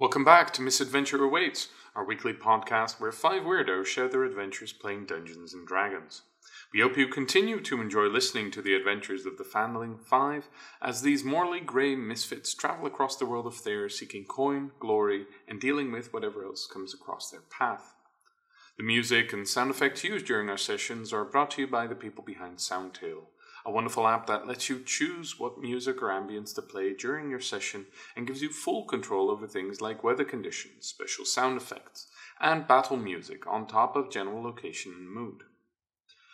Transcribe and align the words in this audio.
Welcome 0.00 0.24
back 0.24 0.50
to 0.54 0.62
Misadventure 0.62 1.22
Awaits, 1.22 1.68
our 1.94 2.06
weekly 2.06 2.32
podcast 2.32 2.98
where 2.98 3.12
five 3.12 3.42
weirdos 3.42 3.84
share 3.84 4.08
their 4.08 4.24
adventures 4.24 4.72
playing 4.72 5.04
Dungeons 5.04 5.52
and 5.52 5.66
Dragons. 5.66 6.22
We 6.72 6.80
hope 6.80 6.96
you 6.96 7.06
continue 7.06 7.60
to 7.60 7.82
enjoy 7.82 8.06
listening 8.06 8.50
to 8.52 8.62
the 8.62 8.74
adventures 8.74 9.26
of 9.26 9.36
the 9.36 9.44
Fanling 9.44 10.00
Five 10.00 10.48
as 10.80 11.02
these 11.02 11.22
morally 11.22 11.60
grey 11.60 11.96
misfits 11.96 12.54
travel 12.54 12.86
across 12.86 13.16
the 13.16 13.26
world 13.26 13.46
of 13.46 13.54
Thayer 13.54 13.90
seeking 13.90 14.24
coin, 14.24 14.70
glory, 14.80 15.26
and 15.46 15.60
dealing 15.60 15.92
with 15.92 16.14
whatever 16.14 16.44
else 16.44 16.66
comes 16.66 16.94
across 16.94 17.28
their 17.28 17.42
path. 17.50 17.92
The 18.78 18.84
music 18.84 19.34
and 19.34 19.46
sound 19.46 19.70
effects 19.70 20.02
used 20.02 20.24
during 20.24 20.48
our 20.48 20.56
sessions 20.56 21.12
are 21.12 21.26
brought 21.26 21.50
to 21.50 21.60
you 21.60 21.66
by 21.66 21.86
the 21.86 21.94
people 21.94 22.24
behind 22.24 22.56
Soundtail, 22.56 23.24
a 23.64 23.70
wonderful 23.70 24.06
app 24.06 24.26
that 24.26 24.46
lets 24.46 24.68
you 24.68 24.82
choose 24.84 25.38
what 25.38 25.58
music 25.58 26.02
or 26.02 26.08
ambience 26.08 26.54
to 26.54 26.62
play 26.62 26.94
during 26.94 27.30
your 27.30 27.40
session 27.40 27.86
and 28.16 28.26
gives 28.26 28.42
you 28.42 28.50
full 28.50 28.84
control 28.84 29.30
over 29.30 29.46
things 29.46 29.80
like 29.80 30.04
weather 30.04 30.24
conditions, 30.24 30.86
special 30.86 31.24
sound 31.24 31.56
effects, 31.56 32.06
and 32.40 32.66
battle 32.66 32.96
music 32.96 33.46
on 33.46 33.66
top 33.66 33.96
of 33.96 34.10
general 34.10 34.42
location 34.42 34.92
and 34.92 35.10
mood. 35.10 35.42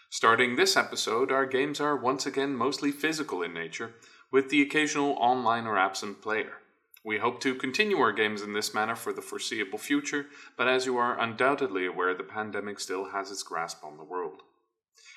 Starting 0.08 0.54
this 0.54 0.76
episode, 0.76 1.32
our 1.32 1.46
games 1.46 1.80
are 1.80 1.96
once 1.96 2.26
again 2.26 2.54
mostly 2.54 2.92
physical 2.92 3.42
in 3.42 3.52
nature, 3.52 3.94
with 4.30 4.50
the 4.50 4.62
occasional 4.62 5.12
online 5.18 5.66
or 5.66 5.76
absent 5.76 6.22
player. 6.22 6.58
We 7.04 7.18
hope 7.18 7.40
to 7.42 7.54
continue 7.54 7.98
our 7.98 8.12
games 8.12 8.42
in 8.42 8.52
this 8.52 8.74
manner 8.74 8.96
for 8.96 9.12
the 9.12 9.22
foreseeable 9.22 9.78
future, 9.78 10.26
but 10.56 10.68
as 10.68 10.86
you 10.86 10.96
are 10.96 11.20
undoubtedly 11.20 11.86
aware, 11.86 12.14
the 12.14 12.24
pandemic 12.24 12.80
still 12.80 13.10
has 13.10 13.30
its 13.30 13.42
grasp 13.42 13.84
on 13.84 13.96
the 13.96 14.04
world. 14.04 14.42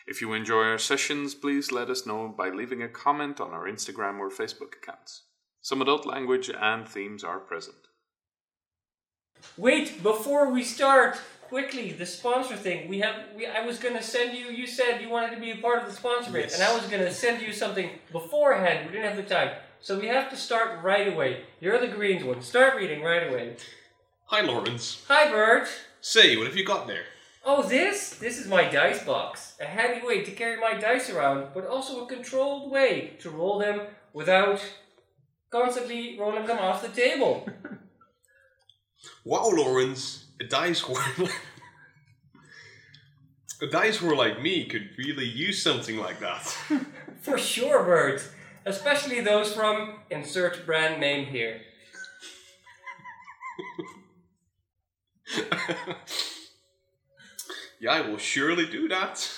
If 0.10 0.22
you 0.22 0.34
enjoy 0.34 0.64
our 0.64 0.80
sessions, 0.80 1.36
please 1.36 1.72
let 1.72 1.88
us 1.88 2.08
know 2.08 2.34
by 2.36 2.50
leaving 2.50 2.82
a 2.82 2.90
comment 2.90 3.40
on 3.40 3.52
our 3.52 3.66
Instagram 3.66 4.18
or 4.18 4.32
Facebook 4.32 4.74
accounts. 4.74 5.26
Some 5.62 5.84
adult 5.84 6.04
language 6.04 6.50
and 6.50 6.90
themes 6.90 7.24
are 7.24 7.38
present. 7.38 7.76
Wait, 9.56 10.02
before 10.02 10.50
we 10.52 10.64
start, 10.64 11.20
quickly, 11.44 11.92
the 11.92 12.08
sponsor 12.08 12.56
thing. 12.56 12.90
We 12.90 13.02
have 13.02 13.18
we 13.36 13.46
I 13.46 13.64
was 13.64 13.78
gonna 13.78 14.02
send 14.02 14.36
you 14.36 14.48
you 14.48 14.66
said 14.66 15.00
you 15.00 15.10
wanted 15.10 15.36
to 15.36 15.40
be 15.40 15.52
a 15.52 15.58
part 15.58 15.84
of 15.84 15.86
the 15.88 15.96
sponsor 15.96 16.32
bit, 16.32 16.54
and 16.54 16.64
I 16.64 16.74
was 16.76 16.88
gonna 16.88 17.12
send 17.12 17.44
you 17.44 17.54
something 17.54 17.92
beforehand. 18.12 18.88
We 18.88 18.94
didn't 18.94 19.14
have 19.14 19.24
the 19.24 19.36
time. 19.36 19.52
So 19.80 20.00
we 20.00 20.08
have 20.08 20.32
to 20.32 20.36
start 20.36 20.84
right 20.84 21.08
away. 21.08 21.44
You're 21.60 21.80
the 21.80 21.88
greens 21.88 22.24
one. 22.24 22.42
Start 22.42 22.76
reading 22.76 23.04
right 23.04 23.30
away. 23.30 23.58
Hi, 24.26 24.42
Lawrence. 24.42 25.06
Hi 25.08 25.30
Bert. 25.30 25.68
Say, 26.02 26.36
what 26.36 26.48
have 26.48 26.56
you 26.56 26.66
got 26.66 26.88
there? 26.88 27.06
Oh 27.46 27.64
this? 27.64 28.12
This 28.12 28.38
is 28.38 28.48
my 28.48 28.70
dice 28.70 29.04
box. 29.04 29.56
A 29.60 29.66
handy 29.66 30.06
way 30.06 30.24
to 30.24 30.32
carry 30.32 30.60
my 30.60 30.74
dice 30.80 31.10
around, 31.10 31.48
but 31.54 31.66
also 31.66 32.04
a 32.04 32.08
controlled 32.08 32.72
way 32.72 33.14
to 33.20 33.30
roll 33.30 33.60
them 33.60 33.82
without 34.14 34.62
constantly 35.50 36.18
rolling 36.20 36.46
them 36.46 36.60
off 36.60 36.82
the 36.82 36.90
table. 36.90 37.48
Wow, 39.24 39.50
Lawrence, 39.54 40.26
a 40.40 40.44
dice 40.44 40.88
war. 40.88 41.02
a 43.62 43.68
dice 43.68 44.02
war 44.02 44.16
like 44.16 44.42
me 44.42 44.66
could 44.66 44.90
really 44.98 45.26
use 45.26 45.62
something 45.62 45.98
like 45.98 46.20
that. 46.20 46.44
For 47.22 47.38
sure, 47.38 47.84
Bert. 47.84 48.22
Especially 48.66 49.22
those 49.22 49.54
from 49.54 50.00
insert 50.10 50.66
brand 50.66 51.00
name 51.00 51.26
here. 51.28 51.62
yeah, 57.80 57.92
I 57.92 58.02
will 58.02 58.18
surely 58.18 58.66
do 58.66 58.88
that. 58.90 59.30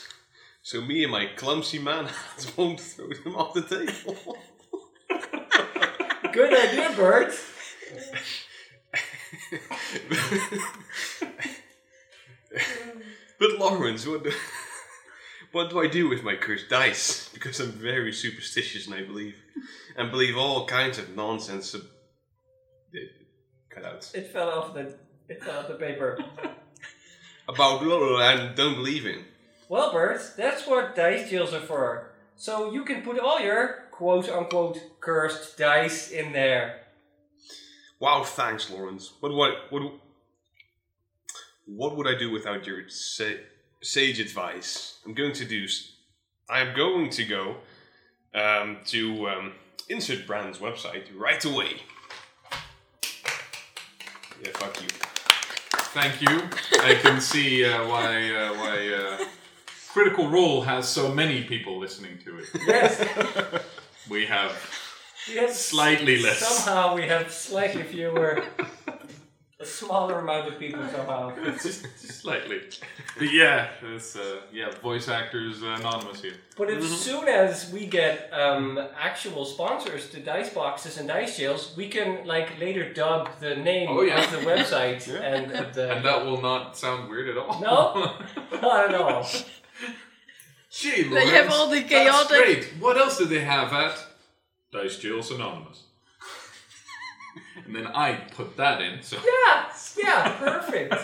So 0.64 0.82
me 0.82 1.04
and 1.04 1.12
my 1.12 1.28
clumsy 1.36 1.80
man 1.80 2.06
hands 2.06 2.52
won't 2.58 2.80
throw 2.80 3.10
them 3.24 3.36
off 3.36 3.54
the 3.54 3.62
table. 3.64 4.38
Good 6.34 6.54
idea, 6.54 6.94
Bert. 6.96 7.34
but 13.40 13.60
Lawrence, 13.60 14.08
what 14.08 14.24
do, 14.24 14.32
what 15.52 15.70
do 15.70 15.80
I 15.82 15.88
do 15.88 16.08
with 16.08 16.24
my 16.24 16.36
cursed 16.36 16.70
dice? 16.70 17.30
Because 17.34 17.60
I'm 17.60 17.72
very 17.72 18.14
superstitious, 18.14 18.86
and 18.88 18.96
I 18.96 19.04
believe 19.04 19.36
and 19.98 20.12
believe 20.12 20.38
all 20.38 20.66
kinds 20.68 20.98
of 20.98 21.16
nonsense. 21.16 21.76
Ab- 21.76 21.82
eh, 22.96 23.00
cut 23.70 23.86
out 23.86 24.10
It 24.14 24.32
fell 24.32 24.50
off 24.50 24.74
the 24.74 24.96
it 25.28 25.44
fell 25.44 25.60
off 25.60 25.68
the 25.68 25.76
paper. 25.76 26.18
About 27.54 27.82
blah, 27.82 27.98
blah, 28.00 28.08
blah, 28.08 28.30
and 28.30 28.56
don't 28.56 28.76
believe 28.76 29.06
in. 29.06 29.26
Well, 29.70 29.92
Bert, 29.92 30.22
that's 30.36 30.68
what 30.68 30.96
dice 30.96 31.30
jails 31.30 31.54
are 31.54 31.62
for. 31.62 32.12
So 32.36 32.72
you 32.74 32.84
can 32.84 33.04
put 33.04 33.20
all 33.20 33.40
your 33.40 33.86
quote 33.92 34.28
unquote 34.30 34.80
cursed 35.00 35.58
dice 35.58 36.12
in 36.12 36.34
there. 36.34 36.82
Wow, 38.00 38.24
thanks, 38.24 38.70
Lawrence. 38.70 39.14
What 39.20 39.34
what 39.34 39.54
what 39.70 39.94
what 41.68 41.96
would 41.96 42.08
I 42.08 42.18
do 42.18 42.32
without 42.32 42.66
your 42.66 42.90
sa- 42.90 43.40
sage 43.82 44.20
advice? 44.20 44.98
I'm 45.06 45.14
going 45.14 45.34
to 45.34 45.46
do. 45.46 45.68
I 46.50 46.62
am 46.62 46.76
going 46.76 47.10
to 47.12 47.24
go 47.24 47.58
um, 48.34 48.80
to 48.88 49.30
um, 49.30 49.54
Insert 49.88 50.28
Brand's 50.28 50.58
website 50.58 51.04
right 51.16 51.44
away. 51.46 51.76
Yeah, 54.44 54.52
fuck 54.54 54.82
you. 54.82 55.11
Thank 55.94 56.22
you. 56.22 56.42
I 56.82 56.96
can 56.96 57.20
see 57.20 57.66
uh, 57.66 57.86
why 57.88 58.32
uh, 58.32 58.54
why 58.54 58.78
uh, 58.94 59.26
Critical 59.90 60.30
Role 60.30 60.62
has 60.62 60.88
so 60.88 61.14
many 61.14 61.44
people 61.44 61.78
listening 61.80 62.18
to 62.24 62.40
it. 62.40 62.48
Yes. 62.66 63.64
We 64.10 64.26
have 64.26 64.52
yes. 65.30 65.66
Slightly 65.66 66.22
less. 66.22 66.40
Somehow 66.40 66.96
we 66.96 67.04
have 67.08 67.32
slightly 67.32 67.84
fewer 67.84 68.44
a 69.62 69.66
smaller 69.66 70.20
amount 70.20 70.48
of 70.48 70.58
people 70.60 70.82
somehow. 70.96 71.34
just, 71.54 71.84
just 72.02 72.22
slightly, 72.22 72.62
but 73.18 73.32
yeah, 73.32 73.70
it's 73.94 74.16
uh, 74.16 74.42
yeah, 74.52 74.72
voice 74.82 75.08
actors 75.08 75.62
uh, 75.64 75.68
anonymous 75.80 76.22
here. 76.22 76.34
But 76.58 76.70
as 76.70 76.86
soon 77.00 77.28
as 77.28 77.72
we 77.72 77.86
get 77.86 78.30
um, 78.34 78.80
actual 79.00 79.46
sponsors 79.46 80.10
to 80.12 80.20
dice 80.20 80.50
boxes 80.54 80.98
and 80.98 81.08
dice 81.08 81.38
jails, 81.38 81.74
we 81.78 81.88
can 81.88 82.26
like 82.26 82.60
later 82.60 82.92
dub 82.94 83.30
the 83.40 83.56
name 83.56 83.90
Oh, 83.92 84.02
yeah. 84.02 84.24
of 84.24 84.32
the 84.32 84.38
website 84.38 85.08
Yeah. 85.14 85.22
and 85.34 85.52
of 85.54 85.74
the 85.74 85.92
And 85.96 86.06
that 86.06 86.26
will 86.26 86.42
not 86.42 86.78
sound 86.78 87.10
weird 87.10 87.30
at 87.30 87.38
all. 87.38 87.60
No? 87.62 88.16
not 88.62 88.90
at 88.90 88.96
all. 88.96 89.26
Gee, 90.72 91.04
They 91.04 91.28
have 91.28 91.52
all 91.52 91.68
the 91.70 91.82
That's 91.82 92.28
great. 92.28 92.66
What 92.80 92.98
else 92.98 93.18
do 93.18 93.26
they 93.26 93.42
have 93.42 93.74
at 93.74 93.98
Dice 94.72 94.98
Jails 94.98 95.30
Anonymous? 95.32 95.84
And 97.66 97.76
then 97.76 97.88
I 97.88 98.14
put 98.36 98.58
that 98.58 98.82
in. 98.82 99.02
So 99.02 99.18
Yeah, 99.18 99.72
yeah, 99.98 100.32
perfect. 100.38 100.96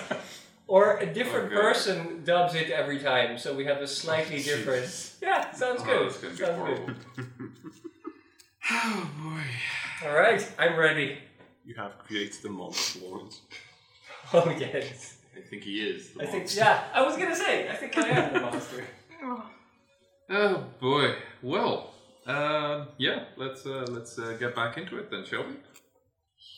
Or 0.68 0.98
a 0.98 1.06
different 1.06 1.46
Okay. 1.54 1.56
person 1.62 2.24
dubs 2.26 2.54
it 2.54 2.70
every 2.70 3.00
time, 3.00 3.38
so 3.38 3.54
we 3.56 3.64
have 3.66 3.78
a 3.82 3.88
slightly 3.88 4.42
different. 4.44 5.16
Yeah, 5.22 5.52
sounds 5.54 5.82
Oh, 5.82 5.86
good. 5.86 6.08
it's 6.08 6.18
gonna 6.18 6.34
be 6.34 6.40
sounds 6.40 6.58
horrible. 6.58 6.86
good. 6.86 6.96
oh 8.72 9.10
boy. 9.24 10.08
All 10.10 10.16
right, 10.16 10.46
I'm 10.60 10.76
ready. 10.78 11.18
You 11.66 11.76
have 11.76 11.98
created 12.00 12.44
a 12.46 12.50
monster, 12.50 13.00
Lawrence. 13.06 13.42
Oh 14.34 14.50
yes. 14.50 15.20
I 15.38 15.40
think 15.50 15.64
he 15.64 15.80
is. 15.80 16.10
The 16.12 16.24
I 16.24 16.26
think 16.26 16.54
yeah. 16.54 16.84
I 16.94 17.02
was 17.02 17.16
gonna 17.16 17.34
say. 17.36 17.70
I 17.70 17.76
think 17.76 17.98
I 17.98 18.10
am 18.10 18.34
the 18.34 18.40
monster. 18.52 18.84
Oh 20.30 20.66
boy. 20.82 21.16
Well, 21.42 21.94
um, 22.26 22.88
yeah. 22.98 23.24
Let's 23.38 23.66
uh, 23.66 23.86
let's 23.90 24.20
uh, 24.20 24.36
get 24.38 24.54
back 24.54 24.78
into 24.78 24.98
it 24.98 25.10
then, 25.10 25.24
shall 25.24 25.44
we? 25.48 25.54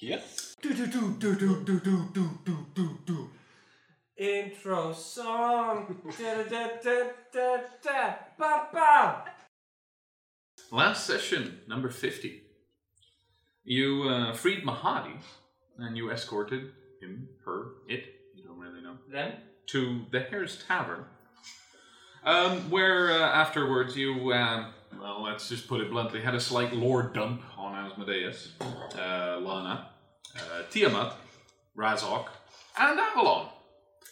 Yeah. 0.02 0.22
Do 0.62 0.74
do 0.74 0.88
do 0.88 1.14
do 1.20 1.36
do 1.36 1.64
do 1.64 1.80
do 1.80 2.10
do 2.14 2.30
do 2.46 2.58
do 2.76 2.98
do. 3.06 3.30
Intro 4.18 4.94
song. 4.94 6.02
da 6.18 6.44
da 6.44 6.68
da 6.84 6.98
da 7.34 7.58
da 7.58 7.58
da. 7.84 8.16
Ba 8.38 8.68
ba. 8.72 9.26
Last 10.72 11.06
session, 11.06 11.62
number 11.68 11.90
50. 11.90 12.44
You 13.64 14.04
uh, 14.04 14.34
freed 14.34 14.64
Mahadi 14.64 15.18
and 15.78 15.98
you 15.98 16.12
escorted 16.12 16.72
him, 17.02 17.28
her, 17.46 17.68
it, 17.88 18.04
you 18.36 18.44
don't 18.44 18.60
really 18.60 18.82
know, 18.82 18.98
Then 19.12 19.34
to 19.68 20.06
the 20.12 20.22
Hare's 20.22 20.64
Tavern. 20.68 21.06
Um, 22.24 22.70
where 22.70 23.12
uh, 23.12 23.20
afterwards 23.20 23.96
you, 23.96 24.34
um, 24.34 24.74
well, 25.00 25.24
let's 25.24 25.50
just 25.50 25.68
put 25.68 25.82
it 25.82 25.90
bluntly, 25.92 26.22
had 26.22 26.36
a 26.36 26.40
slight 26.40 26.74
lore 26.74 27.04
dump 27.04 27.42
on 27.58 27.76
Asmodeus, 27.76 28.54
uh, 28.62 29.40
Lana, 29.42 29.90
uh, 30.36 30.64
Tiamat, 30.72 31.14
Razok, 31.78 32.28
and 32.78 33.00
Avalon. 33.00 33.50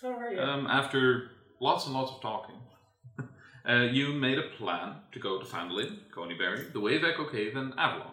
all 0.04 0.14
right. 0.14 0.36
Yeah. 0.36 0.54
Um, 0.54 0.68
after 0.68 1.32
lots 1.60 1.86
and 1.86 1.94
lots 1.94 2.12
of 2.12 2.22
talking, 2.22 2.56
uh, 3.70 3.84
you 3.92 4.14
made 4.14 4.38
a 4.38 4.50
plan 4.58 4.96
to 5.12 5.20
go 5.20 5.40
to 5.40 5.46
Phandalin, 5.46 5.98
Conyberry, 6.16 6.72
the 6.74 6.80
Wave 6.80 7.04
Echo 7.04 7.26
Cave, 7.26 7.56
and 7.56 7.74
Avalon. 7.78 8.12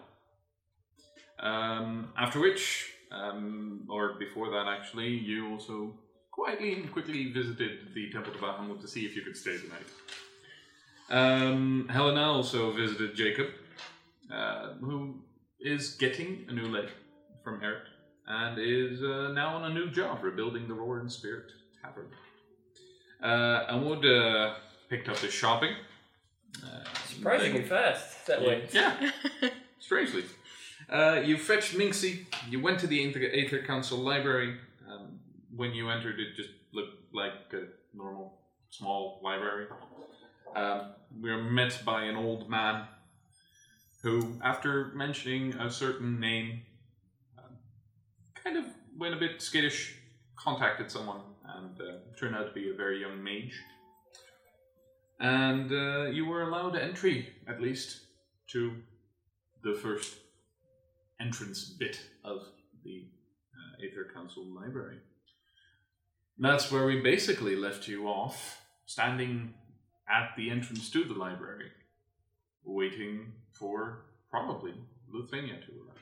Um, 1.39 2.13
after 2.17 2.39
which, 2.39 2.91
um, 3.11 3.85
or 3.89 4.13
before 4.13 4.49
that 4.51 4.67
actually, 4.67 5.09
you 5.09 5.51
also 5.51 5.93
quietly 6.31 6.73
and 6.73 6.91
quickly 6.91 7.31
visited 7.31 7.93
the 7.93 8.11
Temple 8.11 8.33
of 8.33 8.39
Bahamut 8.39 8.81
to 8.81 8.87
see 8.87 9.05
if 9.05 9.15
you 9.15 9.21
could 9.21 9.37
stay 9.37 9.55
the 9.57 9.67
night. 9.69 9.87
Um, 11.09 11.87
Helena 11.89 12.21
also 12.31 12.71
visited 12.71 13.15
Jacob, 13.15 13.47
uh, 14.33 14.73
who 14.79 15.15
is 15.59 15.95
getting 15.95 16.45
a 16.49 16.53
new 16.53 16.67
leg 16.67 16.89
from 17.43 17.61
Eric. 17.63 17.83
and 18.27 18.57
is 18.57 19.03
uh, 19.03 19.31
now 19.33 19.55
on 19.55 19.69
a 19.71 19.73
new 19.73 19.89
job 19.91 20.23
rebuilding 20.23 20.67
the 20.67 20.73
Roaring 20.73 21.09
Spirit 21.09 21.51
Tavern. 21.81 22.07
Uh, 23.21 23.65
uh, 24.05 24.55
picked 24.89 25.09
up 25.09 25.17
his 25.17 25.33
shopping. 25.33 25.73
Uh, 26.63 26.83
Surprisingly 27.07 27.63
fast 27.63 28.25
that 28.27 28.41
way. 28.41 28.67
yeah, 28.71 29.11
strangely. 29.79 30.23
Uh, 30.89 31.21
you 31.23 31.37
fetched 31.37 31.75
Minxie. 31.77 32.25
You 32.49 32.61
went 32.61 32.79
to 32.79 32.87
the 32.87 33.03
Aether, 33.07 33.29
Aether 33.33 33.63
Council 33.63 33.97
library. 33.97 34.57
Um, 34.89 35.19
when 35.55 35.73
you 35.73 35.89
entered, 35.89 36.19
it 36.19 36.35
just 36.35 36.49
looked 36.73 37.13
like 37.13 37.33
a 37.53 37.63
normal, 37.95 38.37
small 38.69 39.19
library. 39.23 39.67
Um, 40.55 40.81
we 41.21 41.31
were 41.31 41.43
met 41.43 41.81
by 41.85 42.03
an 42.03 42.15
old 42.15 42.49
man 42.49 42.87
who, 44.01 44.39
after 44.43 44.91
mentioning 44.93 45.53
a 45.55 45.69
certain 45.71 46.19
name, 46.19 46.61
um, 47.37 47.57
kind 48.35 48.57
of 48.57 48.65
went 48.97 49.13
a 49.13 49.17
bit 49.17 49.41
skittish, 49.41 49.95
contacted 50.35 50.91
someone, 50.91 51.21
and 51.55 51.81
uh, 51.81 51.93
turned 52.19 52.35
out 52.35 52.47
to 52.47 52.53
be 52.53 52.69
a 52.69 52.73
very 52.73 53.01
young 53.01 53.23
mage. 53.23 53.53
And 55.19 55.71
uh, 55.71 56.11
you 56.11 56.25
were 56.25 56.43
allowed 56.43 56.75
entry, 56.75 57.29
at 57.47 57.61
least, 57.61 58.01
to 58.51 58.73
the 59.63 59.73
first 59.73 60.15
entrance 61.19 61.75
bit 61.79 61.99
of 62.23 62.43
the 62.83 63.07
uh, 63.55 63.85
Aether 63.85 64.11
Council 64.13 64.45
library. 64.45 64.97
That's 66.37 66.71
where 66.71 66.85
we 66.85 66.99
basically 67.01 67.55
left 67.55 67.87
you 67.87 68.07
off, 68.07 68.61
standing 68.85 69.53
at 70.09 70.31
the 70.37 70.49
entrance 70.49 70.89
to 70.91 71.03
the 71.03 71.13
library, 71.13 71.71
waiting 72.63 73.33
for 73.51 74.05
probably 74.29 74.73
Lithuania 75.11 75.55
to 75.55 75.71
arrive. 75.71 75.95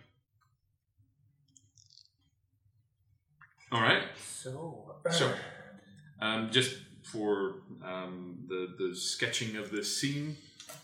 All 3.71 3.81
right. 3.81 4.03
So, 4.17 4.95
So, 5.09 5.33
um, 6.21 6.51
just 6.51 6.75
for 7.03 7.55
um, 7.83 8.37
the 8.47 8.75
the 8.77 8.95
sketching 8.95 9.57
of 9.57 9.71
the 9.71 9.83
scene, 9.83 10.37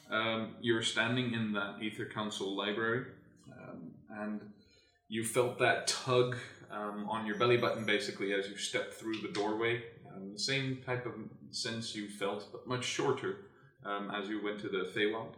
um, 0.10 0.56
you're 0.62 0.82
standing 0.82 1.34
in 1.34 1.54
that 1.54 1.76
Aether 1.82 2.06
Council 2.06 2.56
library, 2.56 3.06
um, 3.52 3.92
and 4.10 4.42
you 5.08 5.24
felt 5.24 5.60
that 5.60 5.88
tug 5.88 6.36
um, 6.72 7.08
on 7.10 7.26
your 7.26 7.36
belly 7.36 7.58
button 7.58 7.86
basically 7.86 8.34
as 8.34 8.48
you 8.50 8.58
stepped 8.58 8.94
through 8.94 9.22
the 9.22 9.30
doorway. 9.30 9.84
Um, 10.20 10.34
the 10.34 10.40
same 10.40 10.80
type 10.86 11.06
of 11.06 11.14
sense 11.52 11.96
you 11.96 12.10
felt, 12.10 12.52
but 12.52 12.68
much 12.68 12.86
shorter 12.86 13.38
um, 13.86 14.12
as 14.12 14.30
you 14.30 14.44
went 14.44 14.60
to 14.62 14.70
the 14.70 14.92
Feywild. 14.96 15.34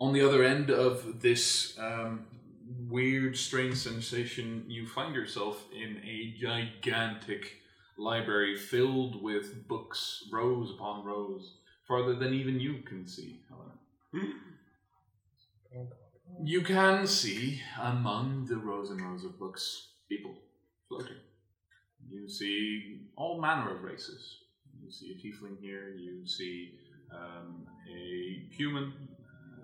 On 0.00 0.12
the 0.12 0.22
other 0.22 0.42
end 0.42 0.70
of 0.70 1.20
this 1.20 1.78
um, 1.78 2.26
weird, 2.88 3.36
strange 3.36 3.76
sensation, 3.76 4.64
you 4.68 4.86
find 4.86 5.14
yourself 5.14 5.64
in 5.72 6.02
a 6.04 6.34
gigantic 6.40 7.58
library 7.96 8.56
filled 8.56 9.22
with 9.22 9.68
books, 9.68 10.24
rows 10.32 10.72
upon 10.72 11.04
rows, 11.04 11.58
farther 11.86 12.14
than 12.14 12.34
even 12.34 12.58
you 12.58 12.82
can 12.84 13.06
see, 13.06 13.40
Helena. 13.48 14.28
You 16.42 16.62
can 16.62 17.06
see 17.06 17.62
among 17.80 18.46
the 18.46 18.56
rows 18.56 18.90
and 18.90 19.00
rows 19.00 19.24
of 19.24 19.38
books 19.38 19.88
people 20.08 20.34
floating. 20.88 21.16
You 22.14 22.28
see 22.28 23.00
all 23.16 23.40
manner 23.40 23.74
of 23.74 23.82
races. 23.82 24.38
You 24.82 24.90
see 24.90 25.12
a 25.12 25.14
tiefling 25.14 25.58
here, 25.60 25.94
you 25.96 26.26
see 26.26 26.74
um, 27.12 27.66
a 27.90 28.46
human, 28.50 28.92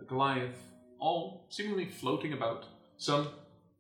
a 0.01 0.05
Goliath, 0.05 0.57
all 0.99 1.47
seemingly 1.49 1.87
floating 1.87 2.33
about. 2.33 2.67
Some 2.99 3.29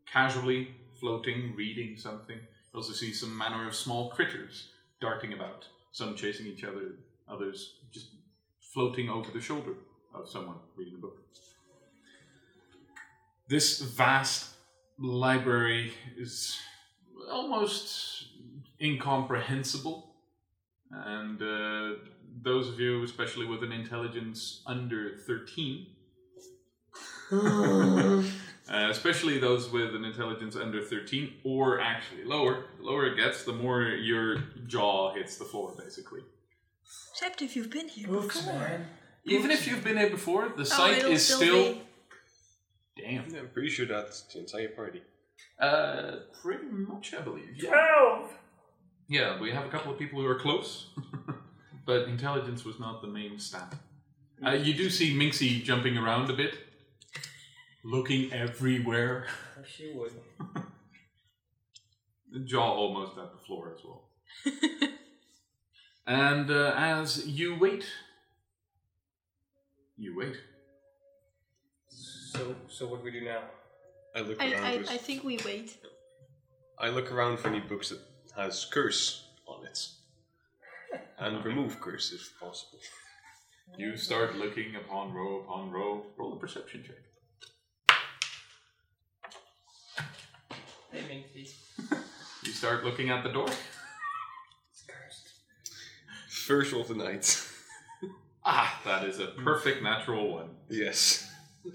casually 0.07 0.69
floating, 1.01 1.55
reading 1.57 1.97
something. 1.97 2.37
You 2.37 2.77
also 2.77 2.93
see 2.93 3.13
some 3.13 3.37
manner 3.37 3.67
of 3.67 3.75
small 3.75 4.11
critters 4.11 4.69
darting 5.01 5.33
about, 5.33 5.67
some 5.93 6.15
chasing 6.15 6.47
each 6.47 6.63
other, 6.65 6.95
others 7.29 7.75
just 7.93 8.11
floating 8.61 9.11
over 9.11 9.31
the 9.33 9.41
shoulder 9.41 9.75
of 10.15 10.29
someone 10.29 10.57
reading 10.77 10.95
a 10.95 10.99
book. 10.99 11.19
This 13.49 13.81
vast 13.81 14.51
library 14.99 15.93
is 16.17 16.57
almost 17.29 18.30
incomprehensible, 18.81 20.15
and 20.91 21.41
uh, 21.43 21.99
those 22.43 22.69
of 22.69 22.81
you, 22.81 23.03
especially 23.05 23.47
with 23.47 23.63
an 23.63 23.73
intelligence 23.73 24.63
under 24.67 25.17
13, 25.27 25.87
uh, 27.33 28.23
especially 28.69 29.39
those 29.39 29.71
with 29.71 29.95
an 29.95 30.05
intelligence 30.05 30.57
under 30.57 30.83
13, 30.83 31.33
or 31.45 31.81
actually 31.81 32.25
lower, 32.25 32.65
the 32.79 32.85
lower 32.85 33.07
it 33.07 33.17
gets, 33.17 33.45
the 33.45 33.53
more 33.53 33.83
your 33.83 34.39
jaw 34.67 35.13
hits 35.15 35.37
the 35.37 35.45
floor, 35.45 35.75
basically. 35.79 36.21
Except 37.13 37.43
if 37.43 37.55
you've 37.57 37.71
been 37.71 37.89
here 37.89 38.09
books, 38.09 38.39
before. 38.41 38.55
man. 38.59 38.87
Even 39.25 39.51
if 39.51 39.67
you've 39.69 39.85
been 39.85 39.99
here 39.99 40.11
before, 40.11 40.49
the 40.57 40.63
Oh, 40.63 40.65
site 40.65 41.05
is 41.05 41.25
still 41.27 41.39
still. 41.39 41.79
Damn. 42.97 43.31
Yeah, 43.31 43.41
I'm 43.41 43.49
pretty 43.49 43.69
sure 43.69 43.87
that's 43.87 44.23
the 44.23 44.41
entire 44.41 44.69
party. 44.69 45.03
Uh, 45.59 46.17
pretty 46.43 46.65
much, 46.71 47.15
I 47.15 47.21
believe. 47.21 47.51
Yeah. 47.57 47.71
Twelve. 47.71 48.33
Yeah, 49.11 49.41
we 49.41 49.51
have 49.51 49.67
a 49.67 49.69
couple 49.69 49.91
of 49.93 49.99
people 49.99 50.21
who 50.21 50.27
are 50.29 50.39
close, 50.39 50.87
but 51.85 52.07
intelligence 52.07 52.65
was 52.65 52.79
not 52.79 53.03
the 53.03 53.09
main 53.09 53.41
stat. 53.41 53.75
Uh, 54.47 54.53
you 54.53 54.73
do 54.73 54.89
see 54.89 55.13
Minxie 55.19 55.65
jumping 55.65 55.99
around 55.99 56.31
a 56.31 56.33
bit, 56.33 56.55
looking 57.85 58.33
everywhere. 58.33 59.27
She 59.67 59.93
would. 59.93 60.13
Jaw 62.47 62.73
almost 62.73 63.19
at 63.19 63.31
the 63.31 63.39
floor 63.47 63.75
as 63.77 63.85
well. 63.85 64.09
and 66.07 66.51
uh, 66.51 66.73
as 66.77 67.27
you 67.27 67.59
wait, 67.59 67.85
you 69.99 70.17
wait. 70.17 70.37
So, 71.89 72.55
so 72.69 72.87
what 72.87 73.01
do 73.01 73.05
we 73.05 73.11
do 73.11 73.21
now? 73.23 73.43
I 74.17 74.21
look 74.21 74.41
I, 74.41 74.51
around. 74.53 74.65
I, 74.65 74.77
with- 74.79 74.91
I 74.91 74.97
think 74.97 75.25
we 75.25 75.39
wait. 75.45 75.77
I 76.79 76.89
look 76.89 77.13
around 77.13 77.39
for 77.39 77.49
any 77.49 77.61
books 77.61 77.91
that 77.91 78.01
has 78.37 78.65
curse 78.65 79.25
on 79.47 79.65
it, 79.67 79.89
and 81.19 81.45
remove 81.45 81.81
curse 81.81 82.13
if 82.13 82.33
possible. 82.41 82.79
You 83.77 83.97
start 83.97 84.37
looking 84.37 84.75
upon 84.77 85.13
row 85.13 85.41
upon 85.41 85.71
row. 85.71 86.05
Roll 86.19 86.33
a 86.35 86.37
perception 86.37 86.83
check. 86.87 86.97
Hey, 90.93 91.03
Minky. 91.09 91.49
You 92.45 92.53
start 92.53 92.85
looking 92.85 93.11
at 93.11 93.23
the 93.23 93.31
door. 93.31 93.47
It's 93.47 94.83
cursed. 94.89 95.29
First 96.29 96.73
roll 96.73 96.83
of 96.83 96.89
the 96.89 96.95
night. 96.95 97.47
Ah, 98.43 98.81
that 98.87 99.05
is 99.05 99.19
a 99.21 99.27
perfect 99.27 99.83
natural 99.83 100.33
one. 100.33 100.49
yes. 100.71 101.31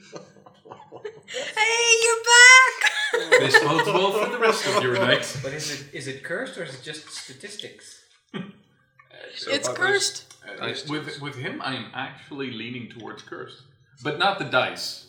Hey, 1.28 2.00
you're 2.04 2.24
back! 2.24 2.85
This 3.46 3.60
bodes 3.60 3.88
well 3.88 4.12
for 4.12 4.30
the 4.32 4.40
rest 4.40 4.66
of 4.68 4.84
your 4.84 4.94
night. 4.98 5.26
But 5.44 5.54
is 5.54 5.72
it 5.74 5.94
is 5.94 6.08
it 6.08 6.24
cursed 6.24 6.58
or 6.58 6.64
is 6.64 6.74
it 6.76 6.84
just 6.84 7.10
statistics? 7.10 8.02
So 8.34 9.52
it's 9.52 9.68
that 9.68 9.78
was- 9.78 9.78
cursed. 9.78 10.32
Uh, 10.62 10.74
with 10.90 11.20
with 11.22 11.36
him, 11.36 11.62
I 11.62 11.76
am 11.76 11.88
actually 11.94 12.52
leaning 12.52 12.88
towards 12.90 13.22
cursed, 13.24 13.62
but 14.04 14.20
not 14.20 14.38
the 14.40 14.46
dice. 14.46 15.08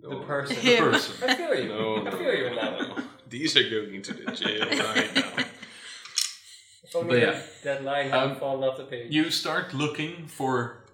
The 0.00 0.08
No, 0.10 0.20
person. 0.20 0.54
The 0.56 0.62
Him. 0.62 0.84
person. 0.90 1.28
I 1.28 1.34
feel 1.34 1.54
you. 1.54 1.68
No, 1.68 1.96
I 1.96 2.02
no, 2.04 2.10
feel 2.12 2.34
you 2.34 2.46
in 2.46 2.54
that 2.54 2.80
no. 2.80 2.88
one. 2.94 3.04
These 3.28 3.56
are 3.56 3.68
going 3.68 3.94
into 3.94 4.12
the 4.14 4.30
jail 4.32 4.60
right 4.68 5.14
now. 5.14 5.44
If 6.84 6.94
only 6.94 7.08
But 7.08 7.18
yeah. 7.18 7.32
that, 7.32 7.62
that 7.64 7.84
line 7.84 8.10
hadn't 8.10 8.32
Um, 8.32 8.36
fallen 8.38 8.62
off 8.68 8.76
the 8.78 8.84
page. 8.84 9.10
You 9.12 9.30
start 9.30 9.74
looking 9.74 10.28
for 10.28 10.84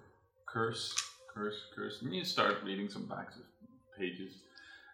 curse, 0.47 0.95
curse, 1.35 1.59
curse, 1.75 2.01
and 2.03 2.15
you 2.15 2.25
start 2.25 2.55
reading 2.65 2.89
some 2.89 3.05
backs 3.07 3.37
of 3.37 3.43
pages. 3.99 4.33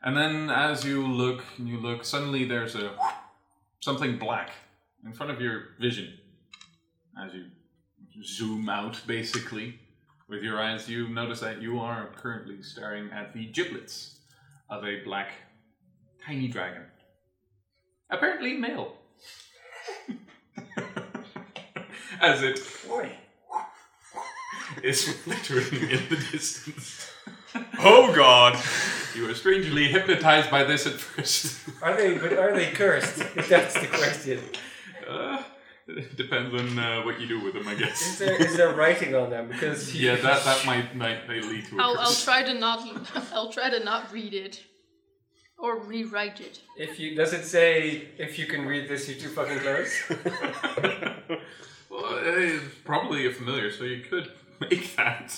And 0.02 0.16
then, 0.16 0.48
as 0.50 0.84
you 0.84 1.06
look 1.06 1.42
and 1.56 1.68
you 1.68 1.78
look, 1.78 2.04
suddenly 2.04 2.44
there's 2.44 2.74
a 2.74 2.92
something 3.80 4.18
black 4.18 4.50
in 5.04 5.12
front 5.12 5.32
of 5.32 5.40
your 5.40 5.70
vision. 5.80 6.14
As 7.20 7.34
you 7.34 7.46
zoom 8.22 8.68
out, 8.68 9.00
basically, 9.06 9.80
with 10.28 10.42
your 10.42 10.60
eyes, 10.60 10.88
you 10.88 11.08
notice 11.08 11.40
that 11.40 11.60
you 11.62 11.80
are 11.80 12.10
currently 12.16 12.62
staring 12.62 13.10
at 13.10 13.32
the 13.32 13.46
giblets 13.46 14.18
of 14.68 14.84
a 14.84 15.02
black, 15.04 15.32
tiny 16.24 16.48
dragon. 16.48 16.82
Apparently 18.10 18.54
male. 18.54 18.94
As 22.20 22.42
it 22.42 22.58
is 24.82 25.12
flittering 25.12 25.90
in 25.90 26.08
the 26.08 26.16
distance. 26.30 27.10
Oh 27.78 28.12
God! 28.14 28.58
You 29.14 29.26
were 29.26 29.34
strangely 29.34 29.88
hypnotized 29.88 30.50
by 30.50 30.64
this 30.64 30.86
at 30.86 30.94
first. 30.94 31.60
Are 31.82 31.96
they? 31.96 32.16
But 32.18 32.34
are 32.34 32.52
they 32.54 32.70
cursed? 32.72 33.16
That's 33.48 33.74
the 33.74 33.86
question. 33.86 34.40
Uh, 35.08 35.42
it 35.86 36.16
depends 36.16 36.54
on 36.54 36.78
uh, 36.78 37.02
what 37.02 37.18
you 37.20 37.26
do 37.26 37.40
with 37.42 37.54
them, 37.54 37.66
I 37.66 37.72
Is 37.72 37.78
guess. 37.80 38.18
there 38.18 38.34
is 38.42 38.56
there 38.56 38.74
writing 38.74 39.14
on 39.14 39.30
them? 39.30 39.48
Because 39.48 39.94
Yeah, 39.98 40.16
that, 40.16 40.44
that 40.44 40.66
might, 40.66 40.94
might 40.94 41.26
may 41.26 41.40
lead 41.40 41.64
to 41.66 41.78
a 41.78 41.82
I'll, 41.82 41.98
I'll 41.98 42.06
curse. 42.06 42.24
try 42.24 42.42
to 42.42 42.54
not. 42.54 42.86
I'll 43.32 43.50
try 43.50 43.70
to 43.70 43.82
not 43.82 44.12
read 44.12 44.34
it. 44.34 44.62
Or 45.60 45.80
rewrite 45.80 46.40
it. 46.40 46.60
If 46.76 47.00
you 47.00 47.16
does 47.16 47.32
it 47.32 47.44
say 47.44 48.08
if 48.18 48.38
you 48.38 48.46
can 48.46 48.64
read 48.66 48.88
this, 48.88 49.08
you're 49.08 49.18
too 49.18 49.28
fucking 49.30 49.58
close? 49.58 50.02
well, 51.90 52.18
it's 52.22 52.64
probably 52.84 53.26
a 53.26 53.32
familiar, 53.32 53.72
so 53.72 53.82
you 53.84 54.02
could 54.02 54.30
make 54.60 54.94
that. 54.96 55.34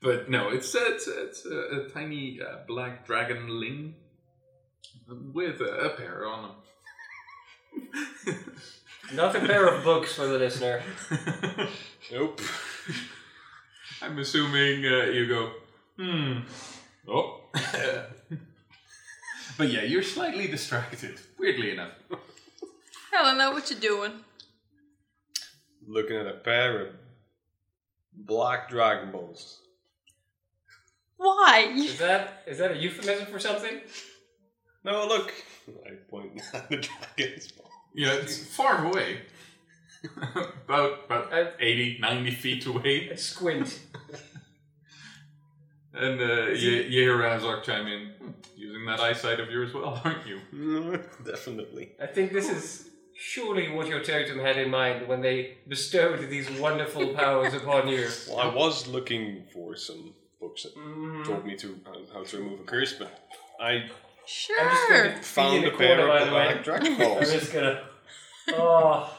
But 0.00 0.30
no, 0.30 0.48
it's 0.48 0.74
it's, 0.74 1.06
it's 1.08 1.46
a, 1.46 1.82
a 1.82 1.88
tiny 1.88 2.40
uh, 2.40 2.58
black 2.66 3.06
dragon 3.06 3.60
ling 3.60 3.94
with 5.32 5.60
a, 5.60 5.64
a 5.64 5.90
pair 5.90 6.26
on 6.26 6.42
them. 6.42 6.56
Not 9.14 9.34
a 9.36 9.40
pair 9.40 9.66
of 9.66 9.84
books 9.84 10.14
for 10.14 10.26
the 10.26 10.38
listener. 10.38 10.82
Nope. 12.12 12.40
I'm 14.02 14.18
assuming 14.18 14.84
uh, 14.84 15.04
you 15.12 15.28
go, 15.28 15.52
hmm. 15.96 16.38
Oh. 17.06 17.42
but 19.56 19.70
yeah, 19.70 19.82
you're 19.82 20.02
slightly 20.02 20.48
distracted, 20.48 21.20
weirdly 21.38 21.70
enough. 21.70 21.92
I 23.12 23.22
don't 23.22 23.38
know 23.38 23.52
what 23.52 23.70
you're 23.70 23.78
doing. 23.78 24.12
Looking 25.86 26.16
at 26.16 26.26
a 26.26 26.32
pair 26.32 26.86
of 26.86 26.94
black 28.12 28.68
Dragon 28.68 29.12
Balls. 29.12 29.60
Why? 31.22 31.70
Is 31.76 31.98
that 31.98 32.42
is 32.46 32.56
that 32.58 32.70
a 32.72 32.76
euphemism 32.76 33.26
for 33.26 33.38
something? 33.38 33.76
No, 34.84 35.06
look. 35.06 35.32
I 35.86 35.90
point 36.10 36.40
at 36.54 36.68
the 36.70 36.78
dragon's 36.78 37.52
ball. 37.52 37.70
Yeah, 37.94 38.14
it's 38.14 38.38
far 38.56 38.86
away. 38.86 39.20
about 40.66 41.04
about 41.04 41.30
Uh, 41.32 41.50
80, 41.60 41.98
90 42.00 42.30
feet 42.30 42.66
away. 42.66 43.08
a 43.10 43.16
squint. 43.16 43.80
And 45.92 46.20
uh, 46.20 46.46
you, 46.62 46.70
you 46.92 47.00
hear 47.02 47.18
Razok 47.18 47.64
chime 47.64 47.88
in, 47.88 48.02
"Hmm, 48.18 48.30
using 48.56 48.86
that 48.86 49.00
eyesight 49.00 49.40
of 49.40 49.50
yours 49.50 49.74
well, 49.74 50.00
aren't 50.04 50.24
you? 50.24 50.38
Definitely. 51.24 51.92
I 52.00 52.06
think 52.06 52.32
this 52.32 52.48
is 52.48 52.88
surely 53.14 53.68
what 53.72 53.88
your 53.88 54.00
totem 54.00 54.38
had 54.38 54.56
in 54.56 54.70
mind 54.70 55.08
when 55.08 55.20
they 55.20 55.58
bestowed 55.66 56.20
these 56.30 56.48
wonderful 56.60 57.08
powers 57.14 57.54
upon 57.54 57.88
you. 57.88 58.06
Well, 58.28 58.38
I 58.38 58.54
was 58.54 58.86
looking 58.86 59.44
for 59.52 59.74
some 59.76 60.14
books 60.40 60.62
that 60.64 60.74
told 61.26 61.44
me 61.44 61.56
to 61.56 61.78
uh, 61.86 61.90
how 62.14 62.24
to 62.24 62.36
remove 62.38 62.60
a 62.60 62.64
curse, 62.64 62.94
but 62.98 63.10
I 63.60 63.84
Sure. 64.26 64.60
I'm 64.60 64.68
just 64.70 64.88
going 64.88 65.12
to 65.16 65.22
found 65.22 65.64
a 65.64 65.70
the 65.70 65.76
pair 65.76 65.98
of 66.08 66.24
the 66.26 66.30
black 66.30 66.62
Dragon 66.64 66.92
I'm 66.92 66.98
Balls. 66.98 67.32
just 67.32 67.52
gonna. 67.52 67.82
Oh, 68.52 69.12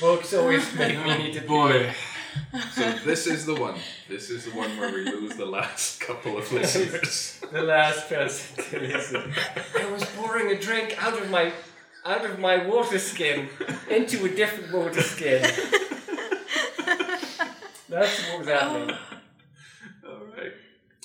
books 0.00 0.34
always 0.34 0.74
make 0.78 0.98
me 1.04 1.18
need 1.18 1.34
to. 1.34 1.40
Boy. 1.42 1.92
So 2.72 2.92
this 3.04 3.26
is 3.26 3.46
the 3.46 3.54
one. 3.54 3.76
This 4.08 4.30
is 4.30 4.44
the 4.46 4.50
one 4.52 4.76
where 4.78 4.92
we 4.92 5.04
lose 5.04 5.36
the 5.36 5.46
last 5.46 6.00
couple 6.00 6.38
of 6.38 6.50
listeners. 6.58 7.40
The 7.52 7.62
last 7.62 8.08
person 8.08 8.64
to 8.64 8.80
listen. 8.80 9.32
I 9.78 9.90
was 9.90 10.04
pouring 10.16 10.50
a 10.50 10.58
drink 10.60 10.96
out 11.02 11.16
of 11.20 11.30
my 11.30 11.52
out 12.04 12.24
of 12.24 12.38
my 12.38 12.66
water 12.66 12.98
skin 12.98 13.48
into 13.90 14.24
a 14.24 14.28
different 14.28 14.72
water 14.72 15.02
skin. 15.02 15.42
That's 17.88 18.28
what 18.30 18.38
was 18.40 18.48
happening. 18.48 18.96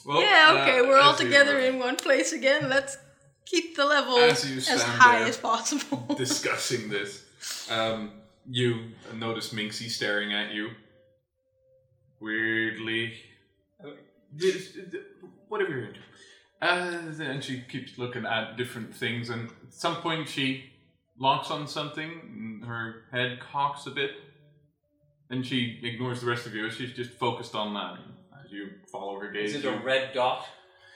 Well, 0.05 0.21
yeah, 0.21 0.59
okay, 0.61 0.79
uh, 0.79 0.83
we're 0.83 0.99
all 0.99 1.15
together 1.15 1.59
in 1.59 1.79
one 1.79 1.95
place 1.95 2.33
again. 2.33 2.69
Let's 2.69 2.97
keep 3.45 3.75
the 3.75 3.85
level 3.85 4.17
As 4.17 4.43
as 4.69 4.81
high 4.83 5.23
as 5.23 5.37
possible. 5.37 6.15
discussing 6.17 6.89
this. 6.89 7.25
Um, 7.69 8.11
you 8.49 8.91
notice 9.15 9.53
Minxie 9.53 9.89
staring 9.89 10.33
at 10.33 10.53
you. 10.53 10.71
Weirdly. 12.19 13.13
This- 14.33 14.77
Whatever 15.47 15.71
you're 15.71 15.85
into. 15.87 15.99
Uh, 16.61 17.23
and 17.23 17.43
she 17.43 17.61
keeps 17.61 17.97
looking 17.97 18.25
at 18.25 18.55
different 18.57 18.95
things, 18.95 19.29
and 19.29 19.49
at 19.49 19.73
some 19.73 19.97
point 19.97 20.29
she 20.29 20.71
locks 21.19 21.51
on 21.51 21.67
something, 21.67 22.09
and 22.09 22.65
her 22.65 23.03
head 23.11 23.39
cocks 23.39 23.85
a 23.85 23.91
bit, 23.91 24.11
and 25.29 25.45
she 25.45 25.79
ignores 25.83 26.21
the 26.21 26.25
rest 26.27 26.45
of 26.47 26.55
you. 26.55 26.69
She's 26.69 26.93
just 26.93 27.11
focused 27.11 27.53
on 27.53 27.73
that. 27.73 27.99
As 28.53 28.57
you 28.57 28.69
follow 28.91 29.19
her 29.19 29.31
gaze, 29.31 29.55
Is 29.55 29.63
it 29.63 29.67
you, 29.67 29.73
a 29.73 29.79
red 29.81 30.13
dot? 30.13 30.45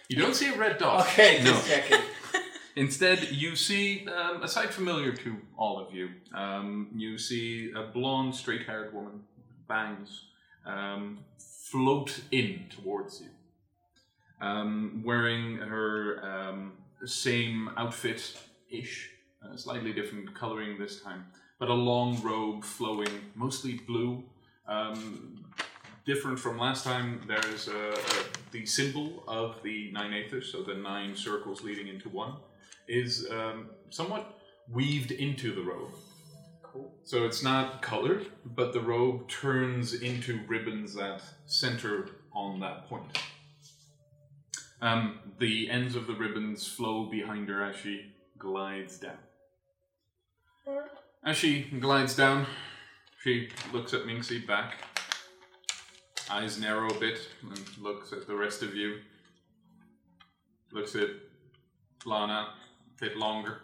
you 0.09 0.17
don't 0.17 0.35
see 0.35 0.47
a 0.53 0.55
red 0.55 0.77
dot. 0.77 1.01
Okay, 1.07 1.39
no. 1.43 1.51
just 1.53 1.67
checking. 1.67 1.97
Instead, 2.75 3.31
you 3.31 3.55
see 3.55 4.07
um, 4.07 4.43
a 4.43 4.47
sight 4.47 4.69
familiar 4.71 5.11
to 5.11 5.37
all 5.57 5.79
of 5.79 5.91
you. 5.91 6.09
Um, 6.35 6.89
you 6.95 7.17
see 7.17 7.71
a 7.75 7.81
blonde, 7.81 8.35
straight 8.35 8.67
haired 8.67 8.93
woman, 8.93 9.21
bangs, 9.67 10.25
um, 10.67 11.17
float 11.39 12.21
in 12.31 12.65
towards 12.69 13.21
you. 13.21 13.29
Um, 14.39 15.01
wearing 15.03 15.57
her 15.57 16.23
um, 16.23 16.73
same 17.05 17.71
outfit 17.75 18.39
ish, 18.69 19.09
uh, 19.43 19.57
slightly 19.57 19.93
different 19.93 20.35
coloring 20.35 20.77
this 20.77 21.01
time, 21.01 21.25
but 21.57 21.69
a 21.69 21.73
long 21.73 22.21
robe 22.21 22.63
flowing, 22.63 23.09
mostly 23.33 23.81
blue. 23.87 24.23
Um, 24.67 25.43
different 26.07 26.39
from 26.39 26.57
last 26.57 26.85
time, 26.85 27.21
there's 27.27 27.67
uh, 27.67 27.95
uh, 27.95 28.23
the 28.51 28.65
symbol 28.65 29.23
of 29.27 29.61
the 29.61 29.91
nine 29.91 30.11
aethers, 30.11 30.45
so 30.45 30.63
the 30.63 30.73
nine 30.73 31.15
circles 31.15 31.61
leading 31.61 31.89
into 31.89 32.09
one 32.09 32.37
is 32.87 33.27
um, 33.29 33.69
somewhat 33.89 34.39
weaved 34.71 35.11
into 35.11 35.53
the 35.53 35.61
robe. 35.61 35.91
Cool. 36.63 36.93
So 37.03 37.25
it's 37.25 37.43
not 37.43 37.81
colored, 37.81 38.27
but 38.45 38.71
the 38.71 38.79
robe 38.79 39.27
turns 39.27 39.93
into 39.93 40.39
ribbons 40.47 40.95
that 40.95 41.21
center 41.45 42.09
on 42.33 42.61
that 42.61 42.87
point. 42.87 43.19
Um, 44.81 45.19
the 45.39 45.69
ends 45.69 45.95
of 45.95 46.07
the 46.07 46.13
ribbons 46.13 46.65
flow 46.65 47.09
behind 47.09 47.49
her 47.49 47.63
as 47.63 47.75
she 47.75 48.13
glides 48.37 48.97
down. 48.97 49.17
As 51.25 51.35
she 51.35 51.63
glides 51.63 52.15
down, 52.15 52.45
she 53.23 53.49
looks 53.73 53.93
at 53.93 54.03
Minxie 54.03 54.45
back. 54.45 54.75
Eyes 56.29 56.60
narrow 56.60 56.89
a 56.89 57.00
bit 57.00 57.19
and 57.41 57.77
looks 57.79 58.12
at 58.12 58.27
the 58.27 58.36
rest 58.36 58.62
of 58.62 58.75
you. 58.75 59.00
Looks 60.74 60.93
at 60.96 61.10
Lana 62.05 62.50
a 62.50 63.00
bit 63.00 63.15
longer. 63.15 63.62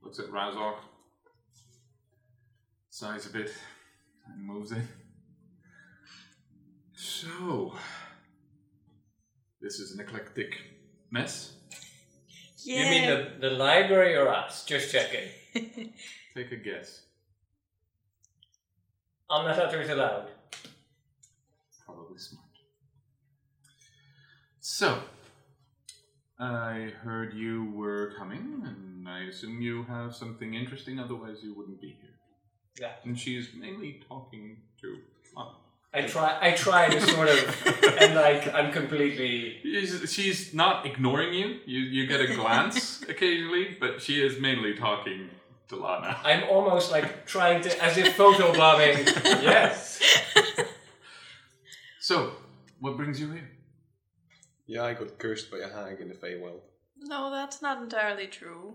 Looks 0.00 0.20
at 0.20 0.26
Razok. 0.26 0.76
Sighs 2.90 3.26
a 3.26 3.30
bit 3.30 3.52
and 4.28 4.44
moves 4.46 4.70
in. 4.70 4.86
So, 6.94 7.74
this 9.60 9.80
is 9.80 9.92
an 9.92 10.00
eclectic 10.00 10.60
mess. 11.10 11.54
yeah. 12.58 12.84
You 12.84 12.90
mean 12.90 13.08
the, 13.08 13.48
the 13.48 13.54
library 13.54 14.14
or 14.14 14.28
us? 14.28 14.64
Just 14.64 14.92
checking. 14.92 15.28
Take 16.34 16.52
a 16.52 16.56
guess. 16.56 17.02
I'm 19.28 19.46
not 19.46 19.58
uttering 19.58 19.88
it 19.88 19.92
aloud. 19.92 20.28
Probably 21.94 22.18
smart. 22.18 22.46
So, 24.60 25.00
I 26.38 26.92
heard 27.02 27.34
you 27.34 27.72
were 27.74 28.12
coming, 28.18 28.62
and 28.64 29.08
I 29.08 29.24
assume 29.24 29.60
you 29.60 29.84
have 29.84 30.14
something 30.14 30.54
interesting, 30.54 30.98
otherwise, 31.00 31.38
you 31.42 31.54
wouldn't 31.54 31.80
be 31.80 31.96
here. 32.00 32.10
Yeah. 32.80 32.92
And 33.04 33.18
she's 33.18 33.48
mainly 33.54 34.02
talking 34.08 34.58
to. 34.80 34.98
Oh, 35.36 35.56
I 35.92 36.02
try. 36.02 36.38
I 36.40 36.52
try 36.52 36.88
to 36.88 37.00
sort 37.00 37.28
of, 37.28 37.98
and 38.00 38.14
like 38.14 38.52
I'm 38.54 38.72
completely. 38.72 39.58
She's, 40.06 40.54
not 40.54 40.86
ignoring 40.86 41.34
you. 41.34 41.58
You 41.66 41.80
you 41.80 42.06
get 42.06 42.20
a 42.20 42.32
glance 42.34 43.02
occasionally, 43.08 43.76
but 43.80 44.00
she 44.00 44.22
is 44.22 44.40
mainly 44.40 44.74
talking 44.74 45.30
to 45.68 45.76
Lana. 45.76 46.20
I'm 46.24 46.44
almost 46.44 46.90
like 46.90 47.26
trying 47.26 47.62
to, 47.62 47.84
as 47.84 47.98
if 47.98 48.14
photo 48.14 48.52
photobombing. 48.52 49.06
yes. 49.42 50.00
So, 52.10 52.32
what 52.80 52.96
brings 52.96 53.20
you 53.20 53.30
here? 53.30 53.48
Yeah, 54.66 54.82
I 54.82 54.94
got 54.94 55.16
cursed 55.20 55.48
by 55.48 55.58
a 55.58 55.68
hag 55.72 56.00
in 56.00 56.08
the 56.08 56.14
Feywild. 56.16 56.62
no, 56.98 57.30
that's 57.30 57.62
not 57.62 57.80
entirely 57.80 58.26
true. 58.26 58.74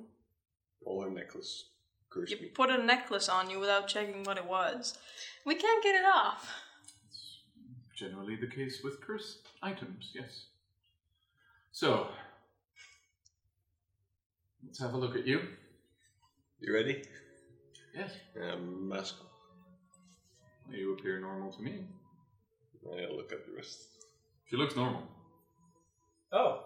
All 0.86 1.02
her 1.04 1.10
necklace 1.10 1.66
cursed 2.10 2.32
You 2.32 2.40
me. 2.40 2.48
put 2.48 2.70
a 2.70 2.82
necklace 2.82 3.28
on 3.28 3.50
you 3.50 3.60
without 3.60 3.90
checking 3.90 4.24
what 4.24 4.38
it 4.38 4.46
was. 4.46 4.98
We 5.46 5.56
can't 5.56 5.84
get 5.84 5.96
it 5.96 6.06
off. 6.06 6.50
Generally 7.94 8.38
the 8.38 8.48
case 8.48 8.80
with 8.82 9.02
cursed 9.02 9.50
items, 9.62 10.14
yes. 10.16 10.46
So, 11.74 12.08
let's 14.66 14.80
have 14.80 14.94
a 14.94 14.98
look 14.98 15.18
at 15.18 15.28
you. 15.28 15.42
You 16.62 16.74
ready? 16.74 17.04
Yes. 17.94 18.12
Um, 18.42 18.88
mask. 18.88 19.16
You 20.72 20.94
appear 20.94 21.20
normal 21.20 21.52
to 21.52 21.62
me. 21.62 21.82
I'll 22.88 23.16
look 23.18 23.32
at 23.32 23.46
the 23.46 23.54
rest. 23.56 23.80
She 24.50 24.56
looks 24.58 24.76
normal. 24.76 25.04
Oh. 26.32 26.64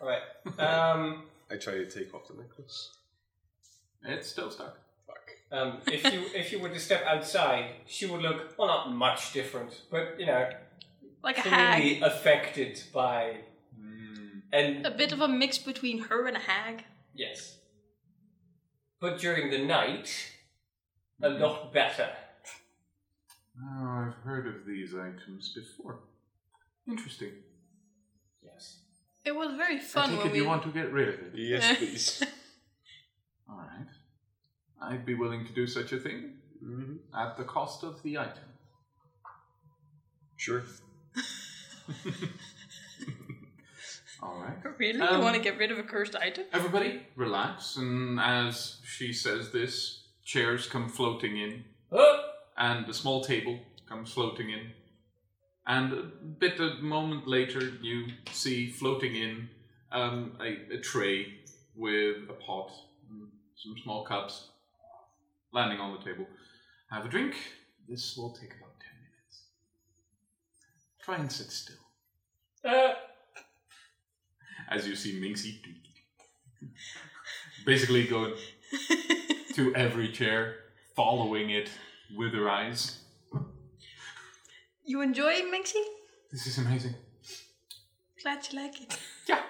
All 0.00 0.06
right. 0.08 0.22
Um. 0.58 1.24
I 1.50 1.56
try 1.56 1.74
to 1.74 1.86
take 1.90 2.14
off 2.14 2.28
the 2.28 2.34
necklace. 2.34 2.90
It's 4.04 4.28
still 4.28 4.50
stuck. 4.50 4.76
Fuck. 5.06 5.30
Um, 5.50 5.78
if 5.86 6.04
you 6.12 6.22
if 6.34 6.52
you 6.52 6.58
were 6.58 6.68
to 6.68 6.78
step 6.78 7.02
outside, 7.06 7.70
she 7.86 8.06
would 8.06 8.20
look 8.22 8.54
well, 8.58 8.68
not 8.68 8.92
much 8.92 9.32
different, 9.32 9.82
but 9.90 10.18
you 10.20 10.26
know, 10.26 10.48
Like 11.22 11.38
a 11.38 11.42
hag. 11.42 11.80
clearly 11.82 12.00
affected 12.02 12.82
by 12.92 13.38
Mm. 13.80 14.42
And 14.52 14.86
A 14.86 14.90
bit 14.90 15.12
of 15.12 15.20
a 15.20 15.28
mix 15.28 15.58
between 15.58 15.98
her 16.04 16.26
and 16.26 16.36
a 16.36 16.40
hag. 16.40 16.84
yes. 17.14 17.56
But 19.00 19.18
during 19.20 19.50
the 19.50 19.58
night, 19.64 20.10
a 21.22 21.28
lot 21.28 21.72
better. 21.72 22.08
Oh, 23.60 23.86
I've 24.06 24.14
heard 24.24 24.46
of 24.46 24.66
these 24.66 24.94
items 24.94 25.52
before. 25.54 26.00
Interesting. 26.86 27.32
Yes. 28.42 28.78
It 29.24 29.34
was 29.34 29.54
very 29.56 29.76
I 29.76 29.80
fun 29.80 30.10
take 30.10 30.18
when 30.18 30.26
it 30.28 30.32
we. 30.32 30.38
you 30.38 30.46
want 30.46 30.62
to 30.62 30.70
get 30.70 30.92
rid 30.92 31.08
of 31.08 31.14
it. 31.14 31.32
Yes, 31.34 31.76
please. 31.78 32.22
All 33.50 33.58
right. 33.58 33.86
I'd 34.80 35.04
be 35.04 35.14
willing 35.14 35.44
to 35.46 35.52
do 35.52 35.66
such 35.66 35.92
a 35.92 35.98
thing 35.98 36.34
hmm 36.60 36.96
at 37.16 37.36
the 37.36 37.44
cost 37.44 37.82
of 37.84 38.02
the 38.02 38.18
item. 38.18 38.44
Sure. 40.36 40.62
All 44.22 44.38
right. 44.40 44.56
Really? 44.78 45.00
Um, 45.00 45.16
you 45.16 45.22
want 45.22 45.36
to 45.36 45.42
get 45.42 45.58
rid 45.58 45.70
of 45.70 45.78
a 45.78 45.82
cursed 45.82 46.16
item? 46.16 46.44
Everybody, 46.52 47.02
relax. 47.16 47.76
And 47.76 48.18
as 48.20 48.78
she 48.84 49.12
says 49.12 49.52
this, 49.52 50.02
chairs 50.24 50.66
come 50.66 50.88
floating 50.88 51.36
in, 51.38 51.64
Oh! 51.92 52.24
And 52.58 52.88
a 52.88 52.92
small 52.92 53.24
table 53.24 53.58
comes 53.88 54.12
floating 54.12 54.50
in. 54.50 54.72
And 55.66 55.92
a 55.92 56.02
bit 56.02 56.58
a 56.60 56.74
moment 56.82 57.28
later, 57.28 57.60
you 57.82 58.06
see 58.32 58.70
floating 58.70 59.14
in 59.14 59.48
um, 59.92 60.36
a, 60.40 60.74
a 60.74 60.80
tray 60.80 61.34
with 61.76 62.28
a 62.28 62.32
pot, 62.32 62.70
and 63.10 63.28
some 63.54 63.76
small 63.82 64.04
cups, 64.04 64.48
landing 65.52 65.78
on 65.78 65.96
the 65.96 66.04
table. 66.04 66.26
Have 66.90 67.06
a 67.06 67.08
drink. 67.08 67.34
This 67.88 68.16
will 68.16 68.32
take 68.32 68.50
about 68.56 68.80
10 68.80 68.90
minutes. 69.00 69.42
Try 71.02 71.16
and 71.16 71.30
sit 71.30 71.50
still. 71.50 71.76
Uh, 72.64 72.94
As 74.70 74.86
you 74.86 74.96
see 74.96 75.18
Minxie 75.20 75.60
basically 77.64 78.06
going 78.06 78.34
to 79.54 79.74
every 79.74 80.10
chair, 80.10 80.56
following 80.96 81.50
it 81.50 81.70
with 82.16 82.32
her 82.32 82.48
eyes. 82.48 83.00
You 84.84 85.02
enjoy 85.02 85.32
it, 85.32 85.44
Minxie? 85.52 85.84
This 86.32 86.46
is 86.46 86.58
amazing. 86.58 86.94
Glad 88.22 88.46
you 88.50 88.58
like 88.60 88.80
it. 88.80 88.98
Yeah. 89.28 89.42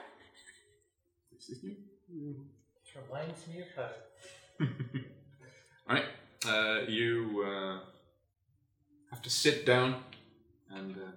This 1.32 1.48
is 1.50 1.62
new. 1.62 1.76
reminds 3.08 3.46
me 3.46 3.62
of 3.62 3.68
her. 3.76 3.90
Alright. 5.88 6.04
Uh, 6.46 6.86
you 6.88 7.44
uh, 7.46 7.78
have 9.10 9.22
to 9.22 9.30
sit 9.30 9.64
down, 9.64 10.02
and 10.70 10.96
uh, 10.96 11.10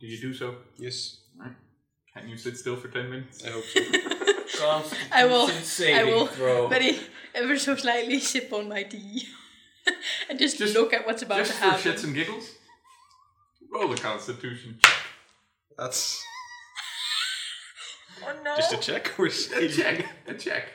do 0.00 0.06
you 0.06 0.20
do 0.20 0.32
so? 0.32 0.56
Yes. 0.78 1.20
Alright. 1.38 1.56
Can 2.16 2.28
you 2.28 2.36
sit 2.36 2.56
still 2.56 2.76
for 2.76 2.88
10 2.88 3.10
minutes? 3.10 3.44
I 3.44 3.50
hope 3.50 3.64
so. 3.64 3.80
I 5.12 5.24
will- 5.26 5.48
saving 5.48 5.94
I 5.96 6.04
will 6.04 6.26
throw. 6.26 6.68
Very, 6.68 6.98
ever 7.34 7.56
so 7.58 7.76
slightly 7.76 8.18
sip 8.18 8.52
on 8.52 8.68
my 8.68 8.82
tea. 8.82 9.26
and 10.30 10.38
just, 10.38 10.58
Just- 10.58 10.74
look 10.74 10.92
at 10.92 11.06
what's 11.06 11.22
about 11.22 11.38
Just 11.38 11.52
to 11.52 11.56
for 11.58 11.64
happen. 11.64 11.92
shits 11.92 12.04
and 12.04 12.14
giggles? 12.14 12.54
Roll 13.72 13.92
a 13.92 13.96
constitution 13.96 14.78
check. 14.82 14.94
That's 15.76 16.22
oh 18.26 18.32
no. 18.44 18.56
just 18.56 18.72
a 18.72 18.76
check 18.78 19.18
or 19.18 19.26
A 19.26 19.68
check. 19.68 20.06
A 20.26 20.34
check. 20.34 20.68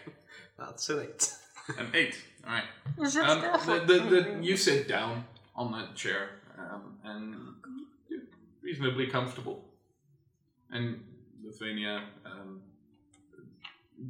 That's 0.58 0.90
an 0.90 1.00
eight. 1.02 1.34
An 1.78 1.88
8. 1.94 2.16
Alright. 2.46 2.64
Is 3.02 3.16
Um, 3.18 3.44
still- 3.62 3.86
the, 3.86 3.94
the, 3.94 4.00
the, 4.22 4.40
you 4.44 4.58
sit 4.58 4.88
down 4.88 5.24
on 5.56 5.72
that 5.72 5.96
chair 5.96 6.30
um, 6.58 6.98
and 7.04 7.36
you're 8.10 8.22
reasonably 8.62 9.08
comfortable. 9.08 9.64
And 10.70 11.04
Lithuania 11.44 12.04
um, 12.26 12.62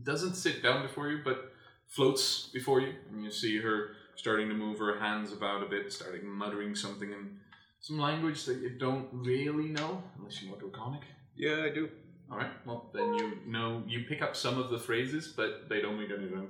doesn't 0.03 0.35
sit 0.35 0.63
down 0.63 0.81
before 0.81 1.09
you, 1.09 1.19
but 1.23 1.51
floats 1.87 2.49
before 2.53 2.81
you. 2.81 2.93
And 3.11 3.23
you 3.23 3.31
see 3.31 3.59
her 3.59 3.91
starting 4.15 4.49
to 4.49 4.53
move 4.53 4.79
her 4.79 4.99
hands 4.99 5.31
about 5.31 5.63
a 5.63 5.65
bit, 5.65 5.91
starting 5.91 6.27
muttering 6.27 6.75
something 6.75 7.11
in 7.11 7.37
some 7.79 7.99
language 7.99 8.45
that 8.45 8.59
you 8.59 8.69
don't 8.69 9.07
really 9.11 9.67
know, 9.69 10.01
unless 10.17 10.41
you 10.41 10.49
know 10.49 10.55
Draconic. 10.55 11.01
Yeah, 11.35 11.63
I 11.65 11.69
do. 11.69 11.89
All 12.31 12.37
right. 12.37 12.51
Well, 12.65 12.89
then 12.93 13.13
you 13.15 13.37
know 13.45 13.83
you 13.87 14.05
pick 14.07 14.21
up 14.21 14.35
some 14.35 14.57
of 14.57 14.69
the 14.69 14.79
phrases, 14.79 15.27
but 15.35 15.69
they 15.69 15.81
don't 15.81 15.99
make 15.99 16.09
any 16.09 16.29
sense. 16.29 16.49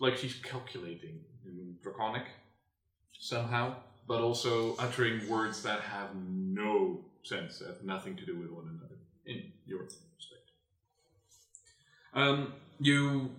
Like 0.00 0.16
she's 0.16 0.34
calculating 0.34 1.20
in 1.46 1.76
Draconic 1.82 2.24
somehow, 3.18 3.76
but 4.08 4.20
also 4.20 4.74
uttering 4.76 5.28
words 5.28 5.62
that 5.62 5.80
have 5.80 6.10
no 6.16 7.04
sense, 7.22 7.62
have 7.64 7.84
nothing 7.84 8.16
to 8.16 8.26
do 8.26 8.36
with 8.36 8.50
one 8.50 8.68
another 8.68 8.98
in 9.26 9.52
your 9.64 9.84
respect. 9.84 10.50
Um, 12.14 12.52
you 12.80 13.30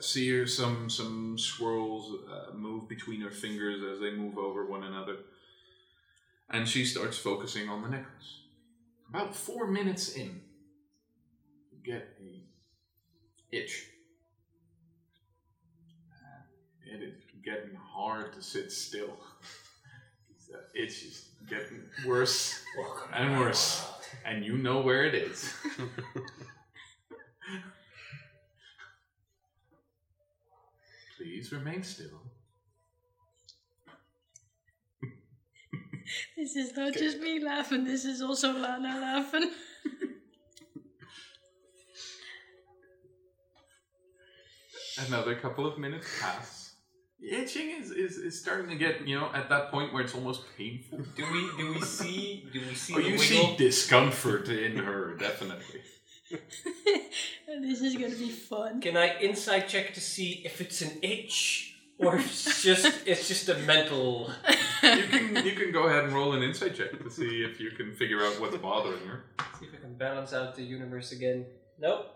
see 0.00 0.30
her 0.36 0.46
some 0.46 0.88
some 0.90 1.36
swirls 1.38 2.12
uh, 2.30 2.52
move 2.54 2.88
between 2.88 3.20
her 3.20 3.30
fingers 3.30 3.82
as 3.82 4.00
they 4.00 4.10
move 4.12 4.38
over 4.38 4.66
one 4.66 4.82
another, 4.84 5.16
and 6.50 6.68
she 6.68 6.84
starts 6.84 7.18
focusing 7.18 7.68
on 7.68 7.82
the 7.82 7.88
necklace. 7.88 8.40
About 9.08 9.34
four 9.34 9.66
minutes 9.66 10.10
in, 10.14 10.40
you 11.72 11.78
get 11.84 12.08
a 12.20 12.42
itch. 13.56 13.86
Uh, 16.12 16.94
It 16.94 17.02
is 17.02 17.14
getting 17.44 17.74
hard 17.74 18.32
to 18.34 18.42
sit 18.42 18.70
still. 18.72 19.16
that 20.50 20.68
itch 20.74 21.02
is 21.04 21.28
getting 21.48 21.82
worse 22.06 22.62
and 23.12 23.38
worse. 23.38 23.84
and 24.24 24.44
you 24.44 24.56
know 24.58 24.80
where 24.80 25.04
it 25.04 25.14
is. 25.14 25.52
Please 31.20 31.52
remain 31.52 31.82
still. 31.82 32.22
This 36.36 36.56
is 36.56 36.74
not 36.74 36.94
just 36.94 37.18
me 37.20 37.44
laughing, 37.44 37.84
this 37.84 38.06
is 38.06 38.22
also 38.22 38.52
Lana 38.52 38.98
laughing. 39.00 39.50
Another 45.06 45.34
couple 45.36 45.66
of 45.66 45.78
minutes 45.78 46.06
pass. 46.20 46.74
The 47.20 47.32
itching 47.32 47.70
is, 47.70 47.90
is, 47.90 48.16
is 48.16 48.40
starting 48.40 48.68
to 48.70 48.76
get, 48.76 49.06
you 49.06 49.18
know, 49.18 49.30
at 49.34 49.48
that 49.50 49.70
point 49.70 49.92
where 49.92 50.02
it's 50.02 50.14
almost 50.14 50.42
painful. 50.56 50.98
Do 51.16 51.24
we 51.32 51.50
do 51.58 51.74
we 51.74 51.80
see 51.82 52.48
do 52.52 52.60
we 52.60 52.74
see 52.74 52.94
Oh, 52.94 52.98
the 52.98 53.02
you 53.04 53.10
wiggle? 53.18 53.24
see 53.26 53.56
discomfort 53.56 54.48
in 54.48 54.76
her, 54.76 55.14
definitely. 55.16 55.82
And 56.30 57.64
this 57.64 57.80
is 57.82 57.94
gonna 57.94 58.14
be 58.14 58.30
fun. 58.30 58.80
Can 58.80 58.96
I 58.96 59.18
insight 59.20 59.68
check 59.68 59.94
to 59.94 60.00
see 60.00 60.42
if 60.44 60.60
it's 60.60 60.82
an 60.82 60.92
itch 61.02 61.74
or 61.98 62.16
if 62.16 62.26
it's 62.26 62.62
just 62.62 62.86
it's 63.06 63.28
just 63.28 63.48
a 63.48 63.54
mental? 63.58 64.30
You 64.82 65.02
can 65.04 65.44
you 65.44 65.52
can 65.52 65.72
go 65.72 65.84
ahead 65.84 66.04
and 66.04 66.12
roll 66.12 66.32
an 66.34 66.42
insight 66.42 66.74
check 66.74 67.02
to 67.02 67.10
see 67.10 67.42
if 67.42 67.60
you 67.60 67.70
can 67.72 67.94
figure 67.94 68.22
out 68.24 68.40
what's 68.40 68.56
bothering 68.56 69.04
her. 69.06 69.24
See 69.58 69.66
if 69.66 69.74
I 69.74 69.78
can 69.78 69.94
balance 69.94 70.32
out 70.32 70.54
the 70.56 70.62
universe 70.62 71.12
again. 71.12 71.46
Nope. 71.78 72.06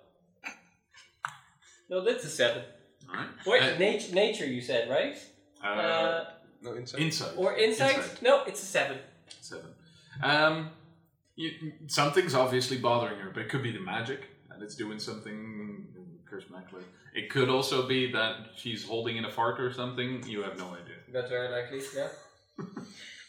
No, 1.91 2.05
that's 2.05 2.25
a 2.25 2.29
seven. 2.31 2.63
Alright. 3.11 3.29
Wait, 3.47 3.63
Uh, 3.63 3.79
nature, 3.79 4.15
nature 4.15 4.47
you 4.47 4.61
said 4.61 4.89
right? 4.89 5.17
uh, 5.63 5.67
Uh, 5.67 6.25
No 6.63 6.77
insight. 6.77 7.01
insight. 7.01 7.33
or 7.37 7.55
insight? 7.57 7.97
Insight. 7.97 8.23
No, 8.23 8.43
it's 8.45 8.63
a 8.63 8.67
seven. 8.67 8.99
Seven. 9.41 9.67
Um, 10.23 10.71
you, 11.37 11.73
something's 11.87 12.35
obviously 12.35 12.79
bothering 12.79 13.19
her, 13.21 13.31
but 13.31 13.43
it 13.43 13.49
could 13.49 13.63
be 13.63 13.73
the 13.73 13.81
magic 13.81 14.29
and 14.51 14.63
it's 14.63 14.75
doing 14.75 14.99
something. 14.99 15.87
Curse 16.29 16.45
Mackler. 16.45 16.83
It 17.15 17.31
could 17.31 17.49
also 17.49 17.87
be 17.87 18.11
that 18.13 18.49
she's 18.57 18.85
holding 18.85 19.17
in 19.19 19.25
a 19.25 19.31
fart 19.31 19.61
or 19.61 19.73
something. 19.73 20.25
You 20.27 20.43
have 20.43 20.59
no 20.59 20.69
idea. 20.75 20.97
That's 21.13 21.29
very 21.31 21.49
likely. 21.51 21.81
Yeah. 21.95 22.09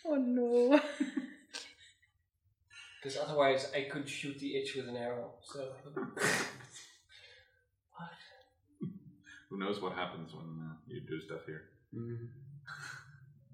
Oh 0.07 0.15
no. 0.15 0.79
Because 3.01 3.17
otherwise, 3.19 3.71
I 3.75 3.81
could 3.81 4.09
shoot 4.09 4.39
the 4.39 4.55
itch 4.55 4.75
with 4.75 4.87
an 4.87 4.97
arrow. 4.97 5.33
So. 5.43 5.67
Who 9.49 9.57
knows 9.59 9.79
what 9.81 9.93
happens 9.93 10.33
when 10.33 10.59
uh, 10.67 10.73
you 10.87 11.01
do 11.01 11.21
stuff 11.21 11.45
here? 11.45 11.63
Mhm. 11.95 12.27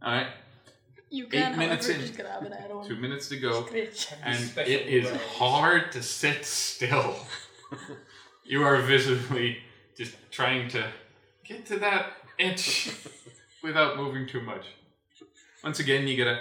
All 0.02 0.12
right, 0.14 0.28
You 1.14 1.26
Eight 1.26 1.32
can, 1.32 1.58
minutes 1.60 1.88
however, 1.88 2.00
in. 2.02 2.08
just 2.08 2.18
grab 2.20 2.44
an 2.44 2.54
add-on. 2.54 2.88
two 2.88 2.96
minutes 2.96 3.28
to 3.30 3.38
go, 3.38 3.64
Scritch. 3.64 4.14
and 4.24 4.40
Special 4.40 4.72
it 4.74 4.88
is 4.88 5.06
rounds. 5.10 5.22
hard 5.24 5.92
to 5.92 6.02
sit 6.02 6.46
still. 6.46 7.16
you 8.46 8.64
are 8.64 8.78
visibly 8.82 9.58
just 9.98 10.16
trying 10.32 10.70
to 10.70 10.88
get 11.44 11.66
to 11.66 11.78
that 11.80 12.14
itch 12.40 12.92
without 13.64 13.98
moving 13.98 14.26
too 14.26 14.40
much. 14.42 14.66
Once 15.64 15.80
again, 15.80 16.08
you 16.08 16.16
gotta 16.18 16.40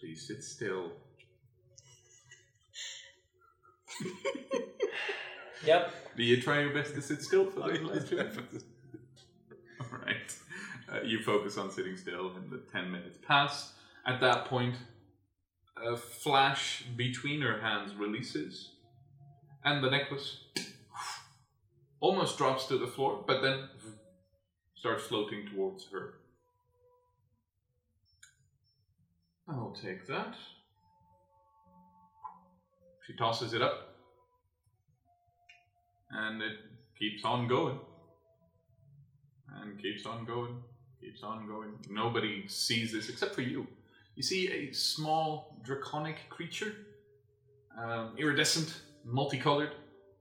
please 0.00 0.26
sit 0.26 0.42
still. 0.42 0.92
Yep. 5.66 5.92
Do 6.16 6.22
you 6.22 6.40
try 6.40 6.60
your 6.62 6.72
best 6.72 6.94
to 6.94 7.02
sit 7.02 7.20
still 7.22 7.44
for 7.50 7.60
those 7.60 7.80
last 7.82 8.08
two 8.08 8.16
minutes? 8.16 8.38
All 9.80 9.98
right. 9.98 10.34
Uh, 10.90 11.02
you 11.02 11.22
focus 11.22 11.58
on 11.58 11.70
sitting 11.70 11.96
still, 11.96 12.32
and 12.34 12.50
the 12.50 12.62
10 12.72 12.90
minutes 12.90 13.18
pass. 13.26 13.72
At 14.06 14.20
that 14.20 14.46
point, 14.46 14.76
a 15.76 15.96
flash 15.96 16.84
between 16.96 17.42
her 17.42 17.60
hands 17.60 17.94
releases, 17.94 18.70
and 19.64 19.84
the 19.84 19.90
necklace 19.90 20.44
almost 22.00 22.38
drops 22.38 22.66
to 22.66 22.78
the 22.78 22.86
floor, 22.86 23.22
but 23.26 23.42
then 23.42 23.68
starts 24.74 25.04
floating 25.04 25.46
towards 25.46 25.88
her. 25.92 26.14
I'll 29.46 29.76
take 29.82 30.06
that. 30.06 30.34
She 33.06 33.14
tosses 33.16 33.52
it 33.52 33.62
up, 33.62 33.94
and 36.10 36.40
it 36.42 36.58
keeps 36.98 37.24
on 37.24 37.46
going, 37.46 37.78
and 39.54 39.80
keeps 39.80 40.06
on 40.06 40.24
going, 40.24 40.62
keeps 41.08 41.22
on 41.22 41.46
going. 41.46 41.70
Nobody 41.90 42.46
sees 42.48 42.92
this 42.92 43.08
except 43.08 43.34
for 43.34 43.42
you. 43.42 43.66
You 44.14 44.22
see 44.22 44.50
a 44.52 44.72
small 44.72 45.60
draconic 45.64 46.28
creature, 46.28 46.74
um, 47.78 48.14
iridescent, 48.18 48.82
multicolored. 49.04 49.70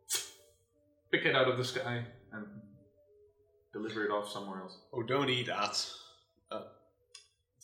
Pick 1.11 1.25
it 1.25 1.35
out 1.35 1.47
of 1.47 1.57
the 1.57 1.65
sky 1.65 2.05
and 2.31 2.45
deliver 3.73 4.05
it 4.05 4.11
off 4.11 4.31
somewhere 4.31 4.61
else. 4.61 4.77
Oh, 4.93 5.03
don't 5.03 5.29
eat 5.29 5.47
that. 5.47 5.71
It's 5.71 5.99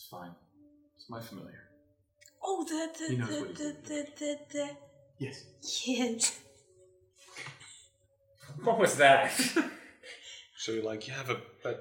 fine. 0.09 0.31
It's 0.97 1.09
my 1.09 1.21
familiar. 1.21 1.69
Oh, 2.43 2.65
the 2.67 2.89
the 2.97 3.11
He 3.11 3.17
knows 3.17 3.29
the 3.29 3.39
what 3.39 3.47
he's 3.49 3.57
the, 3.57 3.75
the 3.83 4.07
the 4.19 4.39
the 4.51 4.69
Yes. 5.19 5.45
yes. 5.85 6.39
What 8.63 8.79
was 8.79 8.97
that? 8.97 9.31
So 10.63 10.71
you're 10.71 10.85
like, 10.85 11.09
you 11.09 11.13
have 11.13 11.29
a, 11.29 11.41
a, 11.65 11.75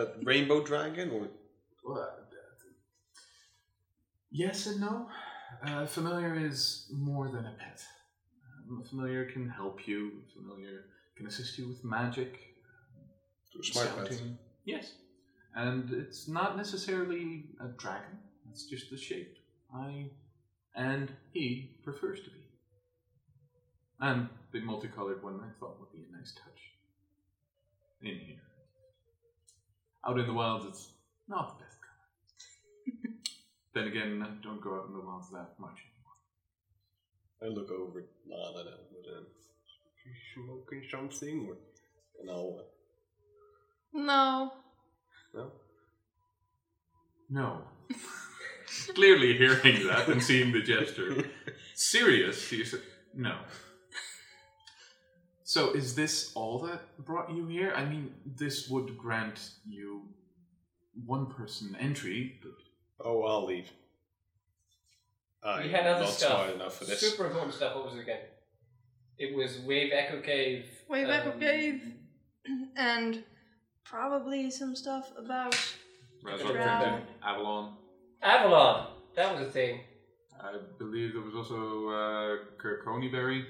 a 0.00 0.24
rainbow 0.24 0.64
dragon, 0.64 1.10
or 1.10 1.28
Well, 1.84 2.08
yes 4.30 4.66
and 4.66 4.80
no. 4.80 5.08
Uh, 5.64 5.86
familiar 5.86 6.34
is 6.34 6.86
more 6.92 7.28
than 7.28 7.44
a 7.44 7.54
pet. 7.58 7.82
Um, 8.68 8.82
familiar 8.88 9.24
can 9.26 9.48
help 9.48 9.86
you. 9.86 10.22
Familiar 10.34 10.84
can 11.16 11.26
assist 11.26 11.58
you 11.58 11.68
with 11.68 11.84
magic. 11.84 12.38
smart 13.62 13.88
pet? 13.96 14.06
scouting. 14.06 14.38
Yes. 14.64 14.92
And 15.54 15.90
it's 15.92 16.28
not 16.28 16.56
necessarily 16.56 17.46
a 17.60 17.68
dragon. 17.76 18.18
It's 18.50 18.66
just 18.66 18.90
the 18.90 18.96
shape 18.96 19.36
I 19.74 20.10
and 20.74 21.12
he 21.32 21.76
prefers 21.84 22.20
to 22.20 22.30
be. 22.30 22.44
And 24.00 24.28
the 24.52 24.60
multicolored 24.60 25.22
one 25.22 25.40
I 25.40 25.58
thought 25.58 25.78
would 25.80 25.92
be 25.92 26.06
a 26.08 26.16
nice 26.16 26.32
touch. 26.32 26.60
In 28.02 28.18
here. 28.18 28.49
Out 30.06 30.18
in 30.18 30.26
the 30.26 30.32
wilds, 30.32 30.64
it's 30.66 30.92
not 31.28 31.58
the 31.58 31.64
best 31.64 31.76
color. 31.80 33.14
then 33.74 33.84
again, 33.88 34.22
I 34.26 34.42
don't 34.42 34.60
go 34.62 34.76
out 34.80 34.86
in 34.88 34.94
the 34.94 35.00
wilds 35.00 35.30
that 35.30 35.50
much 35.58 35.78
anymore. 37.40 37.42
I 37.42 37.46
look 37.46 37.70
over 37.70 38.00
at 38.00 38.06
Lana 38.28 38.70
now, 38.70 38.76
but 38.90 39.16
um, 39.16 39.26
smoking 40.34 40.82
something, 40.90 41.46
or 41.48 41.56
no, 42.24 42.60
No. 43.92 44.52
no. 45.34 45.52
No. 47.32 47.62
Clearly 48.94 49.36
hearing 49.38 49.86
that 49.86 50.08
and 50.08 50.20
seeing 50.20 50.50
the 50.50 50.60
gesture. 50.62 51.30
Serious, 51.76 52.44
she 52.48 52.64
said, 52.64 52.80
no. 53.14 53.36
So 55.50 55.72
is 55.72 55.96
this 55.96 56.30
all 56.36 56.60
that 56.60 56.80
brought 57.04 57.34
you 57.34 57.44
here? 57.48 57.72
I 57.74 57.84
mean, 57.84 58.14
this 58.24 58.68
would 58.68 58.96
grant 58.96 59.50
you 59.66 60.02
one 61.04 61.26
person 61.26 61.76
entry, 61.80 62.38
but 62.40 62.52
Oh, 63.04 63.24
I'll 63.24 63.46
leave. 63.46 63.68
I'm 65.42 65.64
we 65.64 65.70
had 65.72 65.88
other 65.88 66.04
not 66.04 66.12
stuff. 66.12 66.30
smart 66.30 66.54
enough 66.54 66.76
for 66.76 66.84
this. 66.84 67.00
Super 67.00 67.26
important 67.26 67.54
stuff. 67.54 67.74
What 67.74 67.86
was 67.86 67.96
it 67.96 68.02
again? 68.02 68.20
It 69.18 69.34
was 69.34 69.58
Wave 69.62 69.90
Echo 69.92 70.20
Cave. 70.20 70.66
Wave 70.88 71.08
Echo 71.08 71.32
um, 71.32 71.40
Cave. 71.40 71.82
And 72.76 73.24
probably 73.82 74.52
some 74.52 74.76
stuff 74.76 75.10
about 75.18 75.56
Razor 76.22 76.44
Drow. 76.44 77.00
Avalon. 77.24 77.72
Avalon. 78.22 78.86
That 79.16 79.36
was 79.36 79.48
a 79.48 79.50
thing. 79.50 79.80
I 80.40 80.58
believe 80.78 81.14
there 81.14 81.22
was 81.22 81.34
also 81.34 81.88
uh, 81.88 82.36
Kirkonyberry. 82.56 83.46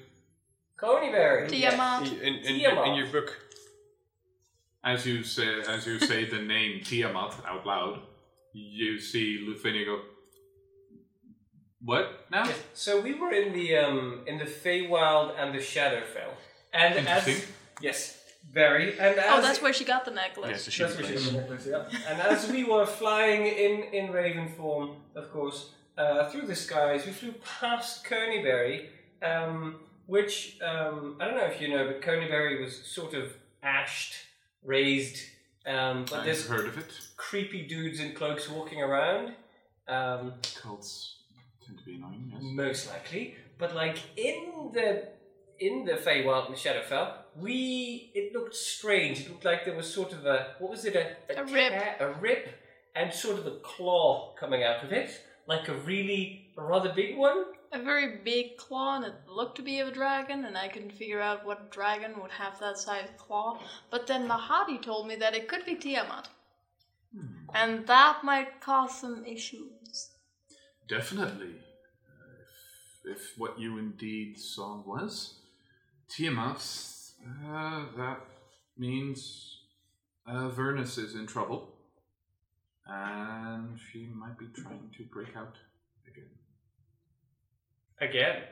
Conyberry. 0.80 1.48
Tiamat. 1.48 2.06
In, 2.06 2.18
in, 2.20 2.34
in, 2.36 2.54
Tiamat. 2.56 2.62
your, 2.62 2.86
in 2.86 2.94
your 2.94 3.06
book, 3.08 3.38
As 4.84 5.04
you 5.06 5.22
say, 5.22 5.60
as 5.68 5.86
you 5.86 5.98
say 5.98 6.24
the 6.24 6.40
name 6.40 6.80
Tiamat 6.82 7.34
out 7.46 7.66
loud, 7.66 8.00
you 8.52 8.98
see 8.98 9.46
Lufenia 9.46 9.84
go. 9.84 10.00
What 11.82 12.26
now? 12.30 12.44
Yes. 12.44 12.58
So 12.74 13.00
we 13.00 13.14
were 13.14 13.30
in 13.32 13.52
the 13.54 13.76
um 13.76 14.22
in 14.26 14.38
the 14.38 14.44
Feywild 14.44 15.34
and 15.38 15.54
the 15.54 15.58
Shadowfell, 15.60 16.32
and 16.74 16.94
as 17.08 17.26
Interesting. 17.26 17.54
yes, 17.80 18.18
very. 18.52 18.92
And 18.98 19.18
as 19.18 19.24
Oh, 19.30 19.40
that's 19.40 19.62
where 19.62 19.72
she 19.72 19.84
got 19.84 20.04
the 20.04 20.10
necklace. 20.10 20.50
Yes, 20.50 20.64
the 20.66 20.70
sheep 20.70 20.86
That's 20.88 20.98
where 20.98 21.06
she 21.06 21.12
place. 21.14 21.24
got 21.26 21.32
the 21.32 21.40
necklace, 21.54 21.66
yeah. 21.66 22.10
And 22.10 22.20
as 22.20 22.50
we 22.50 22.64
were 22.64 22.84
flying 22.84 23.46
in, 23.46 23.82
in 23.94 24.12
raven 24.12 24.48
form, 24.58 24.96
of 25.14 25.30
course, 25.32 25.70
uh, 25.96 26.28
through 26.30 26.46
the 26.46 26.54
skies, 26.56 27.06
we 27.06 27.12
flew 27.12 27.32
past 27.60 28.04
Conyberry, 28.04 28.86
um, 29.22 29.76
which 30.10 30.58
um, 30.60 31.16
I 31.20 31.24
don't 31.26 31.36
know 31.36 31.44
if 31.44 31.60
you 31.60 31.68
know, 31.68 31.86
but 31.86 32.02
Conyberry 32.02 32.60
was 32.60 32.72
sort 32.84 33.14
of 33.14 33.32
ashed, 33.62 34.14
raised, 34.64 35.18
um, 35.66 36.04
but 36.10 36.18
I've 36.20 36.24
there's 36.26 36.46
heard 36.48 36.66
of 36.66 36.76
it. 36.78 36.90
creepy 37.16 37.62
dudes 37.66 38.00
in 38.00 38.12
cloaks 38.14 38.48
walking 38.48 38.82
around. 38.82 39.34
Um, 39.88 40.34
Cults 40.62 41.16
tend 41.64 41.78
to 41.78 41.84
be 41.84 41.94
annoying. 41.96 42.30
Yes. 42.32 42.40
most 42.42 42.88
likely. 42.90 43.36
But 43.58 43.74
like 43.74 43.98
in 44.16 44.70
the 44.72 45.08
in 45.58 45.84
the 45.84 45.92
Feywild 46.06 46.46
and 46.48 46.56
Shadowfell, 46.56 47.12
we 47.36 48.10
it 48.14 48.32
looked 48.32 48.56
strange. 48.56 49.20
It 49.20 49.28
looked 49.30 49.44
like 49.44 49.64
there 49.64 49.76
was 49.76 49.92
sort 49.92 50.12
of 50.12 50.26
a 50.26 50.54
what 50.58 50.70
was 50.70 50.84
it 50.84 50.96
a 50.96 51.04
A 51.40 51.44
rip. 51.44 51.72
ta- 51.72 52.04
a 52.06 52.12
rip, 52.20 52.48
and 52.96 53.12
sort 53.12 53.38
of 53.38 53.46
a 53.46 53.56
claw 53.72 54.34
coming 54.40 54.62
out 54.64 54.82
of 54.82 54.92
it, 54.92 55.10
like 55.46 55.68
a 55.68 55.74
really 55.74 56.50
a 56.58 56.62
rather 56.62 56.92
big 56.94 57.16
one. 57.16 57.44
A 57.72 57.78
very 57.78 58.18
big 58.24 58.56
claw, 58.56 58.96
and 58.96 59.04
it 59.04 59.14
looked 59.28 59.56
to 59.56 59.62
be 59.62 59.78
of 59.78 59.88
a 59.88 59.92
dragon, 59.92 60.44
and 60.44 60.58
I 60.58 60.68
couldn't 60.68 60.92
figure 60.92 61.20
out 61.20 61.46
what 61.46 61.70
dragon 61.70 62.20
would 62.20 62.32
have 62.32 62.58
that 62.58 62.78
size 62.78 63.08
claw. 63.16 63.60
But 63.90 64.06
then 64.06 64.28
Mahadi 64.28 64.82
told 64.82 65.06
me 65.06 65.14
that 65.16 65.34
it 65.34 65.48
could 65.48 65.64
be 65.64 65.76
Tiamat. 65.76 66.28
And 67.54 67.86
that 67.86 68.22
might 68.22 68.60
cause 68.60 69.00
some 69.00 69.24
issues. 69.24 70.10
Definitely. 70.88 71.54
Uh, 72.04 73.10
if, 73.10 73.18
if 73.18 73.38
what 73.38 73.58
you 73.58 73.78
indeed 73.78 74.38
saw 74.38 74.82
was 74.86 75.34
Tiamat, 76.08 76.58
uh, 77.46 77.84
that 77.96 78.20
means 78.78 79.58
uh, 80.26 80.50
Vernus 80.50 80.98
is 80.98 81.14
in 81.14 81.26
trouble. 81.26 81.74
And 82.86 83.78
she 83.90 84.08
might 84.12 84.38
be 84.38 84.46
trying 84.54 84.90
to 84.96 85.04
break 85.04 85.36
out. 85.36 85.56
Again. 88.00 88.42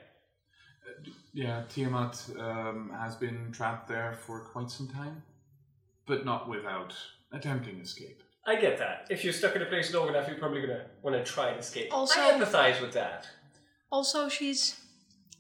Uh, 0.87 1.11
Yeah, 1.33 1.63
Tiamat 1.69 2.15
um, 2.39 2.91
has 2.99 3.15
been 3.17 3.51
trapped 3.53 3.89
there 3.89 4.19
for 4.27 4.41
quite 4.41 4.71
some 4.71 4.89
time, 4.89 5.23
but 6.07 6.25
not 6.25 6.49
without 6.49 6.95
attempting 7.33 7.81
escape. 7.81 8.23
I 8.47 8.57
get 8.57 8.79
that. 8.79 9.07
If 9.11 9.25
you're 9.25 9.33
stuck 9.35 9.55
in 9.57 9.63
a 9.63 9.67
place 9.67 9.93
long 9.93 10.09
enough, 10.09 10.27
you're 10.27 10.39
probably 10.39 10.63
gonna 10.63 10.87
want 11.03 11.15
to 11.17 11.23
try 11.33 11.49
and 11.51 11.61
escape. 11.61 11.93
Also- 11.93 12.21
I 12.21 12.33
empathise 12.33 12.81
with 12.81 12.93
that. 12.95 13.29
Also, 13.91 14.29
she's 14.29 14.81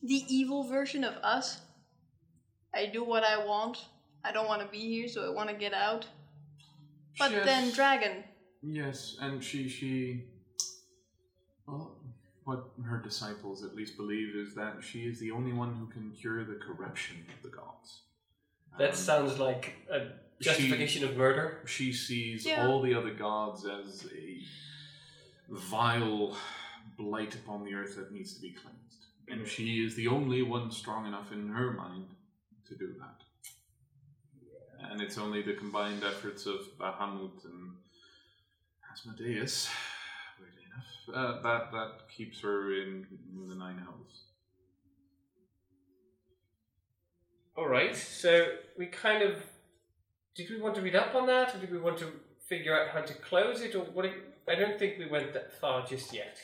the 0.02 0.24
evil 0.28 0.62
version 0.64 1.04
of 1.04 1.14
us. 1.16 1.60
I 2.74 2.86
do 2.86 3.02
what 3.02 3.24
I 3.24 3.44
want. 3.44 3.86
I 4.24 4.30
don't 4.32 4.46
want 4.46 4.62
to 4.62 4.68
be 4.68 4.78
here, 4.94 5.08
so 5.08 5.26
I 5.26 5.30
want 5.34 5.48
to 5.48 5.56
get 5.56 5.72
out. 5.72 6.06
But 7.18 7.30
Yes. 7.32 7.46
then 7.46 7.70
dragon. 7.72 8.24
Yes, 8.62 9.16
and 9.20 9.42
she 9.42 9.68
she 9.68 10.24
well 10.24 10.37
what 12.48 12.70
her 12.82 12.96
disciples 12.96 13.62
at 13.62 13.74
least 13.76 13.98
believe 13.98 14.34
is 14.34 14.54
that 14.54 14.82
she 14.82 15.00
is 15.00 15.20
the 15.20 15.30
only 15.30 15.52
one 15.52 15.74
who 15.74 15.86
can 15.86 16.10
cure 16.12 16.44
the 16.46 16.54
corruption 16.54 17.16
of 17.36 17.42
the 17.42 17.54
gods. 17.54 18.04
That 18.78 18.90
Um, 18.90 18.96
sounds 18.96 19.38
like 19.38 19.74
a 19.90 20.12
justification 20.40 21.04
of 21.04 21.14
murder. 21.14 21.62
she 21.66 21.92
sees 21.92 22.46
Yeah. 22.46 22.66
all 22.66 22.80
the 22.80 22.94
other 22.94 23.12
gods 23.12 23.66
as 23.66 24.06
a 24.10 24.42
vile 25.50 26.38
blight 26.96 27.34
upon 27.34 27.64
the 27.64 27.74
earth 27.74 27.96
that 27.96 28.12
needs 28.12 28.34
to 28.36 28.40
be 28.40 28.52
cleansed. 28.52 29.04
And 29.28 29.46
she 29.46 29.84
is 29.84 29.94
the 29.94 30.08
only 30.08 30.40
one 30.40 30.70
strong 30.70 31.06
enough 31.06 31.30
in 31.32 31.48
her 31.50 31.72
mind 31.74 32.16
to 32.68 32.74
do 32.76 32.94
that. 32.94 33.24
And 34.90 35.02
it's 35.02 35.18
only 35.18 35.42
the 35.42 35.52
combined 35.54 36.02
efforts 36.02 36.46
of 36.46 36.60
Bahamut 36.78 37.44
and 37.44 37.76
Asmodeus, 38.90 39.68
weirdly 39.68 39.74
enough, 39.74 39.97
uh, 41.14 41.42
that, 41.42 41.72
that 41.72 41.92
keeps 42.14 42.40
her 42.40 42.72
in, 42.72 43.06
in 43.34 43.48
the 43.48 43.54
Nine 43.54 43.78
Hells. 43.78 44.24
All 47.56 47.68
right. 47.68 47.96
So 47.96 48.46
we 48.76 48.86
kind 48.86 49.22
of 49.22 49.42
did 50.38 50.48
we 50.50 50.60
want 50.60 50.76
to 50.76 50.80
read 50.80 50.94
up 50.94 51.16
on 51.16 51.26
that, 51.26 51.54
or 51.54 51.58
did 51.58 51.72
we 51.72 51.78
want 51.78 51.98
to 51.98 52.06
figure 52.46 52.78
out 52.78 52.90
how 52.90 53.00
to 53.00 53.12
close 53.14 53.60
it, 53.60 53.74
or 53.74 53.80
what? 53.80 54.06
I 54.48 54.54
don't 54.54 54.78
think 54.78 54.98
we 54.98 55.06
went 55.06 55.32
that 55.34 55.60
far 55.60 55.84
just 55.84 56.14
yet. 56.14 56.38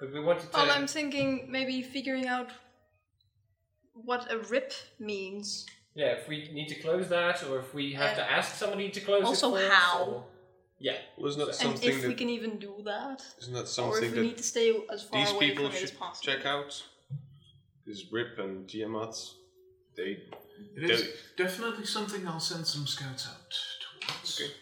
But 0.00 0.14
we 0.14 0.20
wanted 0.20 0.50
to. 0.50 0.56
Well, 0.56 0.70
I'm 0.70 0.86
thinking 0.86 1.46
maybe 1.50 1.82
figuring 1.82 2.26
out 2.26 2.52
what 3.92 4.32
a 4.32 4.38
rip 4.38 4.72
means. 4.98 5.66
Yeah, 5.94 6.12
if 6.12 6.26
we 6.28 6.48
need 6.52 6.68
to 6.68 6.76
close 6.76 7.08
that, 7.08 7.44
or 7.44 7.58
if 7.58 7.74
we 7.74 7.92
have 7.92 8.16
to 8.16 8.30
ask 8.30 8.54
somebody 8.54 8.88
to 8.88 9.00
close 9.00 9.24
Also 9.24 9.54
it. 9.56 9.66
for 9.66 9.66
us, 9.66 9.72
how. 9.72 10.04
or- 10.04 10.24
Yeah. 10.80 10.96
Well, 11.16 11.26
isn't 11.28 11.40
that 11.40 11.48
And 11.48 11.56
something 11.56 11.88
if 11.90 12.06
we 12.06 12.14
can 12.14 12.28
even 12.28 12.58
do 12.58 12.74
that. 12.84 13.22
isn't 13.40 13.52
that 13.54 13.68
something 13.68 13.92
Or 13.92 13.98
if 13.98 14.04
something 14.04 14.10
we 14.12 14.16
that 14.28 14.28
need 14.28 14.36
to 14.38 14.42
stay 14.44 14.74
as 14.92 15.02
far 15.02 15.20
these 15.20 15.32
away 15.32 15.48
people 15.50 15.66
from 15.66 15.74
it 15.74 15.82
as 15.82 15.90
should 15.90 15.98
possible. 15.98 16.32
check 16.32 16.46
out? 16.46 16.82
This 17.86 18.04
Rip 18.12 18.38
and 18.38 18.68
Tiamat, 18.68 19.14
they 19.96 20.22
It 20.76 20.90
is 20.90 21.08
definitely 21.36 21.86
something 21.86 22.26
I'll 22.28 22.38
send 22.40 22.66
some 22.66 22.86
scouts 22.86 23.26
out 23.28 23.50
towards. 24.06 24.40
Okay. 24.40 24.52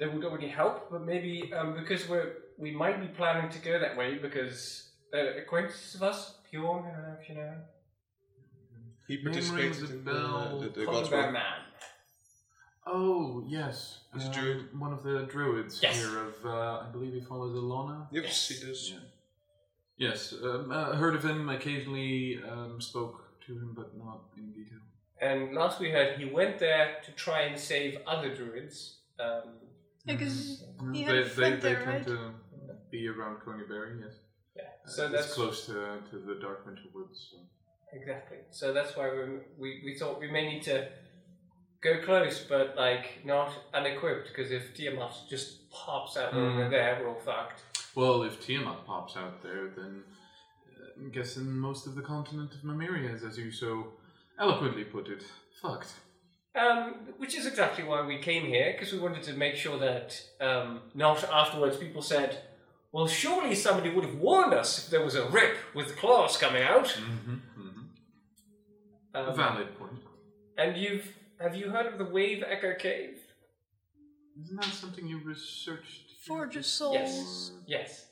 That 0.00 0.12
would 0.12 0.24
already 0.24 0.48
help, 0.48 0.90
but 0.90 1.02
maybe 1.06 1.52
um, 1.54 1.74
because 1.74 2.08
we're 2.08 2.32
we 2.58 2.70
might 2.70 3.00
be 3.00 3.06
planning 3.08 3.50
to 3.50 3.58
go 3.58 3.78
that 3.78 3.96
way 3.96 4.16
because 4.18 4.90
uh, 5.14 5.18
acquaintances 5.42 5.94
of 5.94 6.02
us, 6.02 6.38
Bjorn, 6.50 6.84
I 6.86 6.90
don't 6.90 7.02
know 7.02 7.16
if 7.20 7.28
you 7.28 7.34
know, 7.36 7.54
he 9.08 9.16
Name 9.16 9.24
rings 9.26 9.50
participated 9.50 9.90
a 9.90 9.92
in 9.92 10.04
the, 10.04 10.10
bell. 10.12 10.58
the, 10.60 10.68
the 10.68 10.84
Colin 10.86 11.00
God's 11.00 11.08
Bear 11.10 11.32
Man. 11.32 11.42
Oh 12.86 13.42
yes, 13.48 14.00
He's 14.14 14.24
a 14.24 14.26
um, 14.28 14.32
druid. 14.32 14.80
One 14.80 14.92
of 14.92 15.02
the 15.02 15.22
druids 15.24 15.80
Yes. 15.82 15.96
here 15.96 16.18
of 16.20 16.34
uh, 16.44 16.84
I 16.86 16.88
believe 16.92 17.12
he 17.14 17.20
follows 17.20 17.54
Alana. 17.56 18.06
Yes, 18.12 18.24
Yes. 18.24 18.48
he 18.60 18.66
does. 18.66 18.90
Yeah. 18.92 20.08
Yes, 20.08 20.34
um, 20.42 20.70
uh, 20.70 20.92
heard 20.94 21.14
of 21.16 21.24
him. 21.24 21.48
Occasionally 21.48 22.40
um, 22.48 22.80
spoke 22.80 23.40
to 23.46 23.52
him, 23.54 23.72
but 23.74 23.96
not 23.96 24.20
in 24.36 24.52
detail. 24.52 24.78
And 25.20 25.54
last 25.54 25.80
we 25.80 25.90
heard, 25.90 26.18
he 26.18 26.26
went 26.26 26.58
there 26.58 26.96
to 27.04 27.10
try 27.12 27.42
and 27.42 27.58
save 27.58 27.98
other 28.06 28.34
druids. 28.34 28.98
Um, 29.18 29.54
Because 30.06 30.62
Mm, 30.78 30.94
he 30.94 31.04
they, 31.04 31.06
had 31.06 31.16
a 31.16 31.24
they, 31.24 31.28
friend 31.30 31.54
they 31.62 31.68
there, 31.72 31.84
tend 31.84 31.88
right? 31.96 32.06
to 32.06 32.18
be 32.90 33.08
around 33.08 33.40
Conyberry, 33.40 33.98
yes. 34.04 34.14
yeah, 34.54 34.62
Uh, 34.84 34.88
so 34.88 35.02
it's 35.06 35.12
that's 35.14 35.32
close 35.34 35.66
to, 35.66 35.74
to 36.10 36.16
the 36.28 36.34
Dark 36.44 36.64
Winter 36.66 36.88
Woods. 36.94 37.18
So. 37.32 37.38
exactly. 37.98 38.38
So 38.50 38.72
that's 38.76 38.94
why 38.96 39.06
we, 39.16 39.24
we 39.62 39.68
we 39.86 39.92
thought 39.98 40.20
we 40.20 40.30
may 40.30 40.44
need 40.52 40.62
to 40.64 40.76
go 41.88 41.94
close, 42.04 42.36
but 42.54 42.66
like 42.76 43.06
not 43.24 43.50
unequipped, 43.78 44.28
because 44.28 44.50
if 44.58 44.64
Tiamat 44.76 45.12
just 45.28 45.70
pops 45.70 46.16
out 46.16 46.34
when 46.34 46.56
we're 46.56 46.66
Mm. 46.68 46.70
there, 46.70 46.98
we're 47.00 47.08
all 47.12 47.20
fucked. 47.30 47.58
Well, 47.94 48.18
if 48.28 48.34
Tiamat 48.44 48.78
pops 48.86 49.16
out 49.16 49.36
there, 49.42 49.64
then 49.76 49.92
uh, 50.68 51.00
I'm 51.00 51.10
guessing 51.10 51.46
most 51.68 51.86
of 51.86 51.94
the 51.94 52.02
continent 52.02 52.50
of 52.54 52.60
Mamiria 52.62 53.14
is, 53.14 53.22
as 53.22 53.38
you 53.38 53.50
so 53.50 53.92
eloquently 54.38 54.84
put 54.84 55.08
it, 55.08 55.22
fucked. 55.62 55.92
Um, 56.54 56.94
which 57.18 57.34
is 57.36 57.44
exactly 57.46 57.84
why 57.84 58.00
we 58.06 58.18
came 58.18 58.44
here, 58.46 58.72
because 58.72 58.92
we 58.94 58.98
wanted 58.98 59.22
to 59.24 59.34
make 59.34 59.56
sure 59.56 59.78
that 59.78 60.08
um, 60.40 60.80
not 60.94 61.22
afterwards 61.24 61.76
people 61.76 62.02
said, 62.02 62.30
well, 62.92 63.06
surely 63.06 63.54
somebody 63.54 63.90
would 63.90 64.04
have 64.04 64.18
warned 64.28 64.54
us 64.54 64.70
if 64.84 64.90
there 64.90 65.04
was 65.04 65.14
a 65.14 65.26
rip 65.28 65.56
with 65.74 65.96
claws 65.98 66.36
coming 66.38 66.62
out. 66.62 66.86
Mm-hmm, 66.86 67.32
mm-hmm. 67.60 67.80
Um, 69.14 69.28
A 69.28 69.34
valid 69.34 69.78
point. 69.78 70.00
And 70.56 70.76
you've 70.78 71.06
have 71.40 71.54
you 71.54 71.70
heard 71.70 71.86
of 71.86 71.98
the 71.98 72.04
Wave 72.04 72.42
Echo 72.46 72.74
Cave? 72.74 73.18
Isn't 74.42 74.56
that 74.60 74.64
something 74.72 75.06
you 75.06 75.20
researched? 75.24 76.12
Forge 76.26 76.56
of 76.56 76.66
Souls. 76.66 76.94
Yes. 76.96 77.52
Yes. 77.66 78.06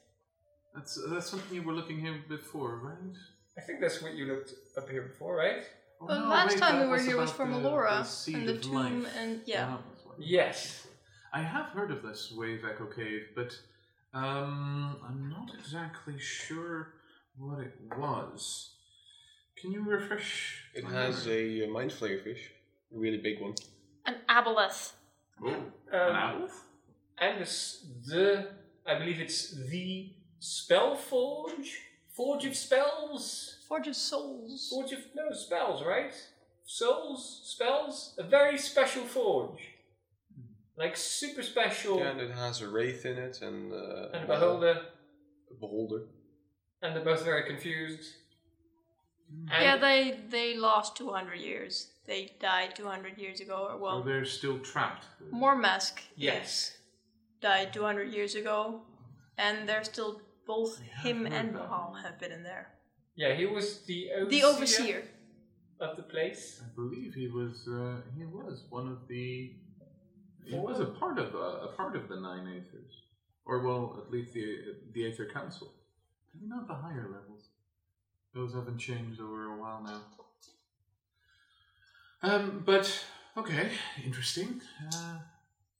That's 0.75 0.99
that's 1.11 1.29
something 1.31 1.55
you 1.55 1.63
were 1.63 1.73
looking 1.73 2.01
here 2.01 2.17
before, 2.29 2.79
right? 2.79 3.17
I 3.57 3.61
think 3.61 3.81
that's 3.81 4.03
what 4.03 4.15
you 4.15 4.27
looked 4.27 4.53
up 4.77 4.89
here 4.89 5.03
before, 5.03 5.37
right? 5.37 5.63
Oh, 6.01 6.07
Well, 6.07 6.21
no, 6.21 6.29
last 6.29 6.53
wait, 6.55 6.61
time 6.61 6.81
we 6.81 6.87
were 6.89 6.99
here 6.99 7.17
was 7.17 7.31
for 7.31 7.47
Melora 7.47 8.03
the- 8.25 8.33
the 8.33 8.39
and 8.39 8.49
the 8.49 8.59
tomb 8.59 9.03
Life. 9.05 9.17
and 9.17 9.41
yeah. 9.47 9.67
That 9.67 9.87
was 9.91 10.05
what- 10.07 10.21
Yes. 10.21 10.87
I 11.33 11.43
have 11.43 11.67
heard 11.67 11.91
of 11.91 12.03
this 12.03 12.33
Wave 12.37 12.65
Echo 12.65 12.87
Cave, 12.87 13.27
but 13.35 13.57
um, 14.13 14.97
I'm 15.09 15.29
not 15.29 15.53
exactly 15.59 16.19
sure 16.19 16.95
what 17.37 17.59
it 17.61 17.75
was. 17.97 18.71
Can 19.61 19.73
you 19.73 19.83
refresh? 19.83 20.65
It 20.75 20.85
has 20.85 21.27
memory? 21.27 21.63
a 21.63 21.67
uh, 21.67 21.71
mind 21.71 21.91
flayer 21.91 22.23
fish, 22.23 22.51
a 22.95 22.99
really 22.99 23.19
big 23.19 23.41
one. 23.41 23.55
An 24.07 24.17
aboleth. 24.29 24.93
Oh, 25.43 25.49
Um, 25.49 25.65
an 25.93 26.17
owl? 26.17 26.49
And 27.19 27.41
this, 27.41 27.87
the 28.07 28.49
I 28.87 28.99
believe 28.99 29.21
it's 29.21 29.51
the 29.71 30.13
Spell 30.41 30.95
Forge, 30.97 31.81
Forge 32.09 32.45
of 32.45 32.57
Spells, 32.57 33.59
Forge 33.69 33.87
of 33.89 33.97
Souls. 33.97 34.69
Forge 34.71 34.93
of 34.93 35.01
no 35.15 35.33
spells, 35.33 35.83
right? 35.85 36.13
Souls, 36.67 37.41
spells, 37.45 38.15
a 38.19 38.23
very 38.23 38.59
special 38.59 39.05
forge, 39.05 39.61
like 40.77 40.97
super 40.97 41.43
special, 41.43 41.99
Yeah, 41.99 42.11
and 42.11 42.21
it 42.21 42.31
has 42.31 42.61
a 42.63 42.69
wraith 42.69 43.05
in 43.07 43.17
it 43.19 43.41
and, 43.43 43.73
uh, 43.73 44.09
and 44.15 44.25
a 44.25 44.27
beholder, 44.27 44.83
a 45.51 45.55
beholder. 45.55 46.03
and 46.83 46.95
they're 46.97 47.05
both 47.05 47.25
very 47.25 47.45
confused. 47.45 48.15
And 49.51 49.63
Yeah, 49.65 49.77
they 49.77 50.21
they 50.29 50.57
lost 50.57 50.97
200 50.97 51.37
years. 51.39 51.91
They 52.07 52.33
died 52.41 52.75
200 52.77 53.17
years 53.19 53.41
ago. 53.41 53.67
Or 53.69 53.73
Oh, 53.73 53.79
well, 53.79 54.03
they're 54.03 54.25
still 54.27 54.59
trapped. 54.59 55.07
Mormesk 55.33 56.01
yes, 56.17 56.77
died 57.41 57.73
200 57.73 58.13
years 58.13 58.35
ago, 58.35 58.83
and 59.39 59.67
they're 59.69 59.85
still 59.85 60.21
both 60.47 60.81
I 60.81 60.85
have 60.97 61.07
him 61.07 61.27
and 61.27 61.55
that. 61.55 61.63
Bahal 61.71 62.03
have 62.03 62.19
been 62.21 62.33
in 62.33 62.43
there. 62.43 62.69
yeah, 63.17 63.35
he 63.35 63.47
was 63.47 63.81
the 63.87 64.11
overseer, 64.13 64.29
The 64.29 64.43
overseer. 64.45 65.03
of 65.81 65.97
the 65.97 66.03
place. 66.03 66.61
I 66.63 66.69
believe 66.75 67.15
he 67.15 67.29
was. 67.29 67.67
Uh, 67.67 68.01
he 68.19 68.25
was 68.27 68.65
one 68.71 68.89
of 68.89 69.09
the. 69.09 69.55
He 70.47 70.59
was 70.59 70.81
a 70.81 70.87
part 71.01 71.19
of 71.19 71.35
a, 71.35 71.69
a 71.69 71.73
part 71.75 71.97
of 71.97 72.09
the 72.11 72.17
nine 72.17 72.45
Aethers, 72.47 72.93
or 73.47 73.61
well, 73.67 74.03
at 74.05 74.11
least 74.13 74.35
the 74.35 74.47
the 74.93 75.07
Aether 75.07 75.25
Council. 75.33 75.73
Maybe 76.35 76.49
not 76.49 76.69
the 76.69 76.75
higher 76.75 77.09
levels. 77.11 77.49
Those 78.35 78.53
haven't 78.53 78.79
changed 78.79 79.21
over 79.21 79.55
a 79.55 79.59
while 79.59 79.83
now. 79.83 80.03
Um, 82.25 82.63
but 82.65 83.05
okay, 83.37 83.69
interesting. 84.05 84.61
Uh, 84.93 85.19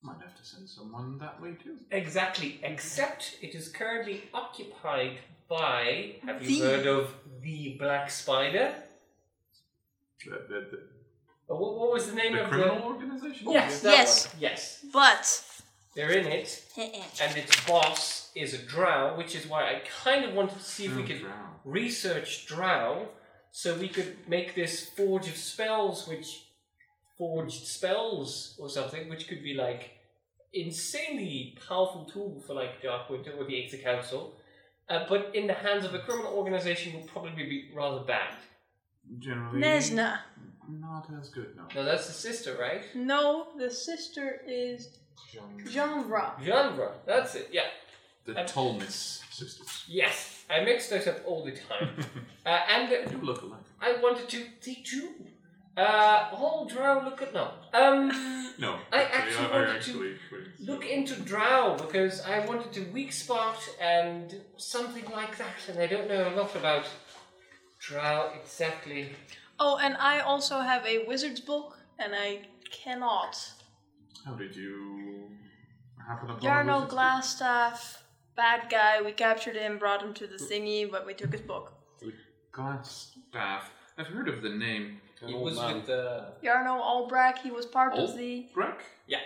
might 0.03 0.21
have 0.21 0.37
to 0.37 0.45
send 0.45 0.69
someone 0.69 1.19
that 1.19 1.41
way 1.41 1.53
too. 1.63 1.77
Exactly, 1.91 2.61
except 2.63 3.37
it 3.41 3.55
is 3.55 3.69
currently 3.69 4.25
occupied 4.35 5.19
by. 5.49 6.17
Have 6.27 6.43
you 6.43 6.63
The- 6.63 6.69
heard 6.69 6.87
of 6.87 7.15
the 7.41 7.77
Black 7.79 8.11
Spider? 8.11 8.75
The, 10.25 10.31
the, 10.49 10.61
the, 10.71 10.79
Or 11.49 11.59
what, 11.59 11.79
what 11.79 11.93
was 11.93 12.07
the 12.09 12.15
name 12.15 12.35
the 12.35 12.45
of 12.45 12.51
criminal 12.51 12.77
the? 12.77 12.83
organization. 12.85 13.51
Yes, 13.51 13.81
that 13.81 13.91
Yes. 13.93 14.27
one. 14.33 14.43
Yes, 14.43 14.85
But 14.93 15.45
they're 15.95 16.11
in 16.13 16.27
it, 16.27 16.63
and 17.23 17.37
its 17.39 17.65
boss 17.67 18.31
is 18.35 18.53
a 18.53 18.59
drow, 18.59 19.17
which 19.17 19.35
is 19.35 19.47
why 19.47 19.63
I 19.75 19.83
kind 20.05 20.25
of 20.27 20.35
wanted 20.35 20.59
to 20.59 20.65
see 20.65 20.85
if 20.87 20.95
we 20.97 21.03
Oh, 21.03 21.07
could 21.07 21.21
drow. 21.21 21.33
research 21.65 22.47
drow, 22.47 23.09
so 23.57 23.73
we 23.79 23.87
could 23.87 24.17
make 24.29 24.57
this 24.57 24.85
forge 24.97 25.29
of 25.29 25.37
spells, 25.37 26.09
which 26.09 26.47
forged 27.17 27.65
spells 27.69 28.57
or 28.59 28.69
something, 28.69 29.09
which 29.09 29.29
could 29.29 29.45
be 29.45 29.55
like 29.55 29.91
insanely 30.53 31.57
powerful 31.69 32.05
tool 32.05 32.43
for 32.45 32.55
like 32.55 32.83
Dark 32.83 33.09
Winter 33.09 33.31
or 33.39 33.45
the 33.45 33.65
Aether 33.65 33.77
Council. 33.77 34.35
Uh, 34.89 35.05
but 35.09 35.31
in 35.37 35.47
the 35.47 35.55
hands 35.55 35.85
of 35.85 35.95
a 35.95 36.01
criminal 36.01 36.33
organization 36.35 36.95
would 36.95 37.07
probably 37.07 37.45
be 37.45 37.71
rather 37.73 38.01
bad. 38.05 38.35
Generally, 39.21 39.61
Nezznar. 39.61 40.19
not 40.69 41.07
as 41.21 41.29
good. 41.29 41.55
No. 41.57 41.63
No, 41.77 41.85
that's 41.85 42.09
the 42.09 42.13
sister, 42.13 42.57
right? 42.61 42.83
No, 42.95 43.49
the 43.57 43.71
sister 43.71 44.41
is 44.49 44.99
Janvra. 45.71 46.43
Genre, 46.45 46.91
that's 47.07 47.37
it, 47.37 47.51
yeah. 47.53 47.69
The 48.25 48.41
Um, 48.41 48.47
Tolmis 48.47 49.21
sisters. 49.33 49.85
Yes, 49.87 50.34
I 50.51 50.65
mix 50.65 50.89
those 50.89 51.07
up 51.07 51.21
all 51.27 51.45
the 51.45 51.53
time. 51.53 51.91
uh, 52.47 52.61
and 52.71 52.87
uh, 52.89 52.91
They 52.91 53.11
do 53.11 53.19
look 53.23 53.43
alike. 53.43 53.61
I 53.81 53.97
wanted 54.03 54.29
to, 54.29 54.45
teach 54.61 54.93
you. 54.93 55.11
Uh, 55.77 56.29
all 56.33 56.67
drow 56.67 57.03
look 57.05 57.21
at, 57.23 57.35
no. 57.35 57.51
Um, 57.73 58.11
No, 58.59 58.79
I 58.93 59.03
actually 59.03 59.49
wanted 59.49 59.83
to 59.83 60.01
wait. 60.01 60.17
look 60.61 60.87
into 60.87 61.21
drow 61.23 61.77
because 61.77 62.21
I 62.21 62.47
wanted 62.47 62.73
to 62.75 62.83
weak 62.93 63.13
spot 63.13 63.59
and 63.81 64.41
something 64.57 65.05
like 65.11 65.37
that, 65.39 65.57
and 65.69 65.79
I 65.81 65.87
don't 65.89 66.09
know 66.09 66.29
a 66.29 66.35
lot 66.37 66.55
about 66.55 66.87
drow 67.81 68.31
exactly. 68.41 69.11
Oh, 69.59 69.79
and 69.83 69.97
I 69.97 70.21
also 70.21 70.61
have 70.61 70.87
a 70.87 71.05
wizard's 71.07 71.41
book, 71.41 71.79
and 71.99 72.15
I 72.15 72.43
cannot. 72.71 73.37
How 74.25 74.35
did 74.35 74.55
you 74.55 75.31
happen 76.07 76.31
upon 76.31 76.41
Iarno 76.41 76.85
Wizard's 76.85 76.95
Glasstaff, 76.95 77.97
bad 78.37 78.69
guy. 78.71 79.01
We 79.03 79.13
captured 79.13 79.57
him, 79.57 79.79
brought 79.79 80.03
him 80.03 80.15
to 80.15 80.27
the 80.27 80.37
thingy, 80.37 80.91
but 80.91 81.07
we 81.07 81.15
took 81.15 81.33
his 81.33 81.41
book. 81.43 81.73
Book? 82.03 82.15
Glass 82.53 83.13
staff. 83.31 83.71
I've 83.99 84.07
heard 84.09 84.29
of 84.29 84.43
the 84.43 84.49
name. 84.49 85.01
An 85.23 85.31
It 85.31 85.39
was 85.39 85.57
man. 85.57 85.77
with 85.77 85.87
the 85.87 86.33
Iarno 86.43 86.81
Albrek, 86.81 87.39
he 87.39 87.51
was 87.51 87.67
part 87.67 87.95
of 87.95 88.17
the. 88.17 88.47
Breck? 88.55 88.81
Yeah. 89.07 89.21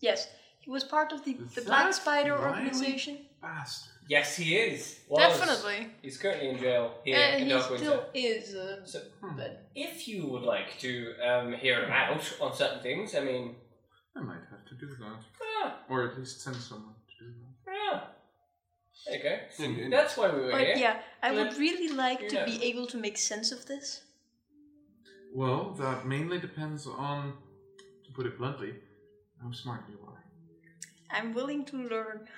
Yes, 0.00 0.28
he 0.60 0.70
was 0.70 0.84
part 0.84 1.12
of 1.12 1.24
the, 1.24 1.34
the 1.34 1.60
That 1.60 1.66
Black 1.66 1.92
Spider 1.92 2.34
wily 2.36 2.46
organization. 2.46 3.18
Bastard. 3.40 3.92
yes, 4.08 4.36
he 4.36 4.56
is. 4.56 5.00
Was. 5.08 5.38
Definitely. 5.38 5.88
He's 6.00 6.16
currently 6.16 6.48
in 6.50 6.58
jail 6.58 6.94
here 7.04 7.16
and 7.16 7.42
in 7.42 7.48
he 7.48 7.52
Dark 7.52 7.70
Winter. 7.70 7.84
still 7.84 8.04
is. 8.14 8.54
Uh, 8.54 8.84
So, 8.84 9.00
Hmm. 9.20 9.36
but 9.36 9.68
if 9.74 10.06
you 10.08 10.26
would 10.28 10.42
like 10.42 10.78
to 10.78 11.14
um, 11.28 11.52
hear 11.52 11.84
him 11.84 11.90
out 11.90 12.22
on 12.40 12.54
certain 12.54 12.80
things, 12.82 13.14
I 13.16 13.20
mean, 13.20 13.56
I 14.16 14.20
might 14.20 14.44
have 14.50 14.64
to 14.68 14.74
do 14.76 14.86
that. 14.86 15.20
ah, 15.64 15.76
Or 15.88 16.04
at 16.08 16.16
least 16.18 16.40
send 16.40 16.56
someone 16.56 16.94
to 17.18 17.24
do 17.24 17.30
that. 17.66 17.74
ah. 17.92 18.08
There 19.06 19.16
you 19.16 19.22
go. 19.22 19.64
And- 19.64 19.78
and- 19.78 19.92
That's 19.92 20.16
why 20.16 20.28
we 20.34 20.40
were 20.42 20.50
but 20.52 20.60
here. 20.66 20.76
yeah, 20.76 21.02
I 21.22 21.30
Flip 21.32 21.48
would 21.50 21.58
really 21.58 21.88
like 21.94 22.20
your 22.20 22.30
to 22.30 22.44
be 22.44 22.62
able 22.64 22.86
to 22.88 22.96
make 22.98 23.18
sense 23.18 23.50
of 23.52 23.66
this. 23.66 24.02
Well, 25.34 25.72
that 25.74 26.06
mainly 26.06 26.38
depends 26.38 26.86
on, 26.86 27.32
to 28.04 28.12
put 28.12 28.26
it 28.26 28.36
bluntly, 28.38 28.74
how 29.42 29.50
smart 29.52 29.84
you 29.88 29.98
are. 30.06 30.22
I'm 31.10 31.32
willing 31.34 31.64
to 31.66 31.76
learn. 31.76 32.28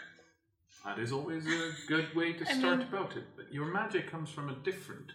That 0.85 0.99
is 0.99 1.13
always 1.13 1.47
a 1.47 1.73
good 1.89 2.15
way 2.15 2.33
to 2.35 2.45
I 2.51 2.55
start 2.59 2.79
mean- 2.79 2.89
about 2.89 3.17
it. 3.17 3.25
But 3.37 3.53
your 3.53 3.67
magic 3.67 4.11
comes 4.11 4.31
from 4.31 4.49
a 4.49 4.55
different 4.57 5.11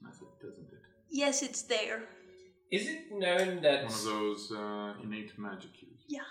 method, 0.00 0.28
doesn't 0.42 0.68
it? 0.72 0.82
Yes, 1.10 1.42
it's 1.42 1.62
there. 1.62 2.02
Is 2.70 2.88
it 2.88 3.12
known 3.12 3.62
that 3.62 3.84
One 3.84 3.92
of 3.92 4.04
those 4.04 4.50
uh, 4.52 4.94
innate 5.02 5.38
magic 5.38 5.72
cues. 5.74 6.00
Yeah. 6.08 6.24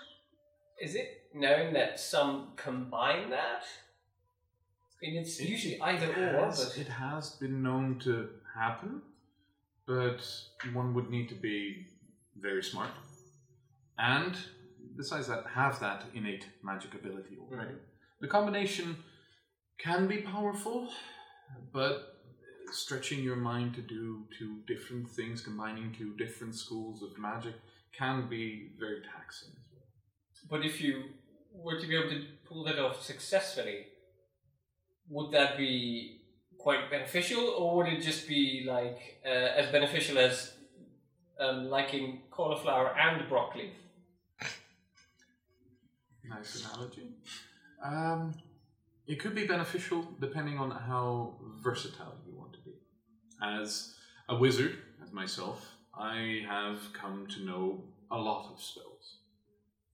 is 0.80 0.94
it 0.94 1.08
known 1.34 1.72
that 1.72 1.98
some 1.98 2.52
combine 2.56 3.30
that? 3.30 3.64
It's 5.00 5.38
It- 5.40 5.48
usually 5.48 5.80
either 5.80 6.10
it 6.10 6.18
or, 6.18 6.46
has, 6.46 6.64
but 6.64 6.78
it 6.78 6.88
has 6.88 7.30
been 7.36 7.62
known 7.62 7.98
to 8.00 8.30
happen, 8.54 9.02
but 9.86 10.20
one 10.72 10.94
would 10.94 11.10
need 11.10 11.28
to 11.28 11.34
be 11.34 11.86
very 12.36 12.62
smart, 12.62 12.92
and 13.98 14.36
besides 14.96 15.26
that, 15.28 15.46
have 15.46 15.78
that 15.80 16.04
innate 16.14 16.46
magic 16.62 16.94
ability 16.94 17.36
already. 17.38 17.76
The 18.20 18.28
combination 18.28 18.96
can 19.78 20.08
be 20.08 20.22
powerful, 20.22 20.90
but 21.72 22.22
stretching 22.72 23.22
your 23.22 23.36
mind 23.36 23.74
to 23.74 23.82
do 23.82 24.26
two 24.38 24.62
different 24.66 25.08
things, 25.10 25.42
combining 25.42 25.92
two 25.94 26.16
different 26.16 26.54
schools 26.54 27.02
of 27.02 27.16
magic, 27.18 27.54
can 27.92 28.28
be 28.28 28.72
very 28.78 29.02
taxing 29.02 29.50
as 29.50 29.72
well. 29.72 29.86
But 30.50 30.64
if 30.66 30.80
you 30.80 30.94
were 31.52 31.78
to 31.80 31.86
be 31.86 31.96
able 31.96 32.10
to 32.10 32.24
pull 32.44 32.64
that 32.64 32.78
off 32.78 33.02
successfully, 33.02 33.86
would 35.08 35.32
that 35.32 35.56
be 35.56 36.20
quite 36.58 36.90
beneficial, 36.90 37.48
or 37.58 37.76
would 37.76 37.88
it 37.88 38.00
just 38.02 38.26
be 38.26 38.64
like 38.66 39.20
uh, 39.24 39.28
as 39.28 39.70
beneficial 39.70 40.18
as 40.18 40.52
um, 41.38 41.68
liking 41.70 42.22
cauliflower 42.30 42.96
and 42.98 43.28
broccoli? 43.28 43.72
Nice 46.28 46.64
analogy. 46.64 47.08
Um, 47.84 48.34
it 49.06 49.20
could 49.20 49.34
be 49.34 49.46
beneficial 49.46 50.08
depending 50.20 50.58
on 50.58 50.70
how 50.70 51.36
versatile 51.62 52.16
you 52.26 52.36
want 52.36 52.52
to 52.54 52.58
be. 52.60 52.72
As 53.42 53.94
a 54.28 54.36
wizard, 54.36 54.78
as 55.02 55.12
myself, 55.12 55.76
I 55.94 56.42
have 56.48 56.80
come 56.92 57.26
to 57.28 57.44
know 57.44 57.84
a 58.10 58.18
lot 58.18 58.50
of 58.52 58.60
spells. 58.60 58.95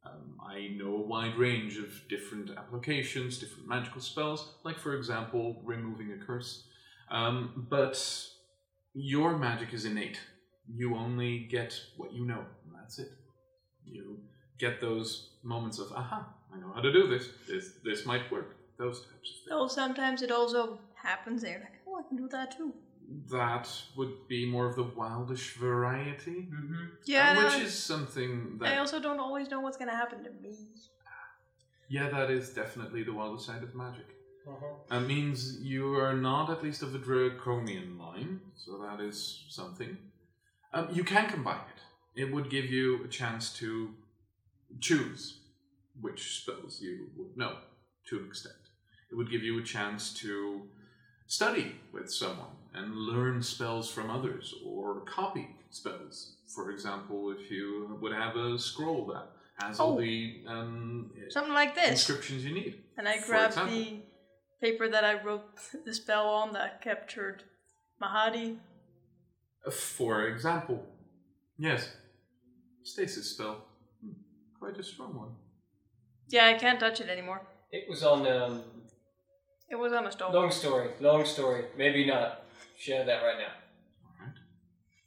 Um, 0.05 0.39
I 0.45 0.69
know 0.77 0.97
a 0.97 1.07
wide 1.07 1.37
range 1.37 1.79
of 1.79 1.91
different 2.09 2.51
applications, 2.51 3.39
different 3.39 3.69
magical 3.69 4.01
spells, 4.01 4.55
like, 4.65 4.79
for 4.79 4.97
example, 4.97 5.61
removing 5.65 6.13
a 6.13 6.25
curse. 6.25 6.65
Um, 7.11 7.67
but 7.71 8.27
your 8.95 9.39
magic 9.39 9.73
is 9.73 9.85
innate. 9.85 10.19
You 10.69 10.97
only 10.97 11.41
get 11.51 11.79
what 11.97 12.13
you 12.13 12.25
know, 12.25 12.45
and 12.65 12.75
that's 12.75 12.99
it. 12.99 13.11
You 13.85 14.19
get 14.59 14.81
those 14.81 15.31
moments 15.43 15.79
of 15.81 15.91
aha 15.93 16.25
i 16.55 16.61
know 16.61 16.71
how 16.73 16.81
to 16.81 16.93
do 16.93 17.09
this 17.09 17.31
this 17.49 17.73
this 17.85 18.07
might 18.07 18.31
work 18.31 18.55
those 18.79 19.01
types 19.01 19.11
of 19.11 19.23
things 19.23 19.47
Though 19.49 19.67
sometimes 19.67 20.23
it 20.23 20.31
also 20.31 20.79
happens 20.95 21.43
there. 21.43 21.61
Like, 21.61 21.81
oh, 21.87 21.99
I 21.99 22.09
can 22.09 22.17
do 22.17 22.29
that 22.29 22.57
too. 22.57 22.73
That 23.31 23.69
would 23.97 24.15
be 24.29 24.41
more 24.55 24.67
of 24.71 24.77
the 24.77 24.85
wildish 24.85 25.47
variety 25.57 26.49
Mm-hmm. 26.53 26.85
Yeah, 27.05 27.33
no, 27.35 27.45
which 27.45 27.61
is 27.69 27.75
something 27.93 28.59
that 28.59 28.69
I 28.75 28.79
also 28.79 28.99
don't 29.01 29.21
always 29.21 29.51
know 29.51 29.61
what's 29.61 29.77
gonna 29.77 29.97
happen 30.05 30.19
to 30.25 30.31
me. 30.31 30.53
yeah 31.89 32.09
that 32.17 32.31
is 32.31 32.51
definitely 32.51 33.03
the 33.03 33.13
wilder 33.13 33.43
side 33.49 33.63
of 33.69 33.75
magic 33.75 34.09
Uh-huh. 34.53 34.67
that 34.91 35.03
means 35.15 35.39
you 35.75 35.85
are 36.05 36.15
not 36.31 36.51
at 36.55 36.63
least 36.67 36.83
of 36.87 36.95
a 36.95 36.99
draconian 37.09 37.89
line 38.05 38.33
so 38.63 38.71
that 38.85 38.99
is 39.09 39.17
something 39.59 39.93
um, 40.75 40.89
you 40.99 41.05
can 41.13 41.25
combine 41.35 41.65
it 41.75 41.81
it 42.23 42.29
would 42.33 42.49
give 42.57 42.67
you 42.77 42.87
a 43.05 43.09
chance 43.21 43.45
to 43.61 43.69
choose 44.89 45.23
which 46.01 46.23
spells 46.41 46.81
you 46.81 46.95
would 47.17 47.37
know 47.37 47.55
to 48.09 48.19
an 48.19 48.27
extent. 48.27 48.63
It 49.11 49.15
would 49.17 49.31
give 49.31 49.43
you 49.49 49.55
a 49.59 49.63
chance 49.63 50.03
to 50.23 50.63
study 51.27 51.67
with 51.93 52.09
someone 52.13 52.55
and 52.75 52.95
learn 52.95 53.43
spells 53.43 53.91
from 53.91 54.11
others 54.11 54.55
or 54.67 55.01
copy 55.03 55.49
spells. 55.71 56.37
For 56.55 56.71
example, 56.71 57.35
if 57.39 57.51
you 57.51 57.99
would 58.01 58.13
have 58.13 58.37
a 58.37 58.59
scroll 58.59 59.07
that 59.07 59.27
has 59.61 59.79
all 59.81 59.95
Oh. 59.95 60.01
the 60.01 60.43
um, 60.47 61.11
Something 61.31 61.53
like 61.55 61.75
this. 61.75 61.91
inscriptions 61.91 62.45
you 62.45 62.55
need. 62.55 62.83
And 62.97 63.09
I 63.09 63.19
for 63.19 63.27
grabbed 63.29 63.57
the 63.57 64.01
paper 64.61 64.89
that 64.89 65.05
I 65.05 65.23
wrote 65.23 65.45
the 65.85 65.95
spell 65.95 66.29
on 66.29 66.53
that 66.53 66.81
captured 66.83 67.45
Mahadi. 68.03 68.59
Uh, 69.67 69.71
For 69.71 70.27
example, 70.29 70.85
yes, 71.59 71.89
stasis 72.83 73.31
spell. 73.31 73.65
Hmm, 74.03 74.13
Quite 74.59 74.79
a 74.79 74.83
strong 74.83 75.15
one. 75.17 75.35
Yeah, 76.29 76.47
I 76.47 76.55
can't 76.55 76.81
touch 76.81 77.01
it 77.01 77.09
anymore. 77.09 77.43
It 77.71 77.85
was 77.89 78.03
on. 78.03 78.27
Um, 78.27 78.63
It 79.71 79.77
was 79.77 79.93
on 79.93 80.07
a 80.07 80.13
stone. 80.13 80.33
long 80.35 80.51
story. 80.51 80.91
Long 81.01 81.25
story. 81.25 81.65
Maybe 81.77 82.05
not. 82.07 82.43
Share 82.83 83.05
that 83.05 83.23
right 83.23 83.39
now. 83.39 83.53
Alright. 84.19 84.35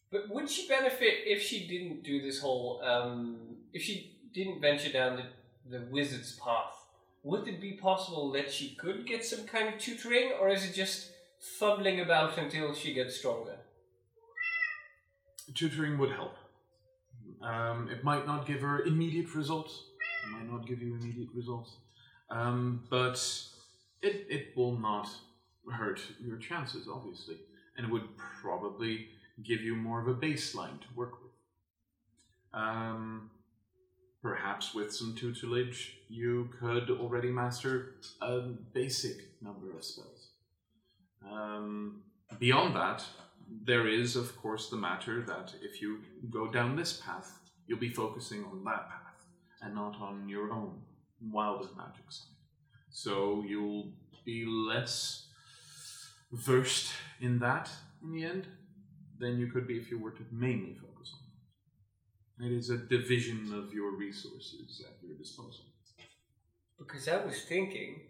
But 0.10 0.30
would 0.30 0.50
she 0.50 0.66
benefit 0.66 1.14
if 1.26 1.42
she 1.42 1.68
didn't 1.68 2.04
do 2.04 2.22
this 2.22 2.40
whole? 2.40 2.82
Um, 2.82 3.58
if 3.74 3.82
she 3.82 4.16
didn't 4.34 4.62
venture 4.62 4.90
down 4.90 5.18
the, 5.18 5.78
the 5.78 5.86
wizard's 5.92 6.40
path, 6.40 6.72
would 7.24 7.50
it 7.50 7.60
be 7.60 7.74
possible 7.74 8.32
that 8.32 8.50
she 8.50 8.76
could 8.76 9.06
get 9.06 9.26
some 9.26 9.46
kind 9.46 9.68
of 9.68 9.78
tutoring, 9.78 10.32
or 10.40 10.48
is 10.48 10.64
it 10.64 10.74
just 10.74 11.12
fumbling 11.60 12.00
about 12.00 12.38
until 12.38 12.74
she 12.74 12.94
gets 12.94 13.18
stronger? 13.18 13.58
tutoring 15.54 15.98
would 15.98 16.12
help. 16.12 16.38
Um, 17.42 17.90
it 17.90 18.06
might 18.06 18.26
not 18.26 18.48
give 18.48 18.62
her 18.62 18.84
immediate 18.84 19.36
results. 19.36 19.84
It 20.24 20.32
might 20.32 20.50
not 20.50 20.66
give 20.66 20.82
you 20.82 20.96
immediate 20.96 21.28
results. 21.36 21.76
Um, 22.30 22.86
but 22.90 23.18
it, 24.02 24.28
it 24.30 24.56
will 24.56 24.80
not 24.80 25.10
hurt 25.70 26.02
your 26.26 26.38
chances, 26.38 26.88
obviously. 26.90 27.36
And 27.78 27.92
would 27.92 28.18
probably 28.18 29.08
give 29.44 29.62
you 29.62 29.76
more 29.76 30.00
of 30.02 30.08
a 30.08 30.14
baseline 30.14 30.80
to 30.82 30.88
work 30.96 31.14
with. 31.22 31.34
Um, 32.54 33.30
perhaps 34.22 34.74
with 34.74 34.94
some 34.94 35.14
tutelage, 35.14 35.98
you 36.10 36.50
could 36.60 36.90
already 36.90 37.30
master 37.30 37.96
a 38.22 38.40
basic 38.74 39.18
number 39.42 39.76
of 39.76 39.84
spells. 39.84 40.30
Um, 41.30 42.02
beyond 42.40 42.76
that, 42.76 43.04
there 43.64 43.88
is, 43.88 44.16
of 44.16 44.36
course, 44.38 44.70
the 44.70 44.78
matter 44.78 45.22
that 45.22 45.54
if 45.62 45.82
you 45.82 46.00
go 46.30 46.52
down 46.52 46.76
this 46.76 47.02
path, 47.06 47.40
you'll 47.68 47.80
be 47.80 47.90
focusing 47.90 48.44
on 48.46 48.64
that 48.64 48.88
path 48.90 49.26
and 49.62 49.76
not 49.76 50.00
on 50.00 50.30
your 50.30 50.52
own 50.52 50.82
wilder 51.32 51.68
magic 51.78 52.10
side. 52.10 52.28
So 52.90 53.44
you'll 53.48 53.92
be 54.24 54.46
less 54.46 55.25
versed 56.36 56.92
in 57.22 57.40
that 57.40 57.70
in 58.04 58.12
the 58.12 58.24
end 58.24 58.48
than 59.20 59.40
you 59.40 59.48
could 59.48 59.68
be 59.68 59.78
if 59.78 59.90
you 59.90 59.98
were 59.98 60.12
to 60.12 60.24
mainly 60.32 60.74
focus 60.74 61.14
on 61.14 61.20
that. 62.38 62.46
It 62.46 62.58
is 62.58 62.70
a 62.70 62.78
division 62.78 63.54
of 63.54 63.74
your 63.74 63.96
resources 63.96 64.84
at 64.88 65.02
your 65.02 65.18
disposal. 65.18 65.66
Because 66.78 67.08
I 67.08 67.24
was 67.26 67.42
thinking, 67.44 68.02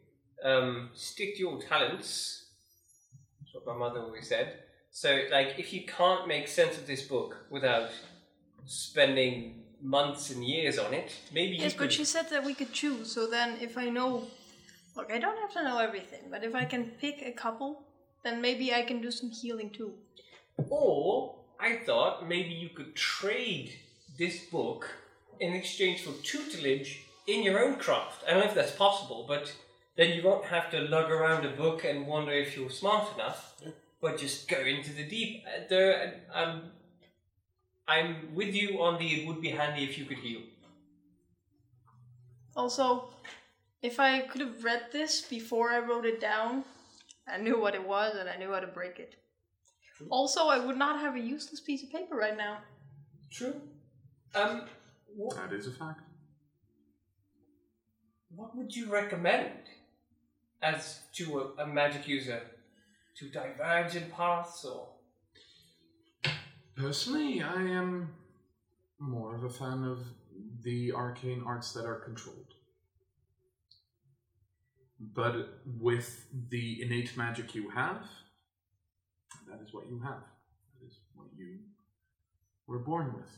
um, 0.43 0.89
stick 0.93 1.35
to 1.35 1.41
your 1.41 1.61
talents. 1.61 2.45
That's 3.39 3.53
what 3.53 3.67
my 3.67 3.77
mother 3.77 3.99
always 3.99 4.27
said. 4.27 4.59
So, 4.89 5.09
like, 5.31 5.59
if 5.59 5.71
you 5.73 5.85
can't 5.85 6.27
make 6.27 6.47
sense 6.47 6.77
of 6.77 6.88
this 6.88 7.03
book 7.03 7.45
without 7.51 7.89
spending 8.65 9.63
months 9.81 10.31
and 10.31 10.43
years 10.43 10.79
on 10.79 10.93
it, 10.93 11.13
maybe 11.31 11.57
Yes, 11.57 11.73
you 11.73 11.79
but 11.79 11.91
she 11.93 12.05
said 12.05 12.29
that 12.31 12.43
we 12.43 12.55
could 12.55 12.73
choose. 12.73 13.11
So 13.11 13.27
then, 13.27 13.57
if 13.61 13.77
I 13.77 13.89
know, 13.89 14.23
look, 14.95 15.11
I 15.11 15.19
don't 15.19 15.38
have 15.38 15.53
to 15.53 15.63
know 15.63 15.77
everything, 15.77 16.23
but 16.31 16.43
if 16.43 16.55
I 16.55 16.65
can 16.65 16.85
pick 16.99 17.21
a 17.21 17.31
couple, 17.31 17.83
then 18.25 18.41
maybe 18.41 18.73
I 18.73 18.82
can 18.82 19.01
do 19.01 19.11
some 19.11 19.30
healing 19.30 19.69
too. 19.69 19.93
Or 20.69 21.36
I 21.59 21.78
thought 21.86 22.28
maybe 22.28 22.49
you 22.49 22.69
could 22.69 22.95
trade 22.95 23.71
this 24.17 24.45
book 24.45 24.89
in 25.39 25.53
exchange 25.53 26.01
for 26.01 26.11
tutelage 26.23 27.05
in 27.28 27.43
your 27.43 27.63
own 27.63 27.76
craft. 27.76 28.23
I 28.28 28.32
don't 28.32 28.39
know 28.39 28.49
if 28.49 28.55
that's 28.55 28.71
possible, 28.71 29.26
but 29.28 29.53
then 29.95 30.13
you 30.15 30.23
won't 30.23 30.45
have 30.45 30.71
to 30.71 30.80
lug 30.82 31.11
around 31.11 31.45
a 31.45 31.55
book 31.55 31.86
and 31.86 32.07
wonder 32.07 32.32
if 32.32 32.57
you're 32.57 32.71
smart 32.71 33.13
enough, 33.13 33.53
but 34.01 34.17
just 34.17 34.47
go 34.47 34.59
into 34.59 34.91
the 34.91 35.07
deep. 35.07 35.43
Uh, 35.47 35.61
There, 35.69 36.21
um, 36.34 36.71
I'm 37.88 38.34
with 38.34 38.55
you 38.55 38.82
on 38.82 38.97
the. 38.97 39.07
It 39.07 39.28
would 39.28 39.41
be 39.41 39.49
handy 39.49 39.84
if 39.84 39.99
you 39.99 40.05
could 40.05 40.17
heal. 40.17 40.41
Also, 42.55 43.09
if 43.84 43.99
I 43.99 44.21
could 44.21 44.41
have 44.41 44.63
read 44.63 44.86
this 44.91 45.21
before 45.21 45.69
I 45.69 45.80
wrote 45.80 46.05
it 46.05 46.19
down, 46.19 46.63
I 47.28 47.38
knew 47.38 47.59
what 47.59 47.76
it 47.76 47.88
was 47.88 48.15
and 48.15 48.30
I 48.30 48.38
knew 48.38 48.51
how 48.51 48.59
to 48.59 48.67
break 48.67 48.99
it. 48.99 49.15
Also, 50.09 50.47
I 50.47 50.59
would 50.59 50.78
not 50.78 50.99
have 50.99 51.15
a 51.15 51.19
useless 51.19 51.59
piece 51.61 51.82
of 51.84 51.91
paper 51.91 52.15
right 52.15 52.36
now. 52.38 52.59
True. 53.32 53.61
Um, 54.34 54.63
what, 55.15 55.36
That 55.38 55.53
is 55.53 55.67
a 55.67 55.71
fact. 55.71 56.01
what 58.36 58.55
would 58.55 58.76
you 58.76 58.91
recommend 58.91 59.51
as 60.61 60.99
to 61.13 61.53
a, 61.57 61.63
a 61.63 61.67
magic 61.67 62.07
user 62.07 62.41
to 63.17 63.30
diverge 63.30 63.95
in 63.95 64.09
paths 64.11 64.65
or? 64.65 64.89
Personally, 66.76 67.41
I 67.41 67.61
am 67.61 68.09
more 68.99 69.36
of 69.36 69.45
a 69.45 69.49
fan 69.49 69.86
of 69.86 69.99
the 70.63 70.91
arcane 70.91 71.43
arts 71.45 71.71
that 71.71 71.86
are 71.86 71.99
controlled. 71.99 72.55
But 75.14 75.60
with 75.80 76.28
the 76.49 76.82
innate 76.82 77.16
magic 77.18 77.53
you 77.53 77.70
have, 77.70 78.03
that 79.47 79.62
is 79.62 79.74
what 79.74 79.88
you 79.89 79.99
have. 79.99 80.24
That 80.80 80.88
is 80.88 80.99
what 81.14 81.28
you 81.38 81.60
were 82.68 82.80
born 82.80 83.14
with. 83.14 83.30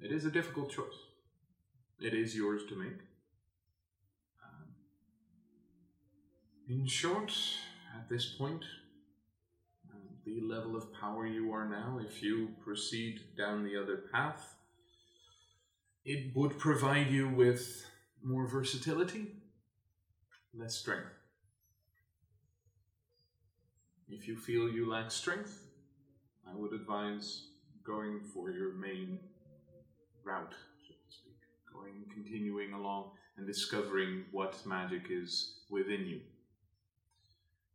It 0.00 0.12
is 0.12 0.24
a 0.24 0.30
difficult 0.30 0.70
choice. 0.70 0.98
It 2.00 2.12
is 2.14 2.36
yours 2.36 2.62
to 2.68 2.76
make. 2.76 3.00
Um, 4.44 4.66
in 6.68 6.86
short, 6.86 7.32
at 7.96 8.08
this 8.08 8.26
point, 8.26 8.64
uh, 9.90 9.96
the 10.24 10.40
level 10.40 10.76
of 10.76 10.92
power 10.92 11.26
you 11.26 11.52
are 11.52 11.68
now, 11.68 12.00
if 12.06 12.22
you 12.22 12.50
proceed 12.62 13.20
down 13.38 13.64
the 13.64 13.80
other 13.80 14.04
path, 14.12 14.54
it 16.04 16.36
would 16.36 16.58
provide 16.58 17.10
you 17.10 17.28
with 17.28 17.86
more 18.22 18.46
versatility, 18.46 19.28
less 20.58 20.74
strength. 20.74 21.12
If 24.08 24.26
you 24.26 24.36
feel 24.36 24.68
you 24.70 24.88
lack 24.88 25.10
strength, 25.10 25.64
I 26.48 26.54
would 26.54 26.72
advise 26.72 27.48
going 27.84 28.20
for 28.32 28.50
your 28.50 28.72
main 28.72 29.18
route, 30.24 30.54
so 30.86 30.94
to 30.94 31.14
speak. 31.14 31.36
Going, 31.72 32.04
continuing 32.12 32.72
along 32.72 33.10
and 33.36 33.46
discovering 33.46 34.24
what 34.30 34.64
magic 34.64 35.08
is 35.10 35.56
within 35.68 36.06
you. 36.06 36.20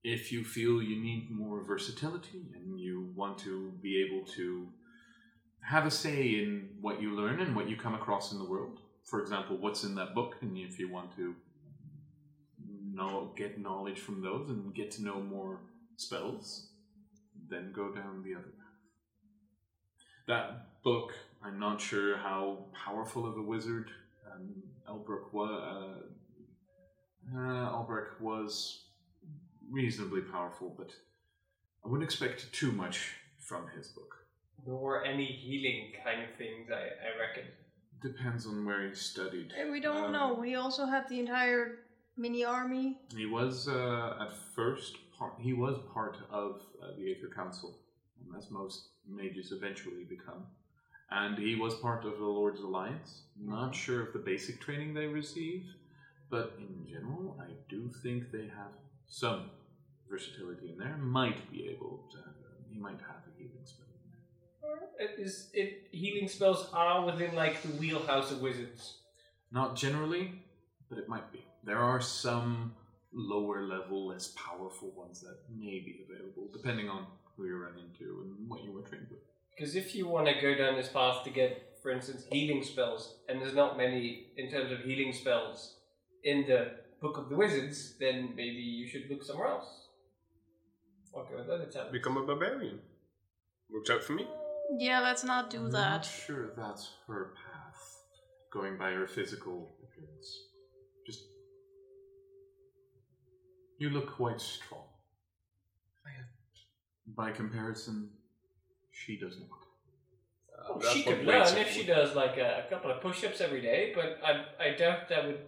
If 0.03 0.31
you 0.31 0.43
feel 0.43 0.81
you 0.81 0.99
need 0.99 1.29
more 1.29 1.63
versatility 1.63 2.47
and 2.55 2.79
you 2.79 3.11
want 3.15 3.37
to 3.39 3.71
be 3.81 4.03
able 4.03 4.25
to 4.33 4.67
have 5.61 5.85
a 5.85 5.91
say 5.91 6.23
in 6.23 6.69
what 6.81 7.01
you 7.01 7.15
learn 7.15 7.39
and 7.41 7.55
what 7.55 7.69
you 7.69 7.75
come 7.75 7.93
across 7.93 8.31
in 8.31 8.39
the 8.39 8.49
world, 8.49 8.79
for 9.03 9.21
example, 9.21 9.57
what's 9.57 9.83
in 9.83 9.93
that 9.95 10.15
book, 10.15 10.37
and 10.41 10.57
if 10.57 10.79
you 10.79 10.89
want 10.89 11.15
to 11.17 11.35
know, 12.93 13.33
get 13.35 13.59
knowledge 13.59 13.99
from 13.99 14.21
those 14.21 14.49
and 14.49 14.73
get 14.73 14.91
to 14.91 15.03
know 15.03 15.19
more 15.21 15.59
spells, 15.97 16.69
then 17.49 17.71
go 17.73 17.91
down 17.93 18.23
the 18.23 18.33
other 18.35 18.43
path. 18.43 18.67
That 20.27 20.81
book, 20.83 21.13
I'm 21.43 21.59
not 21.59 21.81
sure 21.81 22.17
how 22.17 22.65
powerful 22.85 23.25
of 23.27 23.37
a 23.37 23.41
wizard 23.41 23.89
um, 24.31 24.63
Albrek 24.89 25.33
was. 25.33 26.03
Uh, 27.33 27.37
uh, 27.37 27.71
Albrek 27.71 28.19
was 28.19 28.85
reasonably 29.69 30.21
powerful, 30.21 30.73
but 30.77 30.91
I 31.85 31.87
wouldn't 31.89 32.03
expect 32.03 32.51
too 32.53 32.71
much 32.71 33.13
from 33.39 33.67
his 33.75 33.87
book. 33.89 34.15
Nor 34.65 35.03
any 35.05 35.25
healing 35.25 35.91
kind 36.05 36.21
of 36.21 36.29
things, 36.37 36.69
I, 36.71 36.75
I 36.83 37.19
reckon. 37.19 37.51
Depends 38.01 38.45
on 38.47 38.65
where 38.65 38.87
he 38.87 38.95
studied. 38.95 39.51
And 39.59 39.71
we 39.71 39.79
don't 39.79 40.05
Um, 40.05 40.11
know. 40.11 40.41
He 40.41 40.55
also 40.55 40.85
had 40.85 41.07
the 41.09 41.19
entire 41.19 41.79
mini 42.21 42.43
army. 42.45 42.97
He 43.15 43.25
was 43.25 43.67
uh, 43.67 44.17
at 44.21 44.31
first 44.55 44.97
part. 45.17 45.33
He 45.39 45.53
was 45.53 45.77
part 45.93 46.17
of 46.31 46.61
uh, 46.81 46.91
the 46.97 47.11
Aether 47.11 47.33
Council, 47.35 47.77
as 48.37 48.51
most 48.51 48.89
mages 49.07 49.51
eventually 49.51 50.03
become, 50.03 50.45
and 51.09 51.37
he 51.37 51.55
was 51.55 51.73
part 51.75 52.05
of 52.05 52.17
the 52.19 52.25
Lord's 52.25 52.61
Alliance. 52.61 53.23
Not 53.39 53.75
sure 53.75 54.01
of 54.05 54.13
the 54.13 54.19
basic 54.19 54.61
training 54.61 54.93
they 54.93 55.07
receive, 55.07 55.65
but 56.29 56.53
in 56.59 56.87
general, 56.87 57.37
I 57.41 57.49
do 57.69 57.89
think 58.03 58.31
they 58.31 58.47
have 58.61 58.73
some 59.07 59.49
versatility 60.09 60.69
in 60.71 60.77
there. 60.77 60.97
Might 60.97 61.51
be 61.51 61.67
able 61.69 62.07
to. 62.11 62.17
Have, 62.17 62.35
he 62.71 62.79
might 62.79 63.01
have 63.01 63.23
a 63.27 63.37
healing 63.37 63.65
spell. 63.65 63.87
in. 64.99 65.05
It 65.05 65.19
is 65.19 65.49
it 65.53 65.87
healing 65.91 66.27
spells 66.29 66.67
are 66.71 67.03
within 67.05 67.35
like 67.35 67.61
the 67.63 67.73
wheelhouse 67.79 68.31
of 68.31 68.41
wizards. 68.41 68.97
Not 69.51 69.75
generally, 69.75 70.31
but 70.89 70.97
it 70.97 71.09
might 71.09 71.29
be. 71.31 71.43
There 71.63 71.79
are 71.79 72.01
some 72.01 72.73
lower 73.13 73.61
level, 73.67 74.07
less 74.07 74.33
powerful 74.35 74.91
ones 74.95 75.21
that 75.21 75.37
may 75.55 75.79
be 75.79 76.05
available, 76.09 76.49
depending 76.51 76.89
on 76.89 77.05
who 77.35 77.45
you 77.45 77.57
run 77.57 77.73
into 77.77 78.21
and 78.23 78.49
what 78.49 78.63
you 78.63 78.71
were 78.71 78.81
trained 78.81 79.07
with. 79.09 79.19
Because 79.55 79.75
if 79.75 79.93
you 79.95 80.07
want 80.07 80.27
to 80.27 80.33
go 80.41 80.55
down 80.55 80.75
this 80.75 80.87
path 80.87 81.23
to 81.23 81.29
get, 81.29 81.77
for 81.83 81.91
instance, 81.91 82.25
healing 82.31 82.63
spells, 82.63 83.15
and 83.27 83.41
there's 83.41 83.53
not 83.53 83.77
many 83.77 84.27
in 84.37 84.49
terms 84.49 84.71
of 84.71 84.79
healing 84.79 85.13
spells 85.13 85.75
in 86.23 86.45
the 86.47 86.71
Book 87.01 87.17
of 87.17 87.29
the 87.29 87.35
Wizards, 87.35 87.95
then 87.99 88.29
maybe 88.35 88.61
you 88.61 88.87
should 88.87 89.09
look 89.09 89.23
somewhere 89.23 89.47
else. 89.47 89.87
Okay, 91.15 91.35
with 91.35 91.49
other 91.49 91.65
talents. 91.65 91.91
Become 91.91 92.17
a 92.17 92.23
barbarian. 92.25 92.79
Works 93.69 93.89
out 93.89 94.03
for 94.03 94.13
me. 94.13 94.27
Yeah, 94.77 95.01
let's 95.01 95.23
not 95.23 95.49
do 95.49 95.57
I'm 95.57 95.71
that. 95.71 95.91
not 95.91 96.05
sure 96.05 96.53
that's 96.55 96.91
her 97.07 97.33
path, 97.35 97.81
going 98.53 98.77
by 98.77 98.91
her 98.91 99.07
physical 99.07 99.75
appearance. 99.83 100.50
You 103.81 103.89
look 103.89 104.11
quite 104.11 104.39
strong. 104.39 104.83
By 107.15 107.31
comparison, 107.31 108.09
she 108.91 109.17
does 109.17 109.35
not. 109.39 109.49
Uh, 109.49 109.57
Oh, 110.69 110.79
that's 110.79 110.93
she 110.93 111.01
what 111.03 111.17
could 111.17 111.25
weights 111.27 111.51
learn 111.53 111.61
it 111.61 111.67
if 111.67 111.73
she 111.73 111.83
does 111.83 112.15
like 112.15 112.37
a, 112.37 112.63
a 112.65 112.69
couple 112.69 112.91
of 112.91 113.01
push-ups 113.01 113.41
every 113.41 113.61
day, 113.61 113.91
but 113.95 114.09
I, 114.23 114.31
I 114.65 114.75
doubt 114.75 115.09
that 115.09 115.25
would. 115.25 115.39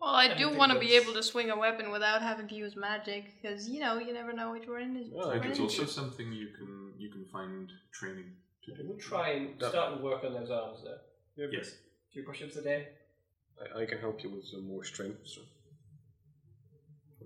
Well, 0.00 0.14
I 0.14 0.24
I 0.24 0.34
do 0.34 0.44
don't 0.44 0.56
want 0.56 0.72
to 0.72 0.78
be 0.78 0.86
that's- 0.86 1.02
able 1.02 1.12
to 1.20 1.22
swing 1.22 1.50
a 1.50 1.58
weapon 1.64 1.90
without 1.92 2.22
having 2.22 2.48
to 2.48 2.54
use 2.54 2.74
magic, 2.74 3.22
because 3.42 3.68
you 3.68 3.80
know 3.84 3.98
you 3.98 4.12
never 4.14 4.32
know 4.32 4.48
what 4.52 4.64
you're 4.64 4.80
in. 4.80 4.92
Yeah, 5.12 5.26
I 5.26 5.38
think 5.38 5.50
It's 5.52 5.60
also 5.60 5.84
something 5.84 6.32
you 6.32 6.48
can 6.58 6.70
you 7.02 7.10
can 7.10 7.24
find 7.36 7.70
training 7.92 8.30
to 8.64 8.74
do. 8.74 8.80
We'll 8.88 8.96
try 9.12 9.26
and 9.36 9.60
That- 9.60 9.70
start 9.72 9.92
and 9.92 10.02
work 10.02 10.24
on 10.24 10.32
those 10.32 10.50
arms 10.50 10.78
though. 10.84 11.00
Yes. 11.58 11.68
A 12.08 12.12
few 12.14 12.22
push-ups 12.22 12.56
a 12.56 12.62
day. 12.62 12.80
I, 13.62 13.82
I 13.82 13.84
can 13.90 13.98
help 13.98 14.22
you 14.24 14.30
with 14.30 14.46
some 14.52 14.64
more 14.72 14.82
strength. 14.92 15.20
So 15.34 15.42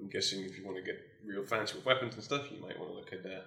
I'm 0.00 0.08
guessing 0.08 0.44
if 0.44 0.56
you 0.58 0.64
want 0.64 0.76
to 0.76 0.82
get 0.82 0.98
real 1.24 1.44
fancy 1.44 1.74
with 1.76 1.84
weapons 1.86 2.14
and 2.14 2.22
stuff, 2.22 2.50
you 2.52 2.60
might 2.60 2.78
want 2.78 2.90
to 2.90 2.96
look 2.96 3.12
at 3.12 3.22
that. 3.24 3.46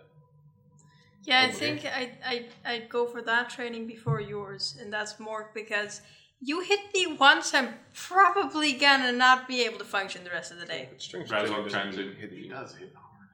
Yeah, 1.23 1.41
I 1.47 1.51
think 1.51 1.85
I 1.85 2.11
I 2.25 2.45
I'd 2.65 2.89
go 2.89 3.05
for 3.07 3.21
that 3.21 3.49
training 3.49 3.85
before 3.87 4.19
yours, 4.19 4.75
and 4.81 4.91
that's 4.91 5.19
more 5.19 5.51
because 5.53 6.01
you 6.39 6.61
hit 6.61 6.79
me 6.93 7.15
once, 7.19 7.53
I'm 7.53 7.75
probably 7.93 8.73
gonna 8.73 9.11
not 9.11 9.47
be 9.47 9.63
able 9.63 9.77
to 9.77 9.85
function 9.85 10.23
the 10.23 10.31
rest 10.31 10.51
of 10.51 10.59
the 10.59 10.65
day. 10.65 10.87
But 10.89 11.01
strength 11.01 11.29
Razor 11.31 11.45
training 11.47 11.63
doesn't 11.65 11.79
times 11.79 11.97
really 11.97 12.09
it. 12.11 12.17
hit 12.17 12.31
He 12.31 12.37
you. 12.45 12.49
does 12.49 12.75
hit 12.75 12.91
hard. 12.95 13.29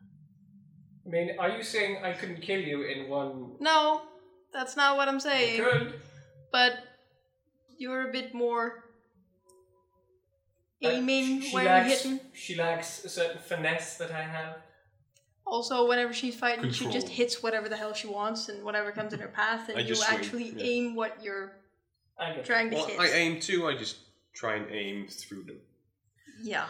I 1.05 1.09
mean, 1.09 1.39
are 1.39 1.49
you 1.49 1.63
saying 1.63 2.03
I 2.03 2.11
couldn't 2.11 2.41
kill 2.41 2.59
you 2.59 2.83
in 2.83 3.07
one? 3.07 3.53
No, 3.61 4.01
that's 4.51 4.75
not 4.75 4.97
what 4.97 5.07
I'm 5.07 5.15
I 5.15 5.19
saying. 5.19 5.63
could. 5.63 5.93
But 6.51 6.73
you're 7.77 8.09
a 8.09 8.11
bit 8.11 8.33
more 8.33 8.65
Uh, 8.67 8.86
aiming 10.81 11.41
she 11.41 11.53
where 11.53 11.63
you're 11.63 11.71
lacks, 11.73 12.01
hitting. 12.01 12.19
She 12.33 12.55
lacks 12.55 13.05
a 13.05 13.09
certain 13.09 13.41
finesse 13.41 13.97
that 13.97 14.11
I 14.11 14.21
have. 14.21 14.57
Also, 15.45 15.87
whenever 15.87 16.13
she's 16.13 16.35
fighting, 16.35 16.71
she 16.71 16.89
just 16.89 17.07
hits 17.07 17.41
whatever 17.41 17.69
the 17.69 17.77
hell 17.77 17.93
she 17.93 18.07
wants 18.07 18.49
and 18.49 18.63
whatever 18.63 18.91
comes 18.91 19.13
in 19.13 19.19
her 19.19 19.29
path, 19.29 19.69
and 19.69 19.77
I 19.77 19.81
you 19.81 19.87
just 19.87 20.03
swing, 20.03 20.19
actually 20.19 20.49
yeah. 20.49 20.63
aim 20.63 20.95
what 20.95 21.23
you're 21.23 21.53
I 22.19 22.33
trying 22.43 22.69
to 22.71 22.75
Well, 22.75 22.87
hit. 22.87 22.99
I 22.99 23.07
aim 23.07 23.39
too. 23.39 23.67
I 23.67 23.75
just 23.75 23.97
try 24.33 24.55
and 24.55 24.69
aim 24.71 25.07
through 25.07 25.43
them. 25.43 25.59
Yeah. 26.41 26.65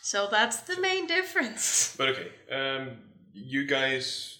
So 0.00 0.28
that's 0.30 0.60
the 0.60 0.80
main 0.80 1.06
difference. 1.06 1.94
But 1.98 2.08
okay, 2.10 2.28
um, 2.50 2.90
you 3.32 3.66
guys. 3.66 4.38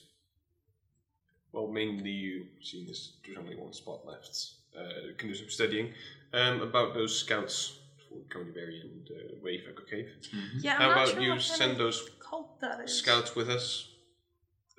Well, 1.53 1.69
mainly 1.69 2.11
you, 2.11 2.47
seeing 2.61 2.89
as 2.89 3.13
there's 3.25 3.39
only 3.39 3.55
one 3.55 3.73
spot 3.73 4.05
left, 4.05 4.55
uh, 4.77 5.15
can 5.17 5.29
do 5.29 5.35
some 5.37 5.49
studying 5.49 5.93
um, 6.33 6.63
about 6.63 6.95
those 6.95 7.17
scouts 7.17 7.79
for 8.15 8.39
Conyberry 8.39 8.81
and 8.83 9.09
uh, 9.11 9.35
Wave 9.43 9.65
Echo 9.69 9.83
Cave. 9.85 10.09
Yeah, 10.61 10.75
I'm 10.75 10.81
How 10.81 10.89
not 10.89 10.93
about 10.97 11.09
sure 11.09 11.21
you 11.23 11.31
what 11.31 11.39
kind 11.39 11.43
send 11.43 11.77
those 11.79 12.09
cult 12.21 12.61
that 12.61 12.81
is. 12.81 12.93
scouts 12.99 13.35
with 13.35 13.49
us? 13.49 13.89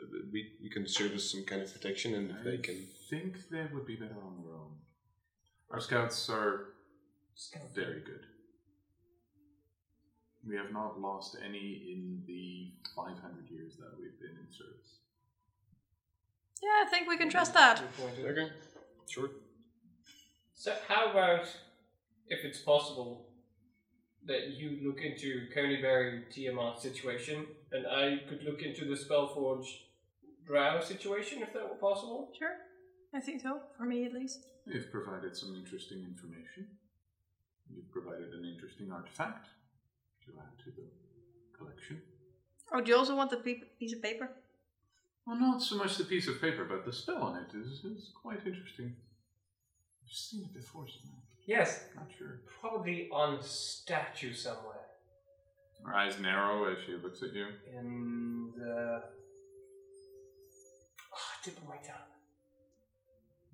Uh, 0.02 0.06
We, 0.32 0.70
can 0.70 0.88
serve 0.88 1.14
as 1.14 1.30
some 1.30 1.44
kind 1.44 1.62
of 1.62 1.72
protection, 1.72 2.14
and 2.16 2.32
if 2.32 2.44
they 2.44 2.58
can. 2.58 2.76
I 2.76 3.10
think 3.10 3.50
they 3.50 3.66
would 3.74 3.86
be 3.86 3.96
better 3.96 4.20
on 4.26 4.44
their 4.44 4.54
own. 4.54 4.74
Our 5.72 5.80
scouts 5.80 6.30
are 6.30 6.74
very 7.74 8.02
good. 8.02 8.26
We 10.48 10.56
have 10.58 10.72
not 10.72 11.00
lost 11.00 11.38
any 11.44 11.68
in 11.94 12.22
the 12.28 12.72
500 12.96 13.50
years 13.50 13.78
that 13.78 13.92
we've 13.98 14.20
been 14.20 14.38
in 14.44 14.48
service. 14.52 15.00
Yeah, 16.62 16.84
I 16.86 16.90
think 16.90 17.10
we 17.10 17.18
can 17.18 17.30
trust 17.30 17.54
that. 17.54 17.82
Good. 17.98 18.26
Okay, 18.38 18.52
sure. 19.08 19.30
So 20.54 20.74
how 20.88 21.12
about 21.12 21.48
if 22.28 22.44
it's 22.44 22.60
possible 22.60 23.25
that 24.28 24.54
you 24.58 24.80
look 24.84 25.02
into 25.02 25.48
Conyberry 25.56 26.30
Tiamat 26.32 26.80
situation, 26.80 27.46
and 27.72 27.86
I 27.88 28.22
could 28.28 28.44
look 28.44 28.62
into 28.62 28.86
the 28.86 28.96
Spellforge 28.96 29.68
Drow 30.46 30.80
situation, 30.82 31.42
if 31.42 31.54
that 31.54 31.64
were 31.70 31.76
possible? 31.76 32.32
Sure. 32.38 32.56
I 33.14 33.20
think 33.20 33.42
so, 33.42 33.62
for 33.78 33.86
me 33.86 34.06
at 34.06 34.14
least. 34.14 34.46
You've 34.66 34.92
provided 34.92 35.36
some 35.36 35.56
interesting 35.56 36.00
information. 36.04 36.68
You've 37.74 37.92
provided 37.92 38.34
an 38.34 38.46
interesting 38.46 38.92
artifact 38.92 39.48
to 40.26 40.34
add 40.40 40.60
to 40.66 40.72
the 40.72 40.88
collection. 41.58 42.02
Oh, 42.72 42.82
do 42.82 42.92
you 42.92 42.98
also 42.98 43.16
want 43.16 43.30
the 43.32 43.38
pe- 43.38 43.62
piece 43.80 43.94
of 43.94 44.02
paper? 44.02 44.30
Well, 45.26 45.40
not 45.40 45.62
so 45.62 45.78
much 45.78 45.98
the 45.98 46.04
piece 46.04 46.28
of 46.28 46.42
paper, 46.42 46.66
but 46.66 46.86
the 46.86 46.94
spell 46.94 47.24
on 47.24 47.38
it 47.38 47.56
is, 47.56 47.84
is 47.84 48.12
quite 48.22 48.46
interesting. 48.46 48.96
I've 50.04 50.12
seen 50.12 50.44
it 50.44 50.54
before 50.54 50.88
somewhere. 50.88 51.22
Yes, 51.46 51.86
Not 51.96 52.08
sure. 52.18 52.40
probably 52.60 53.10
on 53.12 53.42
statue 53.42 54.34
somewhere. 54.34 54.74
Her 55.86 55.94
eyes 55.94 56.20
narrow 56.20 56.66
as 56.72 56.78
she 56.86 56.94
looks 56.94 57.22
at 57.22 57.34
you. 57.34 57.46
And 57.78 58.54
uh, 58.60 59.00
oh, 61.14 61.32
tip 61.44 61.58
of 61.58 61.68
my 61.68 61.76
tongue. 61.76 61.96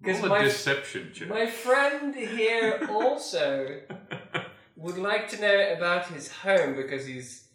Because 0.02 0.22
Roll 0.22 0.32
a 0.32 0.40
my, 0.40 0.44
deception 0.44 1.12
check. 1.14 1.28
my 1.28 1.46
friend 1.46 2.16
here 2.16 2.88
also 2.90 3.82
would 4.78 4.98
like 4.98 5.30
to 5.30 5.42
know 5.42 5.74
about 5.78 6.08
his 6.08 6.32
home 6.32 6.76
because 6.76 7.06
he's, 7.06 7.50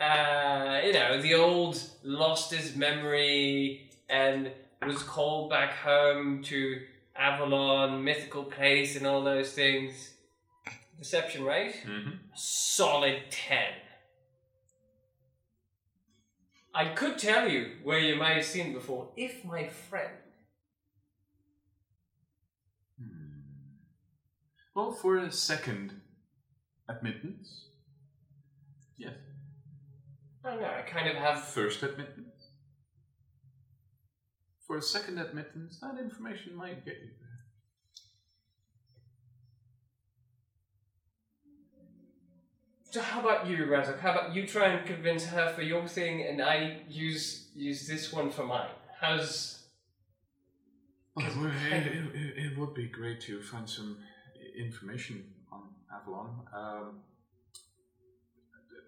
uh, 0.00 0.80
you 0.84 0.92
know, 0.92 1.20
the 1.20 1.34
old 1.34 1.82
lost 2.02 2.52
his 2.54 2.74
memory 2.76 3.90
and 4.08 4.50
was 4.86 5.02
called 5.02 5.50
back 5.50 5.72
home 5.74 6.42
to 6.44 6.80
Avalon, 7.16 8.02
mythical 8.02 8.44
place, 8.44 8.96
and 8.96 9.06
all 9.06 9.22
those 9.22 9.52
things. 9.52 10.14
Deception, 10.98 11.44
right? 11.44 11.74
hmm 11.84 12.10
Solid 12.34 13.22
10. 13.30 13.58
I 16.74 16.86
could 16.94 17.18
tell 17.18 17.48
you 17.48 17.72
where 17.82 17.98
you 17.98 18.16
might 18.16 18.36
have 18.36 18.44
seen 18.44 18.68
it 18.68 18.74
before 18.74 19.08
if 19.16 19.44
my 19.44 19.68
friend. 19.68 20.12
Well, 24.74 24.92
for 24.92 25.18
a 25.18 25.32
second 25.32 26.00
admittance. 26.88 27.66
Yes. 28.96 29.14
I 30.44 30.50
don't 30.50 30.62
know, 30.62 30.68
I 30.68 30.82
kind 30.82 31.08
of 31.08 31.16
have. 31.16 31.42
First 31.44 31.82
admittance. 31.82 32.29
For 34.70 34.76
a 34.76 34.82
second 34.82 35.18
admittance, 35.18 35.80
that 35.80 35.98
information 35.98 36.54
might 36.54 36.84
get 36.84 36.94
you 37.02 37.10
there. 37.18 37.40
So 42.92 43.00
how 43.00 43.18
about 43.18 43.48
you, 43.48 43.56
Razok? 43.66 43.98
How 43.98 44.12
about 44.12 44.32
you 44.32 44.46
try 44.46 44.68
and 44.68 44.86
convince 44.86 45.24
her 45.24 45.52
for 45.54 45.62
your 45.62 45.88
thing, 45.88 46.24
and 46.24 46.40
I 46.40 46.82
use 46.88 47.48
use 47.52 47.88
this 47.88 48.12
one 48.12 48.30
for 48.30 48.44
mine? 48.44 48.70
How's 49.00 49.64
Well, 51.16 51.26
it, 51.26 51.36
would- 51.36 51.52
it, 51.52 51.86
it, 52.14 52.38
it 52.44 52.56
would 52.56 52.72
be 52.72 52.86
great 52.86 53.20
to 53.22 53.42
find 53.42 53.68
some 53.68 53.98
information 54.56 55.24
on 55.50 55.62
Avalon. 55.92 56.46
Um, 56.54 57.00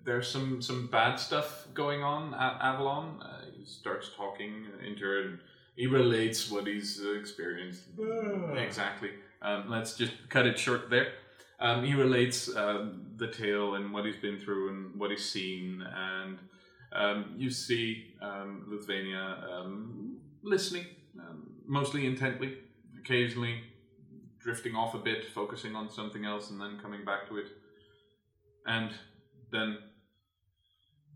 there's 0.05 0.28
some, 0.28 0.62
some 0.62 0.87
bad 0.87 1.16
stuff 1.16 1.66
going 1.74 2.05
on 2.05 2.35
at 2.35 2.59
Avalon. 2.61 3.20
Uh, 3.20 3.47
he 3.57 3.64
starts 3.64 4.11
talking 4.16 4.66
into 4.87 5.03
her 5.05 5.20
and 5.22 5.39
he 5.75 5.87
relates 5.87 6.51
what 6.51 6.66
he's 6.66 7.01
uh, 7.03 7.12
experienced. 7.12 7.83
Exactly. 8.57 9.11
Um, 9.41 9.64
let's 9.68 9.97
just 9.97 10.12
cut 10.29 10.47
it 10.47 10.59
short 10.59 10.91
there. 10.91 11.12
Um, 11.61 11.85
he 11.85 11.95
relates 11.95 12.55
um, 12.57 13.07
the 13.16 13.29
tale 13.29 13.77
and 13.77 13.93
what 13.93 14.05
he's 14.05 14.16
been 14.16 14.39
through 14.39 14.70
and 14.70 14.99
what 14.99 15.11
he's 15.11 15.29
seen, 15.29 15.83
and 15.83 16.39
um, 16.93 17.35
you 17.37 17.51
see 17.51 18.14
um, 18.20 18.66
Lithuania 18.68 19.45
um, 19.51 20.18
listening, 20.43 20.87
um, 21.18 21.53
mostly 21.66 22.05
intently, 22.07 22.59
occasionally 22.99 23.61
drifting 24.41 24.75
off 24.75 24.95
a 24.95 24.99
bit, 24.99 25.25
focusing 25.33 25.77
on 25.77 25.89
something 25.89 26.25
else, 26.25 26.51
and 26.51 26.61
then 26.61 26.79
coming 26.83 27.05
back 27.05 27.29
to 27.29 27.39
it. 27.39 27.47
And 28.66 28.91
then, 29.53 29.79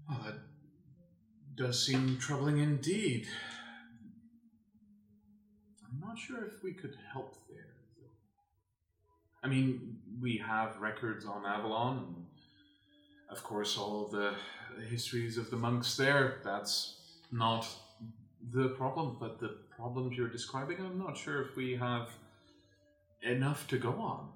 well, 0.09 0.21
that 0.25 0.39
does 1.57 1.85
seem 1.85 2.19
troubling 2.19 2.59
indeed. 2.59 3.27
Sure 6.37 6.47
if 6.47 6.63
we 6.63 6.73
could 6.73 6.97
help 7.13 7.35
there. 7.49 7.67
I 9.43 9.49
mean, 9.49 9.99
we 10.21 10.37
have 10.39 10.77
records 10.79 11.25
on 11.25 11.47
Avalon, 11.47 11.99
and 11.99 12.27
of 13.31 13.43
course, 13.43 13.79
all 13.79 14.09
the 14.09 14.35
histories 14.91 15.39
of 15.39 15.51
the 15.51 15.57
monks 15.57 15.97
there. 15.97 16.41
That's 16.45 16.97
not 17.33 17.67
the 18.53 18.69
problem, 18.71 19.17
but 19.19 19.39
the 19.39 19.57
problems 19.75 20.17
you're 20.17 20.29
describing, 20.29 20.79
I'm 20.81 20.99
not 20.99 21.17
sure 21.17 21.43
if 21.43 21.57
we 21.57 21.77
have 21.77 22.11
enough 23.23 23.67
to 23.69 23.79
go 23.79 23.93
on 23.93 24.29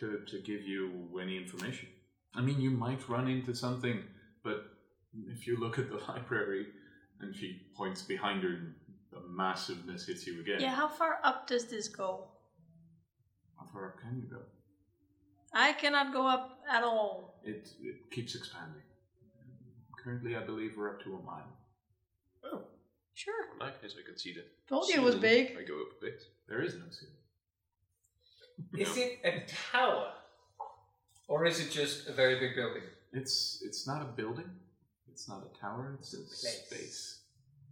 to, 0.00 0.20
to 0.26 0.40
give 0.42 0.62
you 0.62 1.08
any 1.20 1.38
information. 1.38 1.88
I 2.34 2.42
mean, 2.42 2.60
you 2.60 2.70
might 2.70 3.08
run 3.08 3.28
into 3.28 3.54
something, 3.54 4.02
but 4.44 4.64
if 5.28 5.46
you 5.46 5.58
look 5.58 5.78
at 5.78 5.88
the 5.88 5.96
library, 6.08 6.66
and 7.20 7.34
she 7.34 7.62
points 7.74 8.02
behind 8.02 8.42
her, 8.42 8.50
and 8.50 8.74
massiveness 9.28 10.06
hits 10.06 10.26
you 10.26 10.40
again. 10.40 10.60
Yeah, 10.60 10.74
how 10.74 10.88
far 10.88 11.18
up 11.24 11.46
does 11.46 11.66
this 11.66 11.88
go? 11.88 12.28
How 13.58 13.66
far 13.72 13.86
up 13.88 14.00
can 14.00 14.16
you 14.20 14.28
go? 14.28 14.42
I 15.52 15.72
cannot 15.72 16.12
go 16.12 16.26
up 16.26 16.58
at 16.70 16.82
all. 16.82 17.40
It, 17.44 17.68
it 17.80 18.10
keeps 18.10 18.34
expanding. 18.34 18.82
Currently, 20.02 20.36
I 20.36 20.40
believe 20.44 20.72
we're 20.76 20.90
up 20.90 21.02
to 21.04 21.14
a 21.16 21.22
mile. 21.22 21.56
Oh, 22.44 22.62
sure. 23.14 23.34
In 23.52 23.58
that 23.66 23.80
case, 23.82 23.94
I 24.00 24.06
can 24.06 24.18
see 24.18 24.32
that. 24.34 24.46
Told 24.68 24.88
you 24.88 24.96
it 25.00 25.02
was 25.02 25.14
ceiling. 25.14 25.46
big. 25.46 25.56
I 25.58 25.62
go 25.66 25.80
up 25.80 25.88
a 26.00 26.04
bit. 26.04 26.22
There 26.48 26.62
is 26.62 26.74
no 26.74 26.84
ceiling. 26.90 27.14
Is 28.78 28.96
it 28.96 29.18
a 29.24 29.44
tower? 29.72 30.12
Or 31.28 31.44
is 31.44 31.58
it 31.60 31.70
just 31.70 32.06
a 32.08 32.12
very 32.12 32.38
big 32.38 32.54
building? 32.54 32.82
It's 33.12 33.60
it's 33.64 33.86
not 33.86 34.02
a 34.02 34.04
building. 34.04 34.48
It's 35.10 35.28
not 35.28 35.42
a 35.44 35.58
tower. 35.60 35.96
It's 35.98 36.14
a 36.14 36.18
Place. 36.18 36.62
space. 36.66 37.18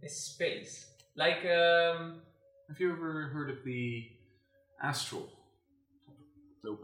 A 0.03 0.09
space. 0.09 0.85
Like, 1.15 1.45
um. 1.45 2.21
Have 2.67 2.79
you 2.79 2.91
ever 2.91 3.27
heard 3.27 3.51
of 3.51 3.63
the 3.63 4.07
astral? 4.81 5.29
Nope. 6.63 6.83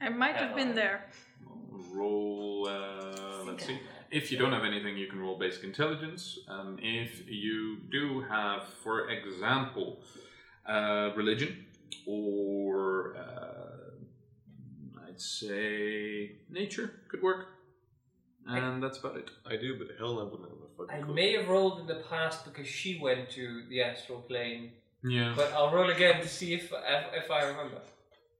I 0.00 0.08
might 0.08 0.34
have 0.34 0.56
been 0.56 0.74
there. 0.74 1.04
Roll. 1.92 2.66
Uh, 2.68 3.44
let's 3.44 3.64
see. 3.64 3.78
If 4.10 4.32
you 4.32 4.38
don't 4.38 4.52
have 4.52 4.64
anything, 4.64 4.96
you 4.96 5.06
can 5.06 5.20
roll 5.20 5.38
basic 5.38 5.62
intelligence. 5.62 6.40
Um, 6.48 6.76
if 6.82 7.22
you 7.28 7.78
do 7.90 8.22
have, 8.22 8.64
for 8.82 9.08
example, 9.10 10.00
uh, 10.66 11.10
religion, 11.14 11.66
or 12.04 13.16
uh, 13.16 15.06
I'd 15.06 15.20
say 15.20 16.32
nature 16.50 16.94
could 17.08 17.22
work, 17.22 17.46
and 18.44 18.82
that's 18.82 18.98
about 18.98 19.16
it. 19.16 19.30
I 19.46 19.54
do, 19.56 19.78
but 19.78 19.86
hell, 19.98 20.18
I 20.18 20.24
wouldn't 20.24 20.48
have 20.50 20.58
a 20.58 20.61
fucking 20.61 20.61
I 20.90 21.00
clue. 21.00 21.14
may 21.14 21.32
have 21.36 21.48
rolled 21.48 21.80
in 21.80 21.86
the 21.86 22.02
past 22.10 22.44
because 22.44 22.66
she 22.66 22.98
went 23.00 23.30
to 23.30 23.64
the 23.68 23.82
astral 23.82 24.20
plane, 24.20 24.72
Yeah. 25.04 25.32
but 25.36 25.52
I'll 25.52 25.72
roll 25.72 25.90
again 25.90 26.20
to 26.22 26.28
see 26.28 26.54
if 26.54 26.64
if, 26.72 27.04
if 27.24 27.30
I 27.30 27.44
remember. 27.44 27.80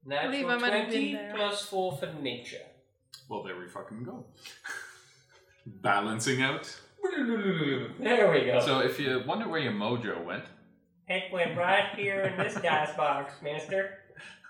believe 0.04 0.46
Natural 0.46 0.50
I 0.50 0.56
might 0.58 0.72
have 0.72 0.90
been 0.90 1.14
20 1.16 1.34
plus 1.36 1.62
4 1.66 1.96
for 1.98 2.06
nature. 2.20 2.66
Well, 3.28 3.42
there 3.44 3.56
we 3.58 3.68
fucking 3.68 4.02
go. 4.04 4.24
Balancing 5.66 6.42
out. 6.42 6.64
There 7.02 8.30
we 8.30 8.46
go. 8.46 8.60
So 8.60 8.80
if 8.80 8.98
you 9.00 9.22
wonder 9.26 9.48
where 9.48 9.60
your 9.60 9.72
mojo 9.72 10.24
went, 10.24 10.44
it 11.08 11.32
went 11.32 11.56
right 11.56 11.94
here 11.96 12.22
in 12.22 12.36
this 12.38 12.54
dice 12.54 12.94
box, 12.96 13.34
mister. 13.42 13.98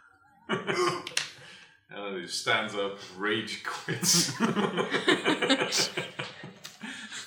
uh, 0.49 2.15
he 2.21 2.27
stands 2.27 2.75
up, 2.75 2.99
rage 3.17 3.63
quits. 3.65 4.33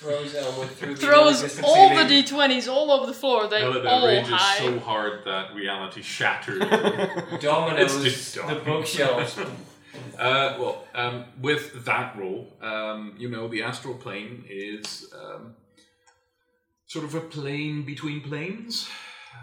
Throws 0.05 0.35
Elwood 0.35 0.69
through 0.69 0.93
the 0.93 1.01
Throws 1.01 1.35
non-existent 1.37 1.67
all 1.67 1.89
the 1.89 2.03
d20s 2.03 2.71
all 2.71 2.91
over 2.91 3.07
the 3.07 3.13
floor. 3.13 3.47
They 3.47 3.63
Elodie 3.63 3.87
all 3.87 4.05
rages 4.05 4.29
high. 4.29 4.57
so 4.59 4.79
hard 4.79 5.25
that 5.25 5.55
reality 5.55 6.03
shattered. 6.03 6.59
dominoes 7.41 8.33
the 8.33 8.61
bookshelves. 8.63 9.39
Uh, 10.19 10.57
well, 10.59 10.87
um, 10.93 11.23
with 11.41 11.85
that 11.85 12.17
roll, 12.17 12.51
um, 12.61 13.15
you 13.17 13.29
know, 13.29 13.47
the 13.47 13.63
astral 13.63 13.93
plane 13.93 14.43
is 14.49 15.09
um, 15.17 15.55
sort 16.85 17.05
of 17.05 17.15
a 17.15 17.21
plane 17.21 17.83
between 17.83 18.19
planes. 18.19 18.89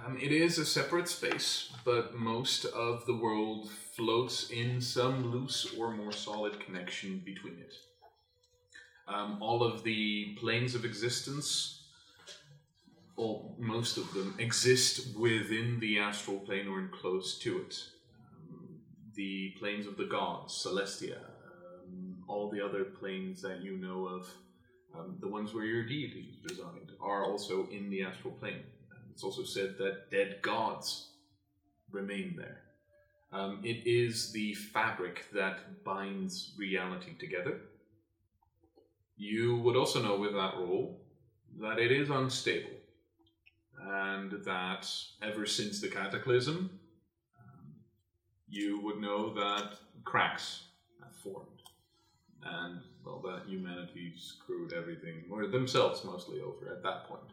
Um, 0.04 0.18
it 0.20 0.30
is 0.30 0.58
a 0.58 0.66
separate 0.66 1.08
space, 1.08 1.70
but 1.86 2.14
most 2.14 2.66
of 2.66 3.06
the 3.06 3.16
world 3.16 3.70
floats 3.96 4.50
in 4.50 4.80
some 4.82 5.30
loose 5.30 5.74
or 5.78 5.90
more 5.90 6.12
solid 6.12 6.60
connection 6.60 7.22
between 7.24 7.54
it. 7.58 7.72
Um, 9.08 9.38
all 9.40 9.62
of 9.62 9.82
the 9.82 10.34
planes 10.40 10.74
of 10.74 10.84
existence, 10.84 11.82
or 13.16 13.54
most 13.58 13.96
of 13.96 14.12
them, 14.14 14.34
exist 14.38 15.16
within 15.16 15.80
the 15.80 15.98
astral 15.98 16.38
plane 16.38 16.68
or 16.68 16.78
enclosed 16.78 17.42
to 17.42 17.60
it 17.60 17.82
um, 18.48 18.68
the 19.14 19.50
planes 19.58 19.86
of 19.86 19.96
the 19.96 20.04
gods, 20.04 20.54
Celestia, 20.54 21.18
um, 21.18 22.16
all 22.28 22.48
the 22.48 22.64
other 22.64 22.84
planes 22.84 23.42
that 23.42 23.60
you 23.60 23.76
know 23.76 24.06
of, 24.06 24.28
um, 24.98 25.16
the 25.20 25.28
ones 25.28 25.52
where 25.52 25.64
your 25.64 25.84
deities 25.84 26.36
reside, 26.48 26.90
are 27.00 27.24
also 27.24 27.68
in 27.70 27.90
the 27.90 28.02
astral 28.02 28.34
plane. 28.34 28.62
It's 29.10 29.24
also 29.24 29.42
said 29.42 29.76
that 29.78 30.10
dead 30.10 30.40
gods 30.42 31.08
remain 31.90 32.34
there. 32.36 32.60
Um, 33.32 33.60
it 33.64 33.86
is 33.86 34.32
the 34.32 34.54
fabric 34.54 35.26
that 35.32 35.84
binds 35.84 36.52
reality 36.58 37.14
together. 37.18 37.60
You 39.16 39.56
would 39.58 39.76
also 39.76 40.02
know 40.02 40.16
with 40.18 40.32
that 40.34 40.56
role 40.58 41.00
that 41.60 41.78
it 41.78 41.92
is 41.92 42.10
unstable. 42.10 42.70
and 43.80 44.32
that 44.44 44.88
ever 45.22 45.46
since 45.46 45.80
the 45.80 45.88
cataclysm, 45.88 46.78
um, 47.38 47.74
you 48.48 48.80
would 48.82 49.00
know 49.00 49.32
that 49.34 49.74
cracks 50.04 50.64
have 51.02 51.14
formed, 51.16 51.62
and 52.44 52.80
well, 53.04 53.20
that 53.20 53.46
humanity 53.48 54.12
screwed 54.16 54.72
everything, 54.72 55.24
or 55.30 55.46
themselves 55.46 56.04
mostly 56.04 56.40
over 56.40 56.70
at 56.70 56.82
that 56.82 57.04
point, 57.04 57.32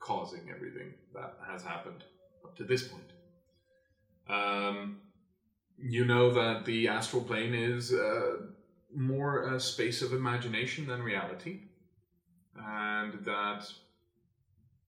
causing 0.00 0.50
everything 0.50 0.94
that 1.14 1.34
has 1.46 1.62
happened 1.62 2.04
up 2.44 2.56
to 2.56 2.64
this 2.64 2.88
point. 2.88 3.12
Um, 4.28 4.98
you 5.78 6.04
know 6.04 6.32
that 6.32 6.64
the 6.64 6.88
astral 6.88 7.22
plane 7.22 7.54
is 7.54 7.92
uh, 7.92 8.36
more 8.94 9.54
a 9.54 9.60
space 9.60 10.02
of 10.02 10.12
imagination 10.12 10.86
than 10.86 11.02
reality, 11.02 11.60
and 12.56 13.24
that 13.24 13.66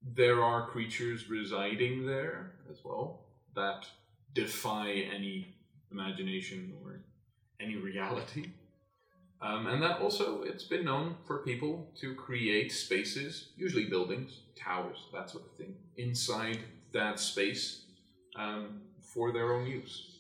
there 0.03 0.43
are 0.43 0.67
creatures 0.67 1.29
residing 1.29 2.07
there 2.07 2.53
as 2.71 2.79
well 2.85 3.27
that 3.55 3.87
defy 4.35 4.91
any 5.15 5.55
imagination 5.91 6.73
or 6.83 7.01
any 7.61 7.77
reality. 7.77 8.51
Um, 9.41 9.67
and 9.67 9.83
that 9.83 10.01
also, 10.01 10.43
it's 10.43 10.65
been 10.65 10.85
known 10.85 11.17
for 11.25 11.39
people 11.39 11.93
to 12.01 12.15
create 12.15 12.73
spaces, 12.73 13.51
usually 13.57 13.85
buildings, 13.85 14.41
towers, 14.57 14.99
that 15.13 15.31
sort 15.31 15.45
of 15.45 15.53
thing, 15.53 15.77
inside 15.97 16.59
that 16.93 17.21
space 17.21 17.83
um, 18.37 18.81
for 19.01 19.33
their 19.33 19.53
own 19.53 19.67
use. 19.67 20.18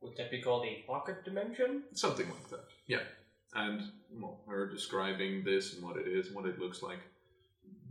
Would 0.00 0.16
that 0.16 0.30
be 0.30 0.40
called 0.40 0.66
a 0.66 0.82
pocket 0.86 1.24
dimension? 1.24 1.82
Something 1.92 2.26
like 2.28 2.48
that, 2.50 2.64
yeah. 2.86 3.00
And 3.54 3.82
well, 4.12 4.40
her 4.48 4.66
describing 4.66 5.44
this 5.44 5.74
and 5.74 5.82
what 5.82 5.96
it 5.96 6.06
is 6.06 6.28
and 6.28 6.36
what 6.36 6.46
it 6.46 6.58
looks 6.58 6.82
like. 6.82 7.00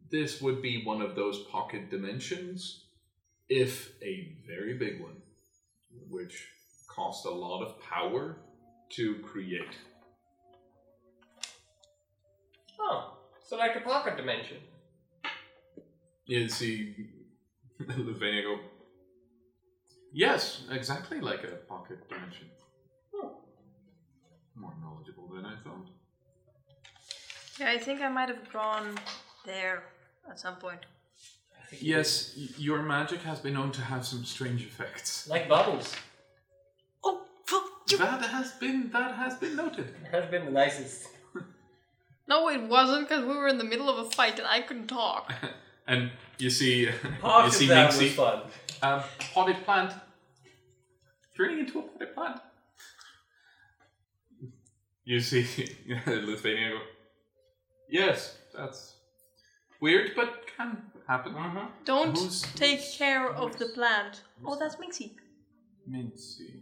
This 0.10 0.41
would 0.41 0.62
be 0.62 0.84
one 0.84 1.01
of 1.01 1.16
those 1.16 1.43
pocket 1.51 1.91
dimensions, 1.91 2.86
if 3.47 3.91
a 4.01 4.36
very 4.47 4.74
big 4.74 5.01
one, 5.01 5.18
which 6.10 6.47
cost 6.88 7.26
a 7.26 7.30
lot 7.30 7.64
of 7.64 7.80
power 7.82 8.38
to 8.89 9.16
create. 9.20 9.78
Oh, 12.80 13.18
so 13.45 13.55
like 13.57 13.76
a 13.76 13.82
pocket 13.82 14.18
dimension. 14.18 14.57
You 16.26 16.49
see 16.49 16.95
Luvenia 17.82 18.43
go, 18.43 18.60
Yes, 20.12 20.64
exactly 20.72 21.20
like 21.22 21.43
a 21.43 21.55
pocket 21.68 22.07
dimension. 22.10 22.47
Oh. 23.16 23.38
More 24.55 24.74
knowledgeable 24.82 25.28
than 25.34 25.45
I 25.45 25.55
thought. 25.64 25.88
Yeah, 27.60 27.70
I 27.72 27.78
think 27.78 28.01
I 28.01 28.10
might 28.10 28.30
have 28.30 28.51
gone 28.51 28.97
there 29.45 29.84
at 30.30 30.39
some 30.39 30.55
point. 30.55 30.80
Yes, 31.80 32.34
y- 32.38 32.47
your 32.57 32.82
magic 32.82 33.22
has 33.22 33.39
been 33.39 33.53
known 33.53 33.72
to 33.74 33.82
have 33.82 34.05
some 34.05 34.26
strange 34.26 34.64
effects. 34.64 35.28
Like 35.30 35.47
bubbles. 35.47 35.93
Oh, 37.03 37.22
fuck 37.45 37.64
you! 37.91 37.97
That 37.99 38.22
has 38.24 38.51
been 38.53 38.89
that 38.91 39.16
has 39.16 39.36
been 39.36 39.55
noted. 39.55 39.93
It 40.03 40.12
has 40.12 40.30
been 40.32 40.45
the 40.45 40.51
nicest. 40.51 41.07
No, 42.28 42.47
it 42.49 42.62
wasn't 42.64 43.07
because 43.10 43.26
we 43.26 43.34
were 43.36 43.47
in 43.47 43.57
the 43.57 43.64
middle 43.64 43.89
of 43.89 43.97
a 44.05 44.10
fight 44.12 44.38
and 44.39 44.47
I 44.47 44.62
couldn't 44.62 44.88
talk. 44.88 45.32
And 45.88 46.12
you 46.38 46.51
see, 46.51 46.86
Half 46.86 47.01
you 47.24 47.47
of 47.47 47.53
see 47.53 47.66
that 47.68 47.88
was 47.88 47.95
Minxie, 47.99 48.10
fun. 48.12 48.41
Um, 48.82 49.01
potted 49.34 49.63
plant, 49.65 49.93
turning 51.36 51.59
into 51.59 51.80
a 51.80 51.82
potted 51.84 52.13
plant. 52.13 52.39
You 55.05 55.19
see 55.19 55.41
Lithuania 56.05 56.69
go, 56.69 56.80
yes, 57.89 58.38
that's 58.55 58.95
weird, 59.82 60.11
but 60.15 60.45
can 60.55 60.84
happen. 61.07 61.34
Mm-hmm. 61.34 61.65
Don't 61.86 62.17
Who's- 62.17 62.43
take 62.55 62.80
who's- 62.80 62.97
care 62.97 63.27
of 63.30 63.57
the 63.57 63.65
plant. 63.67 64.21
Oh, 64.45 64.57
that's 64.57 64.75
Minxie. 64.75 65.15
Minxie. 65.89 66.61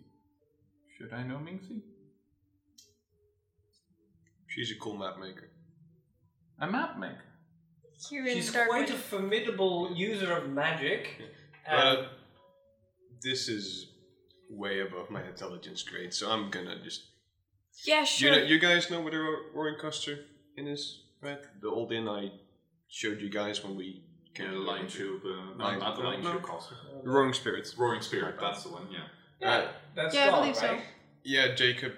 Should 0.97 1.11
I 1.13 1.23
know 1.23 1.35
Minxie? 1.37 1.81
She's 4.47 4.71
a 4.71 4.75
cool 4.79 4.97
map 4.97 5.19
maker. 5.19 5.49
A 6.59 6.67
map 6.71 6.97
maker. 6.97 7.21
Here 8.09 8.25
in 8.25 8.35
She's 8.35 8.49
quite 8.51 8.89
a 8.89 8.93
Ridge. 8.93 9.01
formidable 9.01 9.91
user 9.95 10.31
of 10.37 10.49
magic. 10.49 11.09
Uh, 11.69 12.05
this 13.21 13.47
is 13.49 13.87
way 14.49 14.79
above 14.81 15.09
my 15.09 15.23
intelligence 15.25 15.83
grade, 15.83 16.13
so 16.13 16.29
I'm 16.31 16.49
gonna 16.49 16.81
just. 16.83 17.03
Yeah, 17.83 17.99
You, 18.01 18.05
sure. 18.05 18.31
know, 18.31 18.37
you 18.37 18.57
guys 18.59 18.89
know 18.89 19.01
where 19.01 19.11
the 19.11 19.19
Roaring 19.53 19.75
Coster 19.79 20.25
Inn 20.57 20.67
is, 20.67 21.01
right? 21.21 21.37
The 21.61 21.69
old 21.69 21.91
inn 21.91 22.07
I 22.09 22.31
showed 22.87 23.21
you 23.21 23.29
guys 23.29 23.63
when 23.63 23.75
we 23.75 24.01
Yeah, 24.39 24.49
the 24.51 24.57
Lion 24.57 24.87
Tube. 24.87 25.21
Uh, 25.25 25.55
no, 25.57 25.63
Lion- 25.65 25.79
not 25.79 25.95
the 25.95 26.03
no, 26.03 26.09
Lion 26.09 26.23
no. 26.23 26.31
Tube 26.33 26.41
Coster. 26.43 26.75
The 27.03 27.09
Roaring 27.09 27.33
Spirits. 27.33 27.77
Roaring 27.77 28.01
Spirit, 28.01 28.35
that's 28.39 28.63
the 28.63 28.69
one, 28.69 28.87
yeah. 28.91 28.99
yeah, 29.39 29.67
that's 29.95 30.15
Yeah, 30.15 30.27
I 30.27 30.29
gone, 30.31 30.41
believe 30.41 30.55
so. 30.55 30.77
Yeah, 31.23 31.53
Jacob 31.53 31.93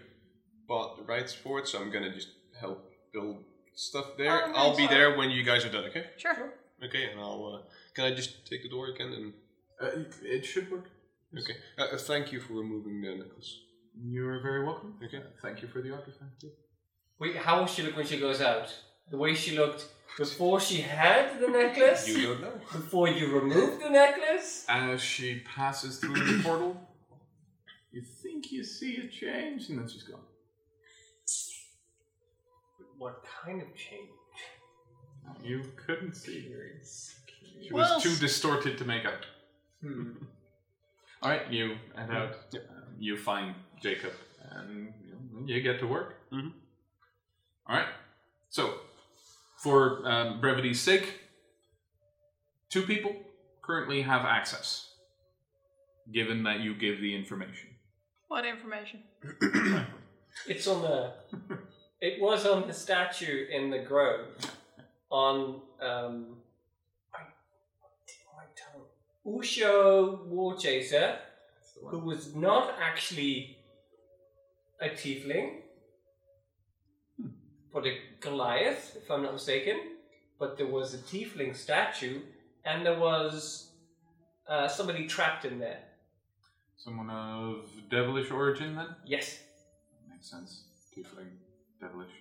bought 0.68 0.98
the 0.98 1.04
rights 1.04 1.34
for 1.34 1.60
it, 1.60 1.68
so 1.68 1.80
I'm 1.80 1.92
gonna 1.92 2.14
just 2.14 2.30
help 2.60 2.92
build 3.14 3.44
stuff 3.76 4.18
there. 4.18 4.48
Oh. 4.48 4.54
I'll 4.56 4.76
be 4.76 4.88
there 4.88 5.16
when 5.18 5.30
you 5.32 5.44
guys 5.44 5.64
are 5.66 5.70
done, 5.72 5.86
okay? 5.86 6.08
Sure. 6.18 6.54
Okay, 6.84 7.10
and 7.12 7.20
I'll. 7.22 7.62
Uh, 7.64 7.70
can 7.94 8.04
I 8.06 8.14
just 8.16 8.46
take 8.50 8.64
the 8.64 8.70
door 8.70 8.88
again? 8.88 9.14
And 9.14 9.34
Uh, 9.82 9.88
it 10.24 10.46
should 10.46 10.70
work. 10.72 10.86
okay. 11.38 11.56
Uh, 11.78 11.84
uh, 11.96 11.98
thank 11.98 12.32
you 12.32 12.40
for 12.40 12.54
removing 12.54 13.02
the 13.02 13.16
necklace. 13.16 13.60
You're 14.02 14.42
very 14.42 14.64
welcome. 14.66 14.96
Okay. 15.04 15.18
Uh, 15.18 15.22
thank 15.42 15.62
you 15.62 15.68
for 15.68 15.82
the 15.82 15.92
artifact. 15.94 16.46
Wait, 17.20 17.36
how 17.36 17.60
will 17.60 17.68
she 17.68 17.82
look 17.84 17.96
when 17.98 18.06
she 18.06 18.20
goes 18.20 18.42
out? 18.42 18.74
The 19.12 19.18
way 19.18 19.34
she 19.36 19.58
looked 19.58 19.86
before 20.18 20.60
she 20.60 20.82
had 20.82 21.40
the 21.40 21.48
necklace? 21.48 22.08
You 22.08 22.28
don't 22.28 22.42
know. 22.42 22.54
Before 22.72 23.08
you 23.08 23.34
removed 23.40 23.84
the 23.84 23.90
necklace? 23.90 24.66
As 24.70 25.02
she 25.02 25.42
passes 25.56 25.98
through 26.00 26.16
the 26.16 26.44
portal, 26.44 26.80
you 27.92 28.02
think 28.02 28.52
you 28.52 28.64
see 28.64 28.98
a 28.98 29.08
change, 29.08 29.70
and 29.70 29.80
then 29.80 29.88
she's 29.88 30.04
gone. 30.04 30.22
What 32.98 33.24
kind 33.44 33.62
of 33.62 33.68
change? 33.76 34.10
You 35.44 35.64
couldn't 35.86 36.16
see 36.16 36.50
her. 36.52 36.70
She 36.84 37.72
Well, 37.74 37.96
was 37.96 38.04
too 38.04 38.16
distorted 38.16 38.78
to 38.78 38.86
make 38.86 39.06
out. 39.06 39.26
Hmm. 39.82 40.12
All 41.22 41.30
right, 41.30 41.52
you 41.52 41.76
head 41.96 42.12
out. 42.12 42.36
Yep. 42.52 42.70
Um, 42.70 42.84
you 42.98 43.18
find 43.18 43.54
Jacob, 43.82 44.14
and 44.52 44.94
you, 45.06 45.12
know, 45.14 45.46
you 45.46 45.62
get 45.62 45.80
to 45.80 45.88
work. 45.88 46.16
Mhm. 46.32 46.54
All 47.68 47.76
right. 47.76 47.88
So, 48.50 48.76
for 49.58 50.02
um, 50.08 50.40
brevity's 50.40 50.80
sake, 50.82 51.20
two 52.70 52.84
people 52.84 53.16
currently 53.62 54.02
have 54.02 54.24
access, 54.26 54.94
given 56.12 56.44
that 56.44 56.62
you 56.62 56.74
give 56.74 57.00
the 57.02 57.14
information. 57.16 57.70
What 58.28 58.46
information? 58.46 59.04
It's 60.48 60.68
on 60.68 60.82
the. 60.84 61.14
It 62.00 62.22
was 62.22 62.46
on 62.46 62.68
the 62.68 62.74
statue 62.74 63.48
in 63.52 63.70
the 63.72 63.80
grove. 63.80 64.28
On 65.10 65.60
um. 65.82 66.38
I, 69.30 69.36
my. 69.36 69.42
Usho 69.42 70.26
War 70.26 70.58
Chaser, 70.58 71.18
who 71.86 72.00
was 72.00 72.36
not 72.36 72.76
actually 72.82 73.58
a 74.82 74.90
tiefling, 74.90 75.62
but 77.74 77.86
a 77.86 77.98
Goliath, 78.20 78.98
if 78.98 79.12
I'm 79.12 79.24
not 79.24 79.34
mistaken. 79.34 79.80
But 80.40 80.58
there 80.58 80.68
was 80.68 80.94
a 80.94 80.98
tiefling 81.00 81.56
statue, 81.56 82.22
and 82.64 82.86
there 82.86 82.98
was 82.98 83.72
uh, 84.48 84.68
somebody 84.68 85.06
trapped 85.06 85.46
in 85.46 85.60
there. 85.60 85.80
Someone 86.78 87.10
of 87.10 87.70
devilish 87.90 88.32
origin, 88.32 88.76
then? 88.76 88.96
Yes. 89.06 89.40
Makes 90.10 90.32
sense. 90.32 90.64
Tiefling, 90.96 91.28
devilish. 91.82 92.12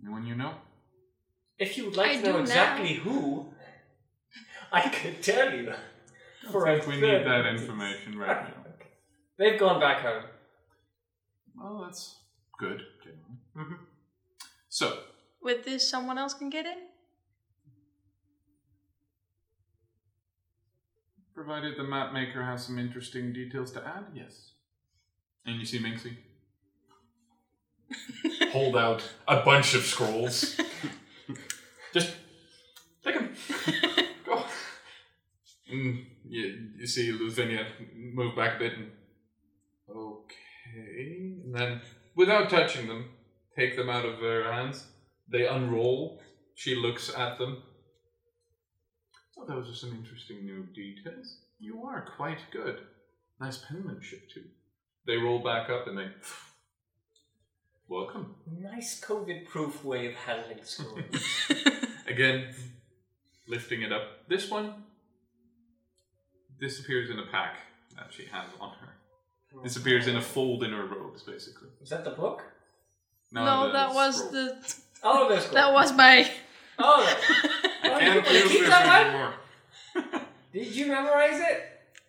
Anyone 0.00 0.24
you 0.26 0.36
know? 0.36 0.54
If 1.58 1.76
you 1.76 1.86
would 1.86 1.96
like 1.96 2.12
I 2.12 2.16
to 2.16 2.26
know 2.26 2.32
do 2.34 2.38
exactly 2.38 2.94
who, 2.94 3.49
I 4.72 4.88
could 4.88 5.22
tell 5.22 5.52
you. 5.54 5.72
I 5.72 6.50
For 6.52 6.66
I 6.68 6.72
a 6.72 6.76
think 6.80 6.86
we 6.94 7.00
third. 7.00 7.22
need 7.22 7.30
that 7.30 7.46
information 7.46 8.18
right 8.18 8.44
now. 8.48 8.64
They've 9.38 9.58
gone 9.58 9.80
back 9.80 10.00
home. 10.02 10.24
Well, 11.56 11.82
that's 11.84 12.16
good, 12.58 12.80
generally. 13.02 13.38
Mhm. 13.56 13.78
So, 14.68 15.04
With 15.42 15.64
this, 15.64 15.88
someone 15.88 16.18
else 16.18 16.34
can 16.34 16.50
get 16.50 16.66
in? 16.66 16.76
provided 21.34 21.74
the 21.78 21.82
map 21.84 22.12
maker 22.12 22.44
has 22.44 22.66
some 22.66 22.78
interesting 22.78 23.32
details 23.32 23.72
to 23.72 23.80
add, 23.86 24.04
yes. 24.14 24.52
And 25.46 25.58
you 25.58 25.64
see 25.64 25.78
Minxie? 25.78 26.16
Hold 28.52 28.76
out 28.76 29.02
a 29.26 29.42
bunch 29.42 29.72
of 29.74 29.82
scrolls. 29.84 30.54
Just 31.94 32.14
take 33.02 33.14
them. 33.14 33.34
And 35.70 36.06
you, 36.28 36.68
you 36.76 36.86
see 36.86 37.12
Luthenia 37.12 37.66
move 37.94 38.36
back 38.36 38.56
a 38.56 38.58
bit 38.58 38.72
and. 38.76 38.90
Okay. 39.88 41.34
And 41.44 41.54
then, 41.54 41.80
without 42.14 42.50
touching 42.50 42.86
them, 42.86 43.10
take 43.56 43.76
them 43.76 43.88
out 43.88 44.04
of 44.04 44.20
their 44.20 44.52
hands. 44.52 44.86
They 45.28 45.46
unroll. 45.46 46.20
She 46.54 46.74
looks 46.74 47.12
at 47.14 47.38
them. 47.38 47.62
So 49.34 49.44
those 49.46 49.70
are 49.70 49.74
some 49.74 49.90
interesting 49.96 50.44
new 50.44 50.64
details. 50.74 51.38
You 51.58 51.84
are 51.84 52.06
quite 52.16 52.40
good. 52.52 52.80
Nice 53.40 53.58
penmanship 53.58 54.28
too. 54.30 54.44
They 55.06 55.16
roll 55.16 55.42
back 55.42 55.70
up 55.70 55.86
and 55.86 55.98
they. 55.98 56.08
Welcome. 57.88 58.36
Nice 58.46 59.00
COVID-proof 59.00 59.84
way 59.84 60.06
of 60.08 60.14
handling 60.14 60.58
scrolls. 60.62 61.50
Again, 62.06 62.54
lifting 63.48 63.82
it 63.82 63.92
up. 63.92 64.28
This 64.28 64.48
one 64.48 64.84
disappears 66.60 67.10
in 67.10 67.18
a 67.18 67.26
pack 67.26 67.56
that 67.96 68.08
she 68.10 68.24
has 68.26 68.44
on 68.60 68.70
her. 68.80 69.62
Disappears 69.64 70.06
in 70.06 70.16
a 70.16 70.20
fold 70.22 70.62
in 70.62 70.72
her 70.72 70.86
robes, 70.86 71.22
basically. 71.22 71.68
Is 71.82 71.88
that 71.90 72.04
the 72.04 72.10
book? 72.10 72.44
no, 73.32 73.66
the 73.66 73.72
that 73.72 73.94
was 73.94 74.16
scroll. 74.18 74.32
the. 74.32 74.74
Oh, 75.02 75.28
there's 75.28 75.48
That 75.50 75.72
was 75.72 75.92
my. 75.92 76.30
Oh, 76.78 77.18
I 77.82 77.88
can't 77.98 78.26
you 78.30 78.38
use 78.38 78.48
keep 78.50 78.60
this 78.60 78.68
that 78.70 79.14
one? 79.14 80.02
anymore. 80.04 80.22
did 80.52 80.66
you 80.74 80.86
memorize 80.86 81.40
it? 81.40 81.62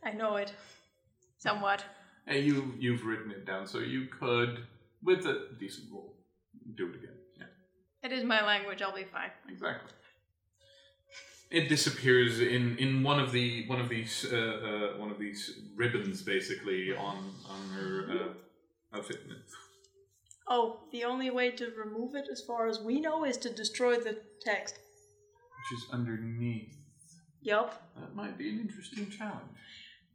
I 0.03 0.11
know 0.11 0.35
it. 0.35 0.53
Somewhat. 1.37 1.83
Hey, 2.27 2.41
you 2.41 2.73
you've 2.79 3.05
written 3.05 3.31
it 3.31 3.45
down, 3.45 3.65
so 3.65 3.79
you 3.79 4.05
could, 4.05 4.59
with 5.03 5.25
a 5.25 5.47
decent 5.59 5.87
roll, 5.91 6.13
do 6.77 6.87
it 6.89 6.95
again. 6.95 7.17
Yeah, 7.37 7.45
It 8.03 8.11
is 8.11 8.23
my 8.23 8.45
language, 8.45 8.81
I'll 8.83 8.95
be 8.95 9.03
fine. 9.03 9.31
exactly. 9.49 9.91
It 11.51 11.67
disappears 11.67 12.39
in, 12.39 12.77
in 12.77 13.03
one 13.03 13.19
of 13.19 13.33
the 13.33 13.67
one 13.67 13.81
of 13.81 13.89
these 13.89 14.25
uh, 14.31 14.35
uh, 14.35 14.99
one 14.99 15.11
of 15.11 15.19
these 15.19 15.59
ribbons, 15.75 16.21
basically 16.21 16.95
on 16.95 17.35
on 17.47 17.69
her 17.75 17.93
uh, 18.09 18.97
outfit. 18.97 19.19
Oh, 20.47 20.79
the 20.91 21.03
only 21.03 21.29
way 21.29 21.51
to 21.51 21.65
remove 21.77 22.15
it, 22.15 22.27
as 22.31 22.41
far 22.41 22.67
as 22.67 22.79
we 22.79 23.01
know, 23.01 23.25
is 23.25 23.37
to 23.37 23.49
destroy 23.49 23.97
the 23.97 24.21
text. 24.41 24.75
Which 24.75 25.79
is 25.79 25.85
underneath. 25.91 26.75
Yep. 27.41 27.81
That 27.99 28.15
might 28.15 28.37
be 28.37 28.49
an 28.49 28.59
interesting 28.59 29.09
challenge. 29.09 29.59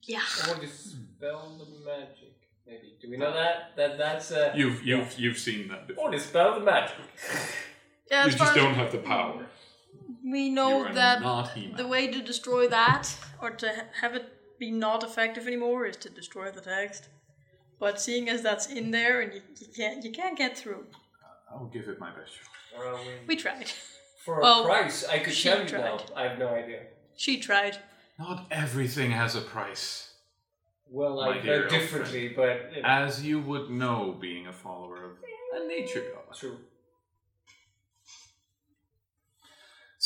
Yeah. 0.03 0.23
Or 0.49 0.55
dispel 0.59 1.59
the 1.59 1.85
magic. 1.85 2.35
Maybe. 2.67 2.97
Do 3.01 3.11
we 3.11 3.17
know 3.17 3.33
that? 3.33 3.77
That 3.77 3.99
that's 3.99 4.33
uh. 4.33 4.53
You've 4.55 4.83
you've 4.83 5.19
you've 5.19 5.39
seen 5.39 5.69
that 5.69 5.87
before. 5.87 6.09
Or 6.09 6.11
dispel 6.11 6.59
the 6.59 6.65
magic. 6.65 6.97
Yeah, 8.11 8.25
you 8.25 8.33
just 8.33 8.55
don't 8.55 8.75
have 8.75 8.93
the 8.93 8.99
power. 8.99 9.47
We 10.33 10.43
You 10.45 10.53
know 10.53 10.85
are 10.87 10.95
that 10.95 11.23
not 11.23 11.51
the 11.77 11.87
way 11.87 12.09
to 12.09 12.21
destroy 12.23 12.69
that, 12.69 13.05
or 13.43 13.51
to 13.51 13.69
have 14.01 14.15
it 14.15 14.27
be 14.59 14.71
not 14.71 15.03
effective 15.03 15.47
anymore, 15.47 15.87
is 15.87 15.97
to 15.99 16.11
destroy 16.11 16.51
the 16.51 16.61
text. 16.61 17.09
But 17.79 18.01
seeing 18.01 18.29
as 18.29 18.43
that's 18.43 18.67
in 18.67 18.91
there 18.91 19.21
and 19.21 19.33
you, 19.35 19.43
you 19.61 19.69
can't 19.77 20.05
you 20.05 20.13
can't 20.13 20.37
get 20.39 20.57
through, 20.59 20.85
I'll 21.51 21.67
give 21.77 21.89
it 21.89 21.99
my 22.01 22.11
best 22.11 22.33
shot. 22.37 22.51
Or, 22.79 22.99
we 23.27 23.37
tried. 23.37 23.71
For 24.25 24.41
Well, 24.41 24.61
a 24.61 24.63
oh, 24.63 24.67
price, 24.67 25.05
I 25.07 25.19
could 25.21 25.33
she 25.35 25.49
tell 25.49 25.59
you 25.59 25.65
now. 25.65 25.97
tried. 25.99 26.13
I 26.17 26.23
have 26.29 26.39
no 26.39 26.49
idea. 26.49 26.81
She 27.17 27.39
tried. 27.39 27.79
Not 28.19 28.47
everything 28.51 29.11
has 29.13 29.37
a 29.37 29.41
price. 29.41 30.11
Well, 30.91 31.21
I 31.21 31.41
dear 31.41 31.63
heard 31.63 31.63
old 31.63 31.71
differently, 31.71 32.29
but 32.29 32.73
you 32.75 32.83
know, 32.83 32.89
As 32.89 33.25
you 33.25 33.41
would 33.41 33.71
know, 33.71 34.17
being 34.21 34.47
a 34.47 34.53
follower 34.53 35.05
of 35.05 35.13
a 35.55 35.67
nature 35.69 36.05
god. 36.15 36.35
true. 36.37 36.59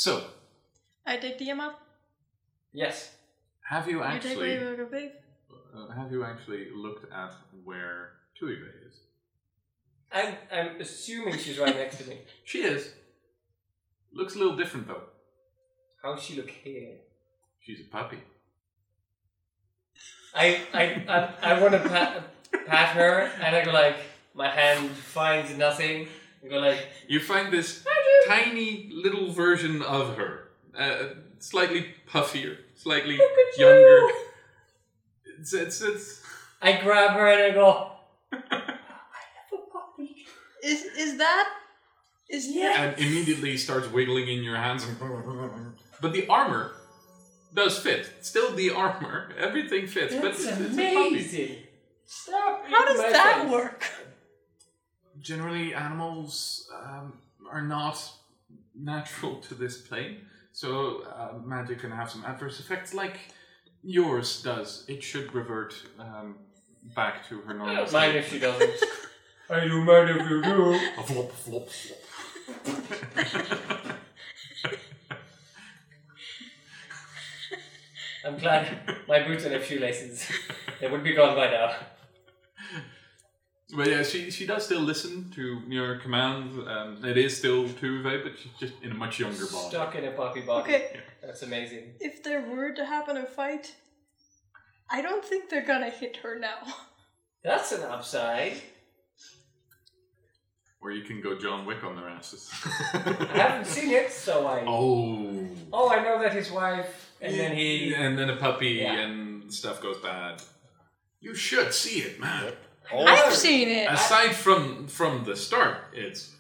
So, 0.01 0.25
I 1.05 1.19
take 1.19 1.37
the 1.37 1.51
amount. 1.51 1.77
Yes. 2.73 3.11
have 3.69 3.87
you 3.87 3.99
You 3.99 4.05
take 4.05 4.13
actually 4.15 4.57
away 4.57 4.57
the 4.57 5.13
uh, 5.77 5.91
have 5.93 6.11
you 6.11 6.25
actually 6.25 6.69
looked 6.75 7.13
at 7.13 7.35
where 7.65 8.13
Tuive 8.35 8.65
is? 8.87 8.95
I'm 10.11 10.37
I'm 10.51 10.81
assuming 10.81 11.37
she's 11.37 11.59
right 11.59 11.77
next 11.77 11.99
to 11.99 12.09
me. 12.09 12.17
She 12.47 12.61
is. 12.61 12.95
Looks 14.15 14.37
a 14.37 14.39
little 14.39 14.57
different 14.57 14.89
though. 14.89 15.05
How 16.03 16.15
does 16.15 16.25
she 16.25 16.35
look 16.37 16.49
here? 16.49 16.95
She's 17.61 17.81
a 17.81 17.89
puppy. 17.97 18.21
I 20.35 20.47
I 20.73 20.85
I, 21.17 21.19
I 21.51 21.61
want 21.61 21.75
to 21.75 21.83
pat 21.91 22.11
pat 22.67 22.97
her, 22.97 23.31
and 23.45 23.55
I 23.55 23.63
go 23.67 23.73
like 23.73 23.99
my 24.33 24.49
hand 24.49 24.89
finds 25.19 25.55
nothing. 25.59 26.09
I 26.43 26.49
go 26.49 26.59
like 26.59 26.89
You 27.07 27.21
find 27.21 27.53
this 27.53 27.85
tiny 28.29 28.91
little 28.93 29.31
version 29.33 29.83
of 29.83 30.17
her, 30.17 30.49
uh, 30.79 31.15
slightly 31.39 31.95
puffier, 32.09 32.57
slightly 32.77 33.17
Look 33.17 33.31
at 33.55 33.59
younger. 33.59 33.79
you. 33.79 34.15
It's, 35.41 35.53
it's, 35.55 35.81
it's 35.81 36.23
I 36.61 36.81
grab 36.83 37.13
her 37.13 37.27
and 37.29 37.43
I 37.43 37.51
go. 37.55 37.93
I 38.33 38.37
have 38.37 39.53
a 39.53 39.57
puppy. 39.73 40.27
Is 40.63 40.83
is 40.99 41.19
that? 41.19 41.49
Is 42.29 42.47
yeah. 42.49 42.83
and 42.83 42.99
immediately 42.99 43.57
starts 43.57 43.89
wiggling 43.91 44.29
in 44.29 44.43
your 44.45 44.57
hands. 44.57 44.87
But 46.01 46.13
the 46.13 46.27
armor 46.29 46.73
does 47.55 47.79
fit. 47.79 48.09
Still 48.21 48.53
the 48.55 48.71
armor. 48.71 49.33
Everything 49.39 49.87
fits. 49.87 50.15
but 50.15 50.23
That's 50.23 50.45
it's, 50.45 50.61
it's 50.61 50.61
a 50.61 50.95
puppy. 50.95 51.09
amazing. 51.09 51.57
Stop. 52.07 52.65
How 52.67 52.85
does 52.87 52.99
that 52.99 53.43
face. 53.43 53.51
work? 53.53 53.85
Generally, 55.21 55.75
animals 55.75 56.69
um, 56.85 57.15
are 57.51 57.63
not 57.63 58.01
natural 58.75 59.37
to 59.37 59.55
this 59.55 59.79
plane. 59.79 60.19
So 60.53 61.03
uh, 61.05 61.39
magic 61.45 61.81
can 61.81 61.91
have 61.91 62.11
some 62.11 62.25
adverse 62.25 62.61
effects, 62.61 62.93
like 62.95 63.19
yours 63.83 64.43
does. 64.43 64.85
It 64.89 65.03
should 65.03 65.33
revert 65.35 65.75
um, 65.99 66.37
back 66.95 67.29
to 67.29 67.41
her 67.43 67.55
I 67.55 67.57
normal 67.57 67.77
don't 67.77 67.93
mind 67.93 68.13
state. 68.13 68.17
if 68.17 68.31
she 68.31 68.39
doesn't. 68.39 68.85
I 69.51 69.61
don't 69.67 69.85
mind 69.85 70.11
if 70.11 70.31
you 70.31 70.43
do. 70.43 70.73
A 70.99 71.03
flop, 71.03 71.33
flop, 71.33 71.69
flop. 71.69 71.99
I'm 78.25 78.37
glad 78.39 78.79
my 79.09 79.23
boots 79.27 79.45
and 79.45 79.55
have 79.55 79.65
shoelaces. 79.65 80.31
They 80.81 80.89
would 80.91 81.03
be 81.03 81.15
gone 81.15 81.35
by 81.37 81.51
now. 81.51 81.75
But 83.77 83.87
yeah, 83.89 84.03
she 84.03 84.31
she 84.31 84.47
does 84.47 84.65
still 84.65 84.81
listen 84.81 85.31
to 85.37 85.63
your 85.69 85.99
commands. 85.99 86.57
Um, 86.67 87.05
it 87.05 87.17
is 87.17 87.37
still 87.37 87.65
Tuve, 87.69 88.23
but 88.25 88.33
she's 88.39 88.53
just 88.59 88.75
in 88.83 88.91
a 88.93 88.95
much 88.95 89.21
younger 89.21 89.47
body. 89.47 89.69
Stuck 89.69 89.95
in 89.95 90.05
a 90.05 90.11
puppy 90.13 90.41
body. 90.41 90.75
Okay, 90.75 91.01
That's 91.23 91.43
amazing. 91.43 91.95
if 92.01 92.23
there 92.23 92.41
were 92.43 92.73
to 92.73 92.85
happen 92.85 93.17
a 93.17 93.27
fight, 93.27 93.75
I 94.91 95.03
don't 95.03 95.25
think 95.25 95.51
they're 95.51 95.67
gonna 95.67 95.91
hit 95.91 96.17
her 96.19 96.39
now. 96.39 96.59
That's 97.45 97.73
an 97.73 97.83
upside. 97.83 98.55
Or 100.83 100.91
you 100.91 101.03
can 101.05 101.21
go 101.21 101.39
John 101.39 101.67
Wick 101.67 101.85
on 101.85 101.95
their 101.95 102.09
asses. 102.09 102.51
I 102.95 102.99
haven't 103.35 103.67
seen 103.67 103.91
it, 103.91 104.11
so 104.11 104.47
I. 104.47 104.65
oh. 104.67 105.47
Oh, 105.73 105.91
I 105.91 106.03
know 106.03 106.19
that 106.23 106.33
his 106.33 106.51
wife, 106.51 107.13
and 107.21 107.39
then 107.39 107.55
he. 107.55 107.95
and 107.95 108.19
then 108.19 108.31
a 108.31 108.37
puppy 108.37 108.69
Yeah. 108.83 108.95
and 108.99 109.53
stuff 109.53 109.81
goes 109.83 109.99
bad. 109.99 110.43
You 111.21 111.35
should 111.35 111.75
see 111.75 112.01
it, 112.01 112.19
man. 112.19 112.55
I've 112.93 113.35
seen 113.35 113.69
it. 113.69 113.91
Aside 113.91 114.35
from 114.35 114.87
from 114.89 115.25
the 115.25 115.37
start, 115.37 115.79
it's 115.93 116.35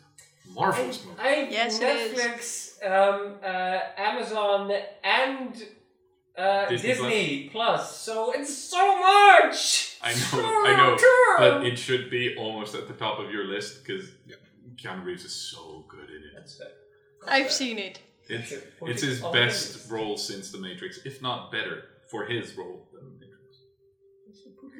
marvelous 0.54 1.04
movie. 1.04 1.18
I 1.20 1.48
Yes, 1.50 1.78
it 1.80 2.16
Netflix, 2.16 2.84
um, 2.84 3.36
uh, 3.42 3.78
Amazon, 3.96 4.72
and 5.04 5.54
uh, 6.36 6.66
Disney 6.68 6.88
Disney, 6.88 7.48
Plus. 7.52 7.96
So 7.96 8.32
it's 8.32 8.56
so 8.56 8.98
much. 8.98 9.96
I 10.02 10.10
know, 10.12 10.16
So 10.16 10.38
I 10.40 10.74
know, 10.76 10.90
much. 10.92 11.00
but 11.38 11.66
it 11.66 11.76
should 11.78 12.10
be 12.10 12.34
almost 12.36 12.74
at 12.74 12.88
the 12.88 12.94
top 12.94 13.18
of 13.18 13.30
your 13.30 13.44
list 13.44 13.84
because 13.84 14.08
Keanu 14.76 15.04
Reeves 15.04 15.24
is 15.24 15.34
so 15.34 15.84
good 15.88 16.08
in 16.10 16.16
it. 16.16 16.32
That's 16.34 16.58
it. 16.60 16.74
I've 17.28 17.52
seen 17.52 17.78
it. 17.78 18.00
It's 18.28 18.52
Put 18.78 18.90
it's 18.90 19.02
it 19.02 19.06
his 19.08 19.22
on 19.22 19.32
best 19.32 19.72
the 19.72 19.78
list. 19.78 19.90
role 19.90 20.16
since 20.16 20.50
The 20.52 20.58
Matrix, 20.58 21.00
if 21.04 21.20
not 21.20 21.50
better 21.52 21.84
for 22.10 22.24
his 22.24 22.56
role 22.56 22.88
than 22.92 23.04
The 23.10 23.26
Matrix. 23.26 23.56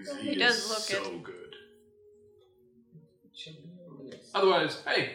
Because 0.07 0.21
he, 0.23 0.35
He 0.35 0.43
is 0.43 0.55
does 0.55 0.69
look 0.71 0.79
so 1.05 1.11
it. 1.13 1.23
good. 1.23 1.50
Otherwise, 4.35 4.83
hey, 4.87 5.13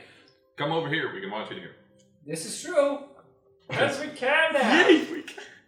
come 0.58 0.72
over 0.72 0.90
here. 0.90 1.14
We 1.14 1.22
can 1.22 1.32
watch 1.32 1.52
it 1.52 1.58
here. 1.58 1.72
This 2.26 2.46
is 2.46 2.62
true. 2.62 3.00
Yes, 3.70 4.00
we 4.00 4.08
can 4.08 4.54
now. 4.54 5.06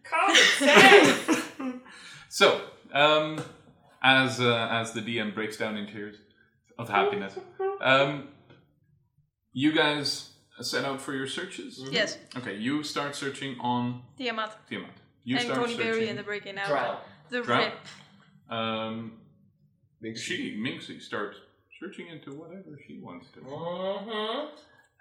Come 0.04 0.36
safe. 0.58 1.54
So, 2.30 2.62
um, 2.94 3.42
as 4.04 4.40
uh, 4.40 4.68
as 4.72 4.92
the 4.94 5.02
DM 5.02 5.34
breaks 5.34 5.58
down 5.58 5.78
in 5.78 5.88
tears 5.88 6.16
of 6.78 6.90
happiness, 6.90 7.38
um, 7.82 8.30
you 9.54 9.74
guys 9.74 10.32
set 10.62 10.86
out 10.86 11.02
for 11.02 11.14
your 11.14 11.28
searches. 11.28 11.84
Yes, 11.92 12.18
Okay, 12.36 12.56
you 12.56 12.84
start 12.84 13.16
searching 13.16 13.58
on 13.60 14.02
Tiamat 14.18 14.56
Tiamat. 14.70 14.92
You 15.24 15.38
and 15.38 15.46
start 15.46 15.68
Conyberry 15.68 16.10
and 16.10 16.18
the 16.18 16.24
Breaking 16.24 16.58
Out. 16.58 16.68
Drow. 16.68 16.98
The 17.30 17.42
Drow? 17.42 17.58
Rip. 17.58 17.74
um, 18.50 19.14
she 20.16 20.56
Minxie 20.58 21.02
starts 21.02 21.38
searching 21.80 22.08
into 22.08 22.32
whatever 22.32 22.80
she 22.88 23.00
wants 23.00 23.28
to, 23.34 23.40
Mm-hmm. 23.42 24.48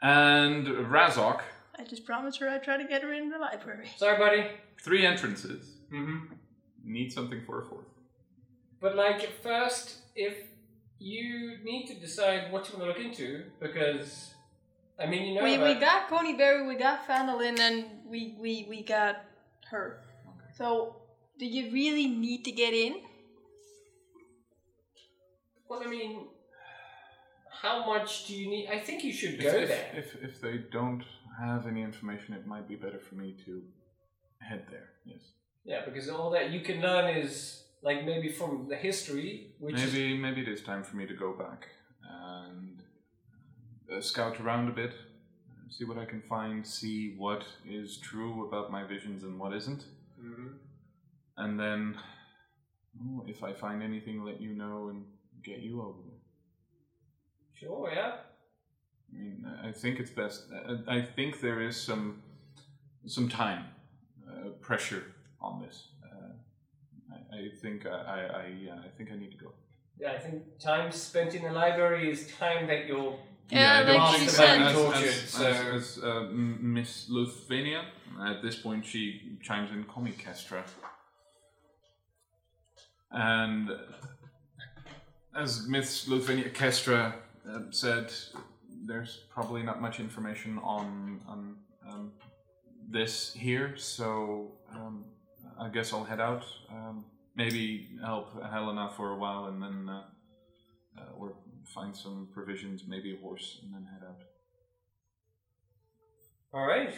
and 0.02 0.66
Razok. 0.66 1.40
I 1.78 1.84
just 1.84 2.04
promised 2.06 2.40
her 2.40 2.48
I'd 2.48 2.62
try 2.62 2.76
to 2.76 2.84
get 2.88 3.02
her 3.02 3.12
in 3.12 3.28
the 3.30 3.38
library. 3.38 3.88
Sorry, 3.96 4.16
buddy. 4.18 4.46
Three 4.82 5.04
entrances. 5.06 5.76
Mm-hmm. 5.92 6.34
Need 6.84 7.12
something 7.12 7.42
for 7.46 7.62
a 7.62 7.66
fourth. 7.66 7.86
But 8.80 8.96
like 8.96 9.28
first, 9.42 9.98
if 10.14 10.34
you 10.98 11.58
need 11.64 11.86
to 11.88 11.94
decide 11.94 12.50
what 12.52 12.68
you 12.70 12.78
want 12.78 12.96
to 12.96 13.02
look 13.02 13.04
into, 13.10 13.44
because 13.60 14.34
I 14.98 15.06
mean, 15.06 15.22
you 15.28 15.34
know, 15.34 15.44
we, 15.44 15.58
we 15.58 15.74
got 15.74 16.08
Conyberry, 16.08 16.66
we 16.66 16.76
got 16.76 17.06
Phandalin, 17.06 17.58
and 17.60 17.84
we, 18.06 18.36
we, 18.40 18.66
we 18.68 18.82
got 18.82 19.16
her. 19.70 20.00
So, 20.56 20.96
do 21.38 21.44
you 21.44 21.70
really 21.70 22.06
need 22.06 22.44
to 22.44 22.52
get 22.52 22.72
in? 22.72 23.02
Well, 25.68 25.82
I 25.84 25.90
mean, 25.90 26.28
how 27.66 27.86
much 27.86 28.26
do 28.26 28.34
you 28.34 28.48
need? 28.48 28.68
I 28.68 28.78
think 28.86 29.04
you 29.04 29.12
should 29.12 29.40
go 29.40 29.48
if, 29.48 29.68
there. 29.68 29.90
if, 30.02 30.08
if 30.22 30.40
they 30.40 30.58
don't 30.70 31.04
have 31.38 31.66
any 31.66 31.82
information, 31.82 32.34
it 32.34 32.46
might 32.46 32.66
be 32.68 32.76
better 32.76 32.98
for 32.98 33.14
me 33.16 33.36
to 33.44 33.62
head 34.40 34.66
there. 34.70 34.90
Yes. 35.04 35.22
Yeah, 35.64 35.80
because 35.84 36.08
all 36.08 36.30
that 36.30 36.50
you 36.50 36.60
can 36.60 36.80
learn 36.80 37.06
is 37.16 37.64
like 37.82 38.04
maybe 38.04 38.28
from 38.30 38.66
the 38.68 38.76
history, 38.76 39.54
which 39.58 39.76
is 39.80 39.92
maybe 39.92 40.16
maybe 40.16 40.40
it 40.42 40.48
is 40.48 40.62
time 40.62 40.82
for 40.84 40.96
me 40.96 41.06
to 41.06 41.14
go 41.14 41.32
back 41.32 41.66
and 42.08 42.82
uh, 43.92 44.00
scout 44.00 44.40
around 44.40 44.68
a 44.68 44.72
bit, 44.72 44.92
see 45.68 45.84
what 45.84 45.98
I 45.98 46.04
can 46.04 46.22
find, 46.22 46.66
see 46.66 47.14
what 47.18 47.44
is 47.68 47.98
true 47.98 48.46
about 48.48 48.70
my 48.70 48.84
visions 48.84 49.24
and 49.24 49.38
what 49.40 49.52
isn't, 49.52 49.84
Mhm. 50.20 50.48
and 51.36 51.58
then 51.60 51.98
oh, 53.02 53.24
if 53.26 53.42
I 53.42 53.52
find 53.52 53.82
anything, 53.82 54.24
let 54.24 54.40
you 54.40 54.52
know 54.54 54.88
and 54.90 55.04
get 55.42 55.58
you 55.58 55.82
over 55.82 56.00
there. 56.06 56.15
Sure, 57.58 57.90
yeah. 57.94 58.12
I 59.12 59.16
mean, 59.18 59.46
I 59.46 59.68
I 59.68 59.72
think 59.72 59.98
it's 60.00 60.10
best. 60.10 60.46
I 60.52 60.96
I 60.98 61.02
think 61.02 61.40
there 61.40 61.60
is 61.60 61.76
some 61.76 62.22
some 63.06 63.28
time 63.28 63.64
uh, 64.28 64.50
pressure 64.60 65.04
on 65.40 65.60
this. 65.62 65.88
Uh, 66.04 66.32
I, 67.14 67.36
I 67.38 67.48
think 67.62 67.86
I 67.86 67.90
I, 67.90 68.20
I, 68.40 68.46
yeah, 68.66 68.78
I 68.86 68.88
think 68.96 69.10
I 69.12 69.16
need 69.16 69.32
to 69.32 69.44
go. 69.44 69.52
Yeah, 69.98 70.12
I 70.12 70.18
think 70.18 70.58
time 70.58 70.92
spent 70.92 71.34
in 71.34 71.42
the 71.42 71.52
library 71.52 72.10
is 72.10 72.28
time 72.38 72.66
that 72.66 72.86
you'll. 72.86 73.18
Yeah, 73.48 73.84
I 73.86 73.92
like 73.96 74.20
she 74.20 74.26
said. 74.26 74.60
as, 74.60 74.74
Tortured, 74.74 75.04
as, 75.04 75.30
so- 75.30 75.46
as, 75.46 75.96
as, 75.98 76.04
uh, 76.04 76.28
Miss 76.32 77.08
Luthvania, 77.08 77.84
at 78.26 78.42
this 78.42 78.56
point 78.56 78.84
she 78.84 79.38
chimes 79.40 79.70
in, 79.70 79.84
call 79.84 80.02
me 80.02 80.12
Kestra. 80.12 80.62
And 83.12 83.70
as 85.34 85.68
Miss 85.68 86.08
Luthvania 86.08 86.52
Kestra 86.52 87.14
uh, 87.50 87.60
said, 87.70 88.12
there's 88.84 89.24
probably 89.30 89.62
not 89.62 89.80
much 89.80 90.00
information 90.00 90.58
on, 90.62 91.20
on 91.28 91.56
um, 91.88 92.12
this 92.88 93.32
here, 93.32 93.76
so 93.76 94.52
um, 94.74 95.04
I 95.58 95.68
guess 95.68 95.92
I'll 95.92 96.04
head 96.04 96.20
out. 96.20 96.44
Um, 96.70 97.04
maybe 97.34 97.88
help 98.02 98.42
Helena 98.50 98.90
for 98.96 99.12
a 99.12 99.16
while 99.16 99.46
and 99.46 99.62
then 99.62 99.88
uh, 99.88 100.02
uh, 100.98 101.18
or 101.18 101.34
find 101.64 101.94
some 101.94 102.28
provisions, 102.32 102.84
maybe 102.86 103.14
a 103.14 103.20
horse, 103.20 103.60
and 103.62 103.74
then 103.74 103.86
head 103.92 104.02
out. 104.08 104.22
All 106.52 106.66
right. 106.66 106.94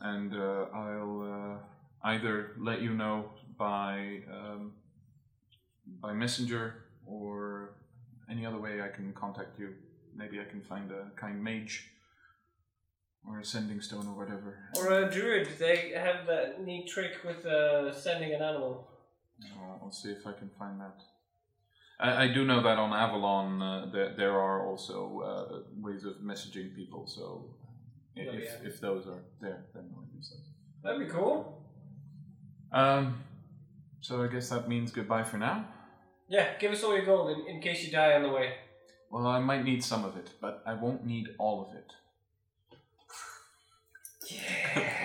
And 0.00 0.34
uh, 0.34 0.66
I'll 0.74 1.58
uh, 1.62 2.08
either 2.08 2.52
let 2.58 2.80
you 2.80 2.94
know 2.94 3.30
by 3.58 4.20
um, 4.32 4.72
by 6.00 6.12
messenger 6.12 6.86
or 7.06 7.43
any 8.30 8.44
other 8.46 8.58
way 8.58 8.80
I 8.82 8.88
can 8.88 9.12
contact 9.12 9.58
you. 9.58 9.74
Maybe 10.16 10.40
I 10.40 10.44
can 10.44 10.60
find 10.62 10.90
a 10.90 11.10
kind 11.16 11.42
mage 11.42 11.90
or 13.28 13.40
a 13.40 13.44
sending 13.44 13.80
stone 13.80 14.06
or 14.06 14.14
whatever. 14.14 14.58
Or 14.76 14.92
a 15.02 15.10
druid. 15.10 15.48
They 15.58 15.92
have 15.96 16.26
that 16.26 16.64
neat 16.64 16.88
trick 16.88 17.12
with 17.24 17.44
uh, 17.46 17.92
sending 17.92 18.32
an 18.34 18.42
animal. 18.42 18.88
I'll, 19.58 19.80
I'll 19.84 19.92
see 19.92 20.10
if 20.10 20.26
I 20.26 20.32
can 20.32 20.50
find 20.58 20.80
that. 20.80 21.00
I, 21.98 22.24
I 22.24 22.28
do 22.28 22.44
know 22.44 22.62
that 22.62 22.78
on 22.78 22.92
Avalon 22.92 23.62
uh, 23.62 23.86
there, 23.92 24.14
there 24.16 24.32
are 24.40 24.66
also 24.66 25.20
uh, 25.20 25.58
ways 25.80 26.04
of 26.04 26.14
messaging 26.22 26.74
people, 26.74 27.06
so 27.06 27.46
uh, 27.50 27.60
Oh, 28.16 28.32
if, 28.32 28.44
yeah. 28.44 28.68
if 28.68 28.80
those 28.80 29.08
are 29.08 29.24
there, 29.40 29.64
then 29.74 29.90
I'll 29.96 30.06
use 30.16 30.30
those. 30.30 30.46
That'd 30.84 31.04
be 31.08 31.12
cool. 31.12 31.66
Um, 32.70 33.18
so 34.00 34.22
I 34.22 34.28
guess 34.28 34.50
that 34.50 34.68
means 34.68 34.92
goodbye 34.92 35.24
for 35.24 35.36
now. 35.38 35.66
Yeah, 36.28 36.56
give 36.58 36.72
us 36.72 36.82
all 36.82 36.94
your 36.96 37.04
gold 37.04 37.30
in, 37.38 37.46
in 37.46 37.60
case 37.60 37.84
you 37.84 37.92
die 37.92 38.14
on 38.14 38.22
the 38.22 38.30
way. 38.30 38.54
Well, 39.10 39.26
I 39.26 39.38
might 39.40 39.64
need 39.64 39.84
some 39.84 40.04
of 40.04 40.16
it, 40.16 40.30
but 40.40 40.62
I 40.66 40.74
won't 40.74 41.04
need 41.06 41.28
all 41.38 41.68
of 41.68 41.76
it. 41.76 41.92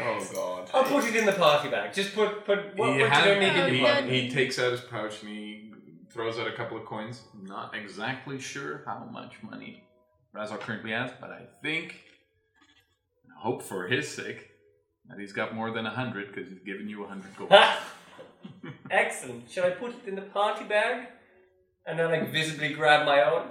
Oh 0.02 0.28
god. 0.34 0.70
I'll 0.74 0.84
put 0.86 1.04
it 1.06 1.16
in 1.16 1.26
the 1.26 1.34
party 1.34 1.70
bag. 1.70 1.94
Just 1.94 2.16
put 2.16 2.46
put 2.46 2.76
what, 2.78 2.94
He 2.96 3.00
what 3.00 3.00
you 3.00 3.06
had- 3.06 3.26
don't 3.26 3.40
need 3.40 3.56
in 3.64 3.74
he- 3.74 3.80
the 3.82 3.86
party. 3.86 4.22
he 4.22 4.30
takes 4.30 4.58
out 4.58 4.72
his 4.72 4.82
pouch 4.82 5.22
and 5.24 5.30
he 5.32 5.74
throws 6.10 6.40
out 6.40 6.48
a 6.48 6.54
couple 6.54 6.78
of 6.78 6.86
coins. 6.86 7.22
Not 7.44 7.76
exactly 7.76 8.40
sure 8.40 8.82
how 8.86 9.00
much 9.12 9.34
money 9.44 9.84
Razor 10.32 10.58
currently 10.58 10.92
has, 10.92 11.12
but 11.20 11.32
I 11.32 11.42
think, 11.62 12.02
I 13.36 13.42
hope 13.42 13.62
for 13.62 13.88
his 13.88 14.08
sake, 14.08 14.50
that 15.10 15.20
he's 15.20 15.34
got 15.34 15.54
more 15.54 15.72
than 15.72 15.86
a 15.86 15.90
hundred 15.92 16.34
because 16.34 16.50
he's 16.50 16.60
given 16.60 16.88
you 16.88 17.04
a 17.04 17.08
hundred 17.08 17.36
gold. 17.38 17.52
Excellent. 18.92 19.50
Shall 19.50 19.66
I 19.66 19.72
put 19.72 19.92
it 19.92 20.08
in 20.08 20.16
the 20.16 20.22
party 20.22 20.66
bag? 20.66 21.08
And 21.86 21.98
then 21.98 22.12
like 22.12 22.32
visibly 22.32 22.74
grab 22.74 23.06
my 23.06 23.24
own? 23.24 23.48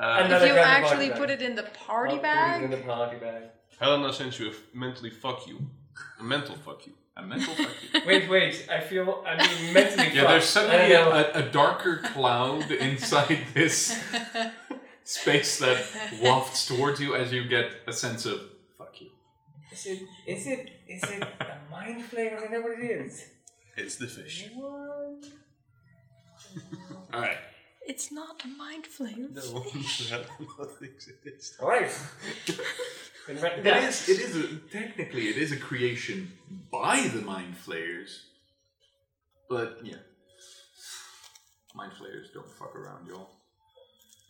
Uh, 0.00 0.18
And 0.20 0.32
then 0.32 0.38
If 0.38 0.42
I 0.42 0.46
you 0.46 0.52
grab 0.54 0.64
the 0.64 0.70
actually 0.88 1.08
party 1.08 1.08
bag. 1.10 1.18
put 1.18 1.30
it 1.30 1.42
in 1.42 1.54
the 1.54 1.62
party 1.86 2.14
I'll 2.16 2.22
bag, 2.22 2.60
Put 2.60 2.62
it 2.62 2.64
in 2.64 2.70
the 2.80 2.86
party 2.86 3.16
bag. 3.18 3.42
Helena 3.80 4.12
sends 4.12 4.38
you 4.38 4.46
a 4.48 4.50
f- 4.50 4.56
mentally 4.74 5.10
fuck 5.10 5.46
you. 5.46 5.58
A 6.20 6.22
mental 6.22 6.56
fuck 6.56 6.86
you. 6.86 6.92
a 7.16 7.22
mental 7.22 7.54
fuck 7.54 7.70
you. 7.92 8.00
Wait, 8.06 8.28
wait. 8.28 8.66
I 8.70 8.80
feel 8.80 9.22
I'm 9.26 9.38
being 9.38 9.72
mentally 9.74 10.08
Yeah, 10.14 10.26
there's. 10.28 10.44
I 10.44 10.46
suddenly 10.46 10.88
don't 10.88 11.10
know. 11.10 11.40
a, 11.40 11.44
a 11.48 11.50
darker 11.50 11.96
cloud 12.12 12.70
inside 12.88 13.38
this 13.54 13.78
space 15.04 15.58
that 15.58 15.78
wafts 16.22 16.66
towards 16.66 17.00
you 17.00 17.14
as 17.14 17.32
you 17.32 17.44
get 17.44 17.66
a 17.86 17.92
sense 17.92 18.24
of 18.26 18.40
fuck 18.78 19.00
you. 19.00 19.10
Is 19.72 19.86
it? 19.86 20.02
Is 20.26 20.46
it? 20.46 20.70
Is 20.88 21.02
it 21.04 21.22
a 21.22 21.70
mind 21.70 22.04
flayer? 22.10 22.46
I 22.46 22.50
know 22.52 22.60
what 22.60 22.78
it 22.78 22.84
is. 22.84 23.24
It's 23.76 23.96
the 23.96 24.06
fish. 24.06 24.48
What? 24.54 25.24
All 27.14 27.20
right. 27.20 27.38
it's 27.86 28.12
not 28.12 28.42
a 28.44 28.48
mind 28.48 28.86
flame. 28.86 29.30
No, 29.34 29.40
Helena 29.60 30.24
thinks 30.78 31.08
it 31.08 31.18
is. 31.24 31.56
All 31.60 31.68
right. 31.68 31.90
Been 33.26 33.40
written 33.40 33.60
It 33.60 33.62
down. 33.62 33.84
is. 33.84 34.08
It 34.08 34.20
is 34.20 34.36
a, 34.36 34.56
technically 34.70 35.28
it 35.28 35.36
is 35.36 35.52
a 35.52 35.56
creation 35.56 36.32
by 36.70 37.08
the 37.14 37.22
mind 37.22 37.56
flayers, 37.56 38.26
but 39.48 39.78
yeah, 39.82 39.96
mind 41.74 41.92
flayers 41.94 42.28
don't 42.34 42.50
fuck 42.50 42.74
around, 42.76 43.06
y'all. 43.06 43.30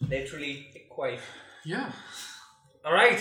Literally 0.01 0.67
quite. 0.91 1.21
Yeah. 1.65 1.91
All 2.85 2.93
right. 2.93 3.21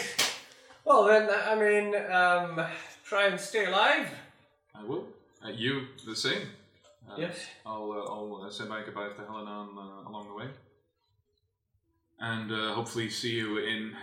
Well 0.83 1.05
then, 1.05 1.29
I 1.29 1.55
mean, 1.55 1.95
um, 2.11 2.65
try 3.05 3.27
and 3.27 3.39
stay 3.39 3.65
alive. 3.65 4.07
I 4.75 4.83
will. 4.83 5.07
Uh, 5.43 5.49
you 5.49 5.87
the 6.05 6.15
same. 6.15 6.43
Uh, 7.09 7.15
Yes. 7.17 7.47
I'll 7.65 7.91
uh, 7.91 8.13
I'll 8.13 8.45
uh, 8.45 8.51
say 8.51 8.65
my 8.65 8.83
goodbyes 8.83 9.15
to 9.17 9.25
Helena 9.25 9.49
on, 9.49 9.69
uh, 9.77 10.09
along 10.09 10.27
the 10.27 10.35
way, 10.35 10.49
and 12.19 12.51
uh, 12.51 12.73
hopefully 12.73 13.09
see 13.09 13.31
you 13.35 13.57
in 13.57 13.95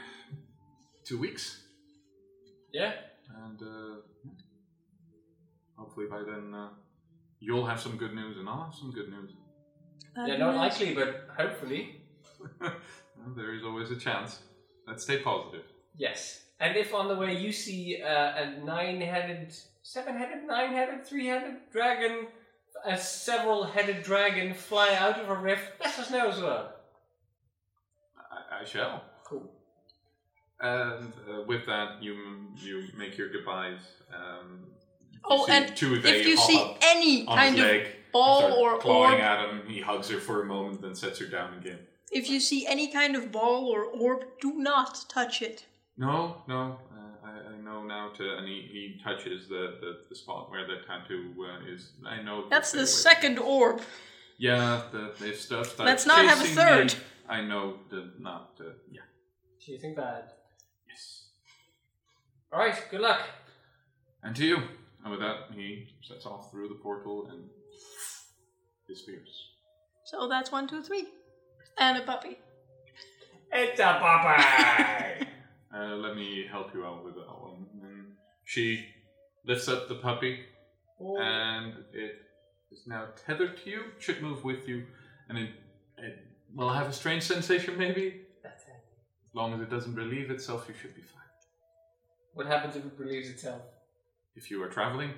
two 1.04 1.18
weeks. 1.18 1.62
Yeah. 2.72 2.92
And 3.44 3.62
uh, 3.62 3.94
hopefully 5.76 6.06
by 6.10 6.22
then 6.24 6.52
uh, 6.54 6.68
you'll 7.40 7.66
have 7.66 7.80
some 7.80 7.96
good 7.96 8.14
news, 8.14 8.36
and 8.36 8.48
I'll 8.48 8.64
have 8.64 8.74
some 8.74 8.90
good 8.90 9.08
news. 9.08 9.30
Yeah, 10.26 10.36
not 10.36 10.56
likely, 10.56 10.94
but 10.94 11.28
hopefully. 11.36 12.02
There 13.36 13.52
is 13.54 13.62
always 13.64 13.90
a 13.90 13.96
chance. 13.96 14.38
Let's 14.86 15.02
stay 15.02 15.18
positive. 15.18 15.64
Yes. 15.96 16.42
And 16.60 16.76
if 16.76 16.92
on 16.94 17.08
the 17.08 17.14
way 17.16 17.36
you 17.36 17.52
see 17.52 18.02
uh, 18.02 18.08
a 18.08 18.64
nine-headed, 18.64 19.54
seven-headed, 19.82 20.44
nine-headed, 20.46 21.06
three-headed 21.06 21.54
dragon, 21.72 22.26
a 22.84 22.96
several-headed 22.98 24.02
dragon 24.02 24.54
fly 24.54 24.94
out 24.94 25.20
of 25.20 25.28
a 25.30 25.34
rift, 25.34 25.72
let 25.80 25.98
us 25.98 26.10
know 26.10 26.28
as 26.28 26.40
well. 26.40 26.72
I, 28.18 28.60
I 28.62 28.64
shall. 28.64 29.04
Cool. 29.24 29.48
And 30.60 31.12
uh, 31.30 31.42
with 31.46 31.64
that, 31.66 32.02
you 32.02 32.16
you 32.56 32.88
make 32.96 33.16
your 33.16 33.28
goodbyes. 33.30 33.78
Um, 34.12 34.64
you 35.12 35.20
Oh, 35.24 35.46
see 35.46 35.52
and 35.52 35.66
Tuve 35.72 36.04
if 36.04 36.26
you 36.26 36.36
see 36.36 36.76
any 36.82 37.24
kind 37.26 37.56
of 37.58 37.64
leg, 37.64 37.86
ball 38.12 38.38
start 38.40 38.52
or 38.58 38.78
clawing 38.78 39.12
orb, 39.12 39.20
at 39.20 39.48
him, 39.48 39.62
he 39.68 39.80
hugs 39.80 40.08
her 40.10 40.18
for 40.18 40.42
a 40.42 40.46
moment, 40.46 40.82
then 40.82 40.94
sets 40.96 41.20
her 41.20 41.26
down 41.26 41.54
again. 41.58 41.78
if 42.10 42.28
you 42.28 42.40
see 42.40 42.66
any 42.66 42.88
kind 42.90 43.14
of 43.14 43.30
ball 43.30 43.68
or 43.68 43.84
orb, 43.84 44.24
do 44.40 44.54
not 44.54 45.04
touch 45.08 45.42
it. 45.42 45.66
No, 45.98 46.36
no, 46.46 46.78
uh, 46.92 47.26
I, 47.26 47.54
I 47.54 47.60
know 47.60 47.82
now 47.82 48.10
to, 48.16 48.36
and 48.36 48.46
he, 48.46 48.68
he 48.70 49.00
touches 49.02 49.48
the, 49.48 49.78
the, 49.80 49.98
the 50.08 50.14
spot 50.14 50.48
where 50.48 50.64
the 50.64 50.76
tattoo 50.86 51.34
uh, 51.40 51.72
is. 51.74 51.90
I 52.06 52.22
know. 52.22 52.48
That's 52.48 52.70
the 52.70 52.78
away. 52.78 52.86
second 52.86 53.38
orb. 53.40 53.80
Yeah, 54.38 54.82
the, 54.92 55.12
the 55.18 55.34
stuff. 55.34 55.66
starts 55.66 55.78
Let's 55.78 56.06
not 56.06 56.24
have 56.24 56.40
a 56.40 56.44
third. 56.44 56.94
me. 56.94 57.00
I 57.28 57.40
know 57.40 57.80
the 57.90 58.12
not. 58.20 58.52
Uh, 58.60 58.70
yeah. 58.92 59.00
Do 59.66 59.72
you 59.72 59.78
think 59.78 59.96
bad? 59.96 60.30
Yes. 60.88 61.26
All 62.52 62.60
right. 62.60 62.80
Good 62.92 63.00
luck. 63.00 63.20
And 64.22 64.36
to 64.36 64.44
you. 64.44 64.58
And 65.02 65.10
with 65.10 65.20
that, 65.20 65.48
he 65.52 65.88
sets 66.00 66.26
off 66.26 66.52
through 66.52 66.68
the 66.68 66.76
portal 66.76 67.28
and 67.32 67.42
disappears. 68.86 69.48
So 70.04 70.28
that's 70.28 70.52
one, 70.52 70.68
two, 70.68 70.82
three. 70.82 71.06
And 71.76 71.98
a 71.98 72.02
puppy. 72.02 72.38
It's 73.52 73.80
a 73.80 73.98
Popeye. 74.00 75.26
Uh, 75.74 75.96
let 75.96 76.16
me 76.16 76.46
help 76.50 76.72
you 76.74 76.84
out 76.84 77.04
with 77.04 77.14
that 77.14 77.26
one. 77.28 77.66
And 77.82 78.06
she 78.44 78.84
lifts 79.44 79.68
up 79.68 79.88
the 79.88 79.96
puppy, 79.96 80.40
Oh. 81.00 81.18
and 81.18 81.74
it 81.92 82.22
is 82.70 82.86
now 82.86 83.08
tethered 83.26 83.62
to 83.62 83.70
you. 83.70 83.82
Should 83.98 84.22
move 84.22 84.44
with 84.44 84.66
you, 84.66 84.86
and 85.28 85.38
it, 85.38 85.50
it 85.98 86.18
will 86.54 86.70
have 86.70 86.88
a 86.88 86.92
strange 86.92 87.22
sensation, 87.22 87.76
maybe. 87.76 88.22
That's 88.42 88.64
it. 88.64 88.70
As 89.30 89.34
long 89.34 89.52
as 89.54 89.60
it 89.60 89.70
doesn't 89.70 89.94
relieve 89.94 90.30
itself, 90.30 90.64
you 90.68 90.74
should 90.80 90.94
be 90.94 91.02
fine. 91.02 91.22
What 92.34 92.46
happens 92.46 92.76
if 92.76 92.84
it 92.84 92.92
relieves 92.96 93.28
itself? 93.28 93.62
If 94.34 94.50
you 94.50 94.62
are 94.62 94.68
traveling, 94.68 95.10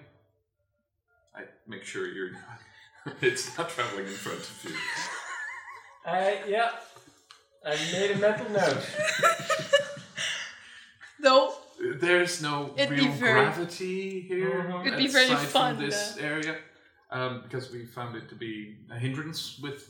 I 1.35 1.43
make 1.67 1.85
sure 1.85 2.07
you're 2.09 2.33
not. 2.33 3.17
it's 3.23 3.57
not 3.57 3.69
traveling 3.71 4.07
in 4.07 4.13
front 4.13 4.41
of 4.41 4.65
you. 4.65 4.77
I 6.05 6.41
yeah. 6.49 6.71
I 7.65 7.77
made 7.93 8.13
a 8.13 8.19
mental 8.19 8.51
note. 8.51 8.79
Though 11.23 11.55
There's 12.01 12.43
no 12.43 12.75
It'd 12.77 12.91
real 12.91 13.11
very- 13.13 13.33
gravity 13.45 14.21
here. 14.21 14.65
Mhm. 14.69 14.87
It'd 14.87 14.99
be 14.99 15.07
very 15.09 15.27
aside 15.33 15.49
fun, 15.49 15.77
from 15.77 15.85
this 15.87 16.17
uh, 16.19 16.23
area, 16.23 16.59
um, 17.11 17.43
because 17.43 17.71
we 17.73 17.87
found 17.87 18.17
it 18.17 18.29
to 18.29 18.35
be 18.35 18.77
a 18.91 18.99
hindrance 18.99 19.59
with 19.63 19.89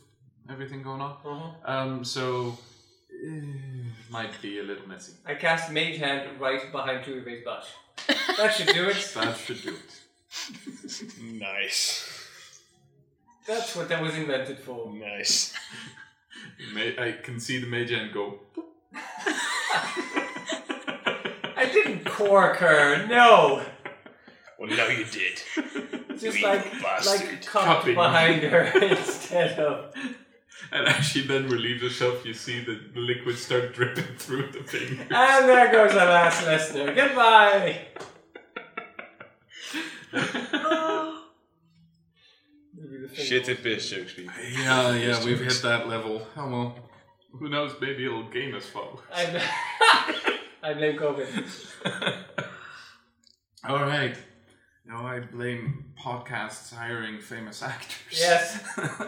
everything 0.49 0.83
going 0.83 1.01
on. 1.01 1.16
Mhm. 1.24 1.68
Um, 1.68 2.05
so 2.05 2.57
eh, 3.12 3.91
might 4.09 4.41
be 4.41 4.61
a 4.61 4.62
little 4.62 4.87
messy. 4.89 5.12
I 5.26 5.35
cast 5.35 5.72
Mage 5.72 5.99
Hand 5.99 6.41
right 6.41 6.70
behind 6.72 7.05
Tuive's 7.05 7.45
butt. 7.45 7.66
That 8.37 8.55
should 8.55 8.68
do 8.68 8.89
it. 8.89 8.97
That 9.14 9.37
should 9.37 9.62
do 9.62 9.74
it. 9.74 9.91
Nice. 11.20 12.07
That's 13.47 13.74
what 13.76 13.89
that 13.89 14.01
was 14.01 14.14
invented 14.14 14.59
for. 14.61 14.93
Nice. 14.93 15.53
I 16.99 17.18
can 17.24 17.41
see 17.41 17.59
the 17.59 17.66
mage 17.66 17.91
hand 17.91 18.12
go. 18.12 18.39
I 21.70 21.72
didn't 21.72 22.04
cork 22.04 22.56
her, 22.58 23.06
no. 23.06 23.64
Well, 24.58 24.68
no, 24.70 24.88
you 24.88 25.04
did. 25.06 25.40
Just 26.18 26.38
You 26.38 26.44
like 26.46 26.70
bastard. 26.82 27.20
like 27.30 27.46
cupped 27.46 27.64
Cupping. 27.66 27.94
behind 27.94 28.42
her 28.42 28.64
instead 28.82 29.58
of. 29.58 29.94
And 30.72 30.86
as 30.86 31.04
she 31.04 31.26
then 31.26 31.48
relieves 31.48 31.82
herself, 31.82 32.24
you 32.26 32.34
see 32.34 32.60
the, 32.62 32.78
the 32.94 33.00
liquid 33.00 33.38
start 33.38 33.72
dripping 33.74 34.04
through 34.18 34.52
the 34.52 34.62
fingers. 34.62 35.06
And 35.10 35.48
there 35.48 35.72
goes 35.72 35.92
our 35.96 36.06
last 36.06 36.44
listener. 36.46 36.94
Goodbye. 36.94 37.80
Maybe 42.74 43.06
the 43.06 43.14
Shit 43.14 43.40
was- 43.42 43.48
and 43.48 43.62
piss 43.62 43.90
jokes, 43.90 44.14
people. 44.14 44.32
Yeah, 44.52 44.94
yeah, 44.94 45.24
we've 45.24 45.40
hit 45.40 45.60
that 45.62 45.88
level. 45.88 46.26
Oh 46.36 46.48
well. 46.48 46.76
Who 47.32 47.48
knows? 47.48 47.72
Maybe 47.80 48.04
it'll 48.04 48.28
gain 48.28 48.54
us 48.54 48.66
followers. 48.66 49.00
I, 49.14 50.38
I 50.62 50.74
blame 50.74 50.98
COVID. 50.98 51.46
All 53.68 53.80
right. 53.80 54.16
Now 54.86 55.06
I 55.06 55.20
blame 55.20 55.84
podcasts 55.98 56.74
hiring 56.74 57.20
famous 57.20 57.62
actors. 57.62 58.18
Yes. 58.18 58.62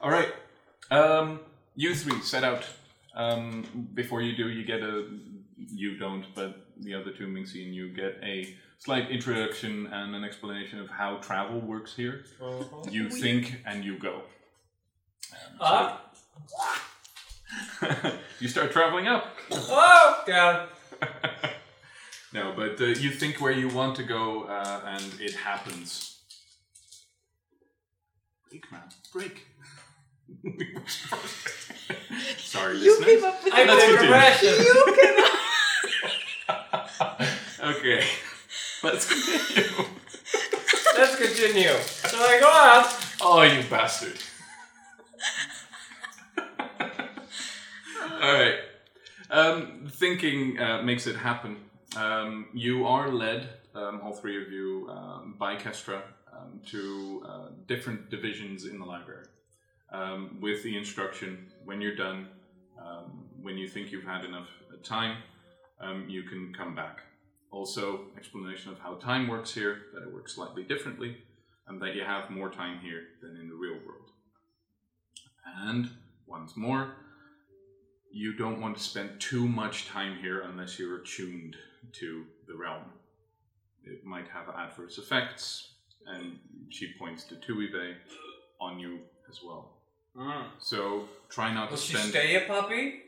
All 0.00 0.10
right. 0.10 0.32
Um, 0.90 1.40
you 1.74 1.94
three 1.94 2.20
set 2.20 2.44
out. 2.44 2.64
Um, 3.14 3.88
before 3.94 4.22
you 4.22 4.36
do, 4.36 4.48
you 4.48 4.64
get 4.64 4.80
a. 4.82 5.08
You 5.56 5.98
don't, 5.98 6.24
but 6.34 6.66
the 6.80 6.94
other 6.94 7.10
two, 7.10 7.26
Minxie 7.26 7.64
and 7.66 7.74
you, 7.74 7.88
get 7.92 8.18
a 8.22 8.54
slight 8.78 9.10
introduction 9.10 9.88
and 9.88 10.14
an 10.14 10.22
explanation 10.22 10.78
of 10.78 10.88
how 10.88 11.16
travel 11.16 11.60
works 11.60 11.94
here. 11.96 12.24
You 12.90 13.10
think 13.10 13.56
and 13.66 13.84
you 13.84 13.98
go. 13.98 14.22
Um, 15.34 15.58
so- 15.58 15.64
Up. 15.64 16.14
you 18.40 18.48
start 18.48 18.72
traveling 18.72 19.06
up. 19.06 19.36
Oh, 19.50 20.22
down. 20.26 20.68
no, 22.32 22.52
but 22.56 22.80
uh, 22.80 22.86
you 22.86 23.10
think 23.10 23.40
where 23.40 23.52
you 23.52 23.68
want 23.68 23.96
to 23.96 24.02
go, 24.02 24.44
uh, 24.44 24.80
and 24.86 25.04
it 25.20 25.34
happens. 25.34 26.16
Break, 28.50 28.70
man, 28.72 28.82
break. 29.12 29.46
Sorry, 32.38 32.78
you 32.78 32.98
listeners. 33.00 33.06
came 33.20 33.24
up 33.24 33.44
with 33.44 33.52
I 33.54 33.64
Let's 33.64 33.84
blame 33.84 33.96
continue. 33.96 34.14
aggression. 34.14 34.54
You 34.64 34.96
came 34.96 35.18
up. 35.24 37.20
Okay, 37.60 38.04
let's 38.82 39.06
continue. 39.08 39.86
Let's 40.96 41.16
continue. 41.16 41.76
So 41.78 42.16
I 42.18 42.40
go 42.40 42.48
out. 42.48 42.86
Oh, 43.20 43.42
you 43.42 43.62
bastard! 43.68 44.18
All 48.20 48.32
right. 48.32 48.58
Um, 49.30 49.86
thinking 49.88 50.58
uh, 50.58 50.82
makes 50.82 51.06
it 51.06 51.14
happen. 51.14 51.56
Um, 51.96 52.48
you 52.52 52.84
are 52.84 53.12
led, 53.12 53.48
um, 53.76 54.00
all 54.02 54.12
three 54.12 54.42
of 54.42 54.50
you, 54.50 54.88
um, 54.90 55.36
by 55.38 55.54
Kestra 55.54 56.02
um, 56.36 56.60
to 56.66 57.22
uh, 57.24 57.48
different 57.68 58.10
divisions 58.10 58.64
in 58.64 58.80
the 58.80 58.84
library, 58.84 59.26
um, 59.92 60.38
with 60.40 60.64
the 60.64 60.76
instruction: 60.76 61.46
when 61.64 61.80
you're 61.80 61.94
done, 61.94 62.26
when 63.40 63.56
you 63.56 63.68
think 63.68 63.92
you've 63.92 64.04
had 64.04 64.24
enough 64.24 64.48
uh, 64.72 64.76
time, 64.82 65.18
you 66.08 66.24
can 66.24 66.52
come 66.52 66.74
back. 66.74 67.02
Also, 67.52 68.00
explanation 68.16 68.72
of 68.72 68.80
how 68.80 68.94
time 68.94 69.28
works 69.28 69.54
here, 69.54 69.82
that 69.94 70.02
it 70.02 70.12
works 70.12 70.34
slightly 70.34 70.64
differently, 70.64 71.18
and 71.68 71.80
that 71.80 71.94
you 71.94 72.02
have 72.02 72.30
more 72.30 72.50
time 72.50 72.80
here 72.80 73.02
than 73.22 73.36
in 73.36 73.48
the 73.48 73.54
real 73.54 73.78
world. 73.86 74.10
And 75.60 75.88
once 76.26 76.56
more, 76.56 76.96
you 78.18 78.32
don't 78.34 78.60
want 78.60 78.76
to 78.76 78.82
spend 78.82 79.20
too 79.20 79.46
much 79.46 79.86
time 79.86 80.18
here 80.20 80.40
unless 80.40 80.76
you're 80.78 80.96
attuned 81.02 81.54
to 81.92 82.24
the 82.48 82.54
realm. 82.56 82.82
It 83.84 84.04
might 84.04 84.26
have 84.28 84.48
adverse 84.54 84.98
effects, 84.98 85.74
and 86.06 86.38
she 86.68 86.92
points 86.98 87.22
to 87.24 87.36
Tuive 87.36 87.94
on 88.60 88.80
you 88.80 88.98
as 89.30 89.38
well. 89.46 89.74
So 90.58 91.08
try 91.28 91.54
not 91.54 91.70
Will 91.70 91.76
to 91.76 91.82
she 91.82 91.94
spend. 91.94 92.10
stay 92.10 92.34
a 92.44 92.48
puppy? 92.48 93.02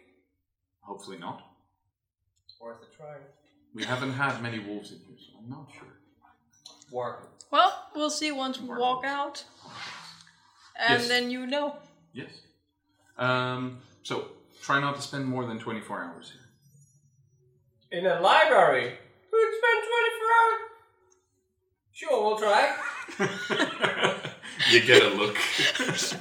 Hopefully 0.82 1.18
not. 1.18 1.42
Worth 2.60 2.82
a 2.82 2.96
try. 2.96 3.16
We 3.74 3.82
haven't 3.84 4.12
had 4.12 4.40
many 4.40 4.60
wolves 4.60 4.92
in 4.92 4.98
here, 4.98 5.16
so 5.18 5.38
I'm 5.42 5.50
not 5.50 5.66
sure. 5.76 5.88
Working. 6.92 7.30
Well, 7.50 7.72
we'll 7.96 8.10
see 8.10 8.30
once 8.30 8.60
we 8.60 8.68
walk 8.68 9.04
out, 9.04 9.44
and 10.78 11.00
Yes. 11.00 11.08
then 11.08 11.30
you 11.32 11.46
know. 11.46 11.76
Yes. 12.12 12.30
Um, 13.18 13.80
so 14.04 14.28
try 14.62 14.80
not 14.80 14.96
to 14.96 15.02
spend 15.02 15.26
more 15.26 15.46
than 15.46 15.58
24 15.58 16.04
hours 16.04 16.32
here. 16.32 17.98
In 18.00 18.06
a 18.06 18.20
library? 18.20 18.92
Who'd 19.30 19.54
spend 19.58 19.84
24 19.90 20.30
hours? 20.38 20.60
Sure, 21.92 22.24
we'll 22.24 22.38
try. 22.38 22.76
you 24.70 24.80
get 24.80 25.02
a 25.02 25.08
look. 25.14 25.36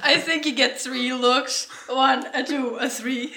I 0.02 0.18
think 0.18 0.46
you 0.46 0.54
get 0.54 0.80
three 0.80 1.12
looks. 1.12 1.68
One, 1.88 2.26
a 2.34 2.44
two, 2.44 2.76
a 2.76 2.88
three. 2.88 3.34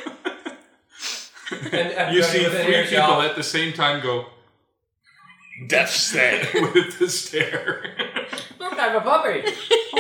And 1.51 1.91
everybody 1.91 2.15
you 2.15 2.23
see 2.23 2.43
three 2.45 2.75
earshot. 2.75 3.09
people 3.09 3.21
at 3.21 3.35
the 3.35 3.43
same 3.43 3.73
time 3.73 4.01
go 4.01 4.25
Death 5.67 5.91
stare. 5.91 6.47
with 6.73 6.99
the 6.99 7.07
stare. 7.09 7.95
Look, 8.59 8.73
I'm 8.77 8.95
a 8.95 9.01
puppy. 9.01 9.43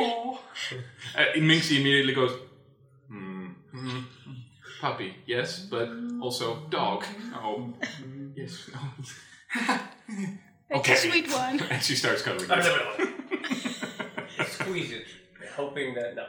uh, 1.15 1.25
Minxie 1.37 1.79
immediately 1.79 2.13
goes, 2.13 2.37
hmm, 3.07 3.47
hmm, 3.71 3.99
puppy, 4.83 5.15
yes, 5.25 5.59
but 5.71 5.87
also 6.21 6.57
dog. 6.69 7.03
Mm. 7.05 7.33
Oh, 7.41 7.73
yes, 8.35 8.69
no. 8.73 8.79
It's 10.69 10.79
Okay. 10.79 10.93
a 10.93 10.97
sweet 10.97 11.31
one. 11.31 11.61
and 11.71 11.81
she 11.81 11.95
starts 11.95 12.21
cuddling. 12.21 12.49
Squeeze 14.47 14.91
it, 14.91 15.05
hoping 15.55 15.93
that 15.95 16.15
no. 16.17 16.25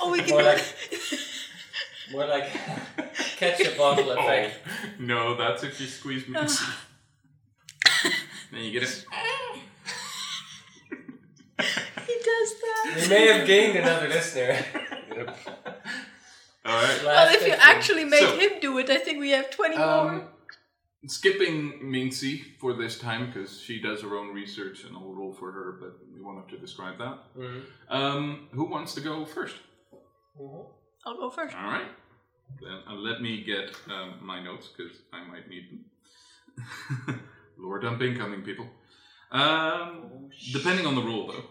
Oh, 0.00 0.10
we 0.12 0.18
More 0.18 0.26
can. 0.26 0.44
like 0.46 0.64
more 2.12 2.26
like 2.26 2.48
catch 3.36 3.58
ketchup 3.58 3.76
bottle 3.76 4.10
Oh, 4.10 4.18
effect. 4.18 4.54
no, 4.98 5.36
that's 5.36 5.62
if 5.64 5.78
you 5.80 5.86
squeeze 5.88 6.24
Minxie. 6.24 6.72
then 8.52 8.62
you 8.64 8.70
get 8.72 8.84
it. 8.84 9.04
he 12.06 12.14
does 12.30 12.50
that. 12.64 12.96
We 13.02 13.08
may 13.08 13.26
have 13.32 13.46
gained 13.46 13.76
another 13.76 14.08
listener. 14.08 14.64
All 16.66 16.72
right. 16.82 17.00
Well, 17.04 17.34
if 17.34 17.46
you 17.46 17.52
actually 17.58 18.04
make 18.04 18.20
So- 18.20 18.36
him 18.38 18.52
do 18.60 18.78
it, 18.78 18.90
I 18.90 18.98
think 18.98 19.20
we 19.20 19.30
have 19.30 19.50
20 19.50 19.76
Um, 19.76 20.12
more. 20.14 20.28
skipping 21.06 21.80
Minxie 21.84 22.58
for 22.58 22.72
this 22.74 22.98
time 22.98 23.26
because 23.26 23.60
she 23.60 23.80
does 23.80 24.02
her 24.02 24.16
own 24.16 24.34
research 24.34 24.84
and 24.84 24.96
I'll 24.96 25.12
roll 25.14 25.32
for 25.32 25.52
her, 25.52 25.78
but 25.80 25.92
we 26.12 26.20
won't 26.20 26.38
have 26.38 26.48
to 26.48 26.58
describe 26.58 26.98
that. 26.98 27.18
Um, 27.88 28.48
who 28.52 28.64
wants 28.64 28.94
to 28.94 29.00
go 29.00 29.24
first? 29.24 29.56
I'll 31.06 31.16
go 31.16 31.30
first. 31.30 31.54
All 31.56 31.70
right. 31.70 31.86
Then 32.60 32.78
uh, 32.88 32.94
let 32.94 33.20
me 33.22 33.42
get 33.44 33.70
um, 33.88 34.18
my 34.22 34.42
notes 34.42 34.68
because 34.68 34.96
I 35.12 35.24
might 35.26 35.48
need 35.48 35.64
them. 35.70 37.20
Lore 37.58 37.78
dump 37.80 38.02
incoming, 38.02 38.42
people. 38.42 38.66
Um, 39.30 40.30
depending 40.52 40.86
on 40.86 40.94
the 40.94 41.02
rule, 41.02 41.28
though. 41.28 41.44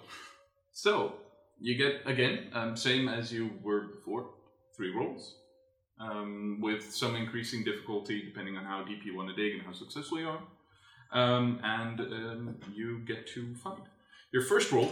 So 0.71 1.15
you 1.67 1.73
get 1.83 1.93
again, 2.13 2.35
um, 2.59 2.71
same 2.87 3.05
as 3.19 3.31
you 3.35 3.43
were 3.67 3.81
before, 3.95 4.23
three 4.75 4.91
rolls. 4.99 5.23
um, 6.07 6.59
with 6.67 6.83
some 7.01 7.13
increasing 7.23 7.61
difficulty 7.69 8.17
depending 8.29 8.55
on 8.59 8.65
how 8.71 8.79
deep 8.89 9.01
you 9.07 9.13
want 9.17 9.27
to 9.31 9.35
dig 9.41 9.51
and 9.55 9.61
how 9.67 9.73
successful 9.83 10.17
you 10.23 10.29
are. 10.35 10.43
Um, 11.21 11.45
and 11.63 11.97
um, 12.01 12.55
you 12.79 12.87
get 13.11 13.21
to 13.35 13.41
find. 13.63 13.83
Your 14.33 14.43
first 14.51 14.67
roll 14.75 14.91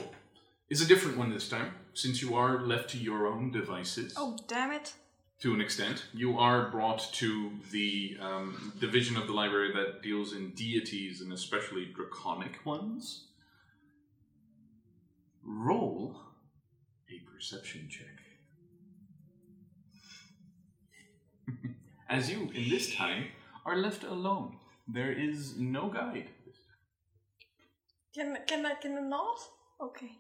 is 0.73 0.79
a 0.81 0.87
different 0.91 1.17
one 1.21 1.29
this 1.37 1.49
time, 1.55 1.69
since 2.03 2.15
you 2.23 2.29
are 2.43 2.53
left 2.73 2.87
to 2.93 2.97
your 3.09 3.21
own 3.33 3.51
devices 3.51 4.13
Oh, 4.23 4.31
damn 4.47 4.71
it. 4.79 4.87
to 5.43 5.53
an 5.53 5.59
extent. 5.67 5.97
You 6.23 6.29
are 6.47 6.59
brought 6.75 7.01
to 7.21 7.29
the 7.75 8.17
um, 8.27 8.71
division 8.85 9.17
of 9.17 9.25
the 9.27 9.33
library 9.41 9.71
that 9.77 10.01
deals 10.07 10.29
in 10.37 10.51
deities 10.63 11.19
and 11.21 11.33
especially 11.33 11.85
draconic 11.99 12.55
ones. 12.65 13.03
Roll 15.43 16.15
a 17.13 17.31
perception 17.31 17.89
check. 17.89 18.07
As 22.09 22.29
you, 22.29 22.51
in 22.53 22.69
this 22.69 22.95
time, 22.95 23.25
are 23.65 23.77
left 23.77 24.03
alone. 24.03 24.57
There 24.87 25.11
is 25.11 25.57
no 25.57 25.89
guide. 25.89 26.29
Can, 28.13 28.37
can 28.47 28.65
I, 28.65 28.73
can 28.75 28.97
I 28.97 29.01
not? 29.01 29.39
Okay. 29.81 30.11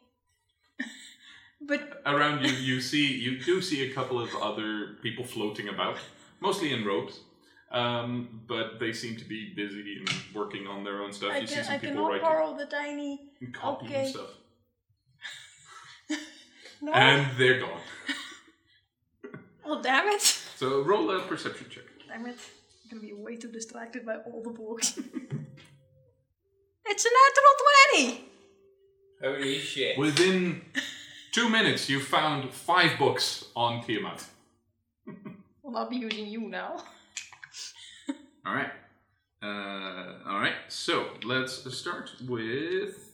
but, 1.61 2.01
Around 2.05 2.45
you, 2.45 2.53
you 2.53 2.81
see, 2.81 3.13
you 3.13 3.39
do 3.39 3.61
see 3.61 3.89
a 3.89 3.93
couple 3.93 4.19
of 4.19 4.29
other 4.41 4.97
people 5.03 5.23
floating 5.23 5.69
about, 5.69 5.97
mostly 6.39 6.73
in 6.73 6.85
robes. 6.85 7.19
Um, 7.71 8.41
but 8.47 8.79
they 8.79 8.93
seem 8.93 9.15
to 9.17 9.25
be 9.25 9.51
busy 9.55 9.97
and 9.97 10.09
working 10.35 10.67
on 10.67 10.83
their 10.83 11.01
own 11.01 11.11
stuff. 11.11 11.31
I, 11.33 11.39
you 11.39 11.47
see 11.47 11.55
can, 11.55 11.63
some 11.63 11.73
I 11.73 11.77
people 11.79 11.95
cannot 11.95 12.07
writing 12.07 12.21
borrow 12.21 12.57
the 12.57 12.67
tiny. 12.67 13.19
and 13.41 13.51
copying 13.51 13.91
okay. 13.91 14.09
stuff. 14.09 14.29
No. 16.83 16.91
And 16.91 17.37
they're 17.37 17.61
gone. 17.61 17.79
oh, 19.65 19.81
damn 19.81 20.09
it. 20.09 20.21
So 20.21 20.81
roll 20.81 21.09
a 21.15 21.21
perception 21.21 21.67
check. 21.69 21.85
Damn 22.09 22.25
it. 22.25 22.37
I'm 22.83 22.99
gonna 22.99 23.01
be 23.01 23.13
way 23.13 23.37
too 23.37 23.49
distracted 23.49 24.05
by 24.05 24.17
all 24.17 24.43
the 24.43 24.49
books. 24.49 24.97
it's 26.85 27.05
a 27.05 27.09
natural 27.21 27.53
20! 27.95 28.25
Holy 29.23 29.59
shit. 29.59 29.97
Within 29.97 30.61
two 31.31 31.47
minutes, 31.47 31.89
you 31.89 32.01
found 32.01 32.51
five 32.51 32.99
books 32.99 33.45
on 33.55 33.81
Tiamat. 33.85 34.25
Well, 35.61 35.77
I'll 35.77 35.89
be 35.89 35.95
using 35.95 36.27
you 36.27 36.41
now. 36.41 36.83
All 38.45 38.53
right. 38.53 38.71
Uh, 39.41 40.15
all 40.25 40.39
right. 40.39 40.55
So 40.69 41.07
let's 41.23 41.69
start 41.77 42.11
with 42.27 43.12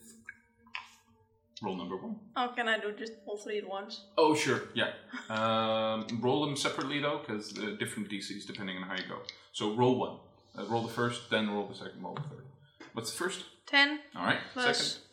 roll 1.61 1.75
number 1.75 1.95
one. 1.97 2.15
Oh, 2.35 2.51
can 2.55 2.67
I 2.67 2.79
do 2.79 2.91
just 2.93 3.13
all 3.25 3.37
three 3.37 3.57
at 3.57 3.67
once? 3.67 4.05
Oh, 4.17 4.33
sure. 4.35 4.63
Yeah. 4.73 4.91
Um, 5.29 6.05
roll 6.21 6.45
them 6.45 6.55
separately 6.55 6.99
though, 6.99 7.19
because 7.25 7.57
uh, 7.57 7.75
different 7.79 8.09
DCs 8.09 8.45
depending 8.45 8.77
on 8.77 8.83
how 8.83 8.95
you 8.95 9.03
go. 9.07 9.19
So 9.51 9.75
roll 9.75 9.99
one. 9.99 10.17
Uh, 10.57 10.65
roll 10.71 10.81
the 10.83 10.93
first, 10.93 11.29
then 11.29 11.49
roll 11.49 11.67
the 11.67 11.75
second, 11.75 12.01
roll 12.01 12.15
the 12.15 12.21
third. 12.21 12.45
What's 12.93 13.11
the 13.11 13.17
first? 13.17 13.43
10 13.67 13.99
All 14.15 14.25
right. 14.25 14.39
plus. 14.53 14.77
Second. 14.77 15.03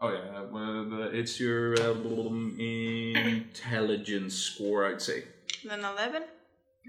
Oh 0.00 0.08
yeah. 0.12 0.38
Uh, 0.38 0.46
well, 0.50 0.84
the, 0.90 1.02
it's 1.18 1.38
your 1.38 1.74
uh, 1.80 1.94
intelligence 3.24 4.34
score, 4.34 4.86
I'd 4.86 5.02
say. 5.02 5.24
Then 5.64 5.80
11? 5.84 6.22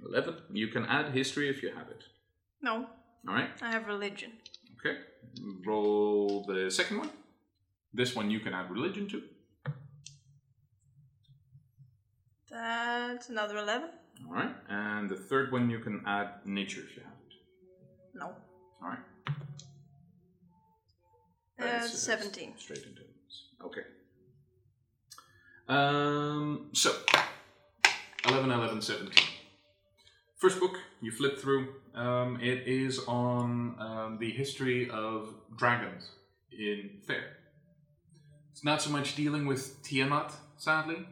Eleven. 0.07 0.35
You 0.51 0.67
can 0.67 0.85
add 0.85 1.13
history 1.13 1.49
if 1.49 1.63
you 1.63 1.69
have 1.69 1.87
it. 1.89 2.03
No, 2.61 2.87
All 3.27 3.33
right. 3.33 3.49
I 3.61 3.71
have 3.71 3.87
religion. 3.87 4.31
Okay. 4.79 4.97
Roll 5.65 6.43
the 6.47 6.69
second 6.69 6.97
one. 6.99 7.09
This 7.95 8.13
one 8.13 8.29
you 8.29 8.41
can 8.41 8.53
add 8.53 8.69
religion 8.69 9.07
to. 9.09 9.23
That's 12.51 13.29
another 13.29 13.57
11? 13.57 13.89
All 14.27 14.33
right. 14.33 14.53
And 14.69 15.09
the 15.09 15.15
third 15.15 15.51
one 15.53 15.69
you 15.69 15.79
can 15.79 16.03
add 16.05 16.45
nature 16.45 16.81
if 16.81 16.97
you 16.97 17.03
have 17.03 17.13
it. 17.13 17.33
No. 18.13 18.25
All 18.81 18.89
right. 18.89 18.99
Uh, 21.57 21.63
That's, 21.63 21.93
uh, 21.93 22.17
17. 22.17 22.53
Straight 22.57 22.83
into 22.83 23.01
it. 23.01 23.09
Okay. 23.63 23.81
Um, 25.69 26.69
so, 26.73 26.91
11, 28.27 28.51
11, 28.51 28.81
17. 28.81 29.13
First 30.37 30.59
book 30.59 30.77
you 31.01 31.11
flip 31.11 31.39
through, 31.39 31.75
um, 31.95 32.39
it 32.41 32.67
is 32.67 32.99
on 33.07 33.75
um, 33.79 34.17
the 34.19 34.31
history 34.31 34.89
of 34.89 35.33
dragons 35.57 36.09
in 36.51 36.89
Thair. 37.07 37.37
It's 38.55 38.63
not 38.63 38.81
so 38.81 38.89
much 38.89 39.17
dealing 39.17 39.45
with 39.45 39.83
Tiamat, 39.83 40.31
sadly, 40.55 41.05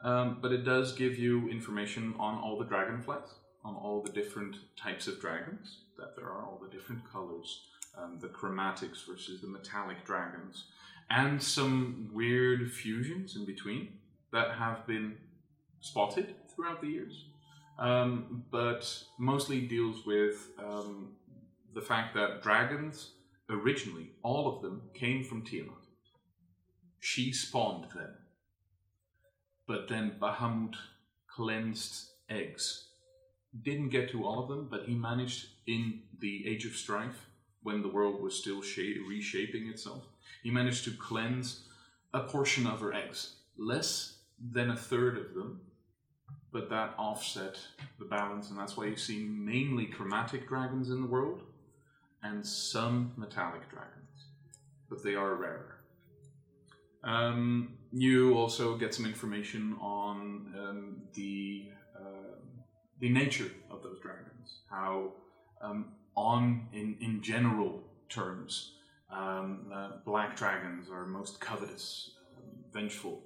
um, 0.00 0.38
but 0.40 0.50
it 0.50 0.64
does 0.64 0.94
give 0.94 1.18
you 1.18 1.46
information 1.50 2.14
on 2.18 2.38
all 2.38 2.56
the 2.56 2.64
dragonflies, 2.64 3.34
on 3.62 3.74
all 3.74 4.00
the 4.00 4.10
different 4.10 4.56
types 4.78 5.06
of 5.06 5.20
dragons, 5.20 5.80
that 5.98 6.16
there 6.16 6.24
are 6.24 6.42
all 6.42 6.58
the 6.58 6.74
different 6.74 7.02
colors, 7.12 7.66
um, 7.98 8.18
the 8.18 8.28
chromatics 8.28 9.06
versus 9.06 9.42
the 9.42 9.46
metallic 9.46 10.06
dragons, 10.06 10.68
and 11.10 11.42
some 11.42 12.08
weird 12.14 12.72
fusions 12.72 13.36
in 13.36 13.44
between 13.44 13.90
that 14.32 14.52
have 14.52 14.86
been 14.86 15.18
spotted 15.80 16.34
throughout 16.48 16.80
the 16.80 16.88
years. 16.88 17.26
Um, 17.78 18.42
but 18.50 18.90
mostly 19.18 19.60
deals 19.60 20.06
with 20.06 20.48
um, 20.58 21.08
the 21.74 21.82
fact 21.82 22.14
that 22.14 22.42
dragons, 22.42 23.10
originally, 23.50 24.12
all 24.22 24.56
of 24.56 24.62
them 24.62 24.80
came 24.94 25.22
from 25.22 25.42
Tiamat. 25.42 25.85
She 27.08 27.32
spawned 27.32 27.84
them. 27.94 28.14
But 29.68 29.86
then 29.86 30.16
Bahamut 30.20 30.74
cleansed 31.28 32.10
eggs. 32.28 32.88
Didn't 33.62 33.90
get 33.90 34.10
to 34.10 34.24
all 34.24 34.42
of 34.42 34.48
them, 34.48 34.66
but 34.68 34.86
he 34.86 34.96
managed 34.96 35.46
in 35.68 36.02
the 36.18 36.44
Age 36.48 36.66
of 36.66 36.74
Strife, 36.74 37.26
when 37.62 37.80
the 37.80 37.88
world 37.88 38.20
was 38.20 38.34
still 38.36 38.60
sha- 38.60 39.00
reshaping 39.08 39.68
itself, 39.68 40.02
he 40.42 40.50
managed 40.50 40.82
to 40.84 40.90
cleanse 40.90 41.68
a 42.12 42.24
portion 42.24 42.66
of 42.66 42.80
her 42.80 42.92
eggs. 42.92 43.36
Less 43.56 44.18
than 44.40 44.70
a 44.70 44.76
third 44.76 45.16
of 45.16 45.32
them, 45.34 45.60
but 46.50 46.68
that 46.70 46.94
offset 46.98 47.56
the 48.00 48.04
balance, 48.04 48.50
and 48.50 48.58
that's 48.58 48.76
why 48.76 48.86
you 48.86 48.96
see 48.96 49.24
mainly 49.24 49.86
chromatic 49.86 50.48
dragons 50.48 50.90
in 50.90 51.02
the 51.02 51.08
world 51.08 51.44
and 52.24 52.44
some 52.44 53.12
metallic 53.16 53.70
dragons, 53.70 54.24
but 54.90 55.04
they 55.04 55.14
are 55.14 55.36
rarer. 55.36 55.75
Um, 57.06 57.78
you 57.92 58.34
also 58.34 58.76
get 58.76 58.92
some 58.92 59.06
information 59.06 59.76
on 59.80 60.52
um, 60.58 61.02
the 61.14 61.68
uh, 61.96 62.34
the 63.00 63.08
nature 63.08 63.50
of 63.70 63.82
those 63.82 64.00
dragons, 64.00 64.62
how 64.68 65.12
um, 65.62 65.92
on 66.16 66.66
in 66.72 66.96
in 67.00 67.22
general 67.22 67.84
terms, 68.08 68.72
um, 69.10 69.70
uh, 69.72 69.90
black 70.04 70.36
dragons 70.36 70.90
are 70.90 71.06
most 71.06 71.40
covetous, 71.40 72.10
um, 72.36 72.64
vengeful. 72.72 73.22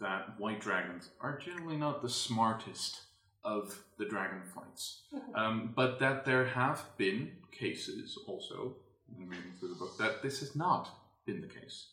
That 0.00 0.38
white 0.38 0.60
dragons 0.60 1.10
are 1.20 1.38
generally 1.38 1.76
not 1.76 2.00
the 2.02 2.08
smartest 2.08 3.02
of 3.44 3.82
the 3.98 4.06
dragon 4.06 4.42
fights, 4.54 5.02
um, 5.34 5.72
but 5.76 5.98
that 5.98 6.24
there 6.24 6.46
have 6.46 6.82
been 6.96 7.32
cases 7.52 8.18
also, 8.26 8.76
in 9.16 9.28
reading 9.28 9.52
through 9.58 9.70
the 9.70 9.74
book, 9.74 9.98
that 9.98 10.22
this 10.22 10.40
has 10.40 10.56
not 10.56 10.88
been 11.26 11.40
the 11.40 11.48
case. 11.48 11.88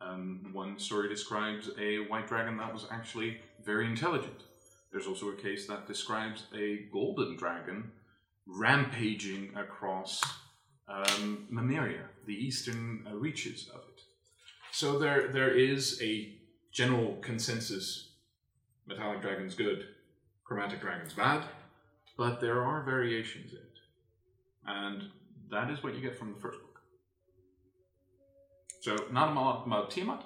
Um, 0.00 0.50
one 0.52 0.78
story 0.78 1.08
describes 1.08 1.70
a 1.80 1.98
white 2.08 2.28
dragon 2.28 2.56
that 2.58 2.72
was 2.72 2.86
actually 2.90 3.38
very 3.64 3.86
intelligent. 3.86 4.42
There's 4.92 5.06
also 5.06 5.28
a 5.30 5.36
case 5.36 5.66
that 5.66 5.86
describes 5.86 6.44
a 6.54 6.86
golden 6.92 7.36
dragon 7.36 7.90
rampaging 8.46 9.50
across 9.56 10.22
um, 10.88 11.46
the 12.26 12.34
eastern 12.34 13.06
uh, 13.10 13.14
reaches 13.14 13.68
of 13.74 13.80
it. 13.88 14.02
So 14.72 14.98
there, 14.98 15.28
there 15.28 15.50
is 15.50 16.00
a 16.02 16.34
general 16.72 17.16
consensus: 17.22 18.10
metallic 18.86 19.22
dragons 19.22 19.54
good, 19.54 19.86
chromatic 20.44 20.80
dragons 20.80 21.14
bad, 21.14 21.44
but 22.16 22.40
there 22.40 22.62
are 22.62 22.82
variations 22.84 23.52
in 23.52 23.58
it, 23.58 23.78
and 24.66 25.04
that 25.50 25.70
is 25.70 25.82
what 25.82 25.94
you 25.94 26.00
get 26.00 26.18
from 26.18 26.34
the 26.34 26.40
first 26.40 26.60
book. 26.60 26.65
So 28.86 28.94
not 29.10 29.32
a 29.32 29.34
lot 29.34 29.66
about 29.66 29.90
Tiamat, 29.90 30.22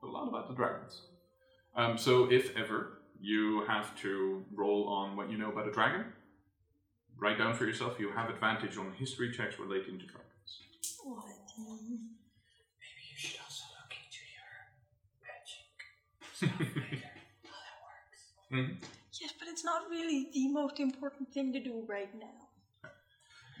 but 0.00 0.06
a 0.06 0.12
lot 0.12 0.28
about 0.28 0.46
the 0.46 0.54
dragons. 0.54 1.00
Um, 1.74 1.98
so 1.98 2.30
if 2.30 2.56
ever 2.56 3.00
you 3.20 3.64
have 3.66 3.98
to 4.02 4.44
roll 4.54 4.86
on 4.86 5.16
what 5.16 5.32
you 5.32 5.36
know 5.36 5.50
about 5.50 5.66
a 5.66 5.72
dragon, 5.72 6.04
write 7.18 7.38
down 7.38 7.54
for 7.54 7.66
yourself. 7.66 7.98
You 7.98 8.12
have 8.12 8.30
advantage 8.30 8.78
on 8.78 8.92
history 8.92 9.32
checks 9.32 9.58
relating 9.58 9.98
to 9.98 10.06
dragons. 10.06 10.50
What? 11.02 11.24
Maybe 11.58 11.90
you 13.10 13.16
should 13.16 13.40
also 13.42 13.64
look 13.80 13.92
into 13.98 14.22
your 14.30 14.52
magic 15.26 15.66
stuff 16.36 16.60
later. 16.92 17.10
How 17.42 17.58
that 17.66 18.70
works. 18.70 18.80
Yes, 19.20 19.32
but 19.40 19.48
it's 19.48 19.64
not 19.64 19.90
really 19.90 20.28
the 20.32 20.46
most 20.52 20.78
important 20.78 21.32
thing 21.34 21.52
to 21.52 21.58
do 21.58 21.82
right 21.88 22.14
now. 22.16 22.90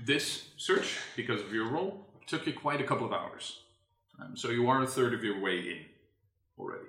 This 0.06 0.50
search, 0.58 0.96
because 1.16 1.40
of 1.40 1.52
your 1.52 1.68
role, 1.68 2.06
took 2.28 2.46
you 2.46 2.52
quite 2.52 2.80
a 2.80 2.84
couple 2.84 3.04
of 3.04 3.12
hours. 3.12 3.63
Um, 4.20 4.36
so 4.36 4.50
you 4.50 4.68
are 4.68 4.82
a 4.82 4.86
third 4.86 5.14
of 5.14 5.24
your 5.24 5.40
way 5.40 5.58
in 5.58 5.84
already. 6.58 6.88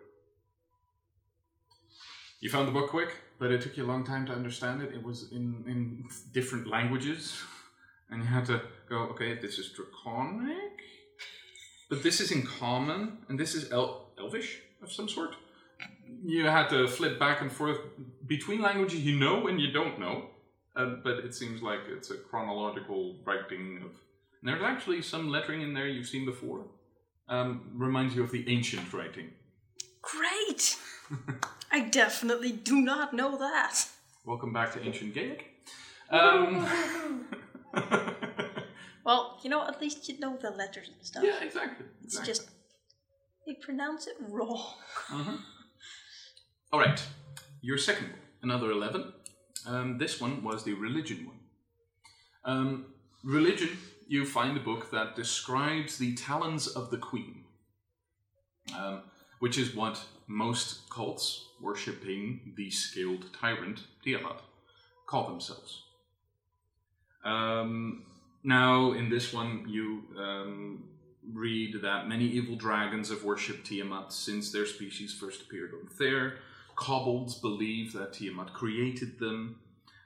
You 2.39 2.49
found 2.49 2.67
the 2.67 2.71
book 2.71 2.89
quick, 2.89 3.15
but 3.39 3.51
it 3.51 3.61
took 3.61 3.75
you 3.77 3.85
a 3.85 3.87
long 3.87 4.03
time 4.03 4.25
to 4.27 4.33
understand 4.33 4.81
it. 4.81 4.93
It 4.93 5.03
was 5.03 5.31
in, 5.31 5.63
in 5.67 6.05
different 6.33 6.67
languages, 6.67 7.41
and 8.09 8.21
you 8.21 8.27
had 8.27 8.45
to 8.45 8.61
go, 8.87 8.97
okay, 9.11 9.39
this 9.39 9.57
is 9.57 9.71
Draconic, 9.71 10.79
but 11.89 12.03
this 12.03 12.19
is 12.19 12.31
in 12.31 12.43
Common, 12.43 13.19
and 13.29 13.39
this 13.39 13.55
is 13.55 13.71
El- 13.71 14.11
Elvish 14.19 14.59
of 14.83 14.91
some 14.91 15.09
sort. 15.09 15.35
You 16.23 16.45
had 16.45 16.69
to 16.69 16.87
flip 16.87 17.19
back 17.19 17.41
and 17.41 17.51
forth 17.51 17.79
between 18.27 18.61
languages 18.61 19.01
you 19.01 19.17
know 19.17 19.47
and 19.47 19.59
you 19.59 19.71
don't 19.71 19.99
know, 19.99 20.29
uh, 20.75 20.95
but 21.03 21.19
it 21.19 21.33
seems 21.33 21.61
like 21.61 21.79
it's 21.87 22.11
a 22.11 22.17
chronological 22.17 23.15
writing 23.25 23.77
of. 23.83 23.91
And 24.41 24.49
there's 24.49 24.61
actually 24.61 25.01
some 25.01 25.29
lettering 25.29 25.61
in 25.61 25.73
there 25.73 25.87
you've 25.87 26.07
seen 26.07 26.25
before. 26.25 26.65
Um, 27.27 27.71
reminds 27.73 28.15
you 28.15 28.23
of 28.23 28.31
the 28.31 28.47
ancient 28.47 28.93
writing. 28.93 29.31
Great! 30.01 30.77
I 31.71 31.81
definitely 31.81 32.51
do 32.51 32.81
not 32.81 33.13
know 33.13 33.37
that. 33.37 33.87
Welcome 34.25 34.53
back 34.53 34.73
to 34.73 34.85
ancient 34.85 35.13
Gaelic. 35.13 35.45
Um, 36.11 36.67
Well, 39.05 39.39
you 39.43 39.51
know, 39.51 39.65
at 39.67 39.79
least 39.79 40.09
you 40.09 40.17
know 40.19 40.35
the 40.41 40.49
letters 40.49 40.89
and 40.89 41.05
stuff. 41.05 41.23
yeah, 41.23 41.43
exactly. 41.43 41.85
It's 42.03 42.17
exactly. 42.17 42.33
just 42.33 42.49
they 43.45 43.53
pronounce 43.61 44.07
it 44.07 44.15
wrong. 44.19 44.73
Mhm. 45.09 45.39
All 46.73 46.79
right, 46.79 46.99
your 47.61 47.77
second 47.77 48.09
one, 48.09 48.19
another 48.41 48.71
11. 48.71 49.13
Um, 49.67 49.97
this 49.99 50.19
one 50.19 50.43
was 50.43 50.63
the 50.63 50.73
religion 50.73 51.27
one. 51.27 51.39
Um, 52.43 52.85
religion, 53.23 53.77
you 54.07 54.25
find 54.25 54.57
a 54.57 54.61
book 54.61 54.91
that 54.91 55.15
describes 55.15 55.97
the 55.97 56.13
talons 56.15 56.67
of 56.67 56.89
the 56.91 56.97
queen, 56.97 57.43
um, 58.77 59.03
which 59.39 59.57
is 59.57 59.75
what 59.75 60.03
most 60.27 60.89
cults 60.89 61.49
worshipping 61.61 62.53
the 62.55 62.69
skilled 62.69 63.25
tyrant 63.39 63.81
Tiamat 64.03 64.41
call 65.07 65.27
themselves. 65.27 65.83
Um, 67.23 68.03
now, 68.43 68.91
in 68.91 69.09
this 69.09 69.33
one, 69.33 69.65
you 69.67 70.03
um, 70.17 70.83
read 71.33 71.81
that 71.81 72.07
many 72.07 72.25
evil 72.25 72.55
dragons 72.55 73.09
have 73.09 73.23
worshipped 73.23 73.65
Tiamat 73.65 74.13
since 74.13 74.51
their 74.51 74.65
species 74.65 75.13
first 75.13 75.41
appeared 75.41 75.73
on 75.73 75.87
Thair. 75.87 76.37
Kobolds 76.75 77.35
believe 77.35 77.93
that 77.93 78.13
Tiamat 78.13 78.53
created 78.53 79.17
them, 79.17 79.59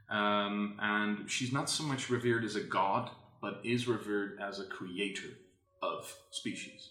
um, 0.10 0.78
and 0.80 1.30
she's 1.30 1.52
not 1.52 1.70
so 1.70 1.84
much 1.84 2.10
revered 2.10 2.46
as 2.46 2.56
a 2.56 2.62
god, 2.62 3.10
but 3.42 3.62
is 3.64 3.88
revered 3.88 4.40
as 4.42 4.60
a 4.60 4.66
creator 4.66 5.30
of 5.82 6.14
species. 6.32 6.90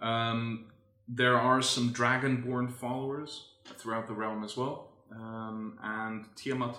Um, 0.00 0.66
there 1.08 1.38
are 1.38 1.62
some 1.62 1.92
dragonborn 1.92 2.72
followers 2.72 3.48
throughout 3.76 4.06
the 4.06 4.14
realm 4.14 4.44
as 4.44 4.56
well, 4.56 4.90
um, 5.12 5.78
and 5.82 6.24
Tiamat, 6.36 6.76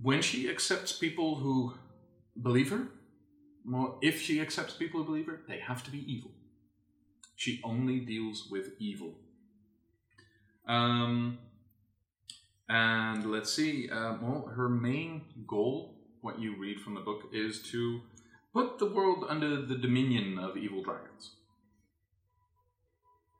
when 0.00 0.22
she 0.22 0.48
accepts 0.48 0.92
people 0.92 1.36
who 1.36 1.74
believe 2.42 2.70
her, 2.70 2.88
well, 3.68 3.98
if 4.02 4.20
she 4.20 4.40
accepts 4.40 4.74
people 4.74 5.00
who 5.00 5.06
believe 5.06 5.26
her, 5.26 5.40
they 5.48 5.58
have 5.58 5.82
to 5.84 5.90
be 5.90 6.10
evil. 6.10 6.30
She 7.34 7.60
only 7.64 8.00
deals 8.00 8.48
with 8.50 8.70
evil. 8.78 9.14
Um, 10.66 11.38
and 12.68 13.30
let's 13.30 13.52
see, 13.52 13.88
uh, 13.90 14.14
well, 14.20 14.52
her 14.54 14.68
main 14.68 15.22
goal, 15.46 15.95
what 16.20 16.38
you 16.38 16.56
read 16.56 16.80
from 16.80 16.94
the 16.94 17.00
book, 17.00 17.28
is 17.32 17.62
to 17.70 18.00
put 18.52 18.78
the 18.78 18.86
world 18.86 19.24
under 19.28 19.62
the 19.62 19.76
dominion 19.76 20.38
of 20.38 20.56
evil 20.56 20.82
dragons. 20.82 21.32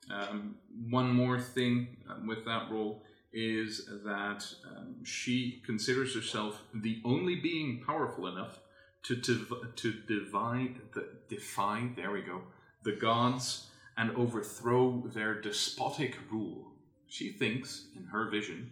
Um, 0.09 0.55
one 0.89 1.13
more 1.13 1.39
thing 1.39 1.97
um, 2.09 2.27
with 2.27 2.45
that 2.45 2.71
role 2.71 3.03
is 3.33 3.89
that 4.05 4.45
um, 4.65 5.03
she 5.03 5.61
considers 5.65 6.15
herself 6.15 6.61
the 6.73 7.01
only 7.03 7.35
being 7.35 7.83
powerful 7.85 8.27
enough 8.27 8.59
to 9.03 9.15
div- 9.15 9.75
to 9.75 9.91
divide 10.07 10.75
the 10.93 11.09
defy 11.27 11.89
there 11.95 12.11
we 12.11 12.21
go 12.21 12.41
the 12.83 12.93
gods 12.93 13.67
and 13.97 14.15
overthrow 14.15 15.03
their 15.13 15.41
despotic 15.41 16.17
rule. 16.31 16.71
She 17.07 17.31
thinks, 17.31 17.87
in 17.97 18.05
her 18.05 18.29
vision, 18.29 18.71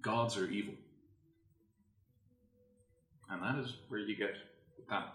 gods 0.00 0.36
are 0.36 0.48
evil, 0.48 0.74
and 3.30 3.42
that 3.42 3.58
is 3.62 3.74
where 3.88 4.00
you 4.00 4.16
get 4.16 4.34
that. 4.90 5.14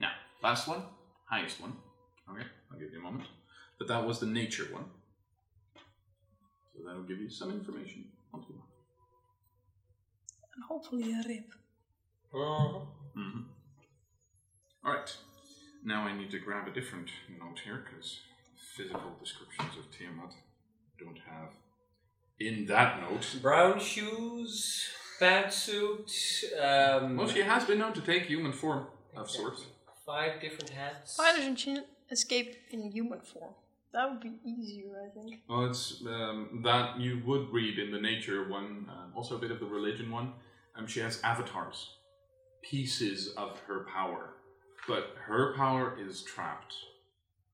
Now, 0.00 0.10
last 0.42 0.68
one, 0.68 0.82
highest 1.26 1.60
one. 1.60 1.74
Okay, 2.30 2.46
I'll 2.72 2.78
give 2.78 2.92
you 2.92 2.98
a 2.98 3.02
moment. 3.02 3.28
But 3.78 3.88
that 3.88 4.06
was 4.06 4.18
the 4.18 4.26
nature 4.26 4.68
one. 4.72 4.84
So 6.74 6.86
that'll 6.86 7.02
give 7.02 7.20
you 7.20 7.30
some 7.30 7.50
information 7.50 8.04
on 8.32 8.40
Tiamat. 8.40 8.64
And 10.54 10.64
hopefully 10.64 11.12
a 11.12 11.28
rip. 11.28 11.52
Uh-huh. 12.32 12.80
Mm-hmm. 13.16 13.40
All 14.84 14.92
right. 14.92 15.16
Now 15.84 16.02
I 16.02 16.16
need 16.16 16.30
to 16.30 16.38
grab 16.38 16.68
a 16.68 16.70
different 16.70 17.10
note 17.38 17.60
here 17.64 17.84
because 17.84 18.20
physical 18.76 19.16
descriptions 19.18 19.76
of 19.78 19.90
Tiamat 19.90 20.34
don't 20.98 21.18
have 21.26 21.50
in 22.40 22.66
that 22.66 23.00
note. 23.02 23.26
Brown 23.42 23.78
shoes, 23.78 24.88
bad 25.20 25.52
suit, 25.52 26.10
um, 26.60 27.16
Well, 27.18 27.28
she 27.28 27.40
has 27.42 27.64
been 27.64 27.78
known 27.78 27.92
to 27.92 28.00
take 28.00 28.24
human 28.24 28.52
form 28.52 28.86
of 29.16 29.30
sorts. 29.30 29.66
five 30.06 30.40
different 30.40 30.70
hats. 30.70 31.18
Why 31.18 31.36
doesn't 31.36 31.56
she 31.56 31.76
escape 32.10 32.56
in 32.72 32.90
human 32.90 33.20
form? 33.20 33.54
That 33.92 34.08
would 34.10 34.20
be 34.20 34.38
easier, 34.44 34.92
I 35.06 35.08
think. 35.12 35.40
Well, 35.48 35.66
it's 35.66 36.00
um, 36.06 36.60
that 36.64 36.98
you 37.00 37.22
would 37.26 37.50
read 37.52 37.78
in 37.78 37.90
the 37.90 38.00
nature 38.00 38.48
one, 38.48 38.86
uh, 38.88 39.16
also 39.16 39.36
a 39.36 39.38
bit 39.38 39.50
of 39.50 39.58
the 39.60 39.66
religion 39.66 40.10
one. 40.10 40.32
Um, 40.76 40.86
she 40.86 41.00
has 41.00 41.20
avatars, 41.22 41.96
pieces 42.62 43.34
of 43.36 43.58
her 43.66 43.80
power, 43.92 44.34
but 44.86 45.14
her 45.26 45.54
power 45.56 45.98
is 46.00 46.22
trapped. 46.22 46.74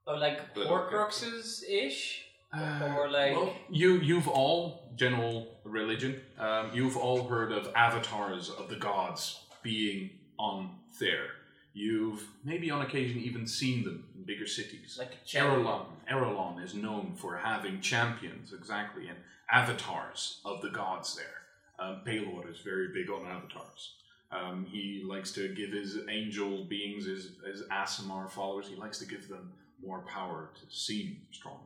Oh, 0.06 0.14
like 0.14 0.54
But- 0.54 0.66
Horcruxes 0.68 1.62
ish? 1.68 2.26
Uh, 2.52 2.94
Or 2.97 3.10
like- 3.10 3.32
well, 3.35 3.55
you 3.68 3.97
you've 3.98 4.28
all 4.28 4.93
general 4.97 5.59
religion. 5.64 6.20
Um, 6.39 6.70
you've 6.74 6.97
all 6.97 7.28
heard 7.28 7.52
of 7.52 7.70
avatars 7.74 8.48
of 8.51 8.68
the 8.68 8.77
gods 8.77 9.40
being 9.62 10.10
on 10.39 10.78
there. 11.01 11.28
You've 11.74 12.27
maybe 12.44 12.70
on 12.70 12.81
occasion 12.82 13.20
even 13.20 13.47
seen 13.47 13.85
them 13.85 14.09
in 14.14 14.24
bigger 14.24 14.47
cities. 14.47 14.97
Like. 14.98 15.12
Erelon, 15.35 15.86
Erelon 16.09 16.62
is 16.62 16.74
known 16.74 17.14
for 17.16 17.36
having 17.36 17.81
champions, 17.82 18.52
exactly, 18.55 19.09
and 19.09 19.18
avatars 19.51 20.40
of 20.44 20.62
the 20.62 20.70
gods 20.70 21.14
there. 21.16 21.43
Um, 21.78 22.02
Balor 22.05 22.48
is 22.51 22.60
very 22.60 22.89
big 22.89 23.10
on 23.10 23.27
avatars. 23.27 23.97
Um, 24.32 24.64
he 24.64 25.02
likes 25.05 25.31
to 25.32 25.55
give 25.55 25.70
his 25.73 25.98
angel 26.09 26.64
beings, 26.64 27.05
his, 27.05 27.32
his 27.47 27.62
Aasimar 27.70 28.31
followers, 28.31 28.66
he 28.68 28.77
likes 28.77 28.98
to 28.98 29.06
give 29.06 29.28
them 29.28 29.52
more 29.85 30.01
power 30.01 30.51
to 30.59 30.74
seem 30.74 31.20
stronger. 31.31 31.60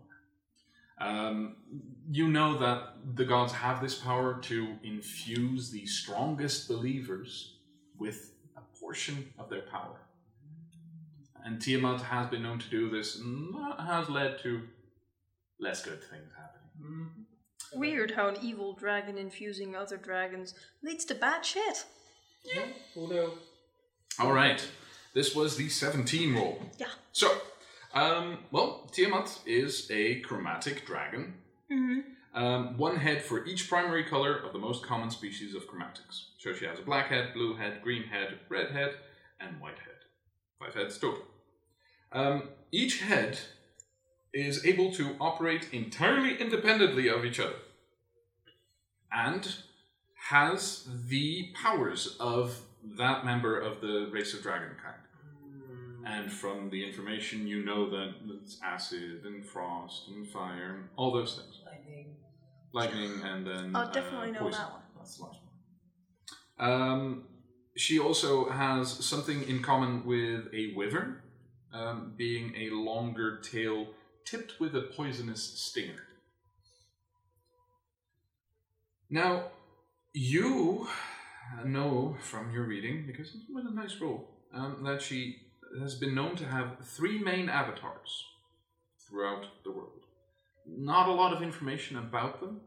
Um, 1.00 1.56
you 2.10 2.28
know 2.28 2.58
that 2.58 2.94
the 3.14 3.24
gods 3.24 3.52
have 3.52 3.80
this 3.80 3.94
power 3.94 4.38
to 4.42 4.76
infuse 4.82 5.70
the 5.70 5.86
strongest 5.86 6.68
believers 6.68 7.56
with 7.98 8.32
a 8.56 8.60
portion 8.78 9.32
of 9.38 9.48
their 9.48 9.62
power. 9.62 10.00
And 11.44 11.60
Tiamat 11.60 12.02
has 12.02 12.28
been 12.28 12.42
known 12.42 12.58
to 12.58 12.68
do 12.68 12.90
this, 12.90 13.18
and 13.18 13.54
that 13.54 13.80
has 13.80 14.10
led 14.10 14.40
to 14.42 14.62
less 15.58 15.82
good 15.82 16.00
things 16.02 16.30
happening. 16.36 17.08
Weird 17.72 18.10
how 18.12 18.28
an 18.28 18.36
evil 18.42 18.74
dragon 18.74 19.16
infusing 19.16 19.76
other 19.76 19.96
dragons 19.96 20.54
leads 20.82 21.04
to 21.06 21.14
bad 21.14 21.44
shit. 21.46 21.84
Yeah, 22.44 22.62
who? 22.94 23.30
All 24.18 24.32
right, 24.32 24.66
this 25.14 25.34
was 25.34 25.56
the 25.56 25.68
17 25.68 26.34
roll. 26.34 26.60
Yeah. 26.78 26.86
So, 27.12 27.40
um, 27.94 28.38
well, 28.50 28.88
Tiamat 28.92 29.40
is 29.46 29.90
a 29.90 30.20
chromatic 30.20 30.86
dragon. 30.86 31.34
Mm-hmm. 31.70 32.00
Um, 32.32 32.78
one 32.78 32.96
head 32.96 33.22
for 33.22 33.44
each 33.44 33.68
primary 33.68 34.04
color 34.04 34.36
of 34.36 34.52
the 34.52 34.58
most 34.58 34.84
common 34.84 35.10
species 35.10 35.54
of 35.54 35.68
chromatics. 35.68 36.26
So 36.38 36.52
she 36.52 36.64
has 36.66 36.78
a 36.78 36.82
black 36.82 37.06
head, 37.06 37.34
blue 37.34 37.56
head, 37.56 37.82
green 37.82 38.04
head, 38.04 38.38
red 38.48 38.70
head, 38.70 38.94
and 39.40 39.60
white 39.60 39.78
head. 39.78 39.96
Five 40.60 40.74
heads 40.74 40.98
total. 40.98 41.24
Um, 42.12 42.50
each 42.70 43.00
head 43.00 43.38
is 44.32 44.64
able 44.64 44.92
to 44.92 45.16
operate 45.20 45.68
entirely 45.72 46.36
independently 46.36 47.08
of 47.08 47.24
each 47.24 47.40
other 47.40 47.56
and 49.10 49.56
has 50.28 50.86
the 51.08 51.52
powers 51.54 52.16
of 52.20 52.60
that 52.96 53.24
member 53.24 53.58
of 53.58 53.80
the 53.80 54.08
race 54.12 54.34
of 54.34 54.42
dragon 54.42 54.70
kind. 54.82 54.96
And 56.06 56.32
from 56.32 56.70
the 56.70 56.86
information, 56.86 57.46
you 57.46 57.64
know 57.64 57.90
that 57.90 58.14
it's 58.42 58.58
acid 58.64 59.22
and 59.24 59.44
frost 59.44 60.08
and 60.08 60.28
fire 60.28 60.76
and 60.76 60.88
all 60.96 61.12
those 61.12 61.36
things. 61.36 61.60
Lightning. 61.64 62.16
Lightning 62.72 63.22
and 63.24 63.46
then. 63.46 63.76
I'll 63.76 63.92
definitely 63.92 64.30
uh, 64.30 64.40
know 64.40 64.50
that 64.50 64.70
one. 64.70 64.82
That's 64.96 65.16
the 65.16 65.24
last 65.24 65.40
one. 66.58 66.70
Um, 66.70 67.24
she 67.76 67.98
also 67.98 68.48
has 68.50 68.88
something 68.90 69.42
in 69.48 69.62
common 69.62 70.04
with 70.04 70.52
a 70.52 70.72
wyvern, 70.74 71.22
um, 71.72 72.14
being 72.16 72.54
a 72.56 72.70
longer 72.70 73.40
tail 73.40 73.88
tipped 74.24 74.60
with 74.60 74.74
a 74.74 74.82
poisonous 74.82 75.42
stinger. 75.42 76.04
Now, 79.08 79.46
you 80.12 80.86
know 81.64 82.16
from 82.20 82.52
your 82.52 82.64
reading, 82.64 83.04
because 83.06 83.34
it 83.34 83.40
was 83.52 83.64
a 83.64 83.74
nice 83.74 84.00
roll, 84.00 84.28
um, 84.52 84.82
that 84.84 85.02
she 85.02 85.36
has 85.78 85.94
been 85.94 86.14
known 86.14 86.36
to 86.36 86.44
have 86.44 86.78
three 86.84 87.18
main 87.18 87.48
avatars 87.48 88.24
throughout 89.08 89.46
the 89.64 89.70
world. 89.70 90.04
Not 90.66 91.08
a 91.08 91.12
lot 91.12 91.32
of 91.32 91.42
information 91.42 91.96
about 91.98 92.40
them, 92.40 92.60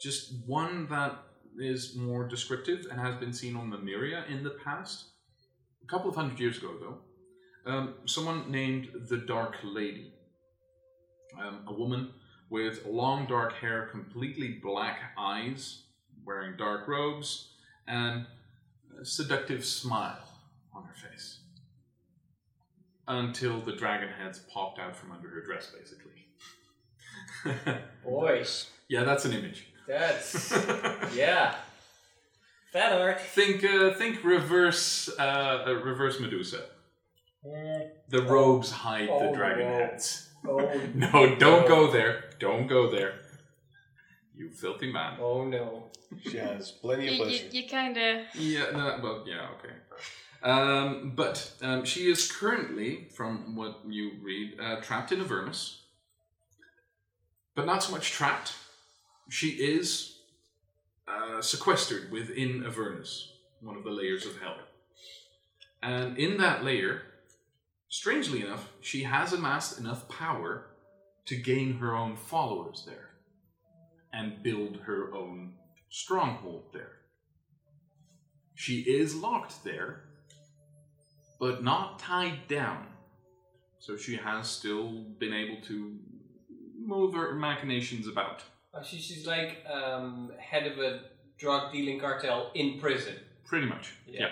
just 0.00 0.32
one 0.46 0.86
that 0.88 1.18
is 1.58 1.96
more 1.96 2.26
descriptive 2.26 2.86
and 2.90 3.00
has 3.00 3.14
been 3.16 3.32
seen 3.32 3.56
on 3.56 3.70
the 3.70 3.76
Myria 3.76 4.28
in 4.28 4.42
the 4.42 4.50
past. 4.50 5.06
A 5.82 5.86
couple 5.86 6.10
of 6.10 6.16
hundred 6.16 6.38
years 6.38 6.58
ago, 6.58 6.74
though. 6.80 7.70
Um, 7.70 7.94
someone 8.06 8.50
named 8.50 8.88
the 9.08 9.18
Dark 9.18 9.56
Lady. 9.62 10.12
Um, 11.38 11.64
a 11.66 11.72
woman 11.72 12.10
with 12.48 12.84
long 12.86 13.26
dark 13.26 13.54
hair, 13.54 13.88
completely 13.90 14.58
black 14.62 14.98
eyes, 15.18 15.82
wearing 16.24 16.56
dark 16.56 16.88
robes, 16.88 17.50
and 17.86 18.26
a 19.00 19.04
seductive 19.04 19.64
smile 19.64 20.28
on 20.74 20.84
her 20.84 20.94
face. 20.94 21.39
Until 23.12 23.60
the 23.60 23.72
dragon 23.72 24.08
heads 24.08 24.38
popped 24.52 24.78
out 24.78 24.94
from 24.96 25.10
under 25.12 25.28
her 25.28 25.40
dress, 25.44 25.72
basically. 25.76 26.26
Boys, 28.04 28.68
yeah, 28.88 29.02
that's 29.04 29.24
an 29.24 29.32
image. 29.32 29.66
that's 29.88 30.52
yeah. 31.14 31.56
That 32.72 32.92
art. 33.00 33.20
Think, 33.20 33.64
uh, 33.64 33.94
think 33.94 34.22
reverse, 34.22 35.10
uh, 35.18 35.64
uh, 35.66 35.72
reverse 35.82 36.20
Medusa. 36.20 36.62
Mm, 37.44 37.88
The 38.10 38.22
robes 38.22 38.70
hide 38.70 39.08
the 39.08 39.12
Oh, 39.30 39.34
dragon 39.34 39.66
no. 39.66 39.74
heads. 39.74 40.30
Oh, 40.46 40.58
No, 40.94 41.34
don't 41.36 41.62
No. 41.62 41.68
go 41.68 41.90
there. 41.90 42.30
Don't 42.38 42.68
go 42.68 42.88
there. 42.90 43.14
You 44.36 44.50
filthy 44.50 44.92
man. 44.92 45.18
oh 45.20 45.44
no. 45.44 45.90
She 46.22 46.36
has 46.38 46.70
plenty 46.70 47.06
You, 47.06 47.10
of 47.10 47.16
you, 47.18 47.24
pleasure. 47.24 47.46
you 47.56 47.68
kind 47.68 47.96
of. 47.96 48.26
Yeah, 48.34 48.70
no, 48.72 48.98
well, 49.02 49.24
yeah, 49.26 49.48
okay. 49.58 49.74
Um, 50.42 51.12
but 51.14 51.52
um, 51.62 51.84
she 51.84 52.10
is 52.10 52.30
currently, 52.30 53.08
from 53.14 53.56
what 53.56 53.80
you 53.86 54.12
read, 54.22 54.58
uh, 54.58 54.80
trapped 54.80 55.12
in 55.12 55.20
Avernus. 55.20 55.82
But 57.54 57.66
not 57.66 57.82
so 57.82 57.92
much 57.92 58.10
trapped. 58.10 58.54
She 59.28 59.48
is 59.48 60.16
uh, 61.06 61.42
sequestered 61.42 62.10
within 62.10 62.64
Avernus, 62.64 63.32
one 63.60 63.76
of 63.76 63.84
the 63.84 63.90
layers 63.90 64.24
of 64.24 64.38
hell. 64.38 64.56
And 65.82 66.16
in 66.18 66.38
that 66.38 66.64
layer, 66.64 67.02
strangely 67.88 68.42
enough, 68.42 68.68
she 68.80 69.02
has 69.02 69.32
amassed 69.32 69.78
enough 69.78 70.08
power 70.08 70.66
to 71.26 71.36
gain 71.36 71.78
her 71.78 71.94
own 71.94 72.16
followers 72.16 72.84
there 72.86 73.10
and 74.12 74.42
build 74.42 74.78
her 74.84 75.14
own 75.14 75.52
stronghold 75.90 76.64
there. 76.72 76.98
She 78.54 78.80
is 78.80 79.14
locked 79.14 79.64
there, 79.64 80.02
but 81.40 81.64
not 81.64 81.98
tied 81.98 82.46
down. 82.46 82.86
So 83.80 83.96
she 83.96 84.16
has 84.16 84.48
still 84.48 85.04
been 85.18 85.32
able 85.32 85.60
to 85.62 85.96
move 86.78 87.14
her 87.14 87.34
machinations 87.34 88.06
about. 88.06 88.44
Oh, 88.74 88.82
she, 88.82 88.98
she's 88.98 89.26
like 89.26 89.64
um, 89.72 90.30
head 90.38 90.70
of 90.70 90.78
a 90.78 91.00
drug 91.38 91.72
dealing 91.72 91.98
cartel 91.98 92.50
in 92.54 92.78
prison. 92.78 93.14
Pretty 93.46 93.66
much. 93.66 93.94
Yeah. 94.06 94.20
Yeah. 94.20 94.28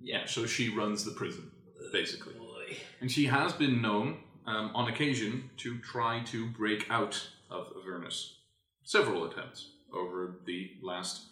Yeah, 0.00 0.26
so 0.26 0.46
she 0.46 0.68
runs 0.68 1.04
the 1.04 1.10
prison, 1.10 1.50
basically. 1.92 2.34
Boy. 2.34 2.76
And 3.00 3.10
she 3.10 3.26
has 3.26 3.52
been 3.52 3.82
known, 3.82 4.18
um, 4.46 4.70
on 4.74 4.88
occasion, 4.88 5.50
to 5.58 5.78
try 5.80 6.22
to 6.26 6.48
break 6.50 6.86
out 6.90 7.28
of 7.50 7.66
Avernus. 7.82 8.36
Several 8.84 9.24
attempts 9.24 9.68
over 9.92 10.36
the 10.46 10.70
last, 10.82 11.22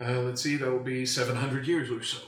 uh, 0.00 0.20
let's 0.20 0.42
see, 0.42 0.56
that 0.56 0.70
will 0.70 0.80
be 0.80 1.06
700 1.06 1.66
years 1.66 1.90
or 1.90 2.02
so. 2.02 2.18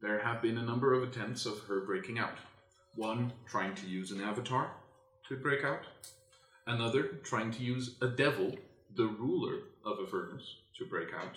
There 0.00 0.20
have 0.20 0.40
been 0.40 0.58
a 0.58 0.62
number 0.62 0.94
of 0.94 1.02
attempts 1.02 1.44
of 1.44 1.58
her 1.64 1.80
breaking 1.80 2.18
out. 2.18 2.38
One 2.94 3.32
trying 3.48 3.74
to 3.76 3.86
use 3.86 4.12
an 4.12 4.20
avatar 4.20 4.70
to 5.28 5.36
break 5.36 5.64
out, 5.64 5.82
another 6.66 7.20
trying 7.24 7.50
to 7.52 7.62
use 7.62 7.96
a 8.00 8.08
devil, 8.08 8.56
the 8.94 9.06
ruler 9.06 9.60
of 9.84 9.98
Avernus, 9.98 10.56
to 10.78 10.84
break 10.86 11.08
out, 11.12 11.36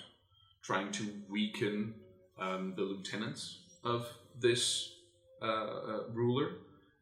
trying 0.62 0.92
to 0.94 1.12
weaken 1.28 1.96
um, 2.40 2.74
the 2.76 2.84
lieutenants 2.84 3.60
of 3.84 4.08
this 4.40 4.94
uh, 5.42 5.46
uh, 5.46 6.00
ruler. 6.14 6.58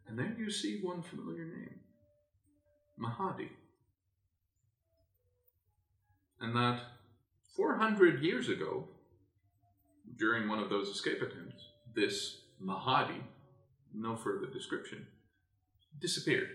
And 0.08 0.18
there 0.18 0.34
you 0.38 0.50
see 0.50 0.80
one 0.82 1.02
familiar 1.02 1.46
name 1.46 1.80
Mahadi. 3.00 3.50
And 6.40 6.56
that 6.56 6.82
400 7.56 8.24
years 8.24 8.48
ago, 8.48 8.88
during 10.20 10.48
one 10.50 10.60
of 10.60 10.70
those 10.70 10.90
escape 10.90 11.22
attempts, 11.22 11.70
this 11.96 12.42
Mahadi, 12.64 13.22
no 13.94 14.16
further 14.16 14.48
description, 14.48 15.08
disappeared. 16.00 16.50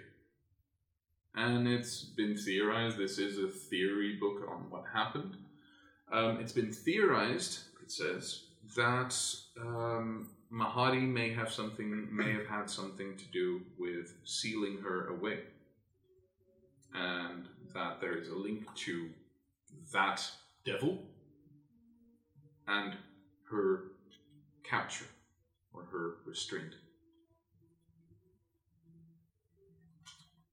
And 1.34 1.66
it's 1.66 2.02
been 2.02 2.36
theorized, 2.36 2.96
this 2.96 3.18
is 3.18 3.38
a 3.38 3.48
theory 3.48 4.16
book 4.20 4.46
on 4.48 4.70
what 4.70 4.84
happened. 4.92 5.36
Um, 6.12 6.38
it's 6.40 6.52
been 6.52 6.72
theorized, 6.72 7.60
it 7.82 7.90
says, 7.90 8.44
that 8.76 9.16
um, 9.60 10.28
Mahadi 10.52 11.08
may 11.08 11.32
have 11.32 11.50
something, 11.50 12.08
may 12.14 12.32
have 12.32 12.46
had 12.46 12.70
something 12.70 13.16
to 13.16 13.24
do 13.32 13.62
with 13.78 14.14
sealing 14.24 14.78
her 14.78 15.08
away, 15.08 15.40
and 16.92 17.48
that 17.74 18.00
there 18.00 18.16
is 18.16 18.28
a 18.28 18.36
link 18.36 18.72
to 18.76 19.08
that 19.92 20.24
devil 20.64 21.02
and 22.68 22.94
her 23.54 23.84
capture 24.62 25.06
or 25.72 25.84
her 25.84 26.16
restraint. 26.26 26.74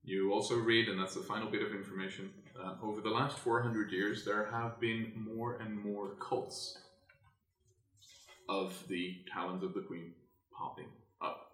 You 0.04 0.32
also 0.32 0.56
read, 0.56 0.88
and 0.88 0.98
that's 0.98 1.14
the 1.14 1.22
final 1.22 1.48
bit 1.48 1.62
of 1.62 1.72
information, 1.72 2.30
uh, 2.60 2.74
over 2.82 3.00
the 3.00 3.08
last 3.10 3.38
400 3.38 3.92
years, 3.92 4.24
there 4.24 4.46
have 4.50 4.80
been 4.80 5.12
more 5.14 5.56
and 5.56 5.82
more 5.82 6.16
cults 6.20 6.78
of 8.48 8.74
the 8.88 9.18
Talons 9.32 9.62
of 9.62 9.74
the 9.74 9.80
Queen 9.80 10.12
popping 10.52 10.88
up. 11.20 11.52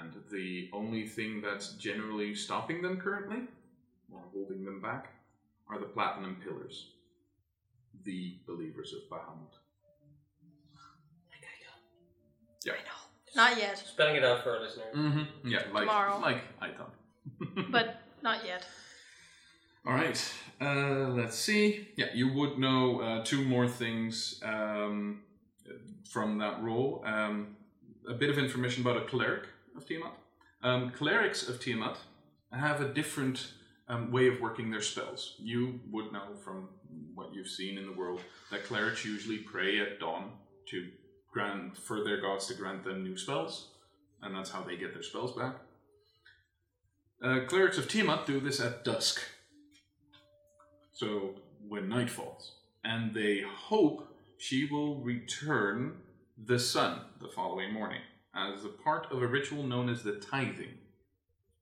And 0.00 0.12
the 0.30 0.68
only 0.72 1.06
thing 1.06 1.40
that's 1.40 1.72
generally 1.74 2.34
stopping 2.34 2.82
them 2.82 3.00
currently, 3.00 3.48
or 4.12 4.20
holding 4.32 4.64
them 4.64 4.80
back, 4.80 5.14
are 5.68 5.78
the 5.78 5.86
Platinum 5.86 6.36
Pillars, 6.44 6.90
the 8.04 8.36
believers 8.46 8.92
of 8.92 9.08
Bahamut. 9.10 9.61
Yeah. 12.64 12.72
I 12.72 12.76
know. 12.76 13.02
Not 13.34 13.56
yet, 13.56 13.78
Spelling 13.78 14.16
it 14.16 14.24
out 14.24 14.42
for 14.42 14.56
our 14.56 14.60
listeners. 14.60 14.94
Mm-hmm. 14.94 15.48
Yeah, 15.48 15.62
like, 15.72 15.84
Tomorrow. 15.84 16.20
like 16.20 16.42
I 16.60 16.68
thought. 16.68 16.94
but 17.70 17.96
not 18.22 18.44
yet. 18.44 18.66
All 19.86 19.94
right. 19.94 20.32
Uh, 20.60 21.08
let's 21.08 21.36
see. 21.36 21.88
Yeah, 21.96 22.06
you 22.14 22.32
would 22.34 22.58
know 22.58 23.00
uh, 23.00 23.24
two 23.24 23.42
more 23.42 23.66
things 23.66 24.40
um, 24.44 25.22
from 26.08 26.38
that 26.38 26.62
role. 26.62 27.02
Um, 27.06 27.56
a 28.08 28.14
bit 28.14 28.30
of 28.30 28.38
information 28.38 28.82
about 28.82 28.96
a 28.98 29.06
cleric 29.06 29.44
of 29.76 29.86
Tiamat. 29.86 30.12
Um, 30.62 30.90
clerics 30.90 31.48
of 31.48 31.58
Tiamat 31.58 31.96
have 32.52 32.80
a 32.80 32.88
different 32.92 33.52
um, 33.88 34.12
way 34.12 34.28
of 34.28 34.40
working 34.40 34.70
their 34.70 34.82
spells. 34.82 35.36
You 35.38 35.80
would 35.90 36.12
know 36.12 36.34
from 36.44 36.68
what 37.14 37.34
you've 37.34 37.48
seen 37.48 37.78
in 37.78 37.86
the 37.86 37.92
world 37.92 38.20
that 38.50 38.64
clerics 38.64 39.04
usually 39.04 39.38
pray 39.38 39.80
at 39.80 39.98
dawn 39.98 40.32
to 40.68 40.88
grant 41.32 41.76
for 41.76 42.04
their 42.04 42.20
gods 42.20 42.46
to 42.46 42.54
grant 42.54 42.84
them 42.84 43.02
new 43.02 43.16
spells, 43.16 43.68
and 44.22 44.34
that's 44.34 44.50
how 44.50 44.62
they 44.62 44.76
get 44.76 44.92
their 44.92 45.02
spells 45.02 45.32
back. 45.32 45.56
Uh, 47.22 47.40
clerics 47.46 47.78
of 47.78 47.88
Tiamat 47.88 48.26
do 48.26 48.38
this 48.40 48.60
at 48.60 48.84
dusk. 48.84 49.20
So 50.92 51.36
when 51.66 51.88
night 51.88 52.10
falls, 52.10 52.52
and 52.84 53.14
they 53.14 53.42
hope 53.42 54.08
she 54.38 54.66
will 54.66 54.96
return 55.00 55.94
the 56.46 56.58
sun 56.58 57.00
the 57.20 57.28
following 57.28 57.72
morning 57.72 58.00
as 58.34 58.64
a 58.64 58.68
part 58.68 59.06
of 59.10 59.22
a 59.22 59.26
ritual 59.26 59.62
known 59.62 59.88
as 59.88 60.02
the 60.02 60.16
tithing. 60.16 60.74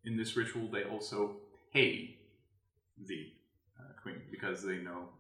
In 0.05 0.17
this 0.17 0.37
ritual, 0.37 0.69
they 0.69 0.85
also 0.85 1.37
pay 1.73 2.17
the 3.07 3.31
uh, 3.79 4.01
queen 4.03 4.23
because 4.31 4.65
they 4.65 4.79
know, 4.79 5.11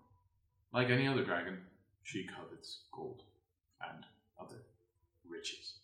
like 0.72 0.88
any 0.88 1.06
other 1.06 1.24
dragon, 1.24 1.58
she 2.02 2.26
covets 2.26 2.80
gold 2.92 3.22
and 3.82 4.04
other 4.40 4.62
riches. 5.28 5.74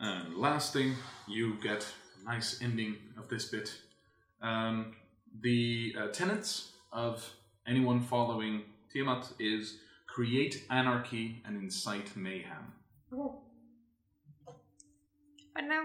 And 0.00 0.36
last 0.36 0.72
thing, 0.72 0.94
you 1.28 1.56
get 1.62 1.86
a 2.20 2.24
nice 2.24 2.60
ending 2.62 2.96
of 3.18 3.28
this 3.28 3.46
bit. 3.46 3.72
Um, 4.42 4.94
the 5.40 5.94
uh, 5.98 6.08
tenets 6.08 6.72
of 6.92 7.28
anyone 7.66 8.00
following 8.02 8.62
Tiamat 8.92 9.32
is 9.38 9.78
create 10.06 10.64
anarchy 10.70 11.42
and 11.46 11.56
incite 11.56 12.16
mayhem. 12.16 12.72
But 15.54 15.64
now, 15.64 15.84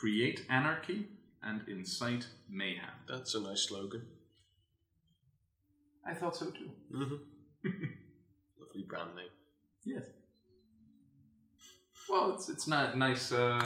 Create 0.00 0.46
anarchy 0.48 1.08
and 1.42 1.60
incite 1.68 2.26
mayhem. 2.48 2.88
That's 3.06 3.34
a 3.34 3.40
nice 3.42 3.64
slogan. 3.68 4.06
I 6.06 6.14
thought 6.14 6.34
so 6.34 6.46
too. 6.46 6.70
Mm-hmm. 6.90 7.16
Lovely 8.58 8.82
brand 8.88 9.14
name. 9.14 9.26
Yes. 9.84 10.04
Well, 12.08 12.32
it's 12.34 12.48
it's 12.48 12.66
not 12.66 12.96
nice. 12.98 13.32
Uh, 13.32 13.60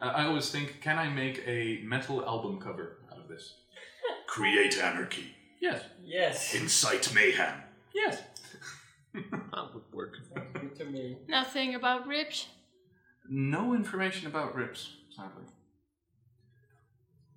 I 0.00 0.08
I 0.08 0.24
always 0.26 0.50
think, 0.50 0.80
can 0.80 0.98
I 0.98 1.08
make 1.08 1.42
a 1.46 1.80
metal 1.84 2.24
album 2.24 2.60
cover 2.60 2.98
out 3.12 3.18
of 3.18 3.28
this? 3.28 3.54
Create 4.26 4.78
anarchy. 4.78 5.34
Yes. 5.60 5.82
Yes. 6.04 6.54
Incite 6.54 7.12
mayhem. 7.14 7.62
Yes. 7.94 8.22
That 9.52 9.74
would 9.74 9.82
work. 9.92 10.14
Good 10.60 10.76
to 10.76 10.84
me. 10.84 11.16
Nothing 11.28 11.74
about 11.74 12.06
ribs. 12.06 12.46
No 13.28 13.74
information 13.74 14.28
about 14.28 14.54
rips, 14.54 14.90
sadly. 15.16 15.44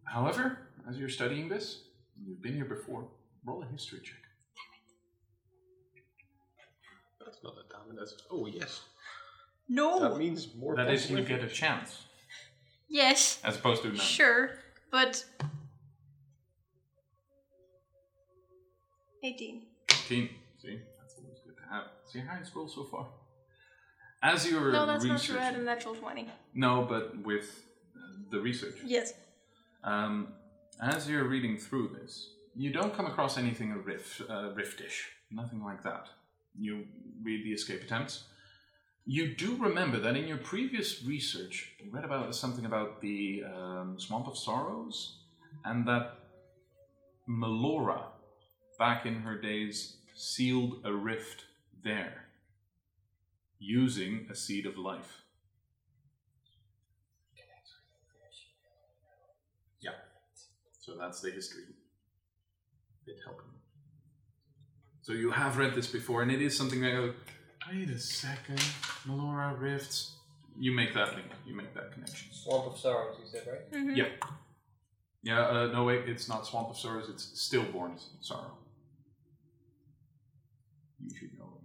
However, 0.04 0.60
as 0.88 0.98
you're 1.00 1.10
studying 1.10 1.50
this, 1.50 1.84
you've 2.24 2.42
been 2.42 2.54
here 2.56 2.66
before. 2.66 3.08
Roll 3.46 3.64
a 3.64 3.66
history 3.66 4.00
check. 4.04 4.20
That's 7.20 7.31
not 7.44 7.54
a 7.54 7.64
damn. 7.70 7.96
That's 7.96 8.16
oh 8.30 8.46
yes. 8.48 8.82
No. 9.68 10.00
That 10.00 10.18
means 10.18 10.50
more. 10.58 10.76
That 10.76 10.92
is, 10.92 11.10
you 11.10 11.18
possible 11.18 11.38
get 11.38 11.46
a 11.46 11.52
chance, 11.52 12.04
yes. 12.90 13.40
as 13.44 13.56
opposed 13.58 13.84
to 13.84 13.90
none. 13.90 13.98
Sure, 13.98 14.52
but. 14.90 15.24
18. 19.24 19.62
15. 19.90 20.30
See, 20.62 20.80
that's 21.00 21.16
always 21.16 21.40
good 21.46 21.56
to 21.56 21.64
have. 21.74 21.84
See 22.06 22.20
how 22.20 22.38
it's 22.40 22.50
scroll 22.50 22.68
so 22.68 22.84
far. 22.86 23.08
As 24.24 24.50
you're 24.50 24.72
No, 24.72 24.86
that's 24.86 25.04
not 25.04 25.14
researching, 25.14 25.36
true. 25.36 25.44
I 25.44 25.46
had 25.46 25.56
a 25.56 25.64
natural 25.64 25.96
20. 25.96 26.28
no, 26.54 26.86
but 26.88 27.18
with 27.24 27.64
uh, 27.96 28.00
the 28.30 28.40
research. 28.40 28.76
Yes. 28.84 29.14
Um, 29.84 30.30
as 30.82 31.10
you're 31.10 31.28
reading 31.28 31.58
through 31.58 31.96
this, 32.02 32.30
you 32.56 32.72
don't 32.72 32.94
come 32.94 33.06
across 33.06 33.38
anything 33.38 33.72
riff, 33.84 34.22
uh, 34.30 34.54
riftish, 34.56 35.06
nothing 35.32 35.64
like 35.64 35.84
that. 35.84 36.08
You 36.60 36.86
read 37.24 37.46
the 37.46 37.54
escape 37.54 37.84
attempts. 37.84 38.26
You 39.06 39.36
do 39.36 39.58
remember 39.58 40.00
that 40.00 40.16
in 40.16 40.28
your 40.28 40.38
previous 40.38 41.04
research, 41.04 41.74
you 41.80 41.92
read 41.92 42.06
about 42.06 42.36
something 42.36 42.66
about 42.66 43.02
the 43.02 43.44
um, 43.44 44.00
Swamp 44.00 44.28
of 44.28 44.38
Sorrows, 44.38 45.18
and 45.66 45.88
that 45.88 46.20
Melora, 47.28 48.04
back 48.78 49.06
in 49.06 49.16
her 49.22 49.40
days, 49.40 49.98
sealed 50.16 50.82
a 50.84 50.94
rift 50.94 51.46
there, 51.84 52.26
using 53.60 54.28
a 54.30 54.36
seed 54.36 54.66
of 54.66 54.78
life. 54.78 55.24
Yeah. 59.82 59.92
So 60.80 60.96
that's 61.00 61.22
the 61.22 61.32
history. 61.32 61.64
It 63.08 63.18
helped 63.26 63.48
me. 63.48 63.61
So 65.02 65.14
you 65.14 65.32
have 65.32 65.58
read 65.58 65.74
this 65.74 65.88
before, 65.88 66.22
and 66.22 66.32
it 66.32 66.42
is 66.42 66.56
something 66.56 66.82
that 66.82 66.92
go, 66.92 67.14
wait 67.72 67.90
a 67.90 68.00
second, 68.00 68.60
Melora 69.08 69.60
Rifts. 69.60 70.16
You 70.60 70.74
make 70.74 70.94
that 70.94 71.16
link. 71.16 71.28
You 71.46 71.56
make 71.56 71.74
that 71.74 71.92
connection. 71.94 72.32
Swamp 72.32 72.68
of 72.68 72.78
Sorrows, 72.78 73.18
you 73.20 73.26
said, 73.32 73.48
right? 73.48 73.72
Mm-hmm. 73.72 73.96
Yeah. 73.96 74.08
Yeah, 75.24 75.42
uh, 75.42 75.68
no, 75.68 75.84
wait, 75.86 76.08
it's 76.08 76.28
not 76.28 76.46
Swamp 76.46 76.70
of 76.70 76.78
Sorrows, 76.78 77.10
it's 77.10 77.40
Stillborn 77.40 77.98
Sorrow. 78.22 78.58
You 81.00 81.16
should 81.16 81.38
know 81.38 81.58
it. 81.58 81.64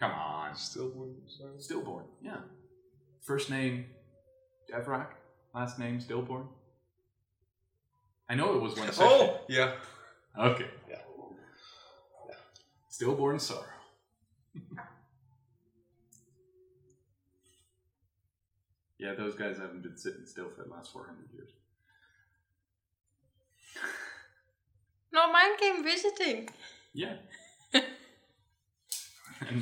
Come 0.00 0.12
on. 0.12 0.54
Stillborn. 0.56 1.14
Sorry. 1.26 1.50
Stillborn, 1.58 2.04
yeah. 2.22 2.38
First 3.22 3.50
name, 3.50 3.86
Devrak. 4.72 5.08
Last 5.54 5.78
name, 5.78 6.00
Stillborn. 6.00 6.46
I 8.28 8.34
know 8.34 8.54
it 8.54 8.62
was 8.62 8.76
one 8.76 8.86
section. 8.86 9.04
Oh 9.06 9.40
yeah. 9.48 9.72
Okay. 10.38 10.66
Yeah. 10.88 10.96
Stillborn 12.88 13.38
Sorrow. 13.40 13.64
yeah, 18.98 19.14
those 19.14 19.34
guys 19.34 19.56
haven't 19.56 19.82
been 19.82 19.96
sitting 19.96 20.26
still 20.26 20.48
for 20.48 20.62
the 20.62 20.70
last 20.70 20.92
400 20.92 21.28
years. 21.32 21.50
No, 25.10 25.32
mine 25.32 25.56
came 25.58 25.82
visiting. 25.82 26.50
Yeah. 26.92 27.14
and 27.72 27.82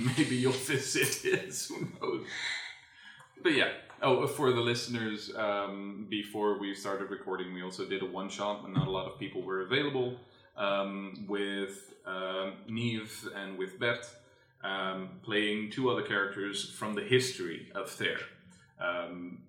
maybe 0.04 0.34
you'll 0.34 0.52
visit 0.52 1.22
his, 1.22 1.68
who 1.68 1.86
knows. 2.00 2.26
But 3.42 3.52
yeah. 3.54 3.68
Oh, 4.02 4.26
for 4.26 4.52
the 4.52 4.60
listeners, 4.60 5.30
um, 5.36 6.08
before 6.10 6.58
we 6.58 6.74
started 6.74 7.10
recording, 7.10 7.54
we 7.54 7.62
also 7.62 7.86
did 7.86 8.02
a 8.02 8.06
one 8.06 8.28
shot 8.28 8.64
when 8.64 8.72
not 8.72 8.88
a 8.88 8.90
lot 8.90 9.06
of 9.06 9.20
people 9.20 9.40
were 9.42 9.62
available 9.62 10.16
um, 10.56 11.26
with 11.28 11.94
um, 12.06 12.54
Neve 12.68 13.28
and 13.34 13.58
with 13.58 13.78
Bert 13.78 14.06
um, 14.62 15.20
playing 15.22 15.70
two 15.70 15.90
other 15.90 16.02
characters 16.02 16.70
from 16.70 16.94
the 16.94 17.02
history 17.02 17.70
of 17.74 17.90
Thair. 17.90 18.18
Um, 18.80 19.42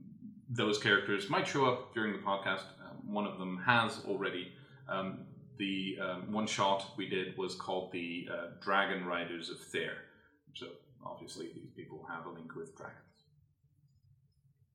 those 0.50 0.78
characters 0.78 1.30
might 1.30 1.48
show 1.48 1.66
up 1.66 1.94
during 1.94 2.14
the 2.14 2.20
podcast. 2.20 2.64
Um, 2.86 3.14
one 3.14 3.26
of 3.26 3.38
them 3.38 3.62
has 3.66 4.00
already. 4.08 4.52
Um, 4.88 5.26
the 5.58 5.98
um, 6.02 6.32
one 6.32 6.48
shot 6.48 6.92
we 6.98 7.10
did 7.10 7.38
was 7.38 7.56
called 7.56 7.92
the 7.92 8.30
uh, 8.32 8.48
Dragon 8.62 9.06
Riders 9.06 9.50
of 9.50 9.60
Thair. 9.60 9.94
So 10.54 10.68
obviously 11.06 11.50
these 11.56 11.72
people 11.76 12.06
have 12.10 12.26
a 12.26 12.30
link 12.30 12.56
with 12.56 12.76
dragons. 12.78 12.96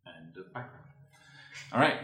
And 0.06 0.34
the 0.34 0.42
background. 0.42 0.86
All 1.72 1.80
right. 1.80 1.98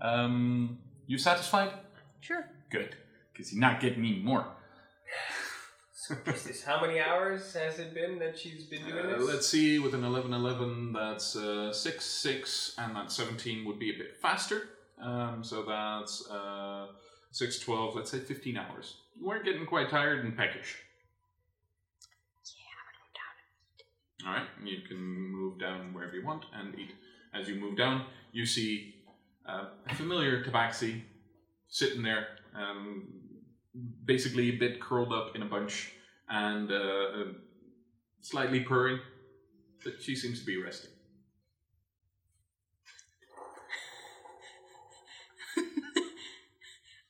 Um, 0.00 0.78
you 1.06 1.18
satisfied? 1.18 1.72
Sure. 2.20 2.44
Good, 2.70 2.96
because 3.42 3.52
you're 3.52 3.60
not 3.60 3.80
getting 3.80 3.98
any 4.04 4.20
more. 4.20 4.46
This, 6.24 6.62
how 6.64 6.80
many 6.84 6.98
hours 7.00 7.54
has 7.54 7.78
it 7.78 7.94
been 7.94 8.18
that 8.18 8.36
she's 8.38 8.64
been 8.64 8.84
doing 8.84 9.06
Uh, 9.06 9.18
this? 9.18 9.28
let's 9.28 9.46
see, 9.46 9.78
with 9.78 9.94
an 9.94 10.04
11 10.04 10.32
11, 10.34 10.92
that's 10.92 11.36
uh, 11.36 11.72
6 11.72 12.04
6, 12.04 12.74
and 12.78 12.96
that 12.96 13.10
17 13.12 13.64
would 13.64 13.78
be 13.78 13.90
a 13.94 13.96
bit 13.98 14.16
faster. 14.20 14.68
Um, 15.00 15.42
so 15.44 15.62
that's 15.62 16.28
uh, 16.28 16.88
6 17.30 17.58
12, 17.60 17.94
let's 17.94 18.10
say 18.10 18.18
15 18.18 18.56
hours. 18.58 18.96
You 19.18 19.26
weren't 19.26 19.44
getting 19.44 19.64
quite 19.64 19.88
tired 19.90 20.24
and 20.24 20.36
peckish. 20.36 20.76
Yeah, 22.44 22.64
I'm 22.82 22.92
going 22.98 23.14
down 23.14 23.34
and 23.38 23.78
eat. 23.78 24.26
All 24.26 24.34
right, 24.34 24.48
you 24.82 24.86
can 24.88 24.98
move 25.00 25.58
down 25.60 25.94
wherever 25.94 26.14
you 26.16 26.26
want 26.26 26.44
and 26.52 26.74
eat. 26.78 26.90
As 27.32 27.48
you 27.48 27.54
move 27.54 27.78
down, 27.78 28.06
you 28.32 28.44
see 28.44 28.96
uh, 29.48 29.66
a 29.88 29.94
familiar 29.94 30.44
tabaxi 30.44 31.02
sitting 31.68 32.02
there, 32.02 32.26
um, 32.54 33.04
basically 34.04 34.48
a 34.50 34.56
bit 34.58 34.80
curled 34.80 35.12
up 35.12 35.34
in 35.34 35.42
a 35.42 35.46
bunch 35.46 35.92
and 36.28 36.70
uh, 36.70 36.74
uh, 36.74 37.24
slightly 38.20 38.60
purring, 38.60 39.00
but 39.84 40.00
she 40.02 40.14
seems 40.16 40.40
to 40.40 40.46
be 40.46 40.56
resting. 40.62 40.90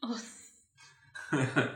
Oh, 0.04 0.20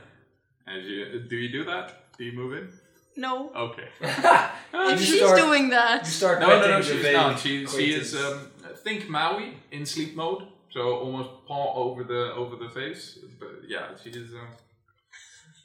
As 0.67 0.85
you 0.85 1.21
do 1.29 1.37
you 1.37 1.51
do 1.53 1.65
that? 1.65 1.93
Do 2.19 2.25
you 2.25 2.33
move 2.33 2.55
in? 2.55 2.73
no. 3.17 3.51
Okay. 3.55 3.89
If 4.75 5.01
she's 5.01 5.19
start- 5.21 5.39
doing 5.39 5.65
You 5.65 5.71
that. 5.71 6.07
start 6.07 6.41
No, 6.41 6.49
no, 6.61 6.69
no, 6.69 6.83
she's 6.83 7.13
not. 7.13 7.39
She, 7.39 7.67
she 7.67 7.93
is 7.95 8.15
um, 8.15 8.51
think 8.85 9.09
Maui 9.09 9.55
in 9.71 9.87
sleep 9.87 10.15
mode, 10.15 10.43
so 10.71 10.81
almost 10.99 11.31
paw 11.47 11.75
over 11.75 12.05
the 12.05 12.33
over 12.35 12.57
the 12.57 12.69
face. 12.69 13.19
But 13.41 13.53
yeah, 13.69 13.87
she 14.03 14.11
is. 14.11 14.35
Uh, 14.35 14.45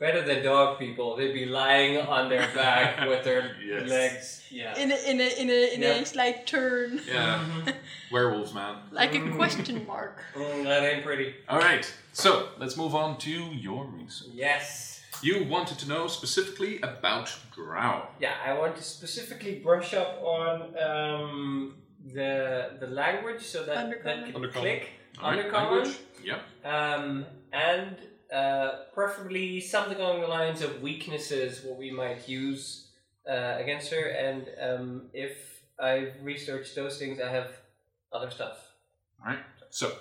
better 0.02 0.22
than 0.30 0.44
dog 0.44 0.80
people. 0.80 1.16
They'd 1.16 1.34
be 1.34 1.46
lying 1.46 1.98
on 2.16 2.28
their 2.28 2.48
back 2.56 3.08
with 3.12 3.24
their 3.24 3.56
Yes. 3.64 3.90
legs. 3.90 4.24
Yeah. 4.50 4.78
In 4.78 4.92
a, 4.92 4.96
in 5.12 5.18
a, 5.22 5.30
in 5.42 5.50
a, 5.50 5.74
in 5.76 5.82
Yeah. 5.82 6.02
a 6.02 6.06
slight 6.06 6.46
turn. 6.48 7.00
yeah, 7.08 7.40
werewolves, 8.12 8.54
man. 8.54 8.76
Like 8.92 9.14
a 9.16 9.22
question 9.42 9.86
mark. 9.94 10.16
Mm, 10.36 10.64
that 10.66 10.84
ain't 10.84 11.06
pretty. 11.06 11.36
All 11.48 11.60
right, 11.60 11.86
so 12.14 12.50
let's 12.58 12.76
move 12.76 12.94
on 12.96 13.18
to 13.20 13.32
your 13.68 13.86
research. 13.86 14.30
Yes. 14.34 14.88
You 15.24 15.46
wanted 15.56 15.78
to 15.84 15.88
know 15.88 16.08
specifically 16.08 16.82
about 16.82 17.28
Drow. 17.56 18.08
Yeah, 18.20 18.34
I 18.46 18.52
want 18.58 18.76
to 18.78 18.82
specifically 18.84 19.56
brush 19.68 19.94
up 19.94 20.20
on 20.24 20.56
um, 20.90 21.76
the 22.20 22.72
the 22.80 22.88
language 22.88 23.44
so 23.54 23.60
that 23.66 23.76
that 23.76 23.86
Undercommon. 24.04 24.34
can 24.34 24.42
Undercommon. 24.42 24.54
click. 24.54 24.90
All 25.22 25.32
right, 25.32 25.46
Undercommon. 25.46 25.72
language. 25.72 25.98
Yep. 26.30 26.40
Um, 26.76 27.26
and 27.54 27.96
uh, 28.32 28.84
preferably 28.94 29.60
something 29.60 29.98
along 30.00 30.22
the 30.22 30.28
lines 30.28 30.62
of 30.62 30.82
weaknesses, 30.82 31.64
what 31.64 31.78
we 31.78 31.92
might 31.92 32.28
use 32.28 32.90
uh, 33.30 33.56
against 33.60 33.92
her. 33.92 34.06
And 34.10 34.48
um, 34.62 35.10
if 35.14 35.64
I've 35.80 36.14
researched 36.22 36.76
those 36.76 36.98
things, 36.98 37.20
I 37.20 37.30
have 37.30 37.52
other 38.14 38.32
stuff. 38.32 38.58
All 39.22 39.32
right. 39.32 39.40
So 39.70 39.92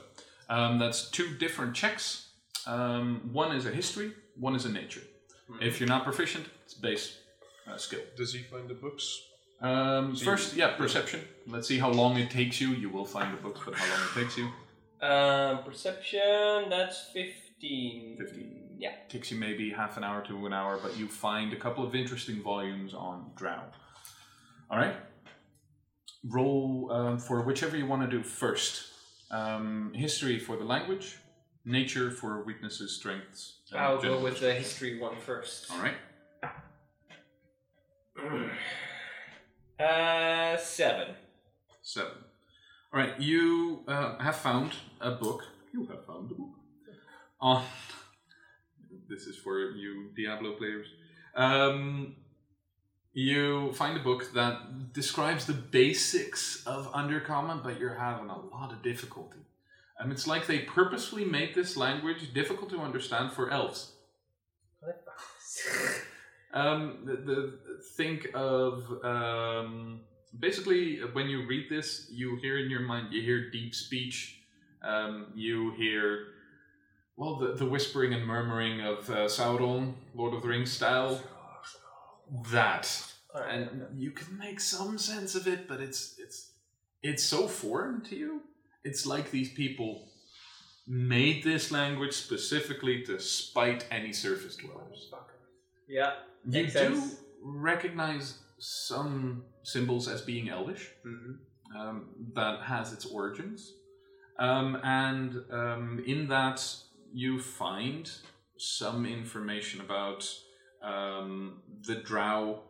um, 0.49 0.79
that's 0.79 1.11
two 1.11 1.37
different 1.39 1.75
checks. 1.75 2.31
Um, 2.67 3.31
one 3.33 3.55
is 3.57 3.67
a 3.67 3.71
history. 3.71 4.13
One 4.39 4.55
is 4.55 4.65
a 4.65 4.73
nature. 4.73 5.03
If 5.61 5.81
you're 5.81 5.89
not 5.89 6.05
proficient, 6.05 6.47
it's 6.65 6.75
base 6.75 7.19
uh, 7.69 7.77
skill. 7.77 8.01
Does 8.17 8.33
he 8.33 8.43
find 8.43 8.69
the 8.69 8.75
books? 8.75 9.21
Um, 9.61 10.15
first, 10.15 10.55
yeah, 10.55 10.77
perception. 10.77 11.21
Let's 11.47 11.67
see 11.67 11.79
how 11.79 11.91
long 11.91 12.17
it 12.19 12.31
takes 12.31 12.61
you. 12.61 12.69
You 12.69 12.89
will 12.89 13.05
find 13.05 13.37
the 13.37 13.43
books, 13.43 13.61
but 13.65 13.75
how 13.75 13.87
long 13.93 14.07
it 14.09 14.21
takes 14.21 14.39
you? 14.39 14.49
Um, 15.07 15.65
perception. 15.65 16.71
That's 16.71 17.09
fifteen. 17.13 17.50
15. 17.61 18.17
15. 18.19 18.77
Yeah. 18.79 18.93
Takes 19.09 19.31
you 19.31 19.39
maybe 19.39 19.71
half 19.71 19.97
an 19.99 20.05
hour 20.05 20.23
to 20.23 20.47
an 20.47 20.53
hour, 20.53 20.79
but 20.83 20.97
you 20.97 21.07
find 21.09 21.53
a 21.53 21.57
couple 21.57 21.85
of 21.87 21.95
interesting 21.95 22.43
volumes 22.43 22.95
on 22.95 23.31
Drow. 23.37 23.63
All 24.71 24.79
right. 24.79 24.97
Roll 26.25 26.91
um, 26.91 27.19
for 27.19 27.43
whichever 27.43 27.77
you 27.77 27.87
want 27.87 28.03
to 28.03 28.09
do 28.09 28.23
first. 28.23 28.87
Um, 29.31 29.93
history 29.95 30.39
for 30.39 30.57
the 30.57 30.65
language, 30.65 31.19
nature 31.65 32.11
for 32.11 32.43
weaknesses, 32.45 32.97
strengths. 32.97 33.59
and 33.71 33.81
I'll 33.81 34.01
go 34.01 34.19
with 34.21 34.41
the 34.41 34.53
history 34.53 34.99
one 34.99 35.17
first. 35.21 35.71
All 35.71 35.79
right. 35.79 35.95
Uh, 39.79 40.57
seven. 40.57 41.15
Seven. 41.83 42.13
All 42.93 43.01
right. 43.01 43.21
You 43.21 43.85
uh, 43.87 44.19
have 44.19 44.37
found 44.37 44.73
a 45.01 45.13
book. 45.13 45.45
You 45.73 45.87
have 45.87 46.05
found 46.05 46.31
a 46.31 46.35
book. 46.35 46.60
On. 47.41 47.65
This 49.09 49.23
is 49.23 49.37
for 49.37 49.71
you 49.71 50.11
Diablo 50.15 50.53
players. 50.57 50.87
Um, 51.35 52.17
you 53.13 53.73
find 53.73 53.97
a 53.97 54.03
book 54.03 54.33
that 54.35 54.93
describes 54.93 55.47
the 55.47 55.55
basics 55.55 56.63
of 56.67 56.93
Undercommon, 56.93 57.63
but 57.63 57.81
you're 57.81 57.95
having 57.95 58.29
a 58.29 58.39
lot 58.39 58.73
of 58.73 58.83
difficulty. 58.83 59.39
And 59.99 60.13
it's 60.13 60.27
like 60.27 60.47
they 60.47 60.61
purposefully 60.61 61.25
made 61.25 61.55
this 61.55 61.77
language 61.77 62.33
difficult 62.35 62.71
to 62.71 62.81
understand 62.81 63.33
for 63.33 63.51
elves. 63.51 63.93
Um, 66.53 67.03
the, 67.05 67.17
the 67.17 67.59
think 67.97 68.29
of 68.35 68.85
um, 69.05 70.01
basically 70.39 70.99
when 71.13 71.29
you 71.29 71.47
read 71.47 71.71
this, 71.71 72.09
you 72.11 72.37
hear 72.37 72.59
in 72.59 72.71
your 72.71 72.81
mind, 72.81 73.13
you 73.13 73.23
hear 73.23 73.51
deep 73.51 73.75
speech, 73.75 74.43
um, 74.83 75.33
you 75.35 75.73
hear 75.77 76.27
well 77.21 77.37
the, 77.37 77.53
the 77.53 77.67
whispering 77.67 78.15
and 78.15 78.27
murmuring 78.27 78.81
of 78.81 79.09
uh, 79.11 79.27
Sauron, 79.27 79.93
Lord 80.15 80.35
of 80.35 80.43
the 80.43 80.49
Rings 80.49 80.73
style. 80.73 81.23
That 82.51 82.87
and 83.35 83.87
you 83.95 84.11
can 84.11 84.39
make 84.39 84.59
some 84.61 84.99
sense 84.99 85.35
of 85.35 85.47
it, 85.47 85.69
but 85.69 85.81
it's 85.81 86.17
it's 86.19 86.53
it's 87.03 87.23
so 87.23 87.47
foreign 87.47 88.01
to 88.05 88.17
you. 88.17 88.41
It's 88.85 89.05
like 89.07 89.31
these 89.31 89.53
people 89.53 90.09
made 90.89 91.45
this 91.45 91.71
language 91.71 92.15
specifically 92.15 93.03
to 93.03 93.21
spite 93.21 93.85
any 93.91 94.13
surface 94.13 94.57
dwellers. 94.57 95.11
Yeah. 95.89 96.13
You 96.49 96.65
do 96.65 96.71
sense. 96.71 97.17
recognize 97.43 98.39
some 98.59 99.45
symbols 99.63 100.09
as 100.09 100.23
being 100.23 100.49
Elvish. 100.49 100.89
Mm-hmm. 101.07 101.79
Um, 101.79 102.07
that 102.35 102.63
has 102.63 102.93
its 102.93 103.07
origins, 103.07 103.75
um, 104.41 104.81
and 104.83 105.37
um, 105.53 106.03
in 106.05 106.27
that 106.27 106.59
you 107.13 107.41
find 107.41 108.11
some 108.57 109.07
information 109.07 109.81
about 109.81 110.29
um, 110.83 111.63
the 111.87 111.97
Drow 111.97 112.61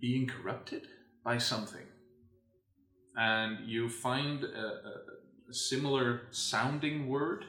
being 0.00 0.26
corrupted 0.26 0.88
by 1.24 1.38
something, 1.38 1.86
and 3.16 3.68
you 3.68 3.88
find 3.88 4.44
a, 4.44 4.66
a, 5.48 5.54
similar 5.54 6.22
sounding 6.30 7.08
word 7.08 7.44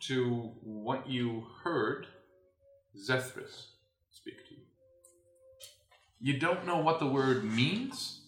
to 0.00 0.50
what 0.64 1.08
you 1.08 1.46
heard 1.62 2.08
Zethris 2.96 3.66
speak 4.10 4.44
to 4.48 4.54
you. 4.54 4.60
You 6.20 6.38
don't 6.38 6.66
know 6.66 6.78
what 6.78 6.98
the 6.98 7.06
word 7.06 7.44
means, 7.44 8.22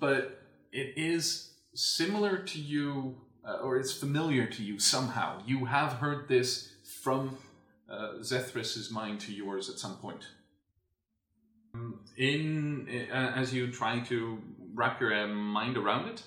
but 0.00 0.42
it 0.72 0.94
is 0.96 1.52
similar 1.74 2.38
to 2.38 2.60
you, 2.60 3.20
uh, 3.46 3.58
or 3.62 3.76
it's 3.76 3.92
familiar 3.92 4.46
to 4.46 4.62
you 4.62 4.78
somehow. 4.78 5.40
You 5.46 5.66
have 5.66 5.94
heard 5.94 6.28
this 6.28 6.72
from 7.02 7.38
uh, 7.88 8.14
Zethris's 8.20 8.90
mind 8.90 9.20
to 9.20 9.32
yours 9.32 9.70
at 9.70 9.78
some 9.78 9.96
point. 9.96 10.24
Um, 11.74 12.00
In 12.16 12.88
uh, 13.12 13.32
as 13.36 13.54
you 13.54 13.70
try 13.70 14.00
to 14.00 14.42
wrap 14.74 15.00
your 15.00 15.14
uh, 15.14 15.26
mind 15.28 15.76
around 15.76 16.08
it, 16.08 16.22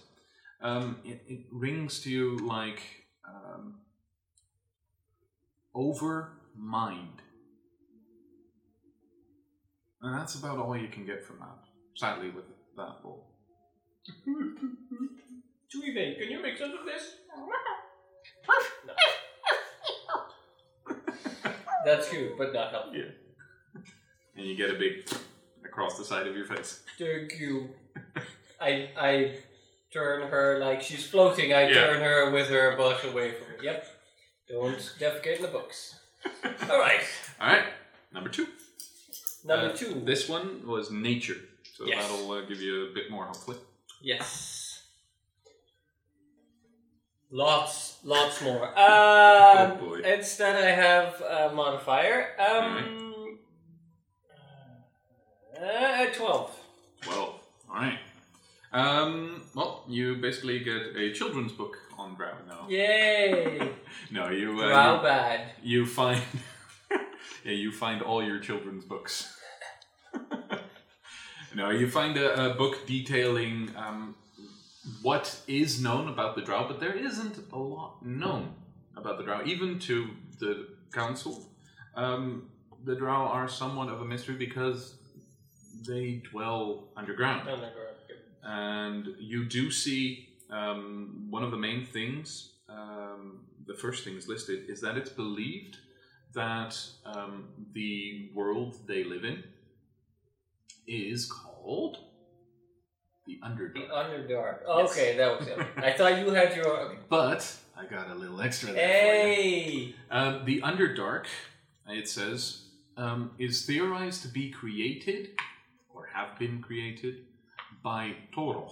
um, 0.61 0.97
it, 1.03 1.21
it 1.27 1.45
rings 1.51 1.99
to 2.01 2.09
you 2.09 2.37
like 2.37 2.81
um, 3.27 3.75
over 5.73 6.33
mind. 6.55 7.21
And 10.01 10.17
that's 10.17 10.35
about 10.35 10.59
all 10.59 10.77
you 10.77 10.87
can 10.87 11.05
get 11.05 11.25
from 11.25 11.39
that. 11.39 11.57
Sadly, 11.95 12.29
with 12.29 12.45
that 12.77 12.95
roll. 13.03 13.27
Tweevane, 15.73 16.17
can 16.17 16.29
you 16.31 16.41
make 16.41 16.57
sense 16.57 16.73
of 16.79 16.85
this? 16.85 17.15
No. 17.37 18.95
That's 21.85 22.09
cute, 22.09 22.37
but 22.37 22.53
not 22.53 22.71
helpful. 22.71 23.01
And 24.35 24.45
you 24.47 24.55
get 24.55 24.69
a 24.69 24.73
big 24.73 25.07
across 25.65 25.97
the 25.97 26.03
side 26.03 26.27
of 26.27 26.35
your 26.35 26.45
face. 26.45 26.81
Thank 26.97 27.39
you. 27.39 27.69
I 28.59 28.89
I 28.97 29.35
turn 29.93 30.27
her 30.29 30.59
like 30.59 30.81
she's 30.81 31.05
floating. 31.07 31.53
I 31.53 31.67
Yeah. 31.69 31.73
turn 31.87 32.01
her 32.01 32.31
with 32.31 32.49
her 32.49 32.75
butt 32.75 33.03
away 33.05 33.31
from 33.31 33.47
me. 33.53 33.57
Yep. 33.65 33.85
Don't 34.49 34.77
defecate 34.99 35.37
in 35.37 35.41
the 35.43 35.47
books. 35.49 35.99
All 36.69 36.79
right. 36.79 37.01
All 37.39 37.47
right, 37.47 37.65
number 38.11 38.29
two. 38.29 38.47
Number 39.45 39.67
Uh, 39.69 39.73
two. 39.75 40.01
This 40.03 40.27
one 40.27 40.65
was 40.67 40.91
nature, 40.91 41.37
so 41.75 41.85
Yes. 41.85 41.97
that'll 42.09 42.31
uh, 42.31 42.41
give 42.41 42.59
you 42.61 42.87
a 42.89 42.93
bit 42.93 43.09
more 43.09 43.25
hopefully. 43.25 43.57
Yes. 44.01 44.68
Lots, 47.31 47.97
lots 48.03 48.41
more. 48.41 48.68
Um, 48.68 48.76
Oh, 48.77 49.77
boy. 49.80 49.99
Instead, 50.01 50.56
I 50.56 50.72
have 50.72 51.22
a 51.22 51.53
modifier. 51.53 52.30
Um, 52.39 53.38
uh, 55.61 56.06
twelve. 56.15 56.51
Twelve. 57.01 57.39
All 57.69 57.76
right. 57.76 57.99
Um, 58.72 59.41
well, 59.56 59.84
you 59.88 60.15
basically 60.15 60.60
get 60.60 60.95
a 60.95 61.11
children's 61.14 61.51
book 61.51 61.77
on 61.97 62.15
Drow 62.15 62.34
now. 62.47 62.68
Yay! 62.69 63.60
No, 64.11 64.30
you 64.30 64.51
uh, 64.61 64.69
Wow, 64.72 65.03
bad. 65.03 65.41
you 65.61 65.85
find 65.85 66.22
yeah 67.43 67.51
you 67.51 67.72
find 67.72 68.01
all 68.01 68.23
your 68.23 68.39
children's 68.39 68.85
books 68.85 69.35
no 71.56 71.69
you 71.69 71.88
find 71.89 72.18
a, 72.18 72.51
a 72.51 72.53
book 72.56 72.85
detailing 72.88 73.69
um, 73.76 74.15
what 75.01 75.39
is 75.47 75.81
known 75.81 76.07
about 76.07 76.35
the 76.35 76.41
drow 76.41 76.67
but 76.67 76.79
there 76.79 76.93
isn't 76.93 77.37
a 77.51 77.57
lot 77.57 78.03
known 78.05 78.53
about 78.95 79.17
the 79.17 79.23
drow 79.23 79.41
even 79.45 79.79
to 79.79 80.09
the 80.39 80.67
council 80.91 81.47
um, 81.95 82.49
the 82.85 82.95
drow 82.95 83.27
are 83.27 83.47
somewhat 83.47 83.89
of 83.89 84.01
a 84.01 84.05
mystery 84.05 84.35
because 84.35 84.95
they 85.87 86.21
dwell 86.31 86.89
underground 86.95 87.47
Underground. 87.47 87.73
and 88.43 89.07
you 89.19 89.45
do 89.45 89.71
see 89.71 90.29
um, 90.49 91.27
one 91.29 91.43
of 91.43 91.51
the 91.51 91.57
main 91.57 91.85
things 91.85 92.53
um, 92.69 93.39
the 93.65 93.73
first 93.73 94.03
thing 94.03 94.15
is 94.15 94.27
listed 94.27 94.69
is 94.69 94.81
that 94.81 94.97
it's 94.97 95.09
believed 95.09 95.77
that 96.33 96.77
um, 97.05 97.47
the 97.73 98.29
world 98.33 98.77
they 98.87 99.03
live 99.03 99.23
in 99.23 99.43
is 100.87 101.25
called 101.31 101.97
the 103.30 103.39
Underdark. 103.45 103.73
The 103.73 104.34
Underdark. 104.34 104.57
Yes. 104.68 104.91
Okay, 104.91 105.18
that 105.18 105.39
was 105.39 105.47
it. 105.47 105.60
I 105.77 105.91
thought 105.91 106.18
you 106.18 106.31
had 106.31 106.56
your. 106.56 106.65
Okay. 106.68 106.99
But 107.07 107.56
I 107.77 107.85
got 107.85 108.10
a 108.10 108.15
little 108.15 108.41
extra 108.41 108.73
there 108.73 108.88
Hey! 108.88 109.95
Um, 110.10 110.45
the 110.45 110.61
Underdark, 110.61 111.26
it 111.88 112.10
says, 112.10 112.64
um, 112.97 113.31
is 113.38 113.65
theorized 113.65 114.23
to 114.23 114.27
be 114.27 114.49
created 114.49 115.30
or 115.93 116.10
have 116.14 116.39
been 116.39 116.61
created 116.61 117.26
by 117.84 118.15
Toroch. 118.35 118.72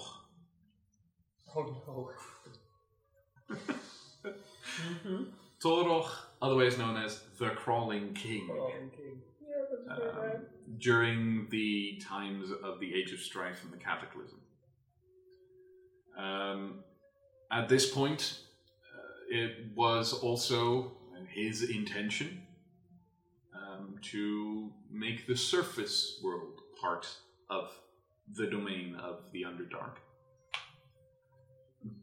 Oh 1.56 1.62
no. 1.88 3.56
mm-hmm. 3.56 5.24
Toroch, 5.64 6.10
otherwise 6.42 6.78
known 6.78 6.98
as 6.98 7.22
the 7.38 7.50
Crawling 7.50 8.14
King. 8.14 8.48
Oh, 8.52 8.72
okay. 8.88 9.18
Yeah, 9.40 9.94
um, 9.94 10.42
during 10.80 11.48
the 11.50 12.02
times 12.04 12.52
of 12.64 12.80
the 12.80 12.94
Age 12.94 13.14
of 13.14 13.20
Strife 13.20 13.64
and 13.64 13.72
the 13.72 13.78
Cataclysm. 13.78 14.40
Um, 16.18 16.80
at 17.52 17.70
this 17.70 17.90
point, 17.90 18.40
uh, 18.96 19.36
it 19.36 19.68
was 19.76 20.14
also 20.14 20.92
his 21.30 21.70
intention 21.70 22.42
um, 23.54 23.96
to 24.02 24.72
make 24.92 25.28
the 25.28 25.38
surface 25.38 26.20
world 26.24 26.62
part 26.82 27.08
of 27.50 27.72
the 28.36 28.48
domain 28.48 28.96
of 28.96 29.20
the 29.32 29.44
Underdark. 29.44 29.98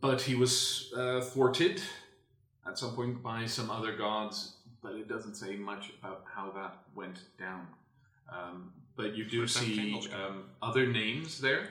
But 0.01 0.23
he 0.23 0.35
was 0.35 0.93
uh, 0.97 1.21
thwarted 1.21 1.83
at 2.67 2.79
some 2.79 2.95
point 2.95 3.23
by 3.23 3.47
some 3.47 3.71
other 3.71 3.97
gods, 3.97 4.57
but 4.83 4.95
it 4.95 5.09
doesn't 5.09 5.35
say 5.35 5.57
much 5.57 5.93
about 6.01 6.25
how 6.33 6.51
that 6.53 6.79
went 6.95 7.19
down. 7.39 7.67
Um, 8.33 8.73
but 8.97 9.15
you 9.15 9.25
do 9.25 9.47
see 9.47 10.09
um, 10.15 10.45
other 10.63 10.87
names 10.87 11.41
there. 11.41 11.69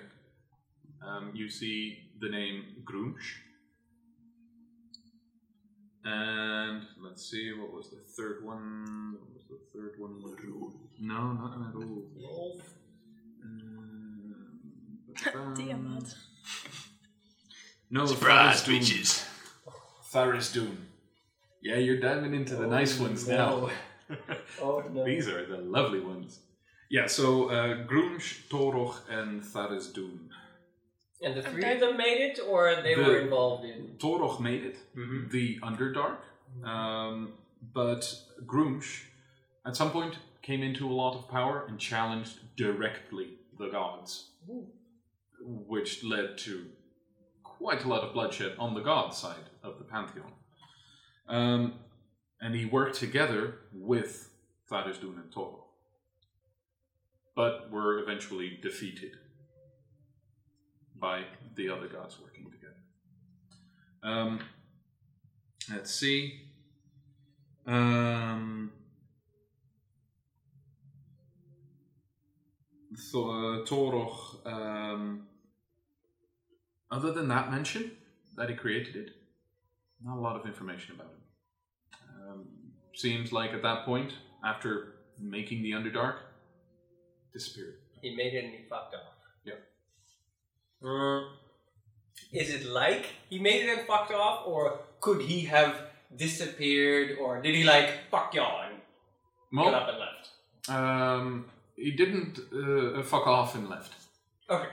Um, 1.01 1.31
you 1.33 1.49
see 1.49 2.02
the 2.19 2.29
name 2.29 2.63
Gruumsh. 2.83 3.37
And 6.05 6.83
let's 7.01 7.29
see, 7.31 7.53
what 7.53 7.71
was 7.73 7.89
the 7.89 8.01
third 8.17 8.43
one? 8.43 9.15
What 9.19 9.33
was 9.33 9.43
the 9.49 9.59
third 9.73 9.93
one? 9.97 10.21
No, 10.99 11.31
not 11.33 11.53
at 11.69 11.75
all. 11.75 12.61
Um, 13.43 14.35
Tiamat. 15.55 16.13
No, 17.89 18.05
Surprise, 18.05 18.61
Faris 18.61 18.63
Doom. 18.63 18.79
bitches. 18.79 19.25
Faris 20.11 20.51
Doom. 20.51 20.77
Yeah, 21.61 21.77
you're 21.77 21.99
diving 21.99 22.33
into 22.33 22.55
the 22.55 22.67
nice 22.67 22.99
ones 22.99 23.27
now. 23.27 23.69
Oh 24.61 24.83
no. 24.93 25.05
These 25.05 25.27
are 25.27 25.45
the 25.47 25.57
lovely 25.57 25.99
ones. 26.01 26.39
Yeah, 26.91 27.07
so 27.07 27.49
uh, 27.49 27.87
Gruumsh, 27.87 28.47
Toroch, 28.49 28.97
and 29.09 29.43
Faris 29.43 29.87
Doom. 29.87 30.29
And 31.23 31.35
the 31.35 31.41
three 31.41 31.63
Okay. 31.63 31.75
of 31.75 31.79
them 31.79 31.97
made 31.97 32.19
it, 32.21 32.39
or 32.39 32.75
they 32.81 32.95
The- 32.95 33.01
were 33.03 33.17
involved 33.19 33.63
in. 33.65 33.97
Toroch 33.97 34.39
made 34.41 34.63
it, 34.65 34.77
Mhm. 34.95 35.31
the 35.31 35.59
Underdark, 35.61 36.19
um, 36.65 37.37
but 37.61 38.01
Gruumsh 38.41 39.05
at 39.65 39.75
some 39.77 39.91
point 39.91 40.19
came 40.41 40.61
into 40.61 40.89
a 40.89 40.91
lot 40.93 41.15
of 41.15 41.29
power 41.29 41.65
and 41.65 41.79
challenged 41.79 42.55
directly 42.57 43.39
the 43.57 43.69
gods, 43.69 44.31
which 45.39 46.03
led 46.03 46.37
to 46.39 46.69
quite 47.43 47.85
a 47.85 47.87
lot 47.87 48.03
of 48.03 48.13
bloodshed 48.13 48.57
on 48.57 48.73
the 48.73 48.81
god 48.81 49.13
side 49.13 49.49
of 49.61 49.77
the 49.79 49.85
pantheon. 49.85 50.33
Um, 51.27 51.79
and 52.41 52.53
he 52.53 52.65
worked 52.65 52.95
together 52.95 53.61
with 53.71 54.35
Tharizdun 54.69 55.15
and 55.21 55.31
Toroch, 55.31 55.63
but 57.33 57.71
were 57.71 57.99
eventually 57.99 58.57
defeated 58.57 59.17
by 61.03 61.25
the 61.55 61.67
other 61.67 61.87
gods 61.87 62.17
working 62.23 62.49
together. 62.49 62.77
Um, 64.03 64.39
let's 65.69 65.93
see. 65.93 66.39
Um, 67.67 68.71
Th- 72.95 73.15
uh, 73.15 73.65
Toroch, 73.65 74.47
um, 74.47 75.27
other 76.89 77.11
than 77.11 77.27
that 77.27 77.51
mention 77.51 77.91
that 78.37 78.49
he 78.49 78.55
created 78.55 78.95
it, 78.95 79.09
not 80.01 80.17
a 80.17 80.21
lot 80.21 80.37
of 80.37 80.45
information 80.45 80.95
about 80.95 81.07
him. 81.07 82.29
Um, 82.29 82.45
seems 82.95 83.33
like 83.33 83.51
at 83.51 83.61
that 83.63 83.83
point, 83.83 84.13
after 84.45 84.95
making 85.19 85.63
the 85.63 85.71
Underdark, 85.71 86.15
disappeared. 87.33 87.79
He 88.01 88.15
made 88.15 88.35
it 88.35 88.45
and 88.45 88.53
he 88.53 88.63
fucked 88.69 88.95
off. 88.95 89.12
Mm. 90.83 91.29
Is 92.31 92.49
it 92.53 92.65
like 92.65 93.05
he 93.29 93.39
made 93.39 93.63
it 93.63 93.77
and 93.77 93.87
fucked 93.87 94.11
off, 94.11 94.45
or 94.47 94.79
could 94.99 95.21
he 95.21 95.41
have 95.41 95.75
disappeared, 96.15 97.17
or 97.19 97.41
did 97.41 97.55
he 97.55 97.63
like 97.63 98.09
fuck 98.11 98.33
y'all 98.33 98.63
and 98.63 98.75
got 99.55 99.73
up 99.73 99.89
and 99.89 99.99
left? 99.99 100.29
Um, 100.69 101.45
he 101.75 101.91
didn't 101.91 102.39
uh, 102.53 103.03
fuck 103.03 103.27
off 103.27 103.55
and 103.55 103.69
left. 103.69 103.93
Okay. 104.49 104.69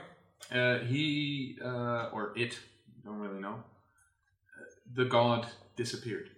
Uh, 0.51 0.79
he 0.79 1.57
uh, 1.63 2.09
or 2.11 2.33
it, 2.35 2.59
don't 3.05 3.19
really 3.19 3.39
know. 3.39 3.55
Uh, 3.55 4.65
the 4.93 5.05
god 5.05 5.47
disappeared, 5.75 6.29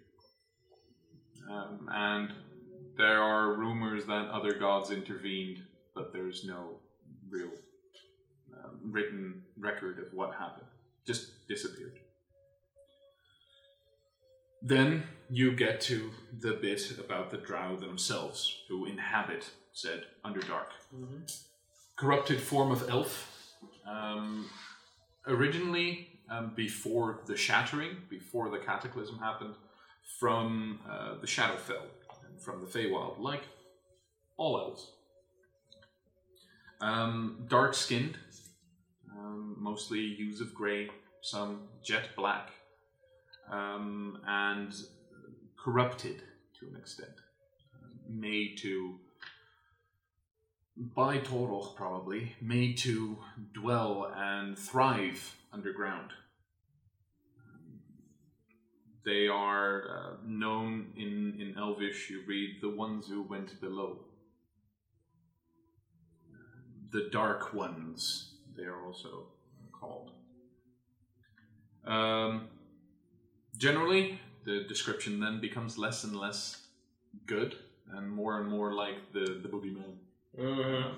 um, 1.49 1.89
and 1.91 2.31
there 2.97 3.21
are 3.21 3.53
rumors 3.53 4.05
that 4.05 4.29
other 4.29 4.53
gods 4.53 4.91
intervened, 4.91 5.63
but 5.95 6.13
there's 6.13 6.43
no 6.45 6.79
real 7.29 7.49
written 8.83 9.43
record 9.57 9.99
of 9.99 10.13
what 10.13 10.33
happened. 10.33 10.67
Just 11.05 11.47
disappeared. 11.47 11.99
Then 14.61 15.03
you 15.29 15.51
get 15.51 15.81
to 15.81 16.11
the 16.39 16.53
bit 16.53 16.97
about 16.97 17.29
the 17.31 17.37
drow 17.37 17.75
themselves, 17.75 18.63
who 18.69 18.85
inhabit 18.85 19.49
said 19.73 20.03
Underdark. 20.23 20.67
Corrupted 21.97 22.39
form 22.39 22.71
of 22.71 22.89
elf. 22.89 23.29
Um, 23.85 24.49
originally, 25.27 26.07
um, 26.29 26.53
before 26.55 27.19
the 27.25 27.35
shattering, 27.35 27.97
before 28.09 28.49
the 28.49 28.59
cataclysm 28.59 29.19
happened, 29.19 29.55
from 30.19 30.79
uh, 30.89 31.15
the 31.19 31.27
Shadowfell, 31.27 31.85
and 32.25 32.41
from 32.41 32.61
the 32.61 32.67
Feywild, 32.67 33.19
like 33.19 33.43
all 34.37 34.57
elves. 34.57 34.91
Um, 36.81 37.45
dark 37.47 37.73
skinned, 37.73 38.17
um, 39.23 39.55
mostly 39.57 40.13
hues 40.15 40.41
of 40.41 40.53
grey, 40.53 40.89
some 41.21 41.61
jet 41.83 42.09
black, 42.15 42.49
um, 43.49 44.19
and 44.27 44.73
corrupted 45.57 46.21
to 46.59 46.67
an 46.67 46.75
extent. 46.75 47.21
Um, 47.75 48.19
made 48.19 48.57
to, 48.59 48.99
by 50.77 51.19
Toroch 51.19 51.75
probably, 51.75 52.35
made 52.41 52.77
to 52.79 53.17
dwell 53.53 54.11
and 54.15 54.57
thrive 54.57 55.35
underground. 55.51 56.11
They 59.05 59.27
are 59.27 59.83
uh, 59.89 60.15
known 60.25 60.93
in, 60.95 61.37
in 61.39 61.55
Elvish, 61.57 62.09
you 62.09 62.23
read, 62.25 62.61
the 62.61 62.69
ones 62.69 63.07
who 63.07 63.21
went 63.21 63.59
below. 63.59 63.99
The 66.91 67.09
Dark 67.11 67.53
Ones, 67.53 68.32
they 68.57 68.63
are 68.63 68.85
also 68.85 69.27
called. 69.71 70.11
Um, 71.85 72.47
generally, 73.57 74.19
the 74.45 74.65
description 74.67 75.19
then 75.19 75.41
becomes 75.41 75.77
less 75.77 76.03
and 76.03 76.15
less 76.15 76.67
good 77.25 77.55
and 77.91 78.09
more 78.09 78.39
and 78.39 78.49
more 78.49 78.73
like 78.73 79.11
the, 79.13 79.39
the 79.41 79.49
boogeyman. 79.49 79.97
Mhm. 80.37 80.93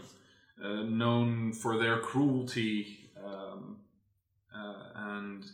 Uh, 0.63 0.83
known 0.83 1.51
for 1.51 1.77
their 1.77 1.99
cruelty 1.99 3.09
um, 3.21 3.77
uh, 4.55 4.83
and, 4.95 5.45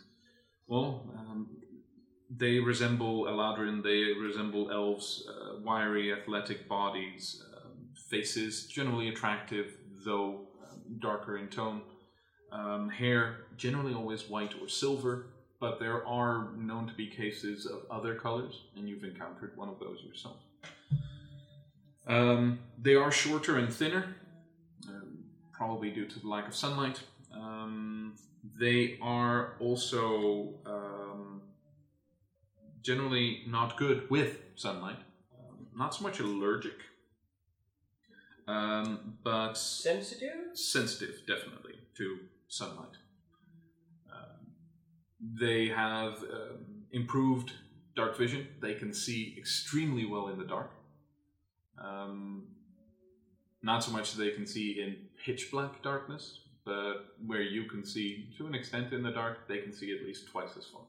well, 0.68 1.04
um, 1.16 1.48
they 2.30 2.60
resemble 2.60 3.24
Eladrin, 3.24 3.82
they 3.82 4.18
resemble 4.18 4.70
elves, 4.70 5.28
uh, 5.28 5.58
wiry, 5.60 6.12
athletic 6.12 6.68
bodies, 6.68 7.42
um, 7.56 7.88
faces 8.08 8.66
generally 8.66 9.08
attractive, 9.08 9.76
though 10.04 10.46
um, 10.62 10.80
darker 11.00 11.36
in 11.36 11.48
tone. 11.48 11.82
Um, 12.52 12.90
hair 12.90 13.46
generally 13.56 13.94
always 13.94 14.28
white 14.28 14.54
or 14.60 14.68
silver, 14.68 15.26
but 15.58 15.78
there 15.80 16.06
are 16.06 16.50
known 16.56 16.86
to 16.86 16.92
be 16.92 17.06
cases 17.06 17.64
of 17.64 17.80
other 17.90 18.14
colors, 18.14 18.62
and 18.76 18.86
you've 18.88 19.04
encountered 19.04 19.56
one 19.56 19.68
of 19.70 19.78
those 19.80 20.02
yourself. 20.06 20.36
Um, 22.06 22.58
they 22.76 22.94
are 22.94 23.10
shorter 23.10 23.56
and 23.58 23.72
thinner, 23.72 24.16
um, 24.88 25.24
probably 25.52 25.90
due 25.90 26.06
to 26.06 26.18
the 26.20 26.28
lack 26.28 26.46
of 26.46 26.54
sunlight. 26.54 27.00
Um, 27.32 28.16
they 28.58 28.98
are 29.00 29.54
also 29.60 30.54
um, 30.66 31.40
generally 32.82 33.44
not 33.46 33.76
good 33.76 34.10
with 34.10 34.38
sunlight, 34.56 34.98
um, 35.38 35.68
not 35.76 35.94
so 35.94 36.02
much 36.02 36.18
allergic, 36.20 36.74
um, 38.48 39.16
but 39.22 39.54
Sensitive? 39.54 40.54
sensitive, 40.54 41.20
definitely, 41.26 41.74
to 41.96 42.18
sunlight. 42.52 42.96
Um, 44.12 44.52
they 45.40 45.68
have 45.68 46.22
um, 46.24 46.84
improved 46.92 47.52
dark 47.96 48.18
vision. 48.18 48.46
They 48.60 48.74
can 48.74 48.92
see 48.92 49.34
extremely 49.38 50.04
well 50.04 50.28
in 50.28 50.38
the 50.38 50.44
dark. 50.44 50.70
Um, 51.82 52.44
not 53.62 53.82
so 53.82 53.90
much 53.90 54.14
they 54.14 54.32
can 54.32 54.46
see 54.46 54.82
in 54.82 54.96
pitch 55.24 55.50
black 55.50 55.82
darkness, 55.82 56.40
but 56.66 57.14
where 57.26 57.40
you 57.40 57.64
can 57.64 57.86
see 57.86 58.28
to 58.36 58.46
an 58.46 58.54
extent 58.54 58.92
in 58.92 59.02
the 59.02 59.12
dark, 59.12 59.48
they 59.48 59.58
can 59.58 59.72
see 59.72 59.96
at 59.96 60.04
least 60.04 60.28
twice 60.28 60.54
as 60.58 60.66
far. 60.66 60.82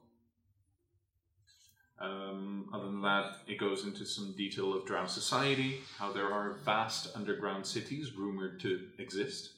Um, 2.00 2.70
other 2.74 2.86
than 2.86 3.02
that, 3.04 3.38
it 3.48 3.58
goes 3.58 3.86
into 3.86 4.06
some 4.06 4.34
detail 4.36 4.74
of 4.74 4.86
Drow 4.86 5.06
society, 5.06 5.80
how 5.98 6.12
there 6.12 6.34
are 6.34 6.58
vast 6.66 7.16
underground 7.16 7.66
cities 7.66 8.12
rumored 8.18 8.60
to 8.62 8.88
exist, 8.98 9.52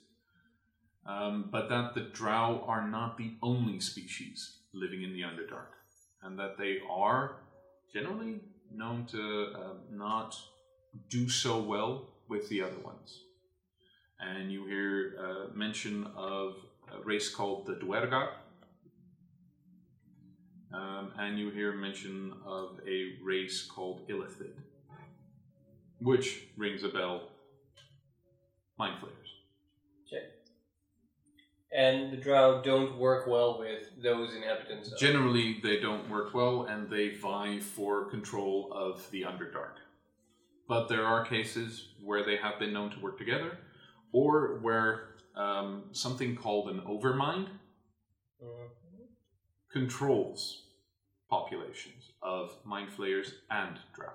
um, 1.06 1.49
but 1.52 1.69
that 1.69 1.94
the 1.94 2.02
Drow 2.02 2.64
are 2.68 2.88
not 2.88 3.18
the 3.18 3.34
only 3.41 3.80
species 3.80 4.57
living 4.73 5.03
in 5.03 5.14
the 5.14 5.22
Underdark, 5.22 5.73
and 6.23 6.38
that 6.40 6.57
they 6.57 6.80
are 6.90 7.38
generally 7.94 8.41
known 8.73 9.06
to 9.06 9.53
uh, 9.56 9.73
not 9.91 10.36
do 11.10 11.30
so 11.30 11.61
well 11.61 12.10
with 12.27 12.49
the 12.49 12.61
other 12.61 12.80
ones. 12.84 13.22
And 14.19 14.52
you 14.52 14.65
hear 14.65 15.18
uh, 15.19 15.53
mention 15.53 16.07
of 16.15 16.56
a 16.91 17.02
race 17.03 17.30
called 17.30 17.68
the 17.68 17.76
Duergar, 17.76 18.30
um, 20.73 21.11
and 21.18 21.38
you 21.38 21.52
hear 21.52 21.73
mention 21.73 22.34
of 22.45 22.80
a 22.88 23.23
race 23.23 23.61
called 23.64 24.07
Illithid, 24.10 24.56
which 25.99 26.48
rings 26.57 26.84
a 26.84 26.90
bell 26.90 27.30
mind 28.77 28.99
flayers. 28.99 29.34
And 31.76 32.11
the 32.14 32.18
drow 32.18 32.61
don't 32.61 32.97
work 32.97 33.27
well 33.27 33.60
with 33.60 34.02
those 34.02 34.34
inhabitants. 34.34 34.91
of- 34.93 34.97
Generally, 34.97 35.60
they 35.61 35.80
don't 35.80 36.10
work 36.10 36.34
well 36.34 36.64
and 36.64 36.89
they 36.89 37.10
vie 37.10 37.60
for 37.60 38.06
control 38.10 38.72
of 38.72 39.10
the 39.11 39.23
Underdark. 39.23 39.76
But 40.68 40.88
there 40.88 41.06
are 41.06 41.26
cases 41.26 41.89
where 42.02 42.23
they 42.23 42.38
have 42.38 42.60
been 42.60 42.72
known 42.73 42.91
to 42.91 42.99
work 42.99 43.18
together, 43.18 43.57
or 44.11 44.60
where 44.61 45.10
um, 45.35 45.89
something 45.91 46.34
called 46.38 46.69
an 46.69 46.80
overmind 46.81 47.49
Mhm. 48.41 48.69
controls 49.69 50.64
populations 51.30 52.14
of 52.22 52.64
mind 52.65 52.89
flayers 52.93 53.34
and 53.52 53.77
drow. 53.93 54.14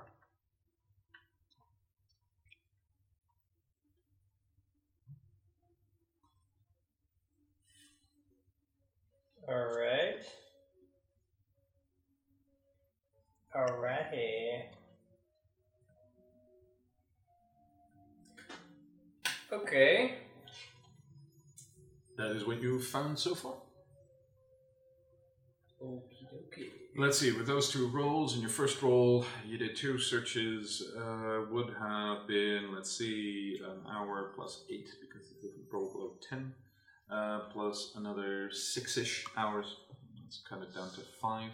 Alright. 9.51 10.27
Alrighty. 13.57 14.63
Okay. 19.53 20.15
That 22.17 22.31
is 22.37 22.47
what 22.47 22.63
you've 22.63 22.87
found 22.87 23.19
so 23.19 23.35
far. 23.35 23.55
Okie 25.83 26.29
dokie. 26.33 26.69
Let's 26.97 27.19
see, 27.19 27.33
with 27.33 27.49
those 27.49 27.71
two 27.71 27.89
rolls, 27.89 28.37
in 28.37 28.43
your 28.43 28.51
first 28.51 28.81
roll, 28.83 29.25
you 29.45 29.59
did 29.59 29.75
two 29.75 29.99
searches, 29.99 30.93
uh, 30.97 31.41
would 31.51 31.75
have 31.81 32.29
been, 32.29 32.73
let's 32.73 32.97
see, 32.97 33.59
an 33.65 33.81
hour 33.91 34.33
plus 34.37 34.65
eight, 34.71 34.91
because 35.01 35.31
it 35.31 35.41
didn't 35.41 35.67
roll 35.73 35.91
below 35.91 36.13
10, 36.29 36.53
uh, 37.11 37.41
plus 37.53 37.93
another 37.97 38.51
six 38.51 38.97
ish 38.97 39.25
hours. 39.37 39.77
Let's 40.23 40.43
cut 40.49 40.63
it 40.63 40.75
down 40.75 40.91
to 40.91 41.01
five. 41.21 41.51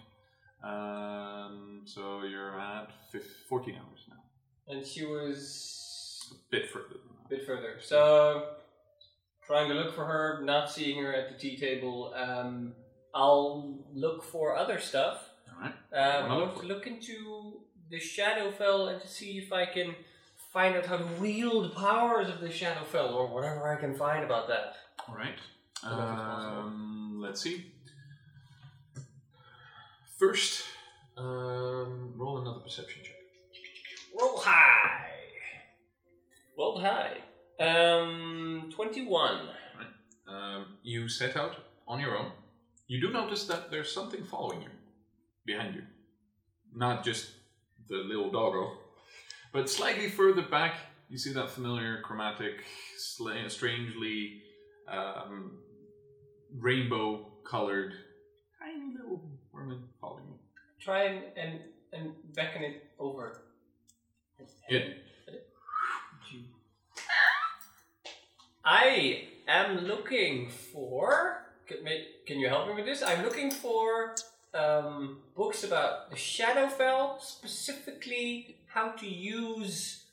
Um, 0.62 1.82
so 1.84 2.22
you're 2.22 2.58
at 2.60 2.90
fif- 3.12 3.44
14 3.48 3.74
hours 3.74 4.00
now. 4.08 4.16
And 4.68 4.84
she 4.84 5.04
was 5.04 6.32
A 6.32 6.50
bit 6.50 6.70
further 6.70 6.96
a 7.26 7.28
bit 7.28 7.46
further. 7.46 7.76
So, 7.80 8.50
trying 9.46 9.68
to 9.68 9.74
look 9.74 9.94
for 9.94 10.04
her, 10.04 10.40
not 10.42 10.70
seeing 10.70 11.02
her 11.02 11.12
at 11.12 11.28
the 11.30 11.38
tea 11.38 11.56
table. 11.56 12.12
Um, 12.16 12.74
I'll 13.14 13.78
look 13.94 14.22
for 14.22 14.56
other 14.56 14.78
stuff. 14.78 15.30
Alright. 15.54 15.74
Um, 15.92 16.30
I 16.30 16.36
look 16.36 16.48
want 16.48 16.60
to 16.60 16.66
look 16.66 16.86
into 16.86 17.60
the 17.90 17.98
Shadowfell 17.98 18.92
and 18.92 19.00
to 19.00 19.08
see 19.08 19.38
if 19.38 19.52
I 19.52 19.66
can 19.66 19.94
find 20.52 20.76
out 20.76 20.86
how 20.86 20.98
to 20.98 21.04
wield 21.20 21.74
powers 21.74 22.28
of 22.28 22.40
the 22.40 22.48
Shadowfell 22.48 23.12
or 23.14 23.26
whatever 23.28 23.72
I 23.72 23.80
can 23.80 23.94
find 23.94 24.24
about 24.24 24.48
that. 24.48 24.76
Alright. 25.08 25.38
I 25.84 25.90
don't 25.90 25.98
know 25.98 26.04
if 26.04 26.10
it's 26.10 26.18
possible. 26.20 26.58
Um, 26.58 27.18
let's 27.20 27.40
see. 27.40 27.72
First, 30.18 30.64
um, 31.16 32.14
roll 32.16 32.38
another 32.38 32.60
perception 32.60 33.02
check. 33.04 33.14
Roll 34.18 34.38
high. 34.38 35.10
Roll 36.58 36.80
high. 36.80 37.18
Um, 37.60 38.70
twenty-one. 38.74 39.48
Right. 39.78 39.86
Um, 40.34 40.66
you 40.82 41.08
set 41.08 41.36
out 41.36 41.56
on 41.86 42.00
your 42.00 42.16
own. 42.16 42.32
You 42.88 43.00
do 43.00 43.12
notice 43.12 43.44
that 43.46 43.70
there's 43.70 43.92
something 43.92 44.24
following 44.24 44.62
you 44.62 44.68
behind 45.44 45.74
you. 45.74 45.82
Not 46.74 47.04
just 47.04 47.30
the 47.88 47.96
little 47.96 48.30
doggo, 48.30 48.72
but 49.52 49.68
slightly 49.68 50.08
further 50.08 50.42
back, 50.42 50.74
you 51.08 51.18
see 51.18 51.32
that 51.34 51.50
familiar 51.50 52.00
chromatic, 52.02 52.64
sla- 52.98 53.50
strangely 53.50 54.42
um, 54.88 55.58
rainbow 56.58 57.26
colored, 57.44 57.94
tiny 58.58 58.92
little 58.96 59.22
woman 59.52 59.84
following 60.00 60.24
you. 60.28 60.38
Try 60.80 61.04
and 61.04 61.22
and 61.36 61.60
and 61.92 62.12
beckon 62.34 62.62
it 62.62 62.90
over. 62.98 63.42
It, 64.68 64.98
I 68.64 69.28
am 69.46 69.78
looking 69.86 70.50
for. 70.50 71.46
Can, 71.66 71.84
may- 71.84 72.06
can 72.26 72.40
you 72.40 72.48
help 72.48 72.66
me 72.66 72.74
with 72.74 72.84
this? 72.84 73.02
I'm 73.02 73.22
looking 73.22 73.50
for 73.50 74.16
um, 74.54 75.18
books 75.36 75.62
about 75.62 76.10
the 76.10 76.16
Shadowfell, 76.16 77.20
specifically 77.20 78.56
how 78.66 78.90
to 78.90 79.06
use 79.06 80.05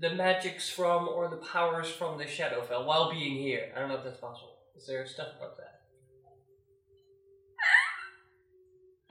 the 0.00 0.10
magics 0.14 0.68
from 0.68 1.08
or 1.08 1.28
the 1.28 1.36
powers 1.36 1.88
from 1.90 2.18
the 2.18 2.24
Shadowfell 2.24 2.86
while 2.86 3.10
being 3.10 3.36
here. 3.36 3.72
I 3.76 3.80
don't 3.80 3.88
know 3.88 3.96
if 3.96 4.04
that's 4.04 4.20
possible. 4.20 4.54
Is 4.76 4.86
there 4.86 5.06
stuff 5.06 5.28
about 5.38 5.56
that? 5.56 5.80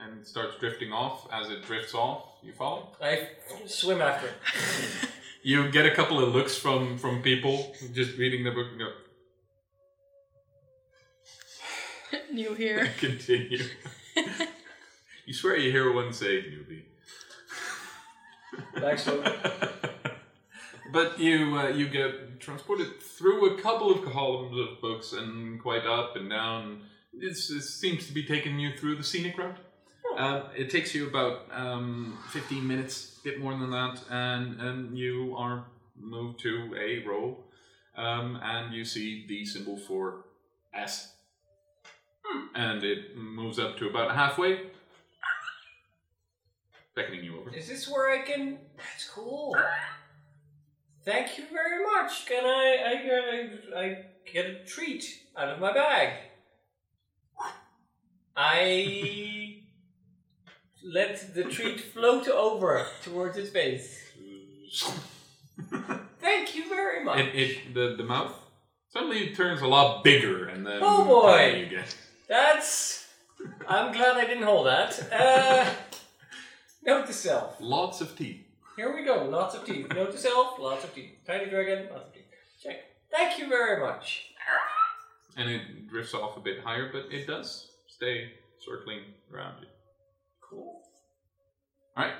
and 0.00 0.26
starts 0.26 0.56
drifting 0.58 0.92
off. 0.92 1.28
As 1.32 1.50
it 1.50 1.62
drifts 1.64 1.94
off, 1.94 2.24
you 2.42 2.52
follow. 2.52 2.92
I 3.02 3.28
swim 3.66 4.00
after 4.00 4.28
it. 4.28 4.34
You 5.40 5.70
get 5.70 5.86
a 5.86 5.94
couple 5.94 6.22
of 6.22 6.34
looks 6.34 6.58
from 6.58 6.98
from 6.98 7.22
people 7.22 7.72
just 7.94 8.18
reading 8.18 8.42
the 8.42 8.50
book 8.50 8.66
and 8.72 8.78
go, 8.80 8.90
New 12.32 12.54
here. 12.54 12.90
continue. 12.98 13.62
you 15.26 15.32
swear 15.32 15.56
you 15.56 15.70
hear 15.70 15.92
one 15.92 16.12
say 16.12 16.42
newbie. 16.42 16.82
Thanks, 18.80 19.06
Luke. 19.06 19.24
But 20.92 21.18
you 21.18 21.56
uh, 21.58 21.68
you 21.68 21.88
get 21.88 22.40
transported 22.40 23.00
through 23.00 23.54
a 23.54 23.60
couple 23.60 23.90
of 23.90 24.04
columns 24.12 24.56
of 24.58 24.80
books 24.80 25.12
and 25.12 25.60
quite 25.60 25.86
up 25.86 26.16
and 26.16 26.30
down. 26.30 26.82
It's, 27.20 27.50
it 27.50 27.62
seems 27.62 28.06
to 28.06 28.12
be 28.12 28.22
taking 28.22 28.58
you 28.58 28.76
through 28.76 28.96
the 28.96 29.02
scenic 29.02 29.36
route. 29.38 29.56
Uh, 30.16 30.48
it 30.56 30.70
takes 30.70 30.94
you 30.94 31.06
about 31.08 31.46
um, 31.52 32.18
15 32.30 32.66
minutes, 32.66 33.18
a 33.20 33.24
bit 33.24 33.40
more 33.40 33.52
than 33.56 33.70
that, 33.70 34.00
and, 34.10 34.60
and 34.60 34.98
you 34.98 35.34
are 35.36 35.64
moved 35.96 36.40
to 36.40 36.74
a 36.76 37.06
row, 37.06 37.36
um, 37.96 38.38
and 38.42 38.74
you 38.74 38.84
see 38.84 39.26
the 39.28 39.44
symbol 39.44 39.76
for 39.76 40.24
S. 40.74 41.14
And 42.54 42.82
it 42.82 43.16
moves 43.16 43.58
up 43.58 43.78
to 43.78 43.88
about 43.88 44.14
halfway, 44.14 44.60
beckoning 46.94 47.24
you 47.24 47.38
over. 47.40 47.54
Is 47.54 47.68
this 47.68 47.88
where 47.88 48.10
I 48.10 48.22
can? 48.22 48.58
That's 48.76 49.08
cool. 49.08 49.56
Thank 51.08 51.38
you 51.38 51.44
very 51.50 51.82
much. 51.82 52.26
Can 52.26 52.44
I? 52.44 52.84
I 52.86 52.94
get 53.02 53.24
a, 53.24 53.78
I 53.78 54.04
get 54.30 54.44
a 54.44 54.64
treat 54.66 55.22
out 55.34 55.48
of 55.48 55.58
my 55.58 55.72
bag. 55.72 56.12
I 58.36 59.62
let 60.84 61.34
the 61.34 61.44
treat 61.44 61.80
float 61.80 62.28
over 62.28 62.86
towards 63.02 63.38
its 63.38 63.48
face. 63.48 64.12
Thank 66.20 66.54
you 66.54 66.68
very 66.68 67.02
much. 67.02 67.20
It, 67.20 67.34
it 67.34 67.74
the, 67.74 67.94
the 67.96 68.04
mouth 68.04 68.34
suddenly 68.92 69.34
turns 69.34 69.62
a 69.62 69.66
lot 69.66 70.04
bigger, 70.04 70.48
and 70.48 70.66
then 70.66 70.80
Oh, 70.82 71.06
boy. 71.06 71.38
tiny 71.38 71.62
again. 71.62 71.84
That's. 72.28 73.06
I'm 73.66 73.92
glad 73.94 74.18
I 74.18 74.26
didn't 74.26 74.42
hold 74.42 74.66
that. 74.66 75.10
Uh, 75.10 75.70
note 76.84 77.06
to 77.06 77.14
self. 77.14 77.56
Lots 77.60 78.02
of 78.02 78.14
teeth. 78.14 78.44
Here 78.78 78.94
we 78.94 79.04
go. 79.04 79.24
Lots 79.24 79.56
of 79.56 79.64
teeth. 79.64 79.88
Note 79.92 80.12
to 80.12 80.18
self. 80.18 80.56
Lots 80.60 80.84
of 80.84 80.94
teeth. 80.94 81.10
Tiny 81.26 81.46
dragon. 81.50 81.88
Lots 81.90 82.06
of 82.06 82.14
teeth. 82.14 82.22
Check. 82.62 82.76
Thank 83.10 83.36
you 83.40 83.48
very 83.48 83.80
much. 83.80 84.26
and 85.36 85.50
it 85.50 85.88
drifts 85.88 86.14
off 86.14 86.36
a 86.36 86.40
bit 86.40 86.60
higher, 86.60 86.88
but 86.92 87.12
it 87.12 87.26
does 87.26 87.72
stay 87.88 88.30
circling 88.64 89.00
around 89.34 89.62
you. 89.62 89.66
Cool. 90.48 90.80
All 91.96 92.04
right. 92.04 92.14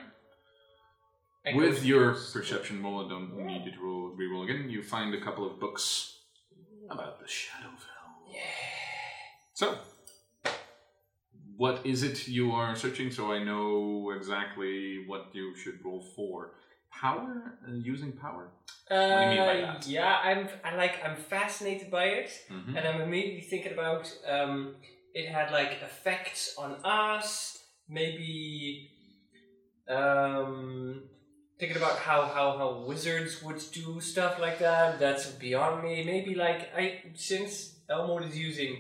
With 1.54 1.84
your 1.84 2.14
perception 2.14 2.82
roll, 2.82 3.06
I 3.06 3.08
don't 3.08 3.38
need 3.46 3.64
you 3.64 3.70
to 3.70 3.80
roll, 3.80 4.08
re-roll 4.16 4.42
again. 4.42 4.68
You 4.68 4.82
find 4.82 5.14
a 5.14 5.20
couple 5.20 5.46
of 5.46 5.60
books 5.60 6.18
about 6.90 7.20
the 7.20 7.26
Shadowfell. 7.26 8.34
Yeah. 8.34 8.40
So, 9.54 9.78
what 11.58 11.84
is 11.84 12.02
it 12.04 12.16
you 12.28 12.52
are 12.52 12.74
searching? 12.76 13.10
So 13.10 13.32
I 13.32 13.42
know 13.42 14.12
exactly 14.16 15.04
what 15.10 15.22
you 15.34 15.54
should 15.56 15.84
roll 15.84 16.02
for. 16.16 16.52
Power, 16.90 17.58
uh, 17.66 17.72
using 17.92 18.12
power. 18.12 18.44
Uh, 18.90 18.94
do 19.18 19.24
you 19.24 19.30
mean 19.34 19.46
by 19.52 19.56
that? 19.60 19.86
Yeah, 19.86 20.14
I'm. 20.28 20.48
I 20.64 20.74
like. 20.82 20.94
I'm 21.04 21.16
fascinated 21.34 21.90
by 21.90 22.04
it, 22.20 22.30
Mhm. 22.50 22.72
and 22.76 22.82
I'm 22.88 23.00
immediately 23.02 23.42
thinking 23.52 23.72
about. 23.78 24.04
Um, 24.34 24.76
it 25.20 25.26
had 25.36 25.50
like 25.58 25.72
effects 25.90 26.42
on 26.56 26.70
us. 26.84 27.58
Maybe. 27.88 28.90
Um, 29.88 31.02
thinking 31.58 31.76
about 31.76 31.98
how 31.98 32.20
how 32.36 32.46
how 32.60 32.84
wizards 32.86 33.42
would 33.42 33.60
do 33.72 34.00
stuff 34.00 34.38
like 34.38 34.58
that. 34.60 34.98
That's 34.98 35.26
beyond 35.46 35.82
me. 35.84 36.04
Maybe 36.04 36.34
like 36.34 36.62
I 36.74 36.84
since 37.14 37.52
Elmwood 37.90 38.24
is 38.30 38.36
using 38.48 38.72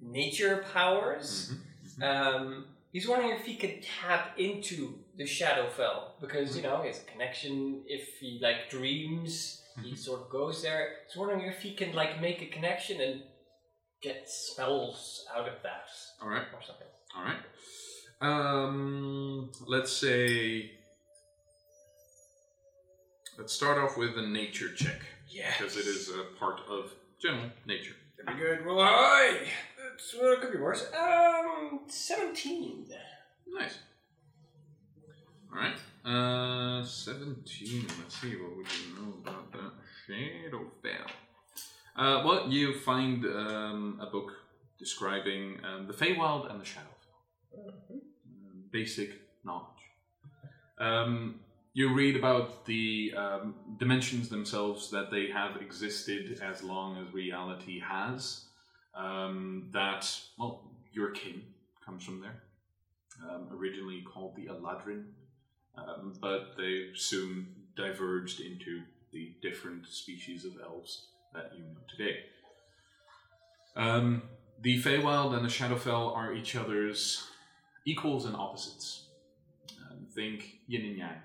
nature 0.00 0.64
powers. 0.74 1.28
Mhm. 1.52 1.60
Um, 2.02 2.66
he's 2.92 3.08
wondering 3.08 3.32
if 3.32 3.44
he 3.46 3.56
could 3.56 3.82
tap 3.82 4.38
into 4.38 4.94
the 5.16 5.24
Shadowfell 5.24 6.20
because 6.20 6.56
you 6.56 6.62
know 6.62 6.80
he 6.82 6.88
has 6.88 7.00
a 7.00 7.10
connection. 7.10 7.82
If 7.86 8.18
he 8.20 8.38
like 8.42 8.68
dreams 8.70 9.62
he 9.82 9.94
sort 9.94 10.22
of 10.22 10.30
goes 10.30 10.62
there. 10.62 10.88
He's 11.06 11.16
wondering 11.16 11.42
if 11.42 11.60
he 11.60 11.74
can 11.74 11.92
like 11.94 12.20
make 12.20 12.40
a 12.42 12.46
connection 12.46 13.00
and 13.00 13.22
get 14.02 14.28
spells 14.28 15.24
out 15.34 15.46
of 15.48 15.54
that 15.62 15.84
All 16.22 16.28
right. 16.28 16.44
or 16.54 16.62
something. 16.62 16.86
All 17.16 17.24
right. 17.24 17.36
Um, 18.22 19.50
let's 19.66 19.92
say. 19.92 20.70
Let's 23.38 23.52
start 23.52 23.76
off 23.76 23.98
with 23.98 24.16
a 24.16 24.26
nature 24.26 24.72
check 24.74 25.00
Yeah. 25.28 25.52
because 25.58 25.76
it 25.76 25.86
is 25.86 26.08
a 26.08 26.24
part 26.38 26.60
of 26.70 26.90
general 27.20 27.50
nature. 27.66 27.92
Very 28.24 28.56
good. 28.56 28.64
Roll 28.64 28.82
high. 28.82 29.36
Well, 30.20 30.32
it 30.32 30.40
could 30.40 30.52
be 30.52 30.58
worse. 30.58 30.86
Um, 30.98 31.80
seventeen. 31.88 32.86
Nice. 33.46 33.78
All 35.52 35.58
right. 35.58 35.76
Uh, 36.04 36.84
seventeen. 36.84 37.86
Let's 37.98 38.20
see 38.20 38.36
what 38.36 38.56
would 38.56 38.66
you 38.66 38.94
know 38.94 39.14
about 39.22 39.52
that 39.52 39.72
Shadowfell. 40.08 41.10
Uh, 41.96 42.22
well, 42.24 42.48
you 42.48 42.78
find 42.80 43.24
um, 43.24 43.98
a 44.02 44.06
book 44.06 44.32
describing 44.78 45.58
um, 45.64 45.86
the 45.86 45.94
Feywild 45.94 46.50
and 46.50 46.60
the 46.60 46.64
Shadowfell. 46.64 47.68
Um, 47.68 48.64
basic 48.70 49.10
knowledge. 49.44 49.64
Um, 50.78 51.40
you 51.72 51.94
read 51.94 52.16
about 52.16 52.66
the 52.66 53.12
um, 53.16 53.54
dimensions 53.78 54.28
themselves 54.28 54.90
that 54.90 55.10
they 55.10 55.28
have 55.28 55.60
existed 55.60 56.40
as 56.42 56.62
long 56.62 56.98
as 56.98 57.12
reality 57.14 57.80
has. 57.80 58.46
Um, 58.96 59.68
that 59.72 60.10
well, 60.38 60.70
your 60.92 61.10
king 61.10 61.42
comes 61.84 62.04
from 62.04 62.20
there. 62.20 62.42
Um, 63.30 63.48
originally 63.52 64.02
called 64.02 64.36
the 64.36 64.46
Eladrin, 64.46 65.04
um, 65.76 66.14
but 66.20 66.56
they 66.56 66.88
soon 66.94 67.48
diverged 67.76 68.40
into 68.40 68.82
the 69.12 69.34
different 69.40 69.86
species 69.86 70.44
of 70.44 70.52
elves 70.62 71.08
that 71.32 71.52
you 71.54 71.62
know 71.62 71.80
today. 71.88 72.18
Um, 73.74 74.22
the 74.62 74.82
Feywild 74.82 75.34
and 75.34 75.44
the 75.44 75.50
Shadowfell 75.50 76.16
are 76.16 76.34
each 76.34 76.56
other's 76.56 77.26
equals 77.86 78.24
and 78.24 78.34
opposites. 78.34 79.06
Um, 79.90 80.06
think 80.14 80.58
yin 80.66 80.84
and 80.86 80.96
yang. 80.96 81.22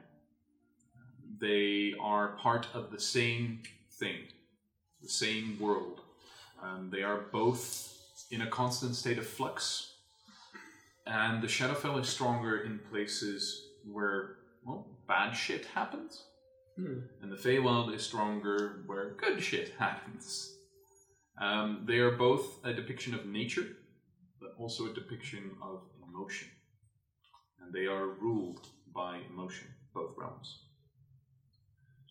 They 1.39 1.95
are 1.99 2.29
part 2.37 2.67
of 2.73 2.91
the 2.91 2.99
same 2.99 3.63
thing, 3.93 4.17
the 5.01 5.09
same 5.09 5.57
world. 5.59 6.01
Um, 6.63 6.89
they 6.91 7.03
are 7.03 7.25
both 7.31 7.97
in 8.29 8.41
a 8.41 8.47
constant 8.47 8.95
state 8.95 9.17
of 9.17 9.25
flux, 9.25 9.95
and 11.05 11.41
the 11.41 11.47
Shadowfell 11.47 11.99
is 11.99 12.07
stronger 12.07 12.59
in 12.61 12.79
places 12.91 13.67
where, 13.85 14.37
well, 14.63 14.87
bad 15.07 15.33
shit 15.33 15.65
happens. 15.65 16.23
And 17.21 17.31
the 17.31 17.35
Feywild 17.35 17.93
is 17.93 18.03
stronger 18.03 18.83
where 18.85 19.15
good 19.15 19.41
shit 19.41 19.73
happens. 19.79 20.55
Um, 21.39 21.83
they 21.87 21.97
are 21.97 22.11
both 22.11 22.63
a 22.63 22.73
depiction 22.73 23.13
of 23.13 23.25
nature, 23.25 23.67
but 24.39 24.51
also 24.59 24.89
a 24.89 24.93
depiction 24.93 25.51
of 25.61 25.81
emotion. 26.07 26.49
And 27.59 27.73
they 27.73 27.87
are 27.87 28.07
ruled 28.07 28.67
by 28.93 29.19
emotion, 29.31 29.67
both 29.93 30.13
realms. 30.17 30.65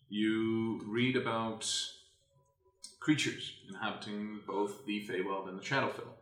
You 0.09 0.81
read 0.85 1.15
about 1.15 1.69
creatures 3.01 3.55
inhabiting 3.67 4.39
both 4.47 4.85
the 4.85 5.05
Feywild 5.05 5.49
and 5.49 5.59
the 5.59 5.63
Shadowfell. 5.63 6.13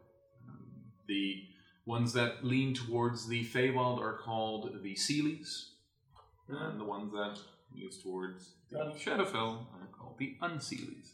Um, 0.48 0.66
the 1.08 1.44
ones 1.86 2.14
that 2.14 2.44
lean 2.44 2.74
towards 2.74 3.28
the 3.28 3.46
Feywild 3.46 4.00
are 4.00 4.18
called 4.18 4.72
the 4.82 4.96
Seelies, 4.96 5.66
and 6.48 6.80
the 6.80 6.86
ones 6.86 7.12
that 7.12 7.38
lean 7.76 7.90
towards 8.02 8.54
the 8.72 8.94
Shadowfell 8.98 9.66
are 9.74 9.90
called 9.92 10.18
the 10.18 10.38
Unseelies. 10.42 11.12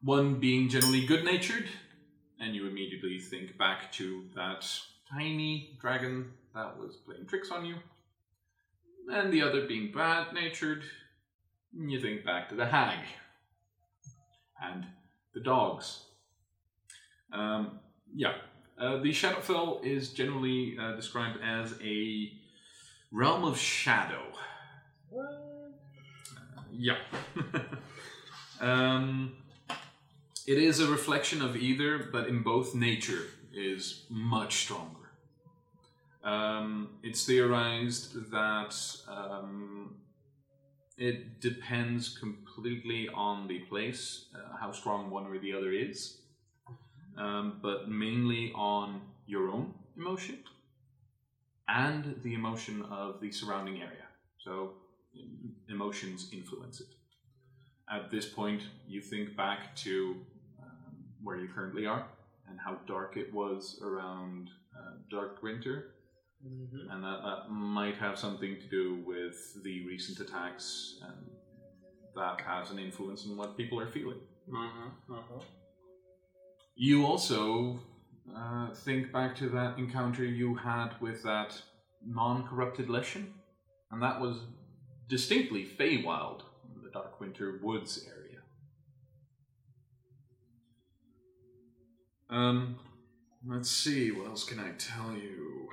One 0.00 0.36
being 0.36 0.68
generally 0.68 1.06
good 1.06 1.24
natured, 1.24 1.66
and 2.40 2.54
you 2.54 2.66
immediately 2.66 3.18
think 3.18 3.58
back 3.58 3.92
to 3.92 4.26
that 4.36 4.64
tiny 5.12 5.76
dragon 5.80 6.32
that 6.54 6.78
was 6.78 6.96
playing 7.04 7.26
tricks 7.26 7.50
on 7.50 7.64
you, 7.64 7.76
and 9.10 9.32
the 9.32 9.42
other 9.42 9.66
being 9.66 9.90
bad 9.90 10.32
natured, 10.32 10.84
you 11.76 12.00
think 12.00 12.24
back 12.24 12.48
to 12.48 12.54
the 12.54 12.66
hag 12.66 13.00
and 14.62 14.86
the 15.34 15.40
dogs. 15.40 16.04
Um, 17.32 17.80
yeah, 18.14 18.34
uh, 18.78 18.98
the 18.98 19.10
Shadowfell 19.10 19.84
is 19.84 20.10
generally 20.10 20.76
uh, 20.78 20.92
described 20.96 21.38
as 21.42 21.74
a 21.82 22.32
realm 23.10 23.44
of 23.44 23.58
shadow. 23.58 24.22
Yeah. 26.72 26.96
um, 28.60 29.36
it 30.46 30.58
is 30.58 30.80
a 30.80 30.86
reflection 30.86 31.42
of 31.42 31.56
either, 31.56 32.08
but 32.10 32.28
in 32.28 32.42
both 32.42 32.74
nature 32.74 33.26
is 33.54 34.04
much 34.08 34.56
stronger. 34.56 34.96
Um, 36.24 36.90
it's 37.02 37.24
theorized 37.24 38.30
that 38.30 38.74
um, 39.08 39.96
it 40.98 41.40
depends 41.40 42.16
completely 42.18 43.08
on 43.14 43.48
the 43.48 43.60
place, 43.60 44.26
uh, 44.34 44.56
how 44.60 44.72
strong 44.72 45.10
one 45.10 45.26
or 45.26 45.38
the 45.38 45.52
other 45.52 45.72
is, 45.72 46.18
um, 47.16 47.58
but 47.62 47.88
mainly 47.88 48.52
on 48.54 49.00
your 49.26 49.48
own 49.50 49.74
emotion 49.96 50.38
and 51.68 52.16
the 52.22 52.34
emotion 52.34 52.82
of 52.90 53.20
the 53.20 53.30
surrounding 53.32 53.76
area. 53.76 54.06
So 54.38 54.72
emotions 55.68 56.28
influence 56.32 56.80
it. 56.80 56.88
At 57.90 58.10
this 58.10 58.26
point, 58.26 58.62
you 58.88 59.00
think 59.00 59.36
back 59.36 59.74
to 59.76 60.16
um, 60.62 60.96
where 61.22 61.36
you 61.36 61.48
currently 61.48 61.86
are 61.86 62.06
and 62.48 62.58
how 62.58 62.78
dark 62.86 63.16
it 63.16 63.32
was 63.32 63.80
around 63.82 64.50
uh, 64.76 64.96
Dark 65.10 65.42
Winter, 65.42 65.94
and 66.44 67.04
that, 67.04 67.20
that 67.22 67.50
might 67.50 67.96
have 67.96 68.18
something 68.18 68.56
to 68.60 68.66
do 68.66 69.02
with 69.06 69.62
the 69.62 69.86
recent 69.86 70.20
attacks, 70.20 70.98
and 71.02 71.30
that 72.16 72.40
has 72.40 72.70
an 72.70 72.78
influence 72.78 73.26
on 73.26 73.36
what 73.36 73.56
people 73.56 73.78
are 73.80 73.90
feeling. 73.90 74.18
You 76.74 77.06
also 77.06 77.78
uh, 78.36 78.74
think 78.74 79.12
back 79.12 79.36
to 79.36 79.48
that 79.50 79.78
encounter 79.78 80.24
you 80.24 80.54
had 80.54 80.90
with 81.00 81.22
that 81.22 81.60
non-corrupted 82.04 82.88
Leshen, 82.88 83.26
and 83.90 84.02
that 84.02 84.20
was 84.20 84.38
distinctly 85.08 85.64
Feywild, 85.64 86.42
in 86.74 86.82
the 86.82 86.90
Dark 86.90 87.20
Winter 87.20 87.60
Woods 87.62 88.06
area. 88.08 88.40
Um, 92.30 92.76
let's 93.46 93.70
see, 93.70 94.10
what 94.10 94.26
else 94.26 94.44
can 94.44 94.58
I 94.58 94.72
tell 94.78 95.12
you 95.12 95.68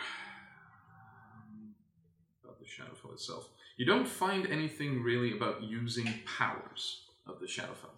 itself? 3.19 3.49
You 3.75 3.85
don't 3.85 4.07
find 4.07 4.47
anything 4.47 5.03
really 5.03 5.35
about 5.35 5.61
using 5.61 6.07
powers 6.25 7.03
of 7.27 7.39
the 7.39 7.47
Shadowfell. 7.47 7.95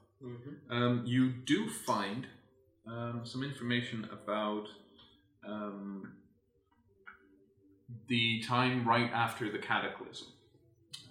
Um, 0.70 1.04
you 1.06 1.30
do 1.32 1.70
find 1.70 2.28
um, 2.88 3.22
some 3.24 3.44
information 3.44 4.08
about 4.12 4.68
um, 5.48 6.14
the 8.08 8.42
time 8.44 8.88
right 8.88 9.12
after 9.12 9.52
the 9.52 9.58
Cataclysm, 9.58 10.28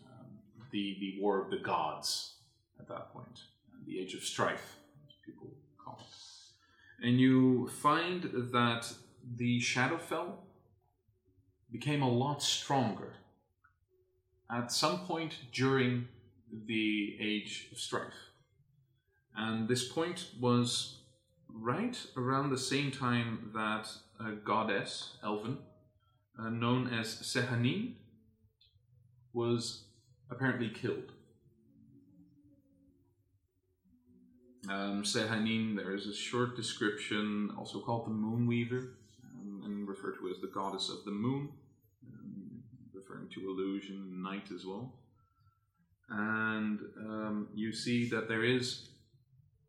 um, 0.07 0.27
the 0.71 0.97
the 1.01 1.19
War 1.21 1.43
of 1.43 1.51
the 1.51 1.59
Gods 1.59 2.35
at 2.79 2.87
that 2.89 3.13
point, 3.13 3.41
and 3.75 3.85
the 3.87 3.99
Age 4.01 4.15
of 4.15 4.23
Strife, 4.23 4.77
as 5.09 5.15
people 5.27 5.49
call 5.85 5.99
it, 6.01 7.07
and 7.07 7.19
you 7.19 7.69
find 7.69 8.23
that 8.53 8.93
the 9.37 9.61
Shadowfell 9.61 10.35
became 11.73 12.03
a 12.03 12.09
lot 12.09 12.41
stronger 12.43 13.15
at 14.53 14.73
some 14.73 15.01
point 15.01 15.37
during 15.53 16.09
the 16.67 17.17
Age 17.21 17.69
of 17.73 17.79
Strife. 17.79 18.31
And 19.37 19.69
this 19.69 19.89
point 19.89 20.27
was 20.41 20.99
right 21.49 21.97
around 22.17 22.51
the 22.51 22.59
same 22.59 22.91
time 22.91 23.51
that 23.55 23.89
a 24.19 24.33
goddess, 24.33 25.17
Elven, 25.23 25.59
uh, 26.39 26.51
known 26.51 26.93
as 26.93 27.17
Sehanin, 27.17 27.95
was 29.33 29.85
apparently 30.31 30.69
killed. 30.69 31.13
Um, 34.69 35.03
Sehanin, 35.03 35.77
there 35.77 35.95
is 35.95 36.07
a 36.07 36.15
short 36.15 36.57
description, 36.57 37.51
also 37.57 37.81
called 37.81 38.07
the 38.07 38.11
Moonweaver, 38.11 38.91
um, 39.35 39.63
and 39.65 39.89
referred 39.89 40.19
to 40.19 40.29
as 40.29 40.41
the 40.41 40.49
goddess 40.49 40.91
of 40.91 41.05
the 41.05 41.11
moon, 41.11 41.51
referring 43.11 43.29
to 43.31 43.41
illusion, 43.49 43.97
and 43.97 44.23
night 44.23 44.49
as 44.55 44.65
well. 44.65 44.93
And 46.09 46.81
um, 46.99 47.49
you 47.55 47.73
see 47.73 48.09
that 48.11 48.29
there 48.29 48.45
is 48.45 48.89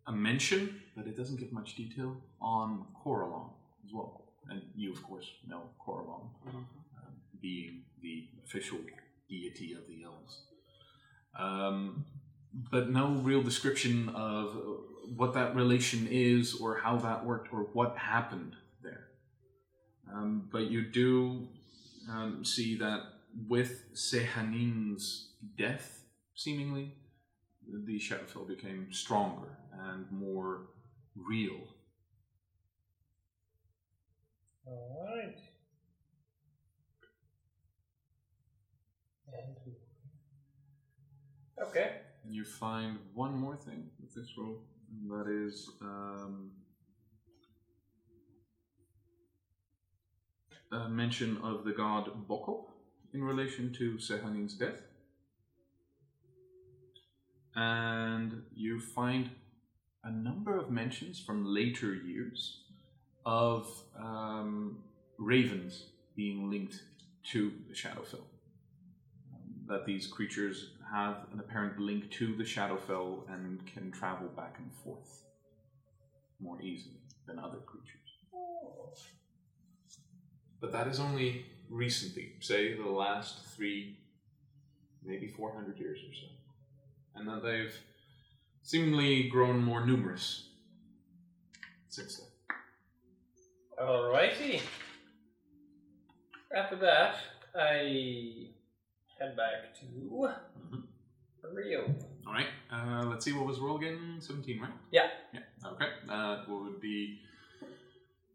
a 0.08 0.12
mention, 0.12 0.82
but 0.96 1.06
it 1.08 1.16
doesn't 1.16 1.40
give 1.40 1.52
much 1.52 1.76
detail, 1.76 2.18
on 2.42 2.86
Corellon 3.04 3.50
as 3.86 3.94
well. 3.94 4.24
And 4.50 4.62
you, 4.76 4.92
of 4.92 5.04
course, 5.04 5.30
know 5.48 5.62
Corellon, 5.86 6.30
um, 6.48 6.66
being 7.42 7.84
the 8.02 8.28
official 8.46 8.80
deity 9.30 9.74
of 9.74 9.88
the 9.88 10.04
elves. 10.04 10.42
Um, 11.38 12.06
but 12.54 12.90
no 12.90 13.10
real 13.10 13.44
description 13.44 14.10
of 14.10 14.48
uh, 14.48 14.60
what 15.16 15.34
that 15.36 15.56
relation 15.56 16.08
is 16.10 16.56
or 16.56 16.78
how 16.78 16.98
that 16.98 17.24
worked 17.24 17.54
or 17.54 17.68
what 17.74 17.98
happened 17.98 18.56
there. 18.84 19.08
Um, 20.12 20.50
but 20.52 20.64
you 20.64 20.82
do 20.82 21.48
um, 22.10 22.44
see 22.44 22.78
that 22.80 23.04
with 23.48 23.94
Sehanin's 23.94 25.34
death, 25.58 26.04
seemingly, 26.36 26.96
the 27.86 28.00
Shadowfell 28.00 28.48
became 28.48 28.92
stronger 28.92 29.58
and 29.90 30.06
more 30.12 30.68
real. 31.16 31.60
Alright. 34.68 35.40
And 39.34 39.56
Okay. 41.62 41.98
You 42.28 42.44
find 42.44 42.98
one 43.14 43.38
more 43.38 43.56
thing 43.56 43.90
with 44.02 44.14
this 44.16 44.38
roll, 44.38 44.62
and 44.92 45.12
that 45.12 45.28
is 45.30 45.70
um, 45.82 46.52
a 50.72 50.90
mention 50.90 51.38
of 51.44 51.64
the 51.66 51.72
god 51.72 52.10
Bokop 52.28 52.71
in 53.14 53.24
relation 53.24 53.74
to 53.74 53.94
Sehanin's 53.98 54.54
death. 54.54 54.82
And 57.56 58.44
you 58.56 58.80
find 58.80 59.30
a 60.04 60.12
number 60.12 60.58
of 60.58 60.70
mentions 60.70 61.20
from 61.20 61.46
later 61.46 61.94
years 61.94 62.64
of 63.26 63.68
um, 64.00 64.78
ravens 65.18 65.88
being 66.16 66.50
linked 66.50 66.82
to 67.32 67.52
the 67.68 67.76
Shadowfell. 67.76 68.26
Um, 69.34 69.66
that 69.68 69.86
these 69.86 70.08
creatures 70.08 70.72
have 70.92 71.28
an 71.34 71.40
apparent 71.40 71.80
link 71.80 72.10
to 72.12 72.36
the 72.36 72.44
Shadowfell 72.44 73.30
and 73.34 73.66
can 73.66 73.92
travel 73.92 74.28
back 74.30 74.56
and 74.60 74.72
forth 74.84 75.24
more 76.40 76.62
easily 76.62 77.02
than 77.28 77.38
other 77.38 77.60
creatures. 77.60 77.98
But 80.60 80.72
that 80.74 80.88
is 80.88 81.00
only 81.00 81.46
recently, 81.72 82.34
say 82.42 82.76
the 82.76 82.90
last 82.90 83.46
three, 83.56 83.98
maybe 85.04 85.28
400 85.28 85.80
years 85.80 86.00
or 86.00 86.14
so. 86.14 86.28
And 87.16 87.28
that 87.28 87.44
they've 87.44 87.74
seemingly 88.62 89.30
grown 89.30 89.64
more 89.64 89.86
numerous 89.86 90.50
since 91.90 92.18
then. 92.18 92.28
Alrighty. 93.82 94.62
After 96.56 96.76
that, 96.78 97.16
I 97.56 98.48
head 99.20 99.36
back 99.38 99.74
to 99.80 100.32
Rio. 101.54 101.96
All 102.28 102.34
right, 102.34 102.48
uh, 102.72 103.06
let's 103.08 103.26
see 103.26 103.34
what 103.34 103.46
was 103.46 103.60
roll 103.60 103.78
again. 103.78 104.18
17, 104.20 104.62
right? 104.62 104.70
Yeah. 104.92 105.08
Yeah, 105.34 105.40
okay. 105.66 105.86
That 106.08 106.46
would 106.48 106.80
be 106.80 107.20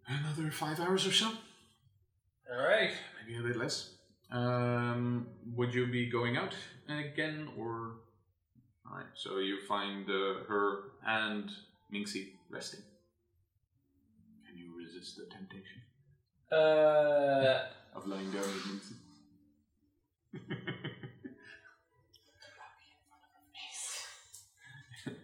another 0.07 0.51
five 0.51 0.81
hours 0.81 1.07
or 1.07 1.13
so. 1.13 1.31
Alright. 2.51 2.93
Maybe 3.27 3.39
a 3.39 3.43
bit 3.43 3.57
less. 3.57 3.95
Um, 4.31 5.27
would 5.55 5.75
you 5.75 5.87
be 5.87 6.07
going 6.11 6.37
out 6.37 6.55
again, 6.89 7.49
or? 7.59 7.97
All 8.89 8.97
right. 8.99 9.07
So 9.15 9.39
you 9.39 9.59
find 9.67 10.09
uh, 10.09 10.45
her 10.49 10.93
and 11.07 11.51
Minxie 11.93 12.29
resting. 12.51 12.81
Can 14.47 14.57
you 14.57 14.73
resist 14.77 15.17
the 15.17 15.25
temptation 15.27 15.83
Uh, 16.53 17.67
of 17.97 18.07
lying 18.07 18.31
down 18.31 18.43
with 18.43 18.67
Minxie? 18.71 18.97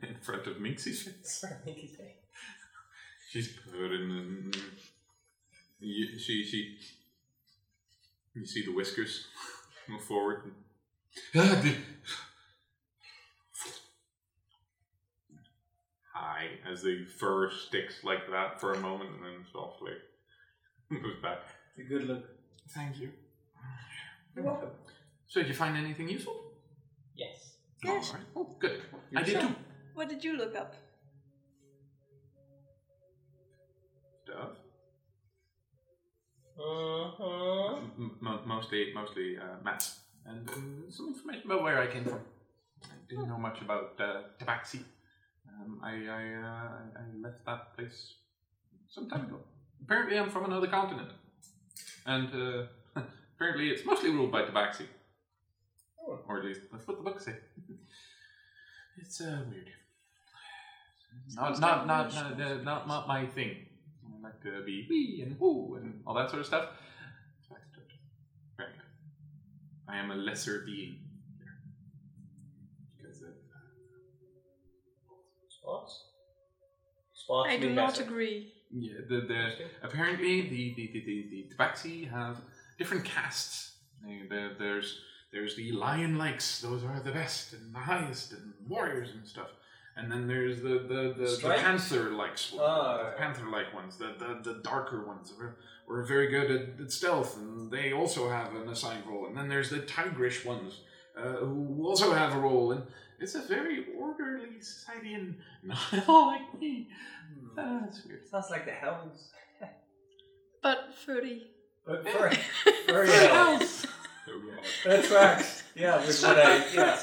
In 0.03 0.16
front 0.20 0.47
of 0.47 0.57
Minxie's 0.59 1.03
face. 1.03 1.45
She's 3.31 3.49
purring 3.57 4.11
and 4.11 4.57
she 5.81 6.45
she. 6.45 6.77
You 8.35 8.47
see 8.47 8.65
the 8.65 8.73
whiskers 8.73 9.27
move 9.89 10.03
forward. 10.03 10.43
And, 11.35 11.43
ah, 11.45 11.73
Hi, 16.15 16.47
as 16.71 16.83
the 16.83 17.05
fur 17.19 17.51
sticks 17.51 18.05
like 18.05 18.31
that 18.31 18.61
for 18.61 18.73
a 18.75 18.79
moment 18.81 19.11
and 19.11 19.25
then 19.25 19.45
softly 19.53 19.93
moves 20.91 21.21
back. 21.23 21.39
it's 21.77 21.87
a 21.87 21.89
good 21.89 22.07
look. 22.07 22.25
Thank 22.71 22.99
you. 23.01 23.11
You're 24.37 24.45
welcome. 24.45 24.71
So, 25.27 25.41
did 25.41 25.49
you 25.49 25.55
find 25.55 25.77
anything 25.77 26.09
useful? 26.09 26.37
Yes. 27.17 27.57
Yes. 27.83 28.11
All 28.11 28.15
right. 28.17 28.27
Oh, 28.37 28.57
good. 28.59 28.83
I 29.17 29.23
did 29.23 29.33
Sure. 29.33 29.41
too. 29.43 29.55
What 29.95 30.09
did 30.09 30.23
you 30.25 30.37
look 30.37 30.55
up? 30.57 30.75
Uh-huh. 36.63 37.81
Mo- 38.21 38.41
mostly, 38.47 38.93
mostly 38.95 39.37
uh, 39.37 39.57
maps 39.65 39.99
and 40.27 40.49
um, 40.51 40.85
some 40.89 41.09
information 41.09 41.43
about 41.51 41.63
where 41.63 41.81
I 41.81 41.87
came 41.89 42.05
from. 42.05 42.21
I 42.85 42.95
didn't 43.09 43.29
know 43.29 43.39
much 43.39 43.61
about 43.61 43.95
uh, 43.99 44.23
Tabaxi. 44.41 44.81
Um, 45.49 45.81
I 45.83 45.93
I, 46.21 46.23
uh, 46.35 47.01
I 47.01 47.05
left 47.21 47.45
that 47.47 47.77
place 47.77 48.15
some 48.89 49.09
time 49.09 49.25
ago. 49.27 49.39
Apparently, 49.85 50.19
I'm 50.19 50.31
from 50.31 50.45
another 50.45 50.69
continent, 50.69 51.11
and 52.07 52.29
uh, 52.35 52.67
apparently, 53.37 53.69
it's 53.71 53.85
mostly 53.85 54.11
ruled 54.11 54.31
by 54.33 54.43
Tabaxi, 54.43 54.87
Oh. 56.01 56.19
or 56.29 56.39
at 56.39 56.45
least 56.45 56.61
that's 56.71 56.87
what 56.87 56.97
the 56.99 57.03
books 57.05 57.25
say. 57.25 57.37
it's 58.99 59.21
uh, 59.21 59.41
weird. 59.51 59.71
Not 61.35 61.61
not 61.61 61.87
not 61.87 62.15
not, 62.15 62.41
uh, 62.41 62.55
not 62.63 62.87
not 62.89 63.09
my 63.09 63.27
thing. 63.27 63.57
I 64.44 64.48
like 64.48 64.59
to 64.60 64.64
be 64.64 64.86
wee 64.89 65.23
and 65.24 65.39
woo 65.39 65.77
and 65.77 66.01
all 66.06 66.14
that 66.14 66.28
sort 66.31 66.40
of 66.40 66.47
stuff. 66.47 66.69
Very. 68.56 68.70
I 69.89 69.97
am 69.98 70.10
a 70.10 70.14
lesser 70.14 70.62
being. 70.64 70.98
here. 71.39 71.55
Because 73.01 73.23
of, 73.23 73.28
uh, 73.28 73.32
Spots? 75.48 76.05
Spots 77.14 77.48
I 77.51 77.59
do 77.59 77.70
not 77.70 77.93
better. 77.94 78.05
agree. 78.05 78.52
yeah, 78.70 78.94
the, 79.09 79.20
the, 79.20 79.51
apparently 79.82 80.43
the 80.43 80.74
the, 80.74 80.90
the, 80.93 81.05
the, 81.05 81.28
the 81.31 81.55
Tabaxi 81.55 82.10
have 82.10 82.39
different 82.78 83.05
castes. 83.05 83.77
There- 84.28 84.55
there's 84.59 84.98
there's 85.32 85.56
the 85.56 85.73
lion 85.73 86.19
likes, 86.19 86.60
those 86.60 86.85
are 86.85 87.01
the 87.01 87.12
best 87.12 87.52
and 87.55 87.74
the 87.74 87.78
highest 87.78 88.32
and 88.32 88.52
warriors 88.69 89.10
and 89.14 89.27
stuff. 89.27 89.48
And 89.97 90.10
then 90.10 90.27
there's 90.27 90.62
the 90.62 90.78
the, 90.93 91.14
the, 91.16 91.24
the 91.24 91.28
Stripes? 91.28 91.62
panther 91.62 92.10
likes 92.10 92.55
Ah. 92.59 93.12
panther 93.19 93.47
like 93.51 93.73
ones, 93.74 93.98
the, 93.98 94.14
the 94.19 94.40
the 94.52 94.60
darker 94.62 95.05
ones 95.06 95.32
were, 95.39 95.59
were 95.86 96.02
very 96.02 96.28
good 96.28 96.51
at, 96.51 96.81
at 96.81 96.90
stealth 96.90 97.36
and 97.36 97.70
they 97.70 97.93
also 97.93 98.28
have 98.31 98.55
an 98.55 98.69
assigned 98.69 99.05
role. 99.06 99.27
And 99.27 99.36
then 99.36 99.48
there's 99.48 99.69
the 99.70 99.81
tigrish 99.81 100.44
ones 100.47 100.81
uh, 101.16 101.44
who 101.44 101.85
also 101.86 102.12
have 102.14 102.35
a 102.35 102.39
role 102.40 102.73
and 102.73 102.82
it's 103.20 103.35
a 103.35 103.43
very 103.43 103.85
orderly 103.98 104.60
society 104.60 105.12
and 105.14 105.36
not 105.62 105.78
at 105.93 106.09
all 106.09 106.27
like 106.28 106.59
me. 106.59 106.89
Ah, 107.59 107.81
that's 107.85 108.05
weird. 108.06 108.27
Sounds 108.28 108.48
like 108.51 108.64
the 108.64 108.73
Hells. 108.73 109.31
But 110.62 110.94
furry. 111.05 111.43
But 111.85 112.09
furry. 112.09 112.36
furry 112.86 113.09
Hells. 113.10 113.86
That 114.85 115.05
tracks. 115.05 115.62
Yeah, 115.74 115.98
with 115.98 116.23
what 116.23 116.39
I, 116.39 116.64
yeah. 116.74 117.01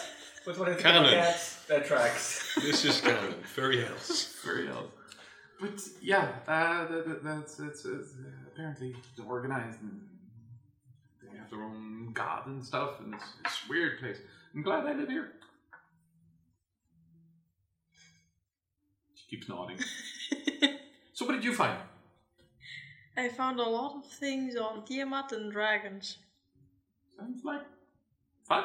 With 0.48 0.58
what 0.58 0.70
I 0.70 0.72
think 0.74 0.84
Canon. 0.84 1.14
cats, 1.14 1.59
that 1.70 1.86
tracks. 1.86 2.58
This 2.62 2.84
is 2.84 3.00
canon. 3.00 3.36
Very 3.56 3.86
else. 3.86 4.36
Very 4.44 4.68
odd. 4.70 4.90
But 5.62 5.80
yeah, 6.02 6.30
uh, 6.48 6.88
that, 6.88 7.08
that, 7.08 7.24
that's, 7.24 7.56
that's, 7.56 7.84
that's 7.84 8.14
uh, 8.14 8.52
apparently 8.52 8.96
organized 9.26 9.82
and 9.82 10.02
they 11.22 11.38
have 11.38 11.50
their 11.50 11.64
own 11.64 12.12
god 12.14 12.48
and 12.48 12.64
stuff, 12.64 13.00
and 13.00 13.14
it's, 13.14 13.24
it's 13.46 13.60
a 13.66 13.70
weird 13.70 14.00
place. 14.00 14.18
I'm 14.54 14.64
glad 14.64 14.86
I 14.86 14.94
live 14.94 15.10
here. 15.10 15.32
She 19.16 19.36
keeps 19.36 19.48
nodding. 19.48 19.78
so, 21.14 21.26
what 21.26 21.34
did 21.34 21.44
you 21.44 21.54
find? 21.54 21.78
I 23.16 23.30
found 23.30 23.60
a 23.60 23.64
lot 23.64 23.96
of 23.98 24.06
things 24.06 24.56
on 24.56 24.86
Tiamat 24.86 25.34
and 25.34 25.52
dragons. 25.52 26.18
Sounds 27.18 27.44
like 27.44 27.62
fun? 28.48 28.64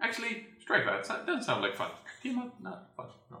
Actually, 0.00 0.46
strike 0.60 0.84
that. 0.86 1.04
That 1.04 1.26
doesn't 1.26 1.42
sound 1.44 1.62
like 1.62 1.74
fun. 1.76 1.90
Tiamat, 2.22 2.52
not 2.62 2.90
fun. 2.96 3.06
No. 3.30 3.38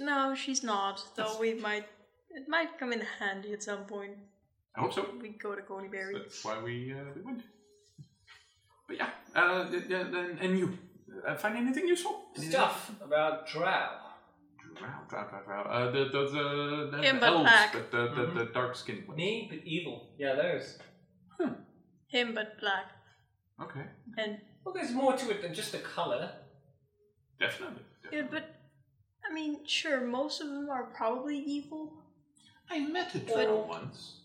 No, 0.00 0.34
she's 0.34 0.62
not. 0.62 1.02
Though 1.16 1.38
we 1.38 1.54
might. 1.54 1.86
It 2.30 2.48
might 2.48 2.78
come 2.78 2.92
in 2.92 3.00
handy 3.18 3.52
at 3.52 3.62
some 3.62 3.84
point. 3.84 4.12
I 4.76 4.80
hope 4.80 4.92
so. 4.92 5.06
We 5.20 5.30
go 5.30 5.54
to 5.54 5.62
Conyberry. 5.62 6.14
That's 6.14 6.44
why 6.44 6.62
we 6.62 6.92
uh, 6.92 7.04
we 7.14 7.22
went. 7.22 7.42
But 8.86 8.96
yeah, 8.96 9.10
uh, 9.34 9.66
yeah, 9.88 10.00
and, 10.00 10.38
and 10.40 10.58
you 10.58 10.78
uh, 11.26 11.34
find 11.36 11.56
anything 11.56 11.86
useful? 11.88 12.22
Anything- 12.36 12.52
Stuff 12.52 12.90
about 13.04 13.46
Drow. 13.48 13.88
Drow, 14.78 14.88
drow, 15.10 15.26
drow, 15.28 15.40
drow. 15.44 15.62
Uh, 15.62 15.90
the 15.90 16.08
those 16.12 16.32
uh, 16.34 16.90
the, 16.96 17.02
Him 17.02 17.16
the 17.16 17.20
but 17.20 17.28
elves, 17.32 17.42
black. 17.42 17.72
but 17.72 17.90
the 17.90 18.02
the, 18.14 18.44
the 18.44 18.50
dark 18.52 18.76
skinned 18.76 19.06
ones. 19.08 19.16
Me, 19.18 19.48
but 19.50 19.60
evil. 19.64 20.10
Yeah, 20.18 20.34
there's. 20.36 20.78
Him 22.08 22.34
but 22.34 22.58
black. 22.60 22.86
Okay. 23.62 23.84
And 24.16 24.38
Well, 24.68 24.74
there's 24.74 24.92
more 24.92 25.16
to 25.16 25.30
it 25.30 25.40
than 25.40 25.54
just 25.54 25.72
the 25.72 25.78
color. 25.78 26.30
Definitely. 27.40 27.84
Yeah, 28.04 28.10
definitely. 28.20 28.38
but 28.38 28.56
I 29.26 29.32
mean, 29.32 29.64
sure, 29.64 30.02
most 30.02 30.42
of 30.42 30.48
them 30.48 30.68
are 30.68 30.84
probably 30.94 31.38
evil. 31.38 31.94
I 32.68 32.80
met 32.80 33.14
a 33.14 33.18
But- 33.20 33.44
troll 33.46 33.66
once. 33.66 34.20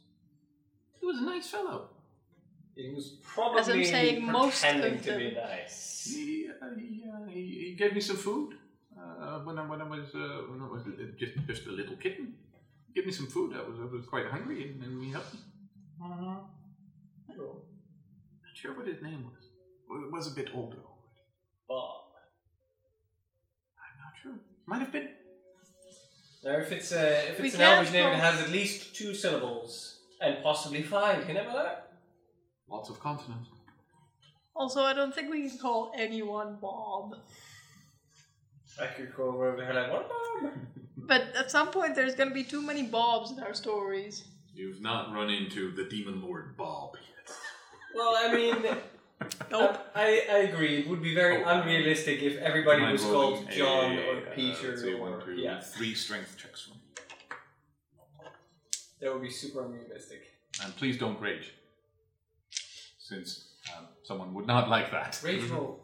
He 0.99 1.06
was 1.06 1.20
a 1.20 1.24
nice 1.24 1.48
fellow. 1.49 1.91
He 2.76 2.90
was 2.94 3.20
probably 3.24 3.61
As 3.61 3.70
I'm 3.70 3.86
saying, 3.86 4.26
most 4.30 4.61
pretending 4.61 4.95
of 4.95 5.06
to 5.06 5.18
be 5.18 5.32
nice. 5.32 6.11
He, 6.14 6.49
uh, 6.49 6.76
he, 6.78 7.06
uh, 7.07 7.26
he, 7.30 7.41
he 7.70 7.76
gave 7.78 7.94
me 7.94 8.02
some 8.02 8.18
food 8.18 8.57
uh, 8.99 9.40
when, 9.45 9.57
I, 9.57 9.65
when 9.65 9.80
I 9.82 9.88
was 9.88 10.14
uh, 10.14 10.41
when 10.49 10.60
I 10.61 10.68
was 10.68 10.84
just 11.18 11.34
just 11.48 11.68
a 11.68 11.72
little 11.72 11.95
kitten. 11.95 12.34
He 12.88 12.94
gave 12.95 13.06
me 13.06 13.14
some 13.14 13.28
food. 13.28 13.56
I 13.56 13.61
was 13.70 13.80
I 13.80 13.86
was 13.86 14.06
quite 14.07 14.26
hungry, 14.26 14.60
and, 14.68 14.84
and 14.84 15.02
he 15.06 15.11
helped 15.11 15.34
me. 15.36 15.40
Uh-huh. 16.03 16.36
Not 17.30 18.56
sure 18.56 18.74
what 18.76 18.88
his 18.88 19.02
name 19.02 19.24
was. 19.24 19.43
Well, 19.94 20.03
It 20.03 20.11
was 20.11 20.28
a 20.32 20.36
bit 20.36 20.49
older. 20.56 20.78
already. 20.78 21.24
Bob. 21.68 22.02
I'm 23.78 23.98
not 24.03 24.14
sure. 24.22 24.32
Might 24.65 24.80
have 24.80 24.91
been. 24.91 25.10
Now, 26.44 26.57
if 26.57 26.72
it's 26.72 26.91
uh, 26.91 27.22
if 27.30 27.40
We 27.40 27.45
it's 27.48 27.56
an 27.56 27.61
can't 27.61 27.78
Elvish 27.78 27.94
name, 27.94 28.07
it 28.07 28.20
has 28.20 28.41
at 28.41 28.49
least 28.49 28.95
two 28.95 29.14
syllables 29.14 29.99
and 30.20 30.44
possibly 30.44 30.82
five. 30.82 31.28
You 31.28 31.36
never 31.36 31.49
know. 31.53 31.76
Lots 32.68 32.90
of 32.90 32.99
consonants. 32.99 33.49
Also, 34.56 34.82
I 34.82 34.94
don't 34.94 35.14
think 35.14 35.32
we 35.32 35.48
can 35.49 35.57
call 35.57 35.91
anyone 35.95 36.57
Bob. 36.61 37.15
I 38.82 38.88
could 38.88 39.14
call 39.15 39.32
wherever 39.38 39.57
the 39.57 39.65
hell 39.65 39.78
I 39.78 39.90
want. 39.91 40.07
Bob. 40.10 40.52
But 41.06 41.36
at 41.38 41.52
some 41.52 41.70
point, 41.70 41.95
there's 41.95 42.15
gonna 42.15 42.34
be 42.34 42.45
too 42.45 42.61
many 42.61 42.84
Bobs 42.84 43.32
in 43.32 43.40
our 43.40 43.53
stories. 43.53 44.24
You've 44.56 44.82
not 44.82 45.14
run 45.14 45.30
into 45.30 45.72
the 45.76 45.84
demon 45.86 46.22
lord 46.22 46.56
Bob 46.56 46.95
yet. 46.95 47.36
Well, 47.94 48.14
I 48.15 48.34
mean, 48.34 48.65
Nope. 49.52 49.77
I, 49.95 50.26
I 50.31 50.38
agree. 50.49 50.80
It 50.80 50.88
would 50.90 51.02
be 51.02 51.14
very 51.15 51.44
Oh, 51.44 51.48
unrealistic 51.61 52.22
if 52.22 52.38
everybody 52.38 52.81
Mind 52.81 52.94
was 52.94 53.03
rolling 53.06 53.44
called 53.44 53.52
John 53.52 53.91
a, 53.98 54.02
or 54.10 54.18
uh, 54.18 54.35
Peter 54.35 54.69
let's 54.69 54.81
see, 54.81 54.94
or 54.94 54.98
one, 54.99 55.22
two, 55.26 55.34
yeah. 55.35 55.60
three 55.60 55.94
strength 55.94 56.38
checks 56.38 56.61
for 56.64 56.72
me. 56.72 56.80
That 59.02 59.14
would 59.14 59.22
be 59.22 59.30
super 59.30 59.64
unrealistic. 59.65 60.22
And 60.64 60.76
please 60.76 60.98
don't 60.98 61.19
rage, 61.22 61.53
since 62.99 63.45
um, 63.77 63.85
someone 64.03 64.34
would 64.34 64.48
not 64.48 64.69
like 64.69 64.91
that. 64.91 65.19
Rage 65.23 65.44
roll. 65.49 65.80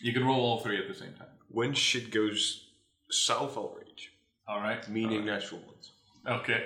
You 0.00 0.12
can 0.12 0.24
roll 0.24 0.40
all 0.40 0.60
three 0.60 0.78
at 0.78 0.88
the 0.88 0.94
same 0.94 1.14
time. 1.14 1.28
When 1.48 1.72
shit 1.74 2.10
goes 2.10 2.68
south, 3.10 3.56
I'll 3.56 3.74
rage. 3.78 4.12
All 4.46 4.60
right. 4.60 4.86
Meaning 4.88 5.22
All 5.22 5.26
right. 5.26 5.40
natural 5.40 5.60
ones. 5.62 5.92
Okay. 6.28 6.64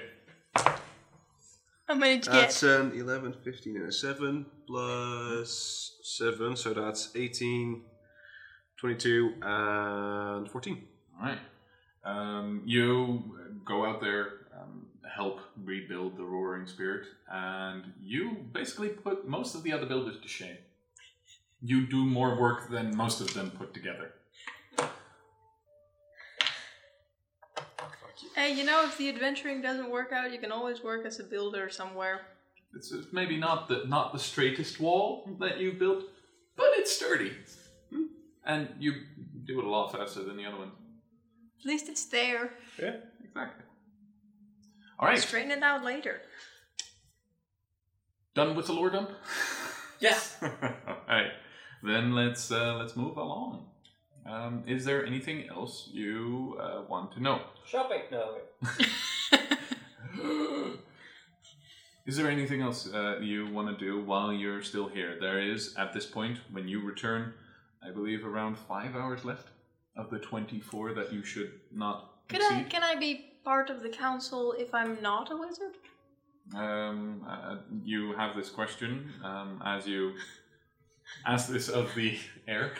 How 1.91 1.97
many 1.97 2.19
did 2.19 2.27
you 2.27 2.33
That's 2.33 2.61
get? 2.61 2.81
an 2.81 2.93
11, 2.95 3.35
15, 3.43 3.77
and 3.79 3.89
a 3.89 3.93
7 3.93 4.47
plus 4.65 5.97
7, 6.05 6.55
so 6.57 6.73
that's 6.73 7.11
18, 7.17 7.83
22, 8.77 9.35
and 9.43 10.49
14. 10.49 10.85
All 11.19 11.27
right. 11.27 11.39
Um, 12.05 12.63
you 12.65 13.25
go 13.65 13.85
out 13.85 14.01
there, 14.01 14.47
um, 14.57 14.87
help 15.17 15.41
rebuild 15.65 16.17
the 16.17 16.23
Roaring 16.23 16.69
Spirit, 16.69 17.09
and 17.29 17.93
you 18.01 18.37
basically 18.53 18.91
put 18.91 19.27
most 19.27 19.57
of 19.57 19.65
the 19.65 19.73
other 19.73 19.87
builders 19.87 20.21
to 20.23 20.29
shame. 20.29 20.59
You 21.61 21.89
do 21.89 22.05
more 22.05 22.41
work 22.41 22.71
than 22.71 22.97
most 22.97 23.21
of 23.21 23.35
them 23.35 23.51
put 23.51 23.75
together. 23.75 24.13
Hey, 28.35 28.53
you 28.55 28.65
know, 28.65 28.85
if 28.85 28.97
the 28.99 29.09
adventuring 29.09 29.63
doesn't 29.63 29.91
work 29.91 30.13
out, 30.13 30.33
you 30.33 30.39
can 30.39 30.53
always 30.53 30.83
work 30.83 31.07
as 31.07 31.21
a 31.21 31.25
builder 31.25 31.69
somewhere. 31.71 32.21
It's 32.75 32.93
uh, 32.93 33.03
maybe 33.13 33.37
not 33.37 33.69
the 33.69 33.85
not 33.87 34.13
the 34.13 34.19
straightest 34.19 34.79
wall 34.81 35.29
that 35.41 35.59
you've 35.59 35.79
built, 35.79 36.05
but 36.57 36.69
it's 36.75 36.93
sturdy, 36.95 37.33
Hmm. 37.91 38.05
and 38.45 38.69
you 38.79 38.93
do 39.45 39.59
it 39.59 39.65
a 39.65 39.69
lot 39.69 39.93
faster 39.93 40.23
than 40.23 40.37
the 40.37 40.45
other 40.47 40.59
one. 40.59 40.73
At 41.61 41.67
least 41.67 41.89
it's 41.89 42.05
there. 42.07 42.53
Yeah, 42.79 42.97
exactly. 43.25 43.65
All 44.99 45.09
right. 45.09 45.19
Straighten 45.19 45.51
it 45.51 45.63
out 45.63 45.83
later. 45.85 46.21
Done 48.35 48.55
with 48.55 48.67
the 48.67 48.73
lore 48.73 48.91
dump. 48.91 49.11
Yes. 49.99 50.37
Alright, 50.43 51.33
then 51.83 52.15
let's 52.15 52.51
uh, 52.53 52.77
let's 52.77 52.97
move 52.97 53.17
along. 53.17 53.70
Um, 54.27 54.63
is 54.67 54.85
there 54.85 55.05
anything 55.05 55.49
else 55.49 55.89
you 55.93 56.59
uh, 56.61 56.83
want 56.89 57.13
to 57.13 57.23
know? 57.23 57.41
Shopping. 57.67 58.03
No. 58.11 58.37
wait. 58.79 58.89
Is 62.07 62.17
there 62.17 62.31
anything 62.31 62.61
else 62.61 62.93
uh, 62.93 63.19
you 63.21 63.47
want 63.53 63.69
to 63.69 63.85
do 63.85 64.01
while 64.01 64.33
you're 64.33 64.63
still 64.63 64.89
here? 64.89 65.17
There 65.21 65.41
is, 65.41 65.77
at 65.77 65.93
this 65.93 66.07
point, 66.07 66.39
when 66.51 66.67
you 66.67 66.81
return, 66.81 67.35
I 67.87 67.91
believe 67.91 68.27
around 68.27 68.57
five 68.59 68.97
hours 68.97 69.25
left 69.25 69.49
of 69.97 70.11
the 70.11 70.19
24 70.19 70.95
that 70.95 71.13
you 71.13 71.23
should 71.23 71.53
not 71.73 72.15
Could 72.29 72.43
I, 72.43 72.65
can 72.65 72.83
I 72.83 72.97
be 72.97 73.33
part 73.45 73.71
of 73.71 73.83
the 73.83 73.91
council 73.91 74.55
if 74.59 74.75
I'm 74.75 75.01
not 75.03 75.31
a 75.31 75.37
wizard? 75.37 75.77
Um, 76.57 77.25
uh, 77.29 77.59
you 77.85 78.13
have 78.17 78.35
this 78.35 78.49
question 78.49 79.13
um, 79.23 79.63
as 79.65 79.87
you 79.87 80.15
ask 81.27 81.49
this 81.49 81.69
of 81.69 81.95
the 81.95 82.19
air. 82.49 82.73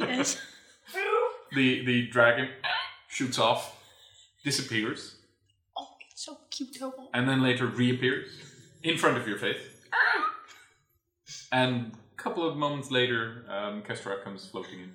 Yes. 0.00 0.40
the 1.54 1.84
the 1.84 2.06
dragon 2.08 2.48
shoots 3.08 3.38
off, 3.38 3.74
disappears, 4.44 5.16
oh, 5.76 5.88
it's 6.10 6.24
so 6.24 6.38
cute, 6.50 6.76
and 7.14 7.28
then 7.28 7.42
later 7.42 7.66
reappears 7.66 8.28
in 8.82 8.96
front 8.98 9.16
of 9.18 9.26
your 9.28 9.38
face. 9.38 9.58
And 11.50 11.92
a 12.12 12.22
couple 12.22 12.46
of 12.48 12.56
moments 12.56 12.90
later, 12.90 13.44
um, 13.48 13.82
Kestra 13.82 14.22
comes 14.22 14.46
floating 14.46 14.80
in. 14.80 14.92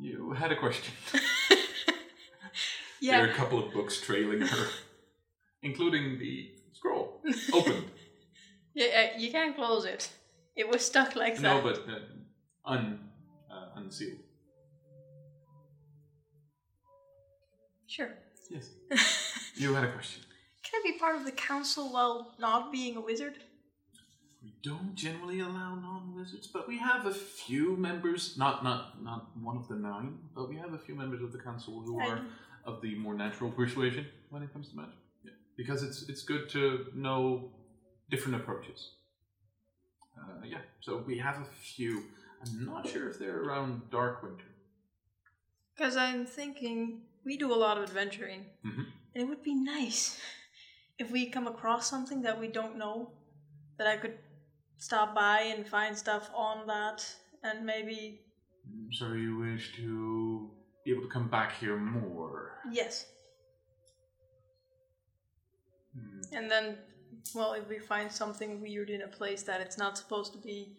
You 0.00 0.32
had 0.32 0.52
a 0.52 0.56
question. 0.56 0.92
There 3.02 3.22
are 3.22 3.26
Yeah. 3.26 3.32
a 3.32 3.34
couple 3.34 3.58
of 3.64 3.72
books 3.72 3.98
trailing 4.00 4.42
her, 4.42 4.66
including 5.62 6.18
the 6.18 6.50
scroll 6.74 7.22
opened. 7.52 7.86
Yeah, 8.74 8.86
uh, 9.14 9.18
you 9.18 9.30
can't 9.30 9.56
close 9.56 9.86
it. 9.86 10.10
It 10.54 10.68
was 10.68 10.84
stuck 10.84 11.16
like 11.16 11.36
that. 11.36 11.42
no, 11.42 11.62
but 11.62 11.78
uh, 11.88 12.00
un 12.66 13.09
unsealed. 13.80 14.18
Sure. 17.86 18.10
Yes. 18.50 18.68
You 19.56 19.74
had 19.74 19.84
a 19.84 19.92
question. 19.92 20.22
Can 20.62 20.80
I 20.80 20.92
be 20.92 20.98
part 20.98 21.16
of 21.16 21.26
the 21.26 21.32
council 21.32 21.92
while 21.92 22.34
not 22.38 22.72
being 22.72 22.96
a 22.96 23.00
wizard? 23.00 23.34
We 24.42 24.54
don't 24.62 24.94
generally 24.94 25.40
allow 25.40 25.74
non-wizards, 25.74 26.46
but 26.46 26.66
we 26.66 26.78
have 26.78 27.04
a 27.04 27.12
few 27.12 27.76
members. 27.76 28.38
Not 28.38 28.64
not 28.64 29.02
not 29.02 29.36
one 29.42 29.58
of 29.58 29.68
the 29.68 29.74
nine, 29.74 30.18
but 30.34 30.48
we 30.48 30.56
have 30.56 30.72
a 30.72 30.78
few 30.78 30.94
members 30.94 31.20
of 31.20 31.32
the 31.32 31.38
council 31.38 31.82
who 31.84 32.00
are 32.00 32.22
of 32.64 32.80
the 32.80 32.94
more 32.94 33.14
natural 33.14 33.50
persuasion 33.50 34.06
when 34.30 34.42
it 34.42 34.50
comes 34.52 34.70
to 34.70 34.76
magic. 34.76 34.94
Yeah. 35.24 35.32
Because 35.58 35.82
it's 35.82 36.08
it's 36.08 36.22
good 36.22 36.48
to 36.50 36.86
know 36.94 37.50
different 38.08 38.36
approaches. 38.40 38.92
Uh, 40.16 40.44
yeah, 40.44 40.62
so 40.80 41.04
we 41.06 41.18
have 41.18 41.36
a 41.36 41.44
few. 41.44 42.04
I'm 42.42 42.64
not 42.64 42.88
sure 42.88 43.08
if 43.10 43.18
they're 43.18 43.42
around 43.42 43.90
Dark 43.90 44.22
Winter. 44.22 44.44
Because 45.76 45.96
I'm 45.96 46.26
thinking 46.26 47.02
we 47.24 47.36
do 47.36 47.52
a 47.52 47.56
lot 47.56 47.76
of 47.78 47.84
adventuring, 47.84 48.46
Mhm. 48.64 48.86
and 49.14 49.22
it 49.22 49.28
would 49.28 49.42
be 49.42 49.54
nice 49.54 50.20
if 50.98 51.10
we 51.10 51.30
come 51.30 51.46
across 51.46 51.88
something 51.88 52.22
that 52.22 52.38
we 52.38 52.48
don't 52.48 52.76
know, 52.76 53.12
that 53.78 53.86
I 53.86 53.96
could 53.96 54.18
stop 54.78 55.14
by 55.14 55.40
and 55.42 55.66
find 55.66 55.96
stuff 55.96 56.30
on 56.34 56.66
that, 56.66 57.04
and 57.42 57.64
maybe 57.66 58.24
So 58.92 59.12
you 59.14 59.36
wish 59.36 59.74
to 59.76 60.50
be 60.84 60.90
able 60.92 61.02
to 61.02 61.08
come 61.08 61.28
back 61.28 61.52
here 61.52 61.76
more. 61.76 62.60
yes, 62.70 63.06
Hmm. 65.94 66.20
and 66.32 66.50
then 66.50 66.78
well, 67.34 67.52
if 67.54 67.68
we 67.68 67.78
find 67.78 68.10
something 68.10 68.60
weird 68.60 68.88
in 68.88 69.02
a 69.02 69.08
place 69.08 69.42
that 69.42 69.60
it's 69.60 69.76
not 69.76 69.98
supposed 69.98 70.32
to 70.32 70.38
be, 70.38 70.76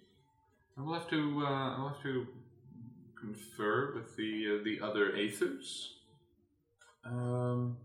I 0.82 0.84
will 0.84 0.94
have 0.94 1.10
to. 1.10 1.44
Uh, 1.46 1.78
I'll 1.78 1.90
have 1.90 2.02
to 2.04 2.28
confer 3.20 3.94
with 3.94 4.16
the 4.16 4.60
uh, 4.60 4.64
the 4.64 4.80
other 4.82 5.12
Aethers. 5.12 5.90
Um, 7.06 7.78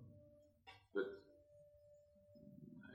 but 0.95 1.05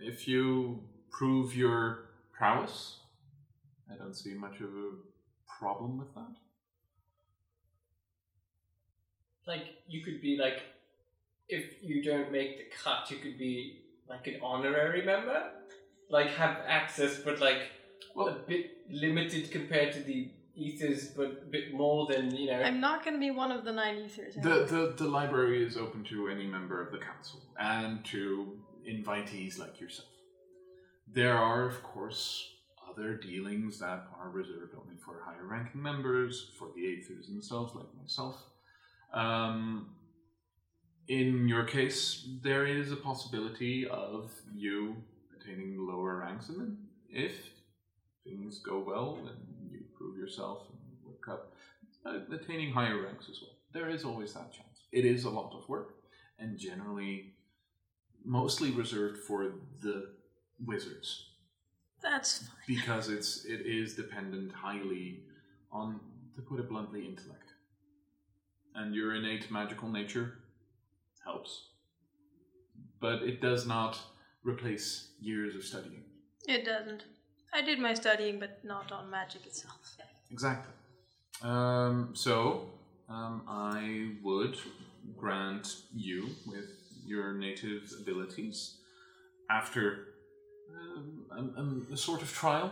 if 0.02 0.28
you 0.28 0.82
prove 1.12 1.56
your 1.56 2.10
prowess, 2.34 2.98
I 3.92 3.96
don't 3.96 4.16
see 4.16 4.34
much 4.34 4.60
of 4.60 4.70
a 4.70 4.92
problem 5.60 6.00
with 6.00 6.12
that. 6.16 6.36
Like 9.46 9.66
you 9.88 10.04
could 10.04 10.20
be 10.20 10.36
like, 10.36 10.64
if 11.48 11.76
you 11.84 12.02
don't 12.02 12.32
make 12.32 12.58
the 12.58 12.76
cut, 12.84 13.12
you 13.12 13.18
could 13.18 13.38
be 13.38 13.82
like 14.10 14.26
an 14.26 14.38
honorary 14.42 15.06
member, 15.06 15.52
like 16.10 16.30
have 16.32 16.58
access, 16.66 17.20
but 17.20 17.40
like 17.40 17.70
a 18.18 18.32
bit 18.48 18.72
limited 18.90 19.52
compared 19.52 19.94
to 19.94 20.02
the 20.02 20.32
Aethers, 20.60 21.16
but 21.16 21.44
a 21.44 21.50
bit 21.50 21.74
more 21.74 22.08
than 22.08 22.36
you 22.36 22.48
know. 22.52 22.62
I'm 22.62 22.82
not 22.82 23.06
going 23.06 23.16
to 23.16 23.20
be 23.20 23.32
one 23.32 23.52
of 23.52 23.64
the 23.64 23.72
nine 23.72 23.96
Aethers. 23.96 24.42
the, 24.42 24.66
the 24.66 24.94
the 24.98 25.10
library 25.10 25.66
is 25.66 25.78
open 25.78 26.04
to 26.06 26.28
any 26.28 26.46
member 26.46 26.86
of 26.86 26.92
the 26.92 26.98
council 26.98 27.40
and 27.58 28.04
to 28.06 28.58
invitees 28.88 29.58
like 29.58 29.80
yourself. 29.80 30.10
There 31.08 31.38
are, 31.38 31.66
of 31.66 31.82
course, 31.84 32.48
other 32.90 33.16
dealings 33.16 33.80
that 33.80 34.08
are 34.20 34.30
reserved 34.30 34.74
only 34.80 34.98
for 35.04 35.22
higher 35.26 35.46
ranking 35.46 35.82
members, 35.82 36.52
for 36.58 36.70
the 36.76 36.82
Aethers 36.82 37.28
themselves, 37.28 37.74
like 37.76 37.88
myself. 38.00 38.36
Um, 39.14 39.96
in 41.08 41.48
your 41.48 41.64
case, 41.64 42.28
there 42.44 42.66
is 42.66 42.92
a 42.92 42.96
possibility 42.96 43.88
of 43.88 44.32
you 44.54 44.98
attaining 45.40 45.78
lower 45.80 46.18
ranks, 46.18 46.50
and 46.50 46.60
then 46.60 46.78
if 47.10 47.34
things 48.24 48.60
go 48.60 48.80
well 48.86 49.18
and 49.28 49.72
you 49.72 49.82
prove 49.98 50.18
yourself 50.18 50.68
and 50.70 50.80
work 51.06 51.28
up, 51.30 51.54
uh, 52.06 52.20
attaining 52.36 52.72
higher 52.72 53.02
ranks 53.02 53.28
as 53.30 53.40
well. 53.42 53.56
There 53.74 53.90
is 53.90 54.04
always 54.04 54.34
that 54.34 54.52
chance. 54.52 54.88
It 54.92 55.06
is 55.06 55.24
a 55.24 55.30
lot 55.30 55.54
of 55.54 55.68
work, 55.70 55.96
and 56.40 56.58
generally, 56.58 57.34
mostly 58.26 58.72
reserved 58.72 59.20
for 59.20 59.54
the 59.82 60.10
wizards 60.66 61.32
That's 62.02 62.40
fine. 62.40 62.50
because 62.68 63.10
it's 63.10 63.46
it 63.46 63.62
is 63.66 63.96
dependent 63.96 64.52
highly 64.52 65.24
on, 65.72 66.00
to 66.36 66.42
put 66.42 66.60
it 66.60 66.70
bluntly, 66.70 67.06
intellect. 67.06 67.54
And 68.76 68.94
your 68.96 69.16
innate 69.16 69.52
magical 69.52 69.90
nature 69.90 70.40
helps, 71.24 71.70
but 73.00 73.22
it 73.24 73.42
does 73.42 73.66
not 73.66 74.00
replace 74.44 75.12
years 75.20 75.56
of 75.56 75.64
studying. 75.64 76.04
It 76.48 76.66
doesn't. 76.66 77.04
I 77.54 77.62
did 77.62 77.80
my 77.80 77.94
studying, 77.94 78.40
but 78.40 78.64
not 78.64 78.92
on 78.92 79.10
magic 79.10 79.46
itself. 79.46 79.98
Exactly. 80.32 80.74
Um, 81.42 82.12
so 82.14 82.70
um, 83.10 83.44
I 83.48 84.12
would 84.24 84.58
grant 85.18 85.68
you 85.94 86.30
with 86.48 86.70
your 87.06 87.34
native 87.34 87.92
abilities 88.00 88.78
after 89.50 90.08
um, 90.74 91.26
um, 91.58 91.88
a 91.92 91.98
sort 91.98 92.22
of 92.22 92.32
trial 92.32 92.72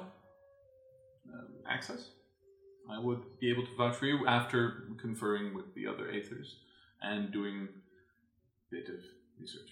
um, 1.33 1.47
access. 1.69 2.11
I 2.89 2.99
would 2.99 3.21
be 3.39 3.51
able 3.51 3.65
to 3.65 3.75
vouch 3.77 3.95
for 3.97 4.05
you 4.05 4.25
after 4.27 4.87
conferring 4.99 5.53
with 5.53 5.75
the 5.75 5.85
other 5.87 6.05
Aethers 6.05 6.53
and 7.01 7.31
doing 7.31 7.67
a 7.67 8.75
bit 8.75 8.87
of 8.89 9.01
research. 9.39 9.71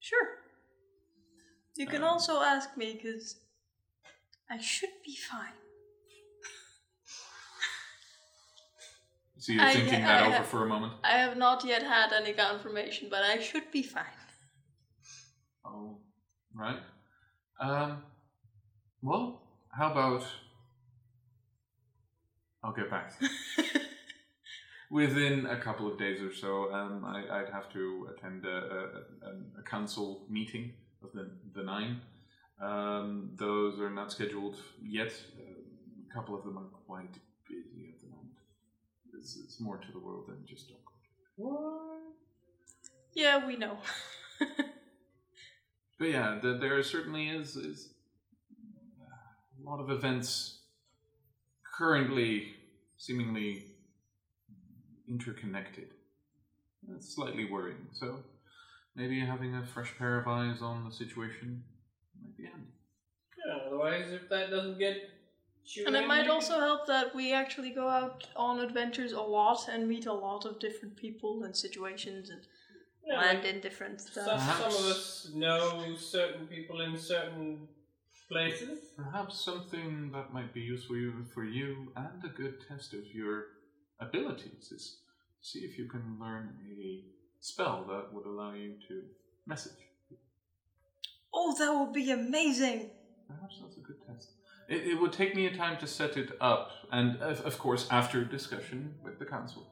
Sure. 0.00 0.28
You 1.76 1.86
can 1.86 2.02
Um, 2.02 2.08
also 2.10 2.40
ask 2.42 2.76
me, 2.76 2.94
because 2.94 3.40
I 4.50 4.58
should 4.58 4.90
be 5.04 5.16
fine. 5.16 5.52
So 9.38 9.52
you're 9.52 9.62
I- 9.62 9.74
thinking 9.74 9.94
I 9.96 10.06
that 10.06 10.22
over 10.26 10.36
have- 10.36 10.46
for 10.46 10.64
a 10.64 10.68
moment? 10.68 10.94
I 11.02 11.18
have 11.18 11.36
not 11.36 11.64
yet 11.64 11.82
had 11.82 12.12
any 12.12 12.32
confirmation, 12.32 13.08
but 13.10 13.22
I 13.22 13.38
should 13.40 13.70
be 13.70 13.82
fine. 13.82 14.18
Oh, 15.64 15.98
right. 16.54 16.80
Um, 17.60 18.02
well, 19.02 19.42
how 19.70 19.90
about 19.92 20.24
I'll 22.62 22.72
get 22.72 22.88
back. 22.90 23.18
to 23.18 23.24
you. 23.26 23.64
Within 24.90 25.44
a 25.46 25.60
couple 25.60 25.90
of 25.90 25.98
days 25.98 26.20
or 26.22 26.32
so, 26.32 26.72
um, 26.72 27.04
I, 27.04 27.18
I'd 27.40 27.50
have 27.50 27.70
to 27.72 28.08
attend 28.16 28.46
a, 28.46 28.48
a, 28.48 29.28
a, 29.28 29.60
a 29.60 29.62
council 29.64 30.24
meeting 30.30 30.72
of 31.02 31.12
the, 31.12 31.30
the 31.54 31.62
nine. 31.62 32.00
Um, 32.60 33.30
those 33.34 33.80
are 33.80 33.90
not 33.90 34.12
scheduled 34.12 34.56
yet. 34.82 35.12
Uh, 35.38 35.60
a 36.10 36.14
couple 36.14 36.36
of 36.36 36.44
them 36.44 36.58
are 36.58 36.70
quite 36.86 37.14
busy 37.48 37.92
at 37.92 38.00
the 38.00 38.06
moment. 38.06 38.36
It's, 39.18 39.36
it's 39.36 39.60
more 39.60 39.78
to 39.78 39.92
the 39.92 39.98
world 39.98 40.24
than 40.28 40.44
just 40.46 40.68
Dock. 40.68 40.78
Yeah, 43.14 43.46
we 43.46 43.56
know. 43.56 43.78
But 45.98 46.08
yeah, 46.08 46.38
the, 46.42 46.58
there 46.58 46.82
certainly 46.82 47.28
is 47.28 47.56
is 47.56 47.88
a 49.58 49.68
lot 49.68 49.80
of 49.80 49.90
events 49.90 50.58
currently 51.78 52.54
seemingly 52.96 53.64
interconnected. 55.08 55.88
That's 56.86 57.14
slightly 57.14 57.50
worrying. 57.50 57.86
So 57.92 58.18
maybe 58.96 59.20
having 59.20 59.54
a 59.54 59.64
fresh 59.64 59.96
pair 59.96 60.18
of 60.18 60.26
eyes 60.26 60.60
on 60.60 60.84
the 60.84 60.90
situation 60.90 61.62
might 62.44 62.52
be 62.52 62.62
handy. 62.62 62.72
Yeah, 63.46 63.66
otherwise, 63.66 64.12
if 64.12 64.28
that 64.28 64.50
doesn't 64.50 64.78
get 64.78 65.10
you 65.66 65.86
And 65.86 65.96
it 65.96 66.06
might 66.06 66.28
also 66.28 66.60
help 66.60 66.86
that 66.86 67.14
we 67.14 67.32
actually 67.32 67.70
go 67.70 67.88
out 67.88 68.28
on 68.36 68.60
adventures 68.60 69.12
a 69.12 69.20
lot 69.20 69.68
and 69.68 69.88
meet 69.88 70.06
a 70.06 70.12
lot 70.12 70.44
of 70.44 70.58
different 70.60 70.96
people 70.96 71.44
and 71.44 71.56
situations 71.56 72.30
and 72.30 72.46
Yeah, 73.06 73.18
land 73.18 73.44
like 73.44 73.54
in 73.54 73.60
different 73.60 74.00
some, 74.00 74.38
stuff. 74.38 74.72
some 74.72 74.72
of 74.84 74.90
us 74.90 75.30
know 75.34 75.94
certain 75.96 76.46
people 76.46 76.80
in 76.82 76.98
certain 76.98 77.68
places. 78.30 78.92
Perhaps 78.96 79.44
something 79.44 80.10
that 80.12 80.32
might 80.32 80.52
be 80.54 80.60
useful 80.60 80.96
for 81.32 81.44
you 81.44 81.92
and 81.96 82.24
a 82.24 82.28
good 82.28 82.56
test 82.68 82.94
of 82.94 83.06
your 83.14 83.46
abilities 84.00 84.72
is 84.72 85.00
see 85.40 85.60
if 85.60 85.78
you 85.78 85.88
can 85.88 86.18
learn 86.20 86.54
a 86.78 87.04
spell 87.40 87.84
that 87.88 88.12
would 88.12 88.26
allow 88.26 88.52
you 88.54 88.76
to 88.88 89.02
message. 89.46 89.72
Oh, 91.34 91.54
that 91.58 91.72
would 91.72 91.92
be 91.92 92.10
amazing! 92.10 92.90
Perhaps 93.28 93.60
that's 93.60 93.76
a 93.76 93.80
good 93.80 93.96
test. 94.06 94.28
It, 94.68 94.86
it 94.88 95.00
would 95.00 95.12
take 95.12 95.34
me 95.34 95.46
a 95.46 95.54
time 95.54 95.76
to 95.78 95.86
set 95.86 96.16
it 96.16 96.30
up, 96.40 96.70
and 96.92 97.16
of, 97.20 97.40
of 97.40 97.58
course, 97.58 97.88
after 97.90 98.24
discussion 98.24 98.94
with 99.02 99.18
the 99.18 99.24
council. 99.26 99.66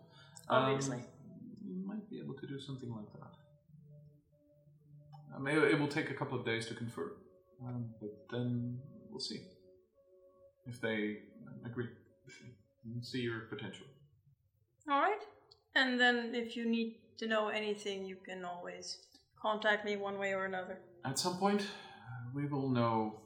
Um, 0.49 0.65
Obviously. 0.65 1.05
you 1.65 1.87
might 1.87 2.09
be 2.11 2.19
able 2.19 2.35
to 2.35 2.47
do 2.47 2.59
something 2.61 2.91
like 2.91 3.11
that. 3.15 3.33
Um, 5.37 5.47
it, 5.47 5.57
it 5.73 5.81
will 5.81 5.89
take 5.89 6.11
a 6.11 6.15
couple 6.15 6.39
of 6.39 6.45
days 6.45 6.67
to 6.67 6.75
confer, 6.75 7.13
um, 7.65 7.87
but 8.01 8.11
then 8.31 8.79
we'll 9.11 9.21
see 9.21 9.41
if 10.67 10.81
they 10.81 11.19
agree 11.65 11.89
and 12.85 13.05
see 13.05 13.21
your 13.21 13.41
potential. 13.41 13.87
Alright. 14.91 15.23
And 15.75 15.99
then 15.99 16.35
if 16.35 16.57
you 16.57 16.69
need 16.69 16.97
to 17.19 17.27
know 17.27 17.49
anything, 17.49 18.05
you 18.05 18.17
can 18.17 18.45
always 18.45 18.99
contact 19.43 19.85
me 19.85 19.97
one 19.97 20.19
way 20.19 20.33
or 20.33 20.45
another. 20.45 20.79
At 21.05 21.19
some 21.19 21.37
point, 21.39 21.67
we 22.35 22.47
will 22.47 22.69
know 22.69 23.21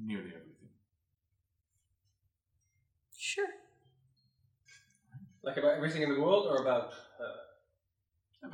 nearly 0.00 0.28
everything. 0.28 0.70
Sure. 3.16 3.48
Like 5.42 5.56
about 5.56 5.74
everything 5.76 6.02
in 6.02 6.10
the 6.14 6.20
world, 6.20 6.46
or 6.46 6.56
about. 6.62 6.86
Uh, 7.20 7.40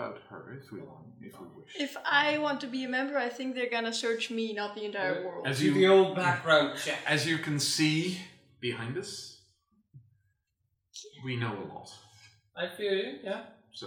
About 0.01 0.19
her, 0.31 0.43
if 0.61 0.71
we 0.75 0.79
want, 0.91 1.07
if 1.29 1.35
we 1.41 1.47
wish. 1.57 1.73
If 1.87 1.97
I 2.27 2.39
want 2.39 2.59
to 2.65 2.69
be 2.77 2.81
a 2.85 2.89
member, 2.99 3.17
I 3.19 3.31
think 3.37 3.47
they're 3.57 3.75
gonna 3.79 3.97
search 4.05 4.31
me, 4.31 4.45
not 4.61 4.71
the 4.79 4.85
entire 4.85 5.19
world. 5.27 5.43
As 5.53 5.57
you 5.62 5.75
the 5.75 5.89
old 5.89 6.15
background 6.15 6.69
check. 6.85 6.99
As 7.15 7.21
you 7.31 7.39
can 7.47 7.59
see 7.59 7.97
behind 8.61 8.95
us, 9.03 9.11
we 11.27 11.33
know 11.43 11.55
a 11.65 11.67
lot. 11.75 11.89
I 12.62 12.67
feel 12.77 12.95
you, 13.03 13.11
yeah. 13.31 13.43
So 13.81 13.87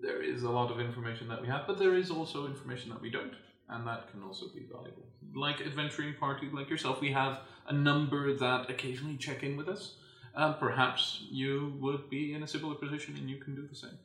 there 0.00 0.22
is 0.22 0.42
a 0.42 0.50
lot 0.50 0.70
of 0.70 0.80
information 0.80 1.28
that 1.28 1.40
we 1.40 1.48
have, 1.48 1.66
but 1.66 1.78
there 1.78 1.94
is 1.94 2.10
also 2.10 2.46
information 2.46 2.90
that 2.90 3.00
we 3.00 3.10
don't, 3.10 3.34
and 3.68 3.86
that 3.86 4.10
can 4.10 4.22
also 4.22 4.46
be 4.48 4.66
valuable. 4.70 5.04
Like 5.34 5.60
adventuring 5.60 6.14
party, 6.14 6.48
like 6.52 6.68
yourself, 6.68 7.00
we 7.00 7.12
have 7.12 7.40
a 7.68 7.72
number 7.72 8.34
that 8.36 8.68
occasionally 8.68 9.16
check 9.16 9.42
in 9.42 9.56
with 9.56 9.68
us. 9.68 9.94
Uh, 10.34 10.54
perhaps 10.54 11.24
you 11.30 11.74
would 11.80 12.08
be 12.10 12.34
in 12.34 12.42
a 12.42 12.48
similar 12.48 12.74
position 12.74 13.14
and 13.16 13.28
you 13.28 13.36
can 13.36 13.54
do 13.54 13.66
the 13.68 13.76
same. 13.76 13.98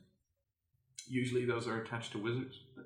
Usually 1.08 1.44
those 1.46 1.66
are 1.66 1.80
attached 1.80 2.12
to 2.12 2.18
wizards, 2.18 2.60
but 2.76 2.84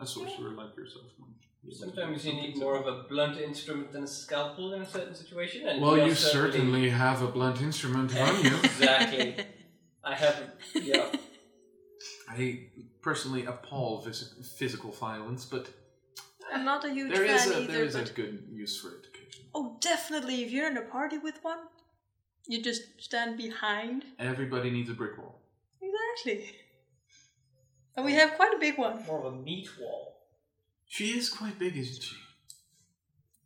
a 0.00 0.06
sorcerer 0.06 0.50
like 0.50 0.76
yourself 0.76 1.06
might. 1.20 1.28
be 1.62 1.68
able 1.68 1.76
to 1.76 1.84
do 1.84 1.92
Sometimes 1.96 2.26
you 2.26 2.32
need 2.32 2.56
more 2.56 2.76
of 2.76 2.86
a 2.86 3.04
blunt 3.08 3.38
instrument 3.40 3.92
than 3.92 4.04
a 4.04 4.08
scalpel 4.08 4.72
in 4.72 4.82
a 4.82 4.86
certain 4.88 5.14
situation. 5.14 5.68
And 5.68 5.80
Well, 5.80 5.96
you 5.96 6.12
are 6.12 6.14
certainly 6.16 6.90
have 6.90 7.22
a 7.22 7.28
blunt 7.28 7.60
instrument 7.62 8.16
on 8.20 8.44
you. 8.44 8.56
Exactly. 8.64 9.36
I 10.02 10.14
have. 10.14 10.52
Yeah. 10.74 11.06
I 12.30 12.66
personally 13.02 13.44
appall 13.44 14.04
phys- 14.04 14.46
physical 14.46 14.92
violence, 14.92 15.44
but 15.44 15.68
I'm 16.52 16.64
not 16.64 16.84
a 16.84 16.90
huge 16.92 17.12
there 17.12 17.24
is 17.24 17.44
fan 17.44 17.52
a 17.52 17.60
either, 17.62 17.72
there 17.72 17.84
is 17.84 17.94
a 17.96 18.04
good 18.04 18.46
use 18.50 18.80
for 18.80 18.88
it 18.88 19.06
occasionally. 19.08 19.50
oh, 19.54 19.76
definitely. 19.80 20.42
If 20.44 20.50
you're 20.50 20.68
in 20.68 20.76
a 20.76 20.82
party 20.82 21.18
with 21.18 21.38
one, 21.42 21.58
you 22.46 22.62
just 22.62 22.82
stand 22.98 23.36
behind. 23.36 24.04
Everybody 24.18 24.70
needs 24.70 24.90
a 24.90 24.94
brick 24.94 25.18
wall. 25.18 25.40
Exactly. 25.82 26.56
And 27.96 28.06
we 28.06 28.12
um, 28.12 28.18
have 28.20 28.36
quite 28.36 28.54
a 28.54 28.58
big 28.58 28.78
one. 28.78 29.04
More 29.06 29.26
of 29.26 29.34
a 29.34 29.36
meat 29.36 29.68
wall. 29.80 30.16
She 30.86 31.16
is 31.18 31.28
quite 31.28 31.58
big, 31.58 31.76
isn't 31.76 32.02
she? 32.02 32.16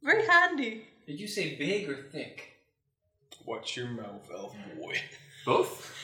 Very 0.03 0.27
handy. 0.27 0.87
Did 1.07 1.21
you 1.21 1.27
say 1.27 1.57
big 1.57 1.89
or 1.89 1.97
thick? 2.13 2.59
Watch 3.47 3.77
your 3.77 3.89
mouth, 3.89 4.29
elf 4.35 4.55
boy. 4.79 4.97
Both? 5.45 6.04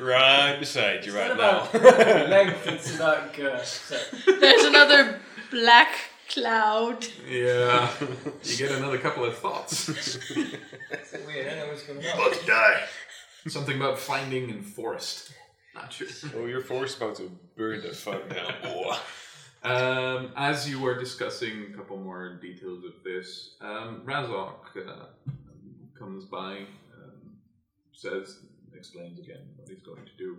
Right 0.00 0.56
beside 0.58 1.04
you 1.04 1.14
right 1.16 1.36
now. 1.36 1.68
not 1.72 1.74
about 1.74 2.28
length, 2.28 2.66
it's 2.66 2.98
not 3.04 3.34
good. 3.34 3.64
So, 3.64 3.96
There's 4.40 4.64
another 4.64 5.20
black 5.50 5.88
cloud. 6.28 7.06
Yeah. 7.28 7.90
you 8.44 8.56
get 8.56 8.72
another 8.72 8.98
couple 8.98 9.24
of 9.24 9.36
thoughts. 9.38 9.88
it's 9.88 10.28
weird, 11.26 11.52
I 11.52 11.56
know 11.56 11.68
what's 11.68 11.82
going 11.82 12.04
on. 12.04 12.18
Must 12.18 12.46
die. 12.46 12.82
Something 13.46 13.76
about 13.76 13.98
finding 13.98 14.50
in 14.50 14.62
forest. 14.62 15.32
Not 15.74 15.92
sure. 15.92 16.08
oh, 16.36 16.46
your 16.46 16.60
force 16.60 16.96
about 16.96 17.16
to 17.16 17.30
burn 17.56 17.82
the 17.82 17.88
fuck 17.94 18.28
down, 18.28 18.52
boy. 18.62 18.96
Um, 19.62 20.32
as 20.36 20.68
you 20.68 20.84
are 20.86 20.98
discussing 20.98 21.66
a 21.72 21.76
couple 21.76 21.96
more 21.96 22.38
details 22.40 22.84
of 22.84 23.02
this, 23.04 23.56
um, 23.60 24.02
Razok 24.04 24.76
uh, 24.76 25.06
comes 25.98 26.24
by, 26.24 26.58
um, 26.96 27.36
says, 27.92 28.40
explains 28.78 29.18
again 29.18 29.44
what 29.56 29.68
he's 29.68 29.82
going 29.82 30.04
to 30.04 30.16
do, 30.16 30.38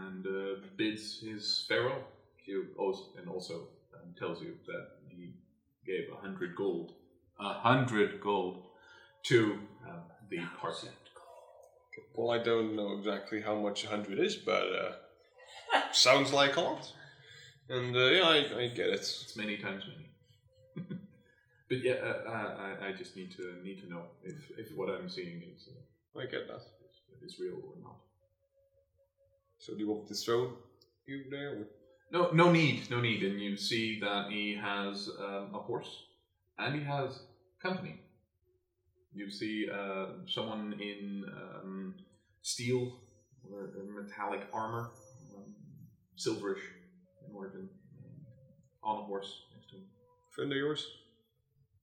and 0.00 0.26
uh, 0.26 0.60
bids 0.76 1.20
his 1.20 1.64
farewell. 1.68 2.04
You 2.44 2.66
also, 2.76 3.04
and 3.18 3.28
also 3.28 3.68
um, 3.94 4.14
tells 4.18 4.42
you 4.42 4.54
that 4.66 4.88
he 5.08 5.32
gave 5.86 6.12
a 6.12 6.16
hundred 6.16 6.54
gold, 6.54 6.92
a 7.40 7.54
hundred 7.54 8.20
gold, 8.20 8.64
to 9.24 9.58
um, 9.88 10.02
the 10.30 10.40
party. 10.60 10.88
Well, 12.14 12.30
I 12.30 12.42
don't 12.42 12.76
know 12.76 12.96
exactly 12.98 13.40
how 13.40 13.54
much 13.54 13.84
a 13.84 13.88
hundred 13.88 14.18
is, 14.18 14.36
but 14.36 14.66
uh, 14.82 14.92
sounds 15.92 16.32
like 16.32 16.56
a 16.56 16.60
lot. 16.60 16.92
And 17.68 17.96
uh, 17.96 18.10
yeah, 18.10 18.22
I, 18.22 18.36
I 18.62 18.68
get 18.68 18.88
it. 18.88 19.00
It's 19.00 19.36
many 19.36 19.56
times 19.56 19.84
many. 19.88 20.88
but 21.68 21.78
yeah, 21.82 21.94
uh, 21.94 22.30
uh, 22.30 22.74
I, 22.82 22.88
I 22.88 22.92
just 22.92 23.16
need 23.16 23.34
to 23.36 23.54
need 23.64 23.80
to 23.82 23.88
know 23.88 24.02
if, 24.22 24.34
if 24.58 24.76
what 24.76 24.90
I'm 24.90 25.08
seeing 25.08 25.42
is, 25.54 25.68
uh, 25.68 26.20
I 26.20 26.26
get 26.26 26.46
that. 26.48 26.62
Is, 27.24 27.38
real 27.38 27.54
or 27.54 27.74
not. 27.82 27.96
So 29.58 29.74
do 29.74 29.80
you 29.80 29.88
want 29.88 30.08
to 30.08 30.14
throw 30.14 30.52
you 31.06 31.24
there? 31.30 31.50
Or? 31.50 31.66
No, 32.12 32.30
no 32.32 32.52
need, 32.52 32.90
no 32.90 33.00
need. 33.00 33.22
And 33.22 33.40
you 33.40 33.56
see 33.56 33.98
that 34.00 34.30
he 34.30 34.54
has 34.54 35.08
um, 35.18 35.54
a 35.54 35.58
horse, 35.58 36.04
and 36.58 36.74
he 36.74 36.84
has 36.84 37.22
company. 37.62 38.00
You 39.14 39.30
see 39.30 39.68
uh, 39.72 40.06
someone 40.26 40.74
in 40.80 41.24
um, 41.36 41.94
steel 42.42 43.00
or 43.50 43.70
metallic 44.02 44.42
armor, 44.52 44.90
um, 45.34 45.54
silverish 46.18 46.62
in 47.28 47.34
origin, 47.34 47.68
on 48.82 48.98
a 48.98 49.02
horse 49.02 49.42
next 49.54 49.70
to 49.70 49.76
him. 49.76 49.84
Friend 50.30 50.50
of 50.50 50.56
yours? 50.56 50.86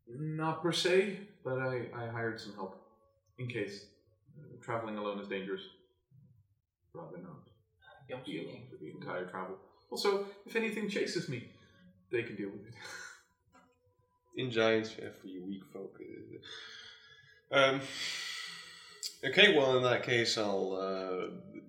Not 0.08 0.62
per 0.62 0.72
se, 0.72 1.20
but 1.44 1.58
I, 1.60 1.86
I 1.96 2.08
hired 2.08 2.40
some 2.40 2.54
help 2.54 2.82
in 3.38 3.48
case 3.48 3.86
traveling 4.62 4.98
alone 4.98 5.20
is 5.20 5.28
dangerous. 5.28 5.62
Rather 6.94 7.18
not 7.18 7.48
Don't 8.10 8.26
be 8.26 8.44
alone 8.44 8.64
for 8.70 8.78
the 8.78 8.92
entire 8.92 9.26
travel. 9.26 9.58
Also, 9.90 10.26
if 10.46 10.56
anything 10.56 10.90
chases 10.90 11.30
me, 11.30 11.50
they 12.12 12.24
can 12.24 12.36
deal 12.36 12.50
with 12.50 12.68
it. 12.68 12.74
In 14.38 14.50
giants, 14.50 14.96
yeah, 15.02 15.10
for 15.20 15.28
you 15.28 15.44
weak 15.46 15.64
folk. 15.74 15.98
Um, 17.52 17.82
okay, 19.26 19.58
well, 19.58 19.76
in 19.76 19.84
that 19.84 20.04
case, 20.04 20.38
I'll 20.38 20.72
uh, 20.72 21.60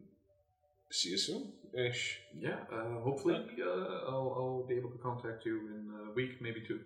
see 0.90 1.10
you 1.10 1.18
soon 1.18 1.52
ish. 1.74 2.20
Yeah, 2.38 2.56
uh, 2.72 3.00
hopefully 3.00 3.34
uh, 3.34 4.08
I'll, 4.08 4.32
I'll 4.36 4.66
be 4.68 4.76
able 4.76 4.90
to 4.90 4.98
contact 4.98 5.44
you 5.44 5.58
in 5.58 5.90
a 6.08 6.12
week, 6.12 6.40
maybe 6.40 6.60
two. 6.60 6.80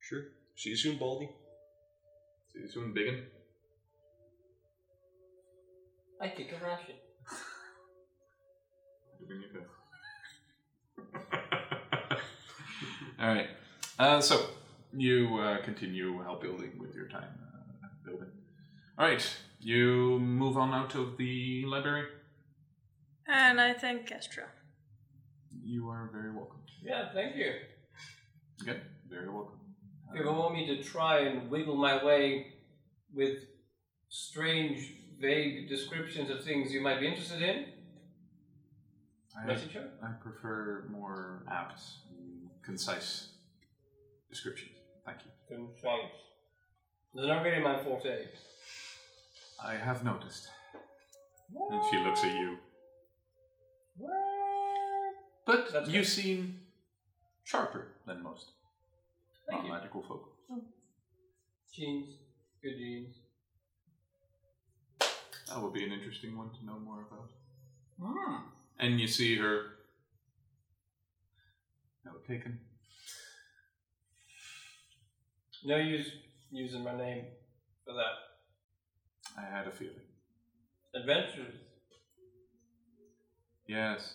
Sure. 0.00 0.24
See 0.56 0.70
you 0.70 0.76
soon, 0.76 0.98
Baldy. 0.98 1.28
See 2.52 2.60
you 2.60 2.68
soon, 2.68 2.92
Biggin. 2.92 3.22
I 6.20 6.28
kick 6.28 6.52
a 6.52 6.64
ration. 6.64 6.96
Doing 9.28 9.42
it 9.42 9.68
All 13.20 13.28
right. 13.28 13.48
Uh, 13.98 14.20
so 14.20 14.46
you 14.92 15.38
uh, 15.38 15.62
continue 15.62 16.20
help 16.22 16.42
building 16.42 16.72
with 16.78 16.94
your 16.94 17.06
time 17.08 17.28
uh, 17.54 17.88
building. 18.04 18.28
All 18.98 19.06
right. 19.06 19.24
You 19.60 20.18
move 20.18 20.56
on 20.56 20.72
out 20.72 20.94
of 20.94 21.16
the 21.18 21.64
library. 21.66 22.06
And 23.28 23.60
I 23.60 23.74
thank 23.74 24.08
Kestra. 24.08 24.46
You 25.62 25.88
are 25.88 26.08
very 26.12 26.32
welcome. 26.32 26.60
Yeah, 26.82 27.12
thank 27.12 27.36
you. 27.36 27.52
Okay, 28.62 28.80
very 29.08 29.28
welcome. 29.28 29.58
If 30.14 30.24
you 30.24 30.32
want 30.32 30.54
me 30.54 30.66
to 30.68 30.82
try 30.82 31.20
and 31.20 31.50
wiggle 31.50 31.76
my 31.76 32.02
way 32.02 32.54
with 33.12 33.38
strange, 34.08 34.94
vague 35.20 35.68
descriptions 35.68 36.30
of 36.30 36.44
things 36.44 36.72
you 36.72 36.80
might 36.80 37.00
be 37.00 37.06
interested 37.08 37.42
in, 37.42 37.66
I. 39.36 39.52
I 39.52 40.08
prefer 40.20 40.84
more 40.90 41.44
apt, 41.50 41.80
and 42.10 42.48
concise 42.64 43.28
descriptions. 44.28 44.72
Thank 45.06 45.18
you. 45.24 45.56
Concise. 45.56 46.10
It's 47.14 47.26
not 47.26 47.42
really 47.42 47.62
my 47.62 47.82
forte. 47.82 48.26
I 49.64 49.74
have 49.74 50.04
noticed. 50.04 50.48
And 51.70 51.80
she 51.90 51.98
looks 51.98 52.22
at 52.24 52.32
you. 52.32 52.58
But 55.46 55.72
That's 55.72 55.88
you 55.88 56.00
good. 56.00 56.06
seem 56.06 56.60
sharper 57.44 57.88
than 58.06 58.22
most 58.22 58.50
Thank 59.48 59.62
you. 59.62 59.68
non-magical 59.70 60.02
folk. 60.02 60.32
Jeans. 61.72 62.08
Good 62.62 62.76
jeans. 62.76 63.14
That 65.48 65.62
would 65.62 65.72
be 65.72 65.84
an 65.84 65.92
interesting 65.92 66.36
one 66.36 66.50
to 66.50 66.66
know 66.66 66.78
more 66.78 67.06
about. 67.10 67.30
Hmm. 68.00 68.36
And 68.78 69.00
you 69.00 69.08
see 69.08 69.36
her. 69.36 69.62
Note 72.04 72.26
taken. 72.26 72.60
No 75.64 75.76
use 75.76 76.06
using 76.50 76.84
my 76.84 76.96
name 76.96 77.24
for 77.84 77.94
that. 77.94 79.40
I 79.40 79.56
had 79.56 79.66
a 79.66 79.70
feeling. 79.70 79.94
Adventures. 80.94 81.54
Yes. 83.66 84.14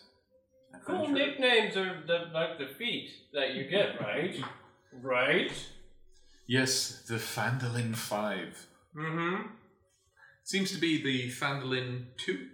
Cool 0.85 1.05
Adventure. 1.05 1.25
nicknames 1.27 1.77
are 1.77 2.03
the, 2.07 2.31
like 2.33 2.57
the 2.57 2.67
feet 2.77 3.09
that 3.33 3.53
you 3.53 3.65
get, 3.65 3.99
right? 4.01 4.35
right? 5.01 5.51
Yes, 6.47 7.03
the 7.07 7.15
Phandalin 7.15 7.95
5. 7.95 8.67
Mm-hmm. 8.95 9.47
Seems 10.43 10.71
to 10.71 10.77
be 10.77 11.01
the 11.01 11.29
Phandalin 11.31 12.05
2. 12.17 12.47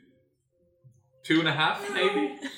Two 1.23 1.39
and 1.39 1.47
a 1.47 1.53
half, 1.53 1.81
maybe? 1.93 2.35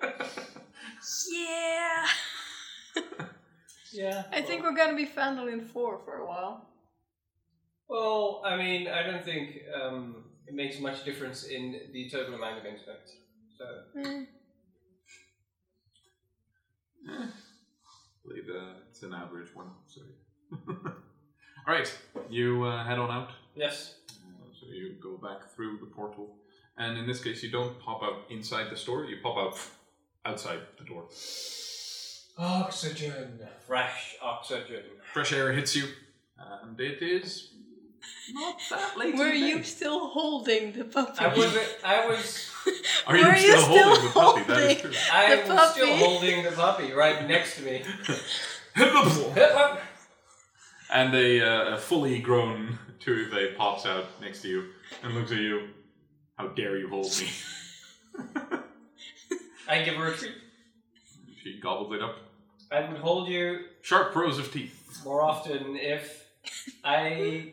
Yeah. 1.32 2.06
Yeah. 3.92 4.22
I 4.32 4.42
think 4.42 4.62
we're 4.62 4.74
gonna 4.76 4.96
be 4.96 5.06
Phandalin 5.06 5.66
4 5.70 6.00
for 6.04 6.16
a 6.18 6.26
while. 6.26 6.68
Well, 7.88 8.42
I 8.44 8.56
mean, 8.56 8.86
I 8.88 9.02
don't 9.02 9.24
think 9.24 9.60
um, 9.80 10.24
it 10.46 10.54
makes 10.54 10.78
much 10.78 11.04
difference 11.04 11.44
in 11.44 11.80
the 11.92 12.10
total 12.10 12.34
amount 12.34 12.58
of 12.58 12.66
insects. 12.66 13.12
So, 13.56 13.64
Mm. 13.98 14.26
I 17.08 17.26
believe 18.26 18.48
uh, 18.50 18.74
it's 18.90 19.02
an 19.02 19.14
average 19.14 19.54
one. 19.54 19.70
Sorry. 19.86 20.12
All 21.66 21.74
right, 21.74 21.90
you 22.28 22.64
uh, 22.64 22.84
head 22.84 22.98
on 22.98 23.10
out. 23.10 23.30
yes. 23.54 23.94
So 24.68 24.74
you 24.74 24.96
go 25.02 25.16
back 25.16 25.48
through 25.56 25.78
the 25.78 25.86
portal, 25.86 26.36
and 26.76 26.98
in 26.98 27.06
this 27.06 27.22
case, 27.24 27.42
you 27.42 27.50
don't 27.50 27.80
pop 27.80 28.02
out 28.02 28.24
inside 28.28 28.70
the 28.70 28.76
store. 28.76 29.04
You 29.06 29.16
pop 29.22 29.38
out 29.38 29.58
outside 30.26 30.58
the 30.78 30.84
door. 30.84 31.04
Oxygen. 32.36 33.40
Fresh 33.66 34.16
oxygen. 34.20 34.82
Fresh 35.14 35.32
air 35.32 35.52
hits 35.52 35.74
you, 35.74 35.86
and 36.38 36.78
it 36.78 37.00
is 37.02 37.48
not 38.34 38.56
that 38.70 38.98
late. 38.98 39.14
in 39.14 39.18
Were 39.18 39.30
the 39.30 39.36
you 39.38 39.56
day. 39.56 39.62
still 39.62 40.08
holding 40.08 40.72
the 40.72 40.84
puppy? 40.84 41.18
I 41.24 41.34
was. 41.34 41.56
I 41.82 42.06
was. 42.06 42.50
Are 43.06 43.16
you 43.16 43.26
Were 43.26 43.36
still, 43.36 43.48
you 43.56 43.62
still 43.62 43.72
holding 43.72 44.04
the 44.04 44.10
puppy? 44.10 44.42
That 44.42 44.58
is 44.58 44.80
holding- 44.80 44.92
true. 44.92 45.00
I 45.12 45.36
The 45.36 45.54
was 45.54 45.70
still 45.72 45.86
puppy. 45.86 45.98
holding 46.04 46.42
the 46.44 46.50
puppy 46.52 46.92
right 46.92 47.26
next 47.26 47.56
to 47.56 47.62
me. 47.62 47.82
and 50.92 51.14
a, 51.14 51.40
uh, 51.40 51.74
a 51.74 51.78
fully 51.78 52.18
grown 52.20 52.78
Tuive 53.00 53.56
pops 53.56 53.86
out 53.86 54.06
next 54.20 54.42
to 54.42 54.48
you 54.48 54.64
and 55.02 55.14
looks 55.14 55.30
at 55.32 55.38
you. 55.38 55.68
How 56.36 56.48
dare 56.48 56.76
you 56.78 56.88
hold 56.88 57.06
me? 57.20 57.28
I 59.68 59.82
give 59.82 59.94
her 59.96 60.08
a 60.08 60.16
treat. 60.16 60.34
she 61.42 61.58
gobbles 61.60 61.92
it 61.94 62.02
up. 62.02 62.16
I 62.70 62.88
would 62.90 63.00
hold 63.00 63.28
you 63.28 63.60
Sharp 63.82 64.14
rows 64.14 64.38
of 64.38 64.52
teeth. 64.52 65.00
more 65.04 65.22
often 65.22 65.76
if 65.76 66.24
I. 66.84 67.52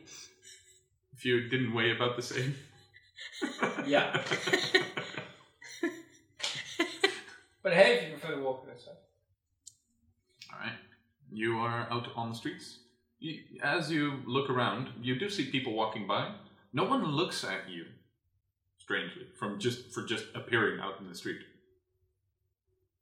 If 1.14 1.26
you 1.26 1.48
didn't 1.50 1.74
weigh 1.74 1.92
about 1.96 2.16
the 2.16 2.22
same. 2.22 2.56
Yeah. 3.86 4.24
But 7.62 7.74
hey, 7.74 7.96
if 7.96 8.04
you 8.04 8.18
prefer 8.18 8.36
to 8.36 8.42
walk 8.44 8.68
this 8.68 8.86
way. 8.86 8.94
All 10.54 10.60
right. 10.60 10.74
You 11.32 11.58
are 11.58 11.88
out 11.90 12.10
on 12.16 12.30
the 12.30 12.36
streets. 12.36 12.78
As 13.64 13.92
you 13.92 14.22
look 14.26 14.50
around, 14.50 14.90
you 15.02 15.18
do 15.18 15.30
see 15.30 15.52
people 15.52 15.74
walking 15.74 16.08
by. 16.08 16.34
No 16.74 16.84
one 16.84 17.06
looks 17.06 17.44
at 17.44 17.70
you. 17.70 17.86
Strangely, 18.78 19.24
from 19.40 19.60
just 19.60 19.92
for 19.94 20.04
just 20.04 20.26
appearing 20.36 20.80
out 20.80 21.00
in 21.00 21.10
the 21.10 21.16
street. 21.16 21.42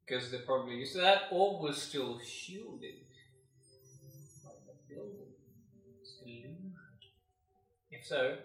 Because 0.05 0.31
they're 0.31 0.45
probably 0.45 0.75
used 0.75 0.93
to 0.93 1.01
that, 1.01 1.23
or 1.31 1.61
was 1.61 1.81
still 1.81 2.19
shielded 2.19 2.95
by 4.43 4.51
the 4.65 4.93
building. 4.93 5.33
Illusion. 6.25 6.73
If 7.91 8.05
so, 8.05 8.37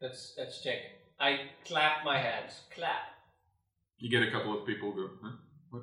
let's 0.00 0.34
let's 0.38 0.62
check. 0.62 0.78
I 1.18 1.50
clap 1.64 2.04
my 2.04 2.18
hands. 2.18 2.60
Clap. 2.74 3.02
You 3.98 4.10
get 4.10 4.22
a 4.22 4.30
couple 4.30 4.56
of 4.56 4.66
people 4.66 4.92
go, 4.92 5.08
huh? 5.22 5.30
What? 5.70 5.82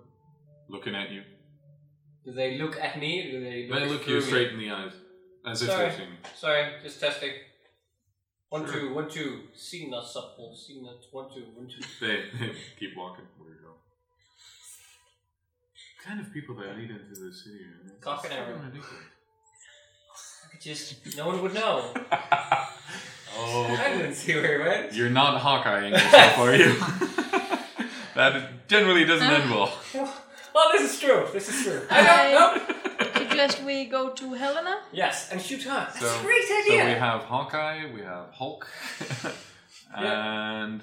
looking 0.69 0.95
at 0.95 1.09
you. 1.11 1.23
Do 2.25 2.31
they 2.33 2.57
look 2.57 2.77
at 2.79 2.99
me 2.99 3.27
or 3.27 3.31
do 3.31 3.43
they 3.43 3.67
look? 3.67 3.79
They 3.79 3.89
look 3.89 4.07
you 4.07 4.21
straight 4.21 4.51
in 4.53 4.59
the 4.59 4.69
eyes, 4.71 4.91
as 5.45 5.61
if 5.61 5.69
Sorry. 5.69 5.91
seeing. 5.91 6.09
Sorry, 6.35 6.73
just 6.83 6.99
testing. 6.99 7.31
One, 8.49 8.65
Sure. 8.65 8.79
two, 8.81 8.93
one, 8.93 9.09
two. 9.09 9.43
Sina 9.55 10.05
supple, 10.05 10.55
Sina, 10.55 10.91
one, 11.11 11.33
two, 11.33 11.45
one, 11.55 11.67
two. 11.67 11.81
They, 12.05 12.25
they 12.37 12.53
keep 12.79 12.95
walking. 12.97 13.25
Weirdo. 13.39 13.71
Kind 16.03 16.19
of 16.19 16.33
people 16.33 16.55
that 16.55 16.75
lead 16.77 16.89
into 16.89 17.19
the 17.25 17.31
city. 17.33 17.59
man. 17.65 17.91
It's 17.95 18.03
Cock 18.03 18.23
and 18.25 18.33
fucking 18.33 18.45
arrow. 18.45 18.57
ridiculous. 18.59 19.05
Just, 20.61 21.17
no 21.17 21.27
one 21.27 21.41
would 21.41 21.53
know. 21.53 21.93
Oh, 23.33 23.63
I 23.79 23.93
oh, 23.93 23.97
didn't 23.97 24.15
see 24.15 24.35
where 24.35 24.57
he 24.61 24.67
went. 24.67 24.93
you're 24.93 25.09
not 25.09 25.41
Hawkeyeing 25.41 25.91
yourself, 25.91 26.37
are 26.37 26.53
you? 26.53 26.75
that 28.13 28.67
generally 28.67 29.05
doesn't 29.05 29.25
end 29.25 29.49
well. 29.49 29.71
Well, 30.53 30.69
this 30.73 30.93
is 30.93 30.99
true. 30.99 31.25
This 31.33 31.47
is 31.49 31.63
true. 31.63 31.81
I 31.89 32.03
don't 32.03 32.31
know. 32.67 33.19
Suggest 33.29 33.63
we 33.63 33.85
go 33.85 34.09
to 34.09 34.33
Helena? 34.33 34.81
Yes, 34.91 35.31
and 35.31 35.41
shoot 35.41 35.63
her. 35.63 35.69
That's 35.93 35.99
So- 35.99 36.19
a 36.19 36.23
great 36.23 36.43
So 36.43 36.59
idea. 36.61 36.85
we 36.85 36.91
have 36.91 37.21
Hawkeye, 37.23 37.85
we 37.93 38.01
have 38.01 38.29
Hulk, 38.33 38.67
and 39.95 40.81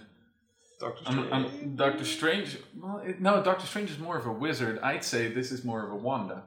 Doctor 0.81 1.03
um, 1.07 1.15
Strange. 1.15 1.33
um, 1.33 1.75
Doctor 1.77 2.05
Strange. 2.05 2.59
Well, 2.81 2.99
it, 3.05 3.21
no, 3.21 3.43
Doctor 3.43 3.67
Strange 3.67 3.91
is 3.91 3.99
more 3.99 4.17
of 4.17 4.27
a 4.27 4.33
wizard. 4.33 4.79
I'd 4.83 5.05
say 5.05 5.29
this 5.29 5.51
is 5.53 5.65
more 5.65 5.85
of 5.85 5.93
a 5.93 5.97
Wanda. 5.97 6.43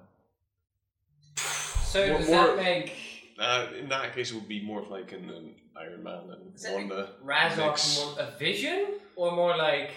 so 1.37 2.07
More- 2.07 2.17
does 2.19 2.27
more- 2.29 2.47
that 2.47 2.57
make 2.57 2.97
Uh, 3.39 3.67
in 3.79 3.89
that 3.89 4.13
case, 4.13 4.31
it 4.31 4.35
would 4.35 4.47
be 4.47 4.61
more 4.61 4.81
of 4.81 4.89
like 4.89 5.11
an, 5.13 5.29
an 5.29 5.55
Iron 5.75 6.03
Man 6.03 6.29
and 6.31 6.53
Does 6.53 6.63
that 6.63 6.73
Wanda. 6.75 7.09
Razok 7.25 7.57
mix. 7.67 7.99
more 8.05 8.15
a 8.19 8.31
vision 8.37 8.85
or 9.15 9.31
more 9.31 9.57
like? 9.57 9.91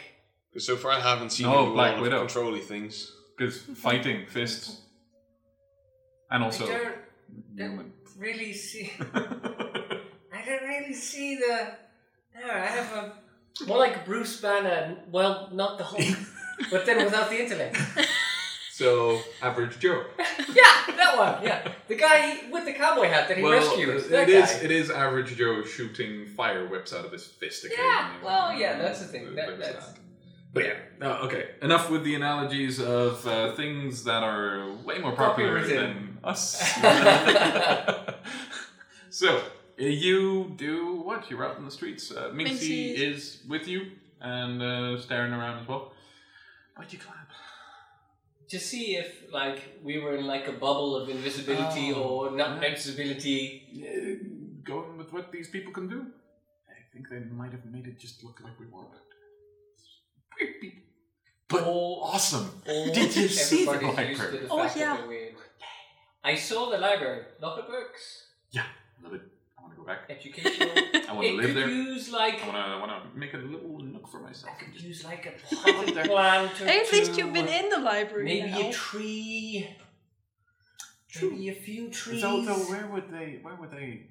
'Cause 0.52 0.64
so 0.66 0.76
far, 0.76 0.92
I 0.92 1.01
haven't 1.01 1.30
seen 1.30 1.46
No, 1.46 1.64
him 1.64 1.68
do 1.70 1.74
Black 1.74 1.96
a 1.98 2.01
Widow. 2.01 2.22
of 2.22 2.28
controlly 2.32 2.60
things. 2.60 3.10
Because 3.36 3.59
fighting 3.62 4.27
fists, 4.27 4.81
and 6.31 6.44
also 6.44 6.65
I 6.66 6.69
don't, 6.69 6.94
human. 7.56 7.77
don't 7.77 7.93
really 8.19 8.52
see. 8.52 8.93
I 9.02 10.44
don't 10.47 10.62
really 10.62 10.94
see 10.94 11.36
the. 11.36 11.73
No, 12.40 12.52
I 12.52 12.66
have 12.66 12.93
a 12.93 13.12
more 13.66 13.78
like 13.78 14.05
Bruce 14.05 14.40
Banner. 14.40 14.97
Well, 15.11 15.48
not 15.52 15.78
the 15.78 15.85
Hulk, 15.85 16.16
but 16.70 16.86
then 16.86 17.05
without 17.05 17.28
the 17.31 17.43
intellect. 17.43 17.77
so 18.73 19.20
average 19.43 19.78
Joe. 19.78 20.05
Yeah, 20.55 20.94
that 20.97 21.16
one. 21.19 21.43
Yeah, 21.44 21.66
the 21.89 21.97
guy 21.97 22.43
with 22.52 22.65
the 22.65 22.73
cowboy 22.73 23.09
hat 23.09 23.27
that 23.27 23.39
he 23.39 23.43
rescued. 23.44 24.05
That 24.11 24.28
it 24.28 24.35
is 24.35 24.51
guy. 24.52 24.59
it 24.65 24.70
is 24.70 24.90
average 24.90 25.35
Joe 25.36 25.65
shooting 25.65 26.27
fire 26.27 26.69
whips 26.69 26.93
out 26.93 27.05
of 27.05 27.11
his 27.11 27.27
fist. 27.27 27.66
Yeah, 27.77 28.12
well, 28.23 28.55
yeah, 28.56 28.78
that's 28.78 29.01
the 29.01 29.06
thing. 29.06 29.35
That- 29.35 29.59
that's- 29.59 29.86
that. 29.89 29.98
But 30.55 30.64
yeah, 30.64 30.74
no, 31.01 31.12
okay. 31.26 31.48
Enough 31.62 31.90
with 31.90 32.05
the 32.05 32.14
analogies 32.14 32.81
of 32.81 33.26
uh, 33.26 33.55
things 33.56 34.05
that 34.05 34.22
are 34.22 34.70
way 34.85 34.98
more 34.98 35.12
popular 35.12 35.60
than 35.66 36.18
us. 36.22 36.62
so 39.10 39.39
uh, 39.39 39.43
you 40.06 40.52
do 40.56 41.01
what? 41.02 41.28
You're 41.28 41.44
out 41.44 41.59
in 41.59 41.64
the 41.64 41.70
streets. 41.70 42.10
Uh, 42.10 42.31
Minxie 42.32 42.36
Minxie. 42.36 42.94
is 42.94 43.43
with 43.48 43.66
you 43.66 43.90
and 44.20 44.62
uh, 44.62 45.01
staring 45.01 45.32
around 45.32 45.60
as 45.62 45.68
well. 45.68 45.93
Why'd 46.76 46.93
you 46.93 46.98
climb? 46.98 47.18
to 48.47 48.60
see 48.60 48.94
if 48.97 49.32
like 49.32 49.78
we 49.82 49.98
were 49.98 50.16
in 50.16 50.26
like 50.26 50.47
a 50.47 50.52
bubble 50.52 50.94
of 50.97 51.09
invisibility 51.09 51.93
Oh, 51.94 52.02
or 52.02 52.31
not 52.31 52.60
yeah. 52.60 52.68
invisibility. 52.68 53.62
Uh, 53.74 54.24
going 54.62 54.97
with 54.97 55.12
what 55.12 55.32
these 55.32 55.48
people 55.48 55.72
can 55.72 55.89
do. 55.89 56.06
I 56.68 56.74
think 56.93 57.09
they 57.10 57.18
might 57.35 57.52
have 57.52 57.64
made 57.66 57.86
it 57.86 57.98
just 57.98 58.22
look 58.22 58.40
like 58.44 58.59
we 58.60 58.66
weren't. 58.66 58.90
Weird 60.45 60.61
people. 60.61 60.81
But 61.49 61.62
Or- 61.66 62.07
awesome. 62.15 62.62
or 62.66 62.87
Did 62.87 63.15
you 63.16 63.29
see 63.29 63.65
the 63.65 63.73
everybody's 63.73 64.09
used 64.09 64.21
to 64.21 64.27
library? 64.27 64.47
the 64.47 64.53
Oh, 64.53 64.73
yeah. 64.77 65.29
I 66.25 66.35
saw 66.37 66.71
the 66.71 66.79
library. 66.79 67.25
Lot 67.41 67.59
of 67.61 67.66
books. 67.66 68.29
Yeah, 68.51 68.65
love 69.03 69.15
it. 69.15 69.21
I 69.59 69.62
want 69.62 69.75
to 69.75 69.81
go 69.81 69.87
back. 69.87 70.01
Educational. 70.09 70.69
I 71.09 71.12
want 71.12 71.27
to 71.27 71.33
live 71.35 71.47
could 71.47 71.57
there. 71.57 71.69
use 71.69 72.11
like 72.11 72.37
I 72.43 72.47
want 72.49 72.57
to. 72.57 72.62
I 72.62 72.79
want 72.81 73.12
to 73.12 73.19
make 73.19 73.35
a 73.35 73.37
little 73.37 73.79
nook 73.81 74.09
for 74.09 74.21
myself. 74.21 74.55
I 74.57 74.65
could 74.65 74.73
just- 74.73 74.85
use 74.87 75.05
like 75.05 75.27
a 75.27 75.55
potted 75.55 75.95
plant 76.11 76.61
or 76.62 76.66
At 76.66 76.93
least 76.93 77.19
you've 77.19 77.33
been 77.35 77.49
in 77.49 77.69
the 77.69 77.79
library 77.79 78.25
Maybe 78.25 78.51
now. 78.51 78.69
a 78.71 78.73
tree. 78.73 79.69
True. 81.11 81.31
Maybe 81.31 81.49
a 81.51 81.55
few 81.55 81.91
trees. 81.91 82.23
So, 82.23 82.43
though, 82.45 82.65
where 82.73 82.87
would 82.87 83.11
they? 83.11 83.39
Where 83.43 83.55
would 83.55 83.71
they 83.71 84.07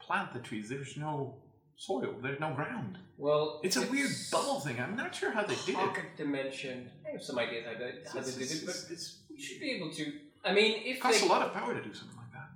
plant 0.00 0.32
the 0.32 0.38
trees? 0.40 0.68
There's 0.68 0.96
no 0.96 1.42
soil. 1.78 2.14
There's 2.20 2.40
no 2.40 2.52
ground. 2.54 2.98
well, 3.16 3.60
It's 3.62 3.76
a 3.76 3.86
weird 3.86 4.10
bubble 4.32 4.60
thing. 4.60 4.78
I'm 4.80 4.96
not 4.96 5.14
sure 5.14 5.30
how 5.30 5.44
they 5.44 5.54
did 5.54 5.70
it. 5.70 5.74
Pocket 5.76 6.16
dimension. 6.16 6.90
I 7.06 7.12
have 7.12 7.22
some 7.22 7.38
ideas 7.38 7.64
how 7.66 7.78
they, 7.78 7.92
how 8.12 8.20
they 8.20 8.32
did 8.42 8.50
it, 8.56 8.66
but 8.66 8.76
it's, 8.90 9.18
should 9.38 9.60
be 9.60 9.70
able 9.76 9.90
to. 9.92 10.04
I 10.44 10.52
mean, 10.52 10.82
if 10.84 10.96
it 10.96 11.00
costs 11.00 11.20
they, 11.20 11.26
a 11.26 11.30
lot 11.30 11.42
of 11.42 11.54
power 11.54 11.72
to 11.74 11.82
do 11.82 11.94
something 11.94 12.16
like 12.16 12.32
that. 12.32 12.48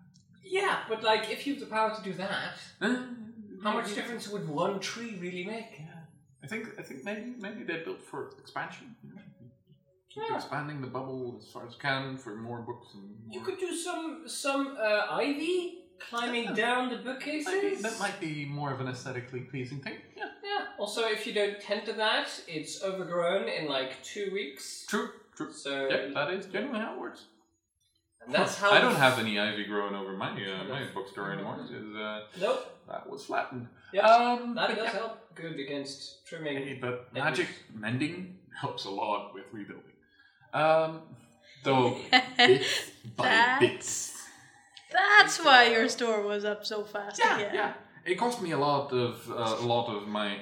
Yeah, 0.45 0.81
but 0.89 1.03
like, 1.05 1.31
if 1.31 1.47
you 1.47 1.55
have 1.55 1.61
the 1.61 1.71
power 1.79 1.95
to 1.95 2.03
do 2.03 2.13
that, 2.15 2.55
Uh, 2.81 2.97
how 3.63 3.73
much 3.75 3.95
difference 3.95 4.29
would 4.29 4.49
one 4.49 4.81
tree 4.81 5.17
really 5.21 5.45
make? 5.45 5.71
Yeah, 5.79 6.01
I 6.43 6.47
think 6.49 6.63
I 6.81 6.83
think 6.83 7.05
maybe 7.05 7.35
maybe 7.39 7.63
they 7.63 7.79
built 7.85 8.03
for 8.03 8.21
expansion. 8.43 8.97
You 9.05 9.11
know? 9.15 9.23
Keep 10.13 10.25
Yeah. 10.29 10.37
expanding 10.37 10.81
the 10.81 10.89
bubble 10.89 11.39
as 11.41 11.47
far 11.53 11.65
as 11.67 11.75
can 11.77 12.19
for 12.19 12.35
more 12.35 12.61
books 12.63 12.89
and 12.95 13.03
more. 13.05 13.35
You 13.35 13.41
could 13.47 13.59
do 13.67 13.71
some 13.87 14.25
some 14.27 14.77
uh, 14.89 15.07
ivy 15.23 15.82
climbing 16.11 16.55
down 16.55 16.91
the 16.91 16.97
bookcases. 16.97 17.49
I 17.49 17.61
mean, 17.63 17.83
that 17.83 17.99
might 17.99 18.19
be 18.21 18.45
more 18.45 18.73
of 18.73 18.81
an 18.81 18.89
aesthetically 18.89 19.41
pleasing 19.41 19.81
thing. 19.81 19.95
Yeah, 20.17 20.25
Yeah. 20.45 20.67
Also, 20.79 21.03
if 21.09 21.27
you 21.27 21.33
don't 21.33 21.61
tend 21.61 21.85
to 21.87 21.93
that, 21.95 22.29
it's 22.49 22.83
overgrown 22.83 23.49
in 23.49 23.67
like 23.69 24.03
two 24.03 24.31
weeks. 24.33 24.85
true, 24.89 25.11
true. 25.37 25.53
So 25.53 25.89
Yeah, 25.89 26.11
that 26.15 26.31
is 26.33 26.47
generally 26.47 26.81
how 26.81 26.95
it 26.95 27.01
works. 27.01 27.23
and 28.25 28.35
that's 28.35 28.57
how 28.57 28.71
I 28.71 28.81
don't 28.81 28.97
have 28.97 29.19
any 29.19 29.39
ivy 29.39 29.65
growing 29.65 29.95
over 29.95 30.13
my 30.13 30.31
uh, 30.31 30.65
my 30.65 30.83
bookstore 30.95 31.33
anymore. 31.33 31.57
Mm-hmm. 31.57 31.91
Is 31.91 31.97
uh, 31.97 32.21
Nope. 32.41 32.61
that 32.89 33.09
was 33.11 33.25
flattened. 33.25 33.67
Yeah. 33.93 34.07
Um, 34.07 34.55
that 34.55 34.69
but 34.69 34.77
does 34.77 34.85
yeah. 34.87 35.01
help. 35.01 35.35
Good 35.35 35.59
against 35.59 36.27
trimming. 36.27 36.57
Hey, 36.59 36.79
but 36.81 37.09
It 37.15 37.19
magic 37.19 37.49
mending 37.75 38.39
helps 38.61 38.85
a 38.85 38.91
lot 38.91 39.35
with 39.35 39.45
rebuilding. 39.53 39.97
Um, 40.55 41.01
though 41.65 41.97
bits 42.37 42.91
by 43.17 43.25
That's- 43.25 43.61
bits. 43.61 44.12
That's 44.93 45.39
why 45.45 45.69
your 45.69 45.89
store 45.89 46.23
was 46.23 46.45
up 46.45 46.65
so 46.67 46.85
fast 46.85 47.19
Yeah, 47.19 47.39
again. 47.39 47.55
yeah. 47.55 47.73
It 48.05 48.17
cost 48.17 48.43
me 48.43 48.51
a 48.53 48.59
lot 48.59 48.93
of 48.93 49.31
uh, 49.31 49.57
a 49.65 49.67
lot 49.67 49.87
of 49.95 50.09
my 50.09 50.39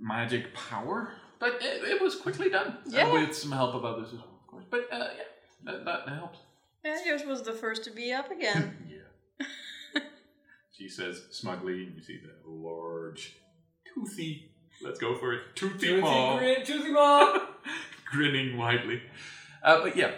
magic 0.00 0.52
power, 0.54 1.12
but 1.38 1.54
it, 1.62 1.84
it 1.84 2.02
was 2.02 2.16
quickly 2.16 2.50
done 2.50 2.78
Yeah. 2.86 3.06
uh, 3.06 3.12
with 3.12 3.34
some 3.36 3.52
help 3.52 3.74
of 3.74 3.84
others 3.84 4.08
as 4.08 4.14
well, 4.18 4.38
of 4.42 4.46
course. 4.46 4.64
But 4.70 4.88
uh, 4.92 5.08
yeah, 5.16 5.22
that, 5.64 5.84
that 5.84 6.08
helps. 6.08 6.38
Yeah, 6.84 6.98
yours 7.06 7.24
was 7.24 7.42
the 7.42 7.52
first 7.52 7.84
to 7.84 7.90
be 7.90 8.12
up 8.12 8.30
again. 8.30 8.76
yeah. 9.40 9.46
she 10.76 10.88
says 10.88 11.22
smugly, 11.30 11.84
and 11.84 11.94
you 11.96 12.02
see 12.02 12.18
the 12.18 12.50
large, 12.50 13.36
toothy. 13.94 14.50
Let's 14.82 14.98
go 14.98 15.14
for 15.16 15.32
it. 15.34 15.42
Toothy, 15.54 15.86
Toothy 15.86 16.00
maw. 16.00 16.36
grin, 16.38 16.64
toothy 16.66 16.90
maw. 16.90 17.38
grinning 18.10 18.56
widely. 18.58 19.00
Uh, 19.62 19.82
but 19.82 19.96
yeah. 19.96 20.10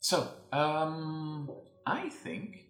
So, 0.00 0.28
um, 0.52 1.50
I 1.86 2.08
think 2.08 2.66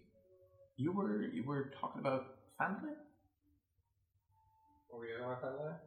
you 0.77 0.91
were 0.91 1.21
you 1.21 1.43
were 1.43 1.71
talking 1.79 1.99
about 1.99 2.35
Phandalin. 2.59 2.95
Are 4.91 4.99
we 4.99 5.07
going 5.07 5.35
to 5.35 5.41
that? 5.41 5.79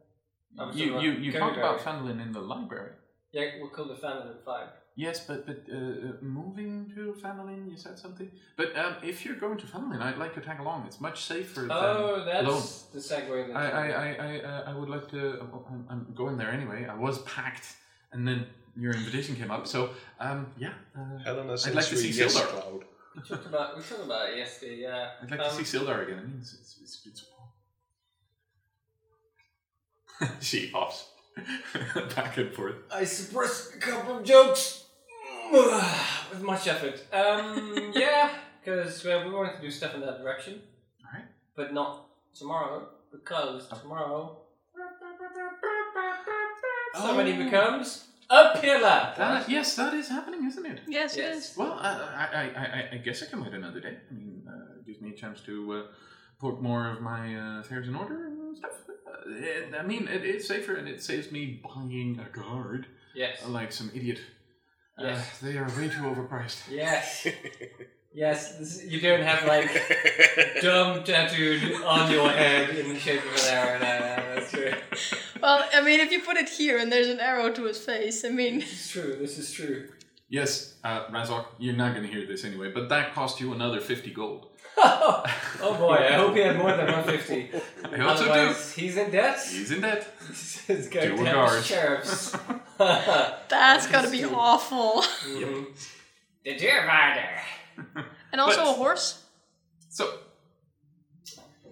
I 0.59 0.65
was 0.67 0.75
You 0.75 0.91
talking 0.91 1.05
you 1.05 1.11
you 1.13 1.31
talked 1.31 1.57
about 1.57 1.79
Conyberry. 1.79 1.83
Phandalin 1.83 2.21
in 2.21 2.31
the 2.31 2.41
library. 2.41 2.93
Yeah, 3.31 3.45
we'll 3.59 3.69
call 3.69 3.85
the 3.85 3.95
family 3.95 4.35
five. 4.45 4.69
Yes, 4.95 5.25
but 5.27 5.45
but 5.45 5.59
uh, 5.71 5.75
uh, 5.77 6.11
moving 6.21 6.91
to 6.95 7.13
Phandalin, 7.21 7.69
you 7.69 7.77
said 7.77 7.99
something. 7.99 8.31
But 8.55 8.75
um, 8.75 8.95
if 9.03 9.23
you're 9.25 9.35
going 9.35 9.57
to 9.59 9.67
Phandalin, 9.67 10.01
I'd 10.01 10.17
like 10.17 10.33
to 10.35 10.41
tag 10.41 10.59
along. 10.59 10.85
It's 10.87 10.99
much 10.99 11.23
safer 11.23 11.61
than 11.61 11.71
Oh, 11.71 12.23
that's 12.25 12.47
alone. 12.47 12.63
the 12.93 12.99
segue. 12.99 13.55
I 13.55 13.65
I 13.83 13.87
I 14.05 14.07
I, 14.27 14.39
uh, 14.41 14.63
I 14.71 14.73
would 14.77 14.89
like 14.89 15.07
to. 15.11 15.19
I'm, 15.69 15.85
I'm 15.89 16.13
going 16.15 16.37
there 16.37 16.49
anyway. 16.51 16.87
I 16.89 16.95
was 16.95 17.21
packed, 17.23 17.67
and 18.11 18.27
then 18.27 18.47
your 18.79 18.93
invitation 18.93 19.35
came 19.35 19.51
up. 19.51 19.67
So 19.67 19.89
um, 20.19 20.47
yeah. 20.57 20.73
Uh, 20.95 21.17
Helena 21.23 21.53
I'd 21.53 21.75
like 21.75 21.85
to 21.85 21.97
see 21.97 22.09
Yes 22.11 22.35
Sildar. 22.35 22.47
Cloud. 22.47 22.83
we 23.15 23.21
talked 23.27 23.45
about 23.47 23.77
we 23.77 23.83
talked 23.83 24.03
about 24.05 24.29
it 24.29 24.37
yesterday. 24.37 24.77
Yeah. 24.81 25.09
I'd 25.21 25.31
like 25.31 25.39
Um, 25.39 25.49
to 25.57 25.65
see 25.65 25.77
Sildar 25.77 26.03
again. 26.03 26.19
I 26.19 26.23
mean, 26.23 26.37
it's, 26.41 26.53
it's, 26.53 26.77
it's, 26.83 27.05
it's 27.07 27.25
she 30.41 30.69
hops 30.69 31.09
back 32.15 32.37
and 32.37 32.51
forth. 32.53 32.75
I 32.91 33.03
suppressed 33.03 33.75
a 33.75 33.77
couple 33.77 34.17
of 34.17 34.23
jokes 34.23 34.85
with 35.51 36.41
much 36.41 36.67
effort. 36.67 37.01
Um, 37.13 37.91
yeah, 37.95 38.31
because 38.63 39.05
uh, 39.05 39.23
we 39.25 39.31
wanted 39.31 39.55
to 39.57 39.61
do 39.61 39.69
stuff 39.71 39.93
in 39.95 40.01
that 40.01 40.17
direction, 40.19 40.61
Alright. 41.05 41.27
but 41.55 41.73
not 41.73 42.05
tomorrow 42.33 42.87
because 43.11 43.67
tomorrow 43.67 44.37
somebody 46.95 47.33
Oh. 47.33 47.43
becomes 47.43 48.07
a 48.29 48.57
pillar. 48.59 49.13
That, 49.17 49.49
yes, 49.49 49.75
that 49.75 49.93
is 49.93 50.09
happening, 50.09 50.45
isn't 50.47 50.65
it? 50.65 50.81
Yes, 50.87 51.15
it 51.15 51.21
Yes. 51.21 51.51
is. 51.51 51.57
Well, 51.57 51.73
uh, 51.73 52.07
I, 52.15 52.25
I, 52.33 52.43
I, 52.43 52.89
I 52.93 52.97
guess 52.97 53.23
I 53.23 53.27
can 53.27 53.43
wait 53.43 53.53
another 53.53 53.79
day. 53.79 53.97
I 54.09 54.13
mean, 54.13 54.43
uh, 54.47 54.81
gives 54.85 55.01
me 55.01 55.11
a 55.11 55.15
chance 55.15 55.41
to 55.41 55.73
uh, 55.73 55.83
put 56.39 56.61
more 56.61 56.89
of 56.91 57.01
my 57.01 57.35
uh, 57.35 57.59
affairs 57.61 57.87
in 57.87 57.95
order 57.95 58.27
and 58.27 58.57
stuff. 58.57 58.71
Uh, 58.89 59.29
it, 59.29 59.73
I 59.79 59.83
mean, 59.83 60.07
it, 60.07 60.23
it's 60.25 60.47
safer 60.47 60.75
and 60.75 60.87
it 60.87 61.01
saves 61.01 61.31
me 61.31 61.61
buying 61.63 62.19
a 62.19 62.29
guard 62.37 62.87
Yes. 63.15 63.45
like 63.47 63.71
some 63.71 63.91
idiot. 63.93 64.19
Uh, 64.99 65.03
Yes. 65.03 65.39
they 65.39 65.57
are 65.57 65.67
way 65.77 65.87
too 65.89 66.01
overpriced. 66.01 66.69
Yes. 66.71 67.27
Yes. 68.13 68.57
This, 68.57 68.83
you 68.83 68.99
don't 68.99 69.21
have 69.21 69.45
like 69.45 69.69
dumb 70.61 71.03
tattooed 71.03 71.83
on 71.83 72.09
your 72.09 72.27
head 72.29 72.69
in 72.71 72.89
the 72.91 72.97
shape 72.99 73.23
of 73.23 73.35
an 73.35 73.53
arrow. 73.53 73.83
No, 74.53 74.59
no, 74.59 74.71
that's 74.89 75.09
true. 75.09 75.17
Well, 75.41 75.65
I 75.73 75.81
mean, 75.81 75.99
if 75.99 76.11
you 76.11 76.21
put 76.21 76.37
it 76.37 76.49
here 76.49 76.77
and 76.77 76.91
there's 76.91 77.07
an 77.07 77.19
arrow 77.19 77.51
to 77.51 77.63
his 77.65 77.77
face, 77.79 78.23
I 78.25 78.29
mean, 78.29 78.59
This 78.59 78.73
is 78.85 78.91
true. 78.91 79.15
This 79.19 79.37
is 79.37 79.51
true. 79.51 79.89
Yes, 80.29 80.75
uh, 80.83 81.05
Razok, 81.07 81.45
you're 81.57 81.75
not 81.75 81.93
going 81.95 82.05
to 82.05 82.11
hear 82.13 82.25
this 82.27 82.43
anyway, 82.43 82.69
but 82.73 82.89
that 82.89 83.13
cost 83.13 83.39
you 83.39 83.53
another 83.53 83.79
50 83.79 84.11
gold. 84.11 84.47
oh 84.79 85.23
boy, 85.79 85.95
I 85.95 86.13
hope 86.13 86.35
he 86.35 86.41
had 86.41 86.57
more 86.57 86.69
than 86.75 86.85
150. 86.85 87.49
I 87.95 87.99
also 88.01 88.25
do. 88.25 88.29
Otherwise, 88.31 88.73
he's 88.75 88.95
in 88.97 89.09
debt. 89.09 89.39
He's 89.49 89.71
in 89.71 89.81
debt. 89.81 90.05
He's 90.67 90.87
going 90.89 91.09
Two 91.17 91.23
to 91.23 91.25
have 91.25 91.63
sheriffs. 91.65 92.35
that's 92.77 93.87
gotta 93.87 94.11
be 94.11 94.23
awful. 94.25 95.01
Mhm. 95.25 95.67
The 96.43 96.57
deer 96.57 96.85
rider. 96.85 97.29
And 98.31 98.41
also 98.41 98.57
But- 98.65 98.69
a 98.71 98.73
horse. 98.73 99.23
So, 99.89 100.19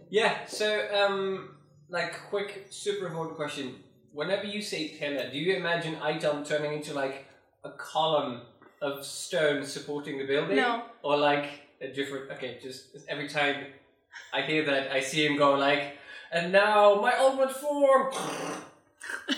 Yeah, 0.10 0.46
so, 0.48 0.88
um, 0.94 1.55
like, 1.90 2.20
quick, 2.30 2.68
super 2.70 3.08
important 3.08 3.36
question. 3.38 3.76
Whenever 4.12 4.46
you 4.46 4.62
say 4.62 4.90
pillar, 5.00 5.30
do 5.32 5.38
you 5.38 5.56
imagine 5.56 5.98
Item 6.02 6.44
turning 6.46 6.74
into, 6.74 6.94
like, 6.94 7.26
a 7.64 7.72
column 7.72 8.42
of 8.82 9.06
stone 9.06 9.64
supporting 9.66 10.18
the 10.18 10.26
building? 10.26 10.56
No. 10.58 10.84
Or, 11.04 11.18
like, 11.18 11.48
a 11.82 11.88
different. 11.88 12.32
Okay, 12.32 12.60
just 12.62 12.96
every 13.10 13.28
time 13.28 13.66
I 14.34 14.42
hear 14.42 14.64
that, 14.66 14.92
I 14.92 15.02
see 15.02 15.26
him 15.26 15.38
go, 15.38 15.54
like, 15.56 15.98
and 16.32 16.52
now 16.52 16.96
my 17.02 17.14
ultimate 17.18 17.52
form! 17.52 18.14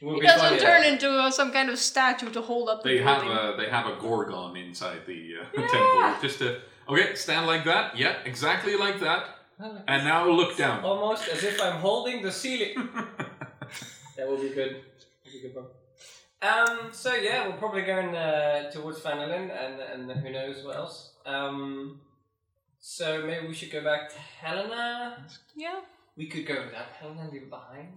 Would 0.00 0.20
He 0.22 0.26
doesn't 0.26 0.58
turn 0.60 0.82
though. 0.82 0.88
into 0.88 1.10
uh, 1.10 1.30
some 1.30 1.50
kind 1.52 1.68
of 1.70 1.78
statue 1.78 2.30
to 2.30 2.40
hold 2.40 2.68
up 2.68 2.82
the 2.82 2.90
they 2.90 2.98
have 2.98 3.22
building. 3.22 3.36
a 3.36 3.56
they 3.56 3.68
have 3.68 3.86
a 3.86 3.96
gorgon 4.00 4.56
inside 4.56 5.00
the 5.06 5.34
uh, 5.40 5.44
Yeah. 5.60 5.66
temple. 5.66 6.22
Just 6.22 6.38
to 6.38 6.60
okay, 6.88 7.14
stand 7.16 7.46
like 7.48 7.64
that. 7.64 7.96
Yeah, 7.98 8.14
exactly 8.24 8.76
like 8.76 9.00
that. 9.00 9.37
And 9.60 10.04
now 10.04 10.28
look 10.28 10.56
down. 10.56 10.84
Almost 10.84 11.28
as 11.28 11.42
if 11.42 11.60
I'm 11.60 11.80
holding 11.80 12.22
the 12.22 12.30
ceiling. 12.30 12.88
that 14.16 14.28
will 14.28 14.36
be 14.36 14.50
good. 14.50 14.82
That'll 15.24 15.32
be 15.32 15.40
good 15.42 15.54
one. 15.54 15.66
Um, 16.40 16.90
so 16.92 17.14
yeah, 17.14 17.48
we're 17.48 17.56
probably 17.56 17.82
going 17.82 18.14
uh, 18.14 18.70
towards 18.70 19.00
Phandalin 19.00 19.50
and 19.50 19.80
and 19.80 20.20
who 20.20 20.30
knows 20.30 20.64
what 20.64 20.76
else. 20.76 21.10
Um, 21.26 22.00
so 22.78 23.24
maybe 23.26 23.48
we 23.48 23.54
should 23.54 23.72
go 23.72 23.82
back 23.82 24.10
to 24.10 24.18
Helena. 24.18 25.26
Yeah. 25.56 25.80
We 26.16 26.26
could 26.26 26.46
go 26.46 26.54
without 26.54 26.86
Helena 27.00 27.22
and 27.22 27.32
leave 27.32 27.42
it 27.42 27.50
behind. 27.50 27.88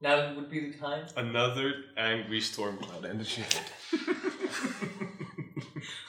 Now 0.00 0.34
would 0.34 0.50
be 0.50 0.70
the 0.70 0.78
time. 0.78 1.06
Another 1.16 1.72
angry 1.96 2.40
storm 2.40 2.76
cloud 2.76 3.04
energy. 3.04 3.42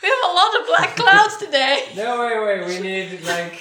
We 0.02 0.08
have 0.08 0.32
a 0.32 0.34
lot 0.34 0.62
of 0.62 0.68
black 0.68 0.96
clouds 0.96 1.38
today. 1.38 1.90
No, 1.96 2.20
wait, 2.22 2.40
wait. 2.44 2.68
We 2.68 2.80
need 2.80 3.22
like 3.24 3.60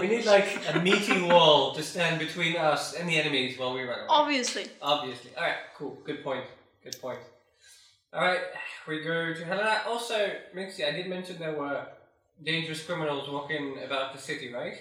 we 0.00 0.08
need 0.08 0.24
like 0.24 0.60
a 0.72 0.80
meeting 0.80 1.28
wall 1.28 1.74
to 1.74 1.82
stand 1.82 2.18
between 2.18 2.56
us 2.56 2.94
and 2.94 3.08
the 3.08 3.16
enemies 3.16 3.58
while 3.58 3.74
we 3.74 3.82
run 3.82 3.98
away. 4.00 4.06
Obviously. 4.08 4.66
Obviously. 4.80 5.30
Alright, 5.36 5.56
cool. 5.76 5.98
Good 6.04 6.22
point. 6.24 6.44
Good 6.84 7.00
point. 7.00 7.18
Alright, 8.14 8.40
we 8.86 9.02
go 9.02 9.32
to 9.32 9.44
Helena. 9.44 9.82
Also, 9.86 10.32
Minxie, 10.54 10.86
I 10.86 10.92
did 10.92 11.08
mention 11.08 11.38
there 11.38 11.54
were 11.54 11.86
dangerous 12.44 12.84
criminals 12.84 13.28
walking 13.30 13.78
about 13.84 14.12
the 14.14 14.20
city, 14.20 14.52
right? 14.52 14.74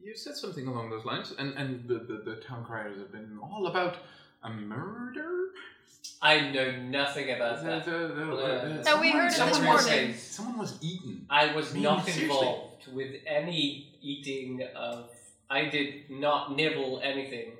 You 0.00 0.16
said 0.16 0.36
something 0.36 0.66
along 0.66 0.90
those 0.90 1.04
lines, 1.04 1.32
and 1.38 1.54
and 1.54 1.86
the, 1.88 1.94
the, 1.94 2.22
the 2.24 2.36
town 2.36 2.64
criers 2.64 2.98
have 2.98 3.12
been 3.12 3.38
all 3.40 3.68
about 3.68 3.98
a 4.42 4.50
murder. 4.50 5.28
I 6.20 6.50
know 6.50 6.70
nothing 6.82 7.30
about 7.32 7.60
The- 7.60 7.66
that. 7.66 7.84
the- 7.84 7.90
the- 7.90 8.14
the- 8.14 8.82
No, 8.84 9.00
we 9.00 9.10
heard 9.10 9.26
it 9.26 9.28
this 9.28 9.36
someone 9.36 9.54
Someone 9.54 9.74
was- 9.74 9.86
morning. 9.86 10.12
says 10.14 10.22
Someone 10.22 10.58
was 10.58 10.78
eaten. 10.82 11.26
I 11.30 11.54
was 11.54 11.74
Me, 11.74 11.80
not 11.82 12.04
seriously. 12.04 12.24
involved 12.24 12.86
with 12.92 13.16
any 13.26 13.96
eating 14.00 14.62
of. 14.76 15.10
I 15.50 15.66
did 15.68 16.10
not 16.10 16.56
nibble 16.56 17.00
anything. 17.02 17.52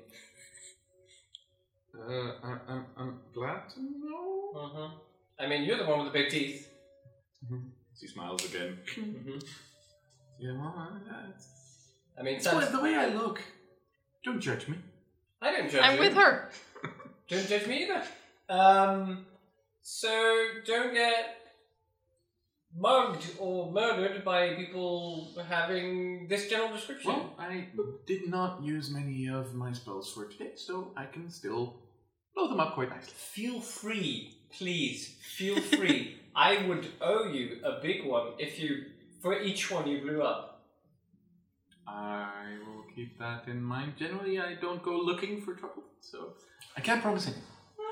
Uh, 1.95 2.31
I, 2.43 2.57
I'm, 2.67 2.85
I'm 2.97 3.19
glad 3.33 3.69
to 3.75 3.81
know. 3.81 4.53
Mm-hmm. 4.55 5.43
I 5.43 5.47
mean, 5.47 5.63
you're 5.63 5.77
the 5.77 5.85
one 5.85 6.03
with 6.03 6.11
the 6.11 6.19
big 6.19 6.29
teeth. 6.29 6.69
She 7.99 8.07
smiles 8.07 8.43
again. 8.45 8.79
Mm-hmm. 8.95 9.37
Yeah, 10.39 10.53
well, 10.57 10.99
that's 11.07 11.47
I 12.19 12.23
mean, 12.23 12.35
it's 12.35 12.49
the 12.49 12.57
way- 12.57 12.71
the 12.71 12.79
way 12.81 12.95
I 12.95 13.07
look. 13.07 13.41
Don't 14.23 14.39
judge 14.39 14.67
me. 14.67 14.77
I 15.41 15.51
don't 15.51 15.69
judge 15.69 15.81
I'm 15.83 15.95
you. 15.95 15.99
with 15.99 16.13
her. 16.13 16.49
Don't 17.27 17.47
judge 17.47 17.67
me 17.67 17.83
either. 17.83 18.03
Um, 18.49 19.25
so 19.81 20.47
don't 20.65 20.93
get 20.93 21.37
mugged 22.75 23.25
or 23.39 23.71
murdered 23.71 24.23
by 24.25 24.55
people 24.55 25.33
having 25.47 26.27
this 26.27 26.49
general 26.49 26.73
description. 26.73 27.11
Well, 27.11 27.35
I 27.37 27.67
did 28.07 28.27
not 28.27 28.63
use 28.63 28.89
many 28.89 29.27
of 29.29 29.53
my 29.53 29.73
spells 29.73 30.11
for 30.11 30.27
today, 30.27 30.51
so 30.55 30.91
I 30.97 31.05
can 31.05 31.29
still 31.29 31.75
blow 32.35 32.47
them 32.49 32.59
up 32.59 32.73
quite 32.73 32.89
nicely. 32.89 33.13
feel 33.15 33.59
free, 33.61 34.35
please. 34.51 35.15
Feel 35.37 35.61
free. 35.61 36.19
I 36.35 36.65
would 36.65 36.87
owe 36.99 37.25
you 37.31 37.59
a 37.63 37.79
big 37.81 38.05
one 38.05 38.33
if 38.39 38.59
you 38.59 38.85
for 39.21 39.39
each 39.39 39.69
one 39.69 39.87
you 39.87 40.01
blew 40.01 40.21
up. 40.21 40.65
I 41.87 42.57
will 42.65 42.82
keep 42.95 43.17
that 43.19 43.47
in 43.47 43.61
mind. 43.61 43.93
Generally, 43.97 44.39
I 44.39 44.55
don't 44.55 44.81
go 44.83 44.97
looking 44.97 45.41
for 45.41 45.53
trouble, 45.53 45.83
so 46.01 46.33
I 46.77 46.81
can't 46.81 47.01
promise 47.01 47.25
anything. 47.27 47.43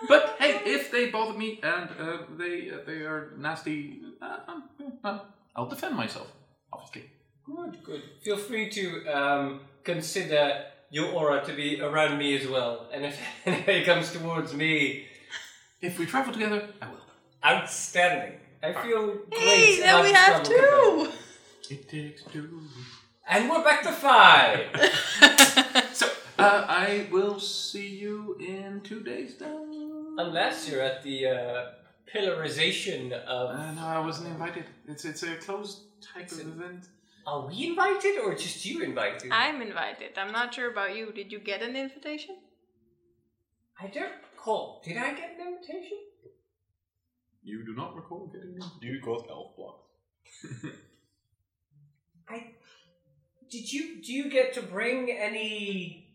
But 0.08 0.36
hey, 0.40 0.62
if 0.66 0.92
they 0.92 1.10
bother 1.12 1.38
me 1.38 1.60
and 1.62 1.90
uh, 2.00 2.18
they 2.38 2.72
uh, 2.72 2.78
they 2.86 3.00
are 3.12 3.34
nasty, 3.38 4.02
uh, 4.22 4.38
um, 4.48 4.64
uh, 5.04 5.20
I'll 5.56 5.68
defend 5.70 5.96
myself. 5.96 6.28
Obviously. 6.74 7.10
Good, 7.46 7.84
good. 7.84 8.02
Feel 8.24 8.38
free 8.38 8.70
to 8.70 9.06
um, 9.08 9.60
consider 9.84 10.64
your 10.90 11.12
aura 11.12 11.44
to 11.46 11.54
be 11.54 11.82
around 11.82 12.18
me 12.18 12.36
as 12.40 12.48
well. 12.48 12.88
And 12.94 13.06
if 13.06 13.20
anybody 13.46 13.84
comes 13.84 14.12
towards 14.12 14.54
me, 14.54 15.06
If 15.82 15.98
we 16.00 16.06
travel 16.06 16.32
together, 16.34 16.62
I 16.82 16.86
will. 16.92 17.06
outstanding. 17.44 18.38
I 18.64 18.74
feel 18.84 19.06
great. 19.30 19.40
Hey, 19.42 19.80
now 19.84 20.04
we 20.04 20.12
have 20.14 20.44
two. 20.44 21.10
It 21.70 21.90
takes 21.90 22.24
two. 22.32 22.62
And 23.32 23.50
we're 23.50 23.64
back 23.64 23.82
to 23.84 23.94
five. 23.94 24.60
So 25.94 26.08
uh, 26.38 26.66
I 26.68 27.08
will 27.12 27.40
see 27.40 27.88
you 27.88 28.36
in 28.40 28.82
two 28.84 29.02
days. 29.02 29.36
Then. 29.38 30.16
Unless 30.18 30.68
you're 30.68 30.82
at 30.82 31.02
the 31.04 31.28
uh, 31.28 31.66
pillarization 32.14 33.14
of. 33.14 33.56
Uh, 33.56 33.72
no, 33.72 33.86
I 33.86 34.00
wasn't 34.00 34.30
invited. 34.30 34.66
It's 34.88 35.06
it's 35.06 35.24
a 35.24 35.36
closed 35.36 35.80
type 36.02 36.32
of 36.32 36.40
event. 36.40 36.88
Are 37.26 37.48
we 37.48 37.68
invited 37.68 38.20
or 38.24 38.36
just 38.36 38.66
you 38.66 38.82
invited? 38.82 39.32
I'm 39.32 39.62
invited. 39.62 40.18
I'm 40.18 40.32
not 40.34 40.54
sure 40.54 40.70
about 40.72 40.96
you. 40.96 41.14
Did 41.14 41.32
you 41.32 41.40
get 41.40 41.62
an 41.62 41.76
invitation? 41.76 42.36
I 43.80 43.88
don't 43.88 44.16
recall. 44.34 44.82
Did 44.84 44.98
I 44.98 45.14
get 45.14 45.38
an 45.40 45.48
invitation? 45.48 46.00
You 47.44 47.66
do 47.66 47.74
not 47.76 47.96
recall 47.96 48.28
getting 48.34 48.56
in. 48.56 48.62
Do 48.82 48.88
you 48.88 49.00
got 49.02 49.30
elf 49.30 49.56
blocked. 49.56 49.88
I. 52.30 52.56
Did 53.52 53.72
you? 53.72 54.02
Do 54.02 54.14
you 54.14 54.30
get 54.30 54.54
to 54.54 54.62
bring 54.62 55.12
any? 55.12 56.08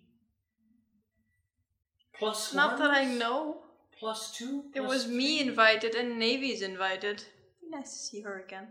Plus 2.19 2.55
Not 2.55 2.79
that 2.79 2.91
I 2.91 3.03
ones? 3.05 3.19
know. 3.19 3.59
Plus 3.99 4.33
two. 4.33 4.65
It 4.75 4.81
plus 4.81 4.89
was 4.91 5.07
me 5.09 5.39
three? 5.39 5.49
invited 5.49 5.95
and 5.95 6.19
Navy's 6.19 6.63
invited. 6.63 7.25
Be 7.61 7.69
nice 7.71 7.93
to 7.93 7.99
see 7.99 8.21
her 8.23 8.43
again. 8.47 8.69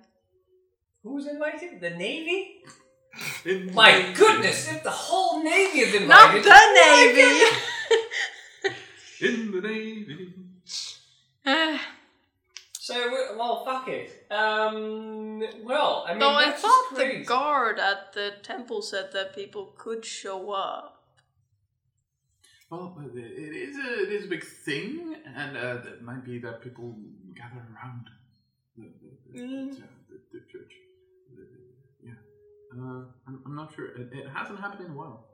Who's 1.04 1.28
invited? 1.28 1.80
The 1.80 1.92
Navy. 1.92 2.64
My 3.74 4.12
goodness! 4.16 4.68
If 4.72 4.84
the 4.84 4.90
whole 4.90 5.44
Navy 5.44 5.80
is 5.80 5.94
invited. 5.94 6.08
Not 6.10 6.36
invited. 6.36 6.44
the 6.44 6.52
oh 6.54 7.60
Navy! 8.72 8.76
In 9.22 9.52
the 9.52 9.62
navy. 9.62 10.34
Ah. 11.46 11.82
So 12.86 12.94
well, 13.36 13.66
fuck 13.66 13.88
it. 13.88 14.28
Um. 14.30 15.42
Well, 15.64 16.06
I 16.08 16.12
mean, 16.12 16.20
Though 16.20 16.30
I 16.30 16.46
that's 16.46 16.62
thought 16.62 16.84
just 16.92 17.00
the 17.00 17.06
crazy. 17.06 17.26
guard 17.26 17.80
at 17.80 18.14
the 18.14 18.34
temple 18.44 18.84
said 18.84 19.10
that 19.14 19.34
people 19.34 19.74
could 19.76 20.06
show 20.06 20.52
up. 20.52 20.92
Well, 22.70 22.96
it 23.04 23.18
it 23.18 23.56
is 23.70 23.76
a 23.76 24.04
it 24.04 24.12
is 24.18 24.26
a 24.26 24.28
big 24.28 24.44
thing, 24.44 25.16
and 25.36 25.58
uh, 25.58 25.80
it 25.94 26.04
might 26.04 26.24
be 26.24 26.38
that 26.46 26.62
people 26.62 26.96
gather 27.36 27.64
around 27.74 28.06
the 28.78 28.84
the, 29.02 29.10
the, 29.34 29.40
Mm. 29.42 29.70
the, 29.72 29.88
the, 30.10 30.18
the 30.34 30.40
church. 30.52 30.74
The- 31.36 32.08
yeah, 32.08 32.20
uh, 32.78 33.02
I'm, 33.28 33.42
I'm 33.48 33.56
not 33.56 33.74
sure. 33.76 33.88
It, 34.00 34.10
it 34.14 34.28
hasn't 34.30 34.60
happened 34.60 34.86
in 34.86 34.92
a 34.92 34.96
while. 34.96 35.26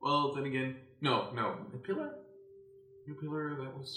Well, 0.00 0.32
then 0.32 0.44
again, 0.46 0.76
no, 1.00 1.32
no. 1.34 1.56
The 1.72 1.78
pillar, 1.78 2.10
new 3.08 3.14
pillar 3.14 3.56
that 3.64 3.76
was 3.76 3.90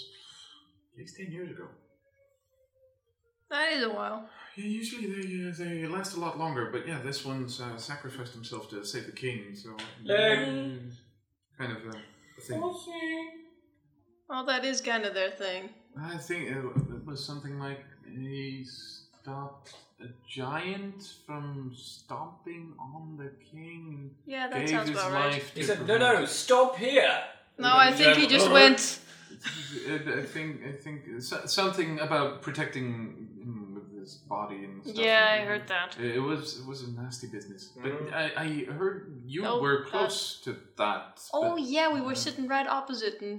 at 0.94 0.98
least 0.98 1.16
ten 1.16 1.30
years 1.30 1.50
ago. 1.52 1.68
That 3.50 3.72
is 3.72 3.82
a 3.84 3.88
while. 3.90 4.28
Yeah, 4.56 4.64
usually 4.64 5.06
they 5.06 5.48
uh, 5.48 5.52
they 5.56 5.86
last 5.86 6.16
a 6.16 6.20
lot 6.20 6.38
longer, 6.38 6.68
but 6.72 6.86
yeah, 6.86 7.00
this 7.00 7.24
one's 7.24 7.60
uh, 7.60 7.76
sacrificed 7.76 8.34
himself 8.34 8.68
to 8.70 8.84
save 8.84 9.06
the 9.06 9.12
king, 9.12 9.54
so 9.54 9.70
Um, 9.70 10.90
kind 11.58 11.72
of 11.72 11.78
uh, 11.86 11.98
a 12.38 12.40
thing. 12.40 12.60
Well, 14.28 14.44
that 14.46 14.64
is 14.64 14.80
kind 14.80 15.04
of 15.04 15.14
their 15.14 15.30
thing. 15.30 15.70
I 15.98 16.16
think 16.18 16.50
it, 16.50 16.56
it 16.56 17.06
was 17.06 17.24
something 17.24 17.58
like 17.58 17.84
he 18.06 18.64
stopped 19.22 19.74
a 20.00 20.08
giant 20.28 21.02
from 21.26 21.72
stomping 21.74 22.74
on 22.78 23.16
the 23.16 23.30
king. 23.50 24.10
Yeah, 24.26 24.48
that 24.48 24.58
gave 24.60 24.68
sounds 24.70 24.88
his 24.90 24.98
about 24.98 25.12
right. 25.12 25.32
life 25.32 25.54
He 25.54 25.60
to 25.62 25.66
said, 25.66 25.78
no, 25.80 25.96
prevent- 25.96 26.20
no, 26.20 26.24
stop 26.26 26.76
here. 26.76 27.18
No, 27.58 27.70
I 27.74 27.92
think 27.92 28.16
he 28.18 28.26
just 28.26 28.50
went. 28.50 29.00
I 29.88 30.20
I 30.20 30.22
think 30.24 30.62
I 30.66 30.72
think 30.72 31.00
so- 31.20 31.46
something 31.46 32.00
about 32.00 32.42
protecting 32.42 32.84
him 32.92 33.28
with 33.37 33.37
his 34.08 34.16
body 34.36 34.60
and 34.66 34.74
stuff. 34.82 34.96
Yeah, 35.06 35.36
I 35.36 35.38
heard 35.50 35.64
that. 35.74 35.88
It 36.18 36.24
was 36.30 36.44
it 36.60 36.66
was 36.72 36.78
a 36.88 36.90
nasty 37.02 37.28
business, 37.36 37.62
but 37.82 37.92
Mhm. 37.92 38.12
I, 38.22 38.24
I 38.44 38.48
heard 38.80 38.98
you 39.34 39.40
Oh, 39.46 39.60
were 39.64 39.78
that- 39.78 39.90
close 39.92 40.18
to 40.44 40.50
that. 40.82 41.08
Oh 41.32 41.54
but- 41.56 41.62
yeah, 41.74 41.86
we 41.96 42.00
were 42.08 42.18
sitting 42.26 42.46
right 42.56 42.68
opposite, 42.78 43.16
and 43.26 43.36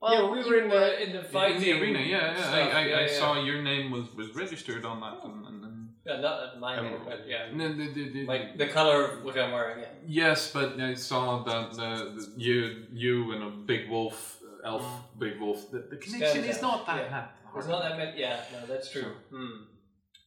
well, 0.00 0.12
yeah, 0.14 0.24
we 0.34 0.38
were 0.48 0.58
in 0.64 0.68
the 0.76 0.84
in 1.04 1.10
the 1.18 1.24
fight 1.34 1.54
in 1.56 1.60
the 1.66 1.72
arena. 1.78 2.00
Yeah, 2.00 2.10
yeah. 2.10 2.36
stuff, 2.36 2.54
I, 2.54 2.60
I, 2.80 2.82
yeah, 2.90 2.96
I 3.02 3.04
yeah. 3.06 3.18
saw 3.20 3.28
your 3.48 3.60
name 3.70 3.86
was, 3.96 4.06
was 4.20 4.28
registered 4.44 4.84
on 4.90 4.96
that, 5.04 5.16
and, 5.26 5.36
and, 5.48 5.58
and 5.66 5.76
Yeah, 6.08 6.18
not 6.26 6.58
my 6.66 6.74
name, 6.84 7.00
but 7.10 7.20
yeah, 7.32 7.48
and 7.50 7.56
the, 7.60 7.68
the, 7.96 8.04
the, 8.14 8.22
like 8.34 8.46
the 8.62 8.68
color 8.78 8.98
of 9.08 9.12
what 9.24 9.34
I'm 9.42 9.52
wearing. 9.58 9.78
Yeah. 9.84 9.88
yes, 10.22 10.38
but 10.56 10.68
I 10.90 10.94
saw 11.10 11.24
that 11.48 11.64
the, 11.80 11.90
the 12.16 12.22
you 12.46 12.56
you 13.04 13.14
and 13.34 13.40
a 13.50 13.50
big 13.72 13.82
wolf 13.94 14.16
uh, 14.44 14.70
elf, 14.70 14.84
big 15.24 15.34
wolf. 15.42 15.60
The, 15.72 15.78
the 15.92 15.98
connection 16.04 16.42
Stands 16.42 16.56
is 16.56 16.58
out, 16.58 16.70
not 16.70 16.80
that 16.88 16.96
yeah. 17.02 17.10
hard. 17.14 17.28
It's 17.58 17.68
not 17.74 17.80
that 17.86 17.94
many. 18.00 18.12
Yeah, 18.24 18.36
no, 18.52 18.58
that's 18.72 18.88
true. 18.94 19.12
Hmm. 19.34 19.56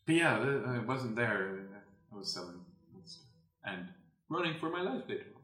But 0.06 0.16
yeah, 0.16 0.38
I 0.68 0.80
wasn't 0.80 1.16
there. 1.16 1.60
I 2.14 2.16
was 2.18 2.34
selling 2.34 2.62
and 3.64 3.88
running 4.30 4.60
for 4.60 4.70
my 4.70 4.82
life 4.82 5.04
later. 5.10 5.26
on. 5.36 5.42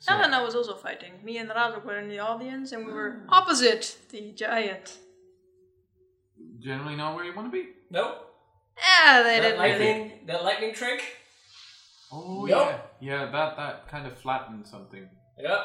So- 0.00 0.12
Elena 0.14 0.42
was 0.42 0.54
also 0.54 0.74
fighting. 0.74 1.12
Me 1.24 1.38
and 1.38 1.48
Razok 1.48 1.84
were 1.84 1.98
in 1.98 2.08
the 2.08 2.18
audience, 2.18 2.72
and 2.72 2.86
we 2.86 2.92
were 2.92 3.22
opposite 3.30 3.96
the 4.10 4.32
giant. 4.32 4.98
generally 6.60 6.96
not 6.96 7.14
where 7.14 7.24
you 7.24 7.34
want 7.34 7.50
to 7.50 7.52
be. 7.62 7.68
Nope. 7.90 8.30
Yeah, 8.76 9.22
they 9.22 9.40
that 9.40 9.42
didn't 9.42 9.60
really. 9.60 9.70
lightning, 9.78 10.26
that 10.26 10.42
lightning 10.44 10.74
trick. 10.74 11.00
Oh 12.12 12.44
Nope. 12.44 12.48
yeah, 12.48 12.78
yeah. 13.00 13.30
That 13.30 13.56
that 13.56 13.88
kind 13.88 14.06
of 14.06 14.18
flattened 14.18 14.66
something 14.66 15.08
Yeah. 15.38 15.64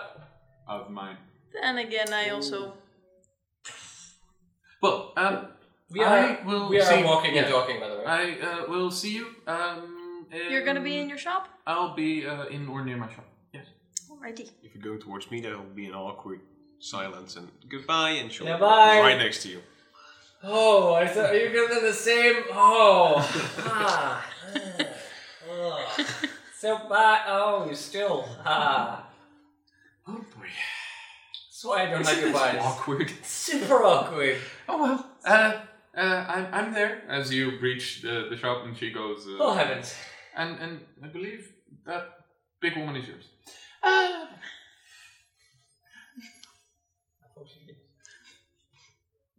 of 0.68 0.90
mine. 0.90 1.18
Then 1.54 1.78
again, 1.80 2.14
I 2.14 2.30
also. 2.30 2.74
Well, 4.82 5.12
um, 5.18 5.48
We 5.92 6.02
are 6.04 6.18
I 6.20 6.40
will 6.46 6.70
we 6.70 6.80
are 6.80 6.86
see- 6.86 7.04
walking 7.04 7.38
and 7.38 7.48
talking, 7.48 7.80
by 7.80 7.88
the 7.90 7.96
way. 7.98 8.06
I 8.06 8.24
uh, 8.48 8.70
will 8.70 8.92
see 8.92 9.14
you. 9.16 9.26
Um, 9.48 10.26
You're 10.52 10.64
gonna 10.64 10.82
be 10.82 10.96
in- 10.98 11.04
in 11.04 11.10
your 11.10 11.18
shop? 11.18 11.48
I'll 11.66 11.96
be 11.96 12.26
uh, 12.28 12.46
in 12.46 12.68
or 12.68 12.84
near 12.86 12.98
my 12.98 13.08
shop. 13.10 13.26
Yes. 13.54 13.66
Alrighty. 14.12 14.50
If 14.64 14.76
you're 14.76 14.84
going 14.84 15.00
towards 15.00 15.32
me, 15.32 15.42
there 15.42 15.58
will 15.58 15.74
be 15.84 15.88
an 15.88 15.94
awkward 15.96 16.42
silence 16.80 17.36
and 17.38 17.48
goodbye, 17.68 18.12
and 18.22 18.32
she'll 18.32 18.46
Yeah, 18.48 18.58
bye. 18.58 19.00
right 19.00 19.18
next 19.18 19.42
to 19.44 19.50
you. 19.50 19.62
Oh, 20.44 20.94
I 20.94 21.08
thought 21.08 21.34
you 21.36 21.50
were 21.50 21.56
gonna 21.56 21.82
do 21.82 21.88
the 21.88 21.94
same. 21.94 22.36
Oh, 22.54 23.16
ah, 23.60 24.26
ah, 24.56 25.46
ah. 25.52 26.06
so 26.58 26.78
bad. 26.88 27.22
Oh, 27.28 27.66
you 27.68 27.76
still 27.76 28.28
ah. 28.46 29.06
Oh 30.08 30.14
boy. 30.14 30.48
That's 31.50 31.66
why 31.66 31.84
I 31.84 31.86
don't 31.90 32.06
like 32.06 32.22
your 32.22 32.32
vibes. 32.32 32.62
Awkward. 32.62 33.12
Super 33.24 33.84
awkward. 33.84 34.38
Oh 34.70 34.82
well. 34.82 35.06
Uh, 35.26 35.54
uh, 35.98 36.26
I'm 36.28 36.54
I'm 36.54 36.74
there 36.74 37.04
as 37.10 37.34
you 37.34 37.60
reach 37.60 38.02
the, 38.02 38.28
the 38.30 38.38
shop, 38.38 38.66
and 38.66 38.78
she 38.78 38.92
goes. 38.92 39.26
Uh, 39.28 39.38
Oh 39.40 39.54
heavens. 39.54 39.96
And 40.36 40.60
and 40.60 40.80
I 41.04 41.08
believe 41.08 41.52
that 41.86 42.10
big 42.62 42.78
woman 42.78 42.96
is 42.96 43.08
yours. 43.08 43.26
Uh, 43.84 44.26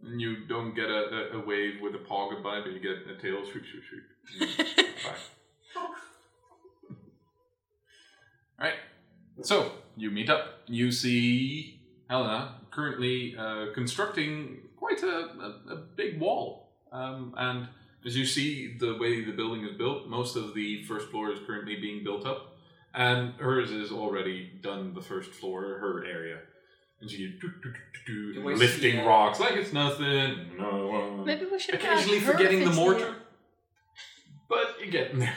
and 0.02 0.20
you 0.20 0.46
don't 0.46 0.74
get 0.74 0.88
a, 0.88 1.34
a, 1.34 1.38
a 1.38 1.46
wave 1.46 1.80
with 1.80 1.94
a 1.94 1.98
paw 1.98 2.30
goodbye, 2.30 2.60
but 2.62 2.72
you 2.72 2.80
get 2.80 3.06
a 3.10 3.20
tail 3.20 3.44
sweep 3.44 3.64
sweep 3.70 3.84
sweep. 3.88 4.86
Bye. 5.04 5.16
Alright. 8.64 8.78
So 9.42 9.72
you 9.96 10.10
meet 10.10 10.28
up. 10.30 10.60
You 10.66 10.90
see 10.92 11.80
Helena 12.08 12.56
currently 12.70 13.34
uh, 13.38 13.66
constructing 13.74 14.58
quite 14.80 15.02
a, 15.02 15.16
a, 15.68 15.74
a 15.74 15.76
big 15.94 16.18
wall. 16.18 16.72
Um, 16.90 17.34
and 17.36 17.68
as 18.04 18.16
you 18.16 18.26
see 18.26 18.76
the 18.78 18.96
way 18.96 19.24
the 19.24 19.32
building 19.32 19.64
is 19.64 19.76
built, 19.76 20.08
most 20.08 20.34
of 20.34 20.54
the 20.54 20.82
first 20.84 21.10
floor 21.10 21.30
is 21.30 21.38
currently 21.46 21.76
being 21.76 22.02
built 22.02 22.26
up. 22.26 22.56
And 22.92 23.34
hers 23.34 23.70
is 23.70 23.92
already 23.92 24.50
done 24.60 24.94
the 24.94 25.00
first 25.02 25.30
floor, 25.30 25.62
her 25.62 26.04
area. 26.04 26.38
And 27.00 27.08
she 27.08 27.38
do, 27.40 27.48
do, 27.48 27.52
do, 27.62 27.72
do, 28.06 28.32
Do 28.34 28.42
do, 28.42 28.56
see, 28.56 28.66
lifting 28.66 29.00
uh, 29.00 29.06
rocks 29.06 29.38
like 29.38 29.54
it's 29.54 29.72
nothing. 29.72 30.50
No. 30.58 31.22
Maybe 31.24 31.46
we 31.46 31.58
should 31.58 31.76
Occasionally 31.76 32.18
ask 32.18 32.26
her 32.26 32.32
forgetting 32.32 32.64
the 32.64 32.72
mortar. 32.72 33.14
But 34.48 34.76
you're 34.80 34.90
getting 34.90 35.20
there. 35.20 35.36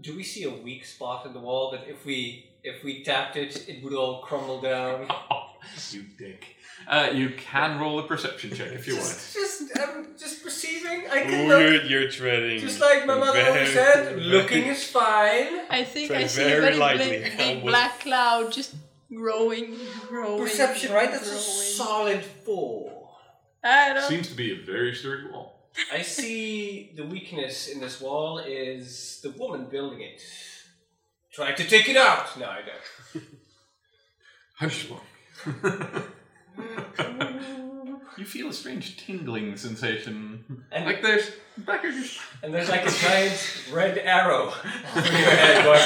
Do 0.00 0.16
we 0.16 0.22
see 0.22 0.44
a 0.44 0.50
weak 0.50 0.84
spot 0.84 1.26
in 1.26 1.32
the 1.32 1.40
wall 1.40 1.72
that 1.72 1.88
if 1.88 2.06
we 2.06 2.46
if 2.62 2.84
we 2.84 3.02
tapped 3.02 3.36
it, 3.36 3.68
it 3.68 3.82
would 3.82 3.92
all 3.92 4.22
crumble 4.22 4.60
down? 4.60 5.08
you 5.90 6.04
dick. 6.18 6.56
Uh, 6.88 7.10
you 7.12 7.30
can 7.30 7.78
roll 7.78 7.98
a 8.00 8.02
perception 8.06 8.50
check 8.54 8.72
if 8.72 8.86
you 8.88 8.94
want. 8.94 9.06
Just, 9.06 9.34
just, 9.34 9.78
I'm 9.78 10.06
just 10.18 10.42
perceiving. 10.42 11.04
I 11.10 11.22
can 11.22 11.44
Ooh, 11.44 11.48
look. 11.48 11.60
you're, 11.60 11.82
you're 11.84 12.10
treading. 12.10 12.58
Just 12.60 12.80
like 12.80 13.06
my 13.06 13.16
mother 13.18 13.38
always 13.40 13.52
very- 13.52 13.66
said, 13.74 14.04
very- 14.08 14.20
looking 14.20 14.64
is 14.64 14.84
fine. 14.90 15.60
I 15.70 15.84
think 15.84 16.08
Try 16.10 16.20
I 16.22 16.26
see 16.26 16.42
a 16.42 16.46
very 16.46 16.60
very 16.62 16.76
lightly. 16.76 17.08
big, 17.10 17.36
big 17.36 17.62
was- 17.62 17.70
black 17.72 18.00
cloud 18.00 18.52
just 18.52 18.74
growing, 19.14 19.76
growing. 20.08 20.42
Perception, 20.42 20.92
right? 20.92 21.10
That's 21.10 21.26
a 21.28 21.30
growing. 21.30 21.42
solid 21.42 22.24
four. 22.24 23.10
I 23.62 23.92
don't. 23.94 24.08
Seems 24.08 24.28
to 24.28 24.34
be 24.34 24.50
a 24.52 24.64
very 24.64 24.92
sturdy 24.94 25.28
wall. 25.30 25.70
I 25.92 26.02
see 26.02 26.92
the 26.96 27.06
weakness 27.06 27.68
in 27.68 27.80
this 27.80 28.00
wall 28.00 28.38
is 28.40 29.20
the 29.22 29.30
woman 29.30 29.66
building 29.70 30.00
it. 30.02 30.20
Trying 31.32 31.54
to 31.56 31.64
take 31.64 31.88
it 31.88 31.96
out. 31.96 32.36
No, 32.38 32.46
I 32.46 32.60
don't. 32.62 33.24
Hush, 34.58 34.86
You 38.18 38.26
feel 38.26 38.48
a 38.48 38.52
strange 38.52 38.98
tingling 38.98 39.56
sensation. 39.56 40.44
And- 40.70 40.84
like 40.84 41.02
there's 41.02 41.30
back 41.58 41.82
of 41.84 41.94
your 41.94 42.04
And 42.42 42.52
there's 42.52 42.68
like 42.68 42.86
a 42.86 42.90
giant 42.90 43.64
red 43.72 43.98
arrow 43.98 44.52
over 44.96 45.06
your 45.06 45.30
head 45.44 45.64
going. 45.64 45.80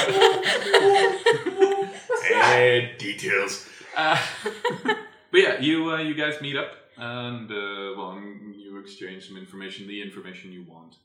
Eh, 2.31 2.97
details. 2.97 3.67
Uh, 3.95 4.21
but 5.31 5.39
yeah, 5.39 5.59
you 5.59 5.89
uh, 5.91 5.97
you 5.97 6.13
guys 6.13 6.41
meet 6.41 6.57
up 6.57 6.71
and 6.97 7.49
uh, 7.49 7.95
well, 7.97 8.19
you 8.55 8.77
exchange 8.83 9.27
some 9.27 9.37
information, 9.37 9.87
the 9.87 10.01
information 10.01 10.51
you 10.51 10.65
want 10.67 10.95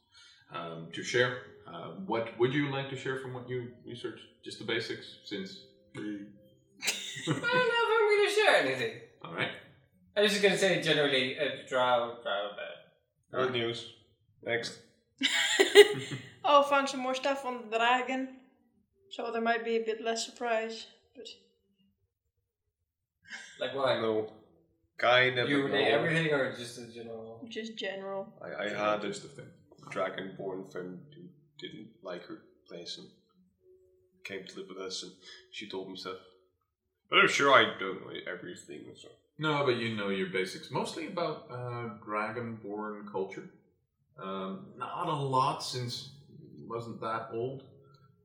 um, 0.53 0.89
to 0.93 1.03
share. 1.03 1.39
Uh, 1.67 1.93
what 2.07 2.37
would 2.39 2.53
you 2.53 2.71
like 2.71 2.91
to 2.91 2.97
share 2.97 3.19
from 3.21 3.33
what 3.33 3.49
you 3.49 3.69
researched? 3.87 4.25
Just 4.45 4.59
the 4.59 4.65
basics, 4.65 5.19
since. 5.25 5.61
I 6.85 7.33
don't 7.33 7.41
know 7.41 7.83
if 7.85 7.91
I'm 7.95 8.09
going 8.09 8.29
to 8.29 8.35
share 8.35 8.57
anything. 8.65 9.01
All 9.25 9.35
right. 9.35 9.51
I 10.17 10.21
was 10.23 10.31
just 10.33 10.43
going 10.43 10.53
to 10.55 10.59
say 10.61 10.83
generally, 10.83 11.39
uh, 11.39 11.45
drow, 11.69 12.17
drow, 12.23 12.51
bad. 12.57 13.41
Good 13.45 13.53
news. 13.53 13.95
Next. 14.45 14.79
oh, 16.45 16.63
found 16.65 16.89
some 16.89 17.01
more 17.01 17.15
stuff 17.15 17.45
on 17.47 17.71
the 17.71 17.79
dragon, 17.79 18.29
so 19.11 19.31
there 19.33 19.41
might 19.41 19.65
be 19.65 19.77
a 19.77 19.81
bit 19.85 20.03
less 20.03 20.27
surprise. 20.27 20.87
But 21.15 21.29
Like 23.61 23.75
what? 23.75 24.01
No. 24.01 24.33
Kind 24.99 25.39
of. 25.39 25.49
You 25.49 25.63
but 25.63 25.73
relate 25.73 25.91
no. 25.91 25.99
everything 25.99 26.33
or 26.33 26.53
just 26.55 26.79
in 26.79 26.93
general? 26.93 27.41
just 27.49 27.77
general. 27.77 28.33
I, 28.43 28.65
I 28.65 28.69
had 28.69 29.05
a 29.05 29.09
Just 29.09 29.23
the 29.23 29.29
thing. 29.29 29.47
dragonborn 29.91 30.71
friend 30.71 30.99
who 31.15 31.23
didn't 31.59 31.89
like 32.03 32.25
her 32.27 32.39
place 32.69 32.99
and 32.99 33.09
came 34.25 34.45
to 34.47 34.59
live 34.59 34.69
with 34.69 34.79
us, 34.79 35.03
and 35.03 35.13
she 35.53 35.69
told 35.69 35.89
me 35.91 35.97
stuff. 35.97 36.17
But 36.19 36.32
I'm 37.13 37.29
sure 37.29 37.53
I 37.53 37.65
don't 37.79 38.01
know 38.01 38.13
everything. 38.31 38.85
So. 38.95 39.09
No, 39.39 39.65
but 39.65 39.77
you 39.77 39.95
know 39.95 40.09
your 40.09 40.29
basics, 40.29 40.71
mostly 40.71 41.09
about 41.09 41.47
uh, 41.51 41.91
dragonborn 42.07 43.11
culture. 43.11 43.49
Um, 44.23 44.67
not 44.77 45.09
a 45.09 45.13
lot, 45.13 45.63
since 45.63 46.11
wasn't 46.67 47.01
that 47.01 47.29
old. 47.33 47.65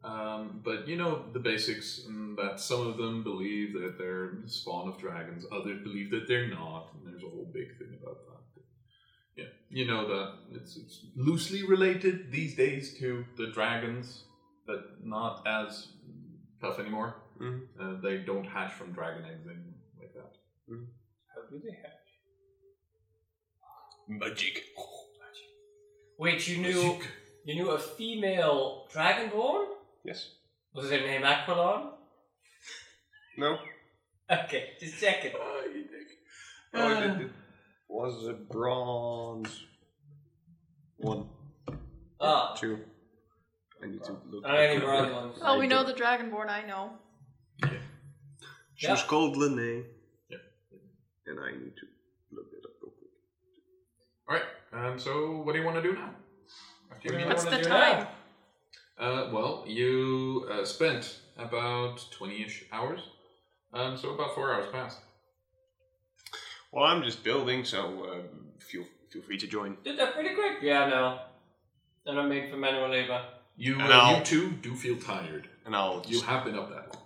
Um, 0.04 0.62
but 0.64 0.88
you 0.88 0.96
know 0.96 1.26
the 1.34 1.40
basics, 1.40 2.02
that 2.38 2.60
some 2.60 2.88
of 2.88 2.98
them 2.98 3.24
believe 3.24 3.74
that 3.74 3.98
they're 3.98 4.32
spawn 4.46 4.88
of 4.88 4.98
dragons, 4.98 5.46
others 5.52 5.82
believe 5.84 6.12
that 6.12 6.28
they're 6.28 6.48
not, 6.48 6.94
and 6.94 7.06
there's 7.06 7.24
a 7.24 7.30
whole 7.30 7.50
big 7.52 7.78
thing 7.78 7.98
about 8.02 8.20
that. 8.26 8.64
Yeah, 9.36 9.50
you 9.70 9.86
know 9.86 10.08
that 10.08 10.34
it's, 10.52 10.78
it's 10.78 11.06
loosely 11.16 11.64
related 11.64 12.32
these 12.32 12.56
days 12.56 12.98
to 13.00 13.26
the 13.38 13.48
dragons, 13.48 14.24
but 14.66 15.04
not 15.04 15.46
as 15.48 15.90
tough 16.62 16.80
anymore. 16.80 17.16
Mhm. 17.40 17.68
Uh, 17.80 18.02
they 18.02 18.18
don't 18.20 18.46
hatch 18.46 18.74
from 18.74 18.94
dragon 18.94 19.26
eggs 19.26 19.46
and 19.46 19.74
like 20.00 20.14
that. 20.14 20.34
How 21.34 21.42
do 21.50 21.60
they 21.64 21.72
hatch? 21.72 21.94
Magic. 24.08 24.64
Wait, 26.18 26.48
you 26.48 26.58
knew 26.58 27.00
you 27.46 27.56
knew 27.56 27.70
a 27.72 27.78
female 27.80 28.88
dragonborn? 28.92 29.68
Yes. 30.04 30.32
Was 30.74 30.90
her 30.90 30.98
name 30.98 31.22
Aquilon? 31.24 31.92
No. 33.38 33.60
Okay, 34.30 34.72
just 34.78 35.00
checking. 35.00 35.32
Oh, 35.36 35.64
it, 35.66 35.88
it 37.22 37.32
was 37.88 38.28
a 38.28 38.34
bronze. 38.34 39.64
One, 40.98 41.30
Ah, 42.20 42.54
two. 42.60 42.78
I 43.82 43.86
need 43.88 44.04
to 44.04 44.18
look. 44.30 44.44
I 44.46 44.66
any 44.66 44.80
bronze 44.82 45.14
ones. 45.14 45.40
Well, 45.42 45.58
we 45.60 45.68
know 45.68 45.86
the 45.86 45.94
Dragonborn. 45.94 46.50
I 46.50 46.66
know. 46.68 46.92
She 48.76 48.88
was 48.90 49.02
Yeah. 49.02 49.08
called 49.08 49.38
Lene. 49.38 49.86
Yeah. 50.30 50.38
And 51.26 51.40
I 51.40 51.52
need 51.52 51.76
to 51.78 51.88
look 52.32 52.48
it 52.54 52.64
up 52.64 52.72
real 52.82 52.94
quick. 52.98 53.12
Alright, 54.30 54.46
um, 54.74 55.00
so 55.00 55.42
what 55.42 55.54
do 55.54 55.60
you 55.60 55.66
want 55.66 55.78
to 55.78 55.82
do 55.82 55.94
now? 55.94 56.14
What 56.90 57.02
do 57.02 57.18
you 57.18 57.26
What's 57.26 57.44
the 57.46 57.58
do 57.58 57.64
time? 57.64 58.00
now? 58.04 58.10
Uh, 59.00 59.30
well, 59.32 59.64
you 59.68 60.48
uh, 60.52 60.66
spent 60.66 61.20
about 61.38 62.06
20 62.12 62.44
ish 62.44 62.66
hours. 62.72 63.02
Um, 63.74 63.98
so 63.98 64.10
about 64.14 64.34
four 64.34 64.54
hours 64.54 64.68
passed. 64.72 65.00
Well, 66.72 66.86
I'm 66.86 67.04
just 67.04 67.24
building, 67.24 67.64
so 67.64 67.80
um, 68.12 68.52
feel 68.60 68.84
feel 69.10 69.22
free 69.22 69.38
to 69.38 69.48
join. 69.48 69.78
Did 69.84 69.98
that 70.00 70.14
pretty 70.14 70.34
quick. 70.36 70.58
Yeah, 70.62 70.88
no. 70.88 71.20
They're 72.06 72.16
not 72.16 72.28
made 72.28 72.50
for 72.50 72.58
manual 72.58 72.90
labor. 72.90 73.24
You, 73.56 73.76
uh, 73.80 74.18
you 74.18 74.24
too 74.24 74.52
do 74.62 74.76
feel 74.76 74.98
tired. 74.98 75.48
And 75.66 75.76
I'll 75.76 76.04
You 76.08 76.22
have 76.22 76.46
been 76.46 76.56
up 76.58 76.70
that 76.70 76.94
long. 76.94 77.04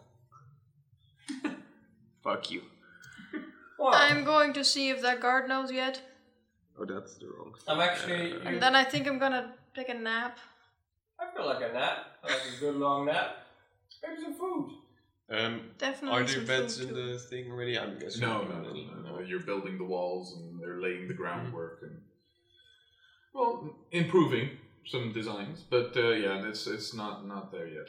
Fuck 2.31 2.51
you. 2.51 2.61
Well, 3.79 3.93
I'm 3.93 4.23
going 4.23 4.53
to 4.53 4.63
see 4.63 4.89
if 4.89 5.01
that 5.01 5.21
guard 5.21 5.49
knows 5.49 5.71
yet, 5.71 6.01
Oh, 6.81 6.85
that's 6.85 7.15
the 7.15 7.27
wrong. 7.27 7.53
I'm 7.67 7.79
actually. 7.79 8.33
Uh, 8.33 8.39
and 8.45 8.61
then 8.61 8.75
I 8.75 8.83
think 8.83 9.07
I'm 9.07 9.19
gonna 9.19 9.53
take 9.75 9.89
a 9.89 9.93
nap. 9.93 10.39
I 11.19 11.35
feel 11.35 11.45
like 11.45 11.61
a 11.61 11.73
nap. 11.73 11.97
I 12.23 12.27
like 12.31 12.41
a 12.57 12.59
good 12.59 12.75
long 12.75 13.05
nap. 13.05 13.37
Maybe 14.01 14.21
some 14.21 14.33
food. 14.33 14.71
Um, 15.29 15.61
Definitely. 15.77 16.21
are 16.21 16.25
there 16.25 16.41
beds 16.41 16.79
in 16.79 16.89
too. 16.89 16.93
the 16.95 17.19
thing 17.19 17.51
already? 17.51 17.77
I'm 17.77 17.99
guessing. 17.99 18.21
No, 18.21 18.41
no, 18.43 18.61
no, 18.61 18.73
no, 18.73 19.11
no. 19.11 19.19
You're 19.19 19.41
building 19.41 19.77
the 19.77 19.83
walls 19.85 20.35
and 20.37 20.59
they're 20.59 20.81
laying 20.81 21.07
the 21.07 21.13
groundwork 21.13 21.79
and 21.83 22.01
well, 23.33 23.75
improving 23.91 24.49
some 24.85 25.13
designs, 25.13 25.63
but 25.69 25.95
uh, 25.95 26.09
yeah, 26.09 26.47
it's 26.47 26.65
it's 26.67 26.93
not 26.93 27.27
not 27.27 27.51
there 27.51 27.67
yet. 27.67 27.87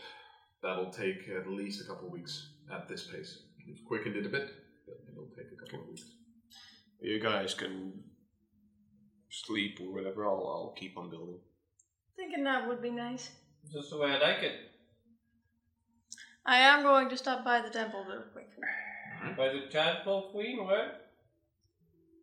That'll 0.62 0.90
take 0.90 1.28
at 1.28 1.48
least 1.48 1.80
a 1.80 1.84
couple 1.84 2.08
of 2.08 2.12
weeks 2.12 2.50
at 2.70 2.88
this 2.88 3.06
pace. 3.06 3.38
We've 3.66 3.84
quickened 3.86 4.16
it 4.16 4.26
a 4.26 4.28
bit, 4.28 4.50
but 4.86 4.96
it'll 5.10 5.30
take 5.36 5.52
a 5.52 5.56
couple 5.56 5.80
of 5.80 5.88
weeks. 5.88 6.04
You 7.00 7.20
guys 7.20 7.54
can 7.54 8.04
sleep 9.30 9.78
or 9.80 9.92
whatever. 9.92 10.24
I'll 10.24 10.46
I'll 10.46 10.74
keep 10.76 10.96
on 10.96 11.10
building. 11.10 11.40
Thinking 12.16 12.44
that 12.44 12.68
would 12.68 12.82
be 12.82 12.90
nice. 12.90 13.30
Just 13.72 13.90
the 13.90 13.98
way 13.98 14.10
I 14.10 14.18
like 14.18 14.42
it. 14.42 14.54
I 16.44 16.56
am 16.56 16.82
going 16.82 17.08
to 17.08 17.16
stop 17.16 17.44
by 17.44 17.60
the 17.62 17.70
temple 17.70 18.04
real 18.08 18.24
quick. 18.32 18.48
By 19.36 19.48
the 19.48 19.68
temple, 19.70 20.30
queen, 20.32 20.64
where? 20.66 20.92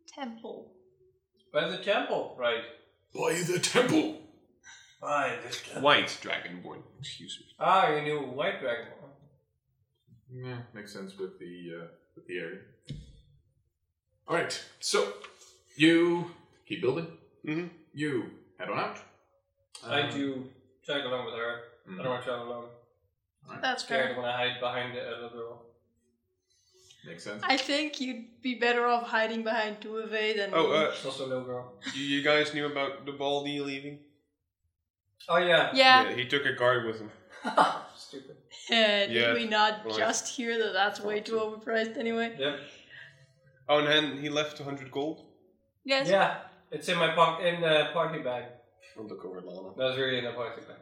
Temple. 0.06 0.72
By 1.52 1.68
the 1.68 1.78
temple, 1.78 2.36
right? 2.38 2.62
By 3.14 3.42
the 3.42 3.58
temple. 3.58 4.20
By 5.00 5.36
the 5.42 5.52
temple. 5.52 5.82
White 5.82 6.18
dragonborn. 6.22 6.82
Excuse 6.98 7.38
me. 7.40 7.46
Ah, 7.58 7.90
you 7.94 8.02
knew 8.02 8.18
white 8.20 8.60
dragon. 8.60 8.88
Yeah, 10.34 10.58
makes 10.74 10.92
sense 10.92 11.16
with 11.18 11.38
the 11.38 11.72
uh, 11.82 11.86
with 12.14 12.26
the 12.26 12.38
area. 12.38 12.58
All 14.28 14.36
right, 14.36 14.64
so 14.78 15.12
you 15.76 16.30
keep 16.66 16.80
building. 16.82 17.06
Mm-hmm. 17.46 17.66
You 17.94 18.30
head 18.58 18.68
on 18.70 18.78
out. 18.78 18.98
I 19.84 20.02
Um, 20.02 20.10
do 20.10 20.44
tag 20.86 21.04
along 21.04 21.24
with 21.26 21.34
her. 21.34 21.60
I 21.92 21.96
don't 22.02 22.06
want 22.08 22.22
to 22.22 22.28
travel 22.28 22.46
alone. 22.48 22.68
That's 23.62 23.82
Scared 23.84 24.10
fair. 24.10 24.16
when 24.16 24.26
I 24.30 24.36
hide 24.36 24.60
behind 24.60 24.96
a 24.96 25.10
little 25.10 25.30
girl. 25.30 25.62
Makes 27.06 27.24
sense. 27.24 27.42
I 27.44 27.56
think 27.56 27.98
you'd 28.00 28.42
be 28.42 28.54
better 28.56 28.86
off 28.86 29.04
hiding 29.08 29.42
behind 29.42 29.80
Tuave 29.80 30.36
than 30.36 30.50
Oh, 30.52 30.68
me. 30.68 30.76
uh, 30.76 30.90
It's 30.90 31.04
also 31.04 31.24
a 31.26 31.28
little 31.28 31.44
girl. 31.44 31.72
you, 31.94 32.02
you 32.04 32.22
guys 32.22 32.52
knew 32.54 32.66
about 32.66 33.06
the 33.06 33.12
Baldy 33.12 33.58
leaving? 33.60 33.98
Oh 35.28 35.38
yeah. 35.38 35.70
yeah. 35.74 36.12
he 36.12 36.26
took 36.26 36.44
a 36.44 36.52
guard 36.52 36.84
with 36.86 37.00
him. 37.00 37.10
Stupid. 37.96 38.36
Did 38.68 39.10
Yeah, 39.10 39.34
we 39.34 39.46
not 39.46 39.84
right. 39.84 39.96
just 39.96 40.28
hear 40.28 40.58
that 40.62 40.72
that's 40.72 41.00
way 41.00 41.20
too 41.20 41.34
overpriced 41.34 41.96
anyway? 41.96 42.34
Yep. 42.38 42.60
Oh, 43.68 43.78
and 43.78 43.86
then 43.88 44.18
he 44.18 44.28
left 44.28 44.58
100 44.60 44.90
gold. 44.90 45.24
Yes. 45.84 46.08
Yeah. 46.08 46.38
It's 46.70 46.88
in 46.88 46.98
my 46.98 47.14
pocket 47.14 47.46
in 47.46 47.60
the 47.60 47.88
party 47.92 48.20
bag. 48.20 48.44
I'll 48.96 49.06
look 49.06 49.24
over 49.24 49.40
Lana. 49.40 49.70
That 49.76 49.84
was 49.90 49.96
really 49.98 50.18
in 50.18 50.24
the 50.24 50.32
party 50.32 50.62
bag. 50.62 50.76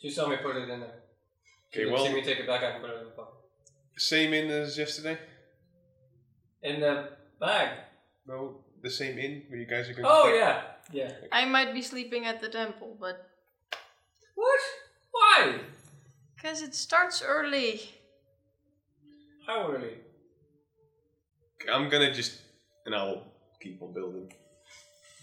She 0.00 0.10
saw 0.10 0.28
me 0.28 0.36
put 0.36 0.56
it 0.56 0.68
in 0.68 0.80
there. 0.80 0.94
She 1.70 1.80
Okay, 1.80 1.84
didn't 1.84 1.92
well, 1.94 2.06
see 2.06 2.14
me 2.14 2.22
take 2.22 2.38
it 2.38 2.46
back 2.46 2.62
out 2.62 2.74
and 2.74 2.82
put 2.82 2.90
it 2.90 2.98
in 3.00 3.04
the 3.06 3.10
pocket. 3.10 3.34
same 3.96 4.32
in 4.32 4.50
as 4.50 4.78
yesterday. 4.78 5.18
In 6.62 6.80
the 6.80 7.10
bag. 7.40 7.78
No, 8.26 8.60
the 8.82 8.90
same 8.90 9.18
inn 9.18 9.42
where 9.48 9.58
you 9.58 9.66
guys 9.66 9.88
are 9.88 9.94
going. 9.94 10.06
Oh 10.06 10.24
to 10.24 10.30
stay? 10.30 10.38
yeah. 10.38 10.62
Yeah. 10.92 11.12
I 11.32 11.44
might 11.46 11.74
be 11.74 11.82
sleeping 11.82 12.26
at 12.26 12.40
the 12.40 12.48
temple, 12.48 12.96
but 13.00 13.28
What? 14.34 14.60
Why? 15.10 15.60
Because 16.40 16.62
it 16.62 16.74
starts 16.74 17.22
early. 17.22 17.80
How 19.46 19.70
early? 19.72 19.94
I'm 21.72 21.88
gonna 21.88 22.12
just, 22.12 22.40
and 22.86 22.94
I'll 22.94 23.24
keep 23.60 23.82
on 23.82 23.92
building. 23.92 24.32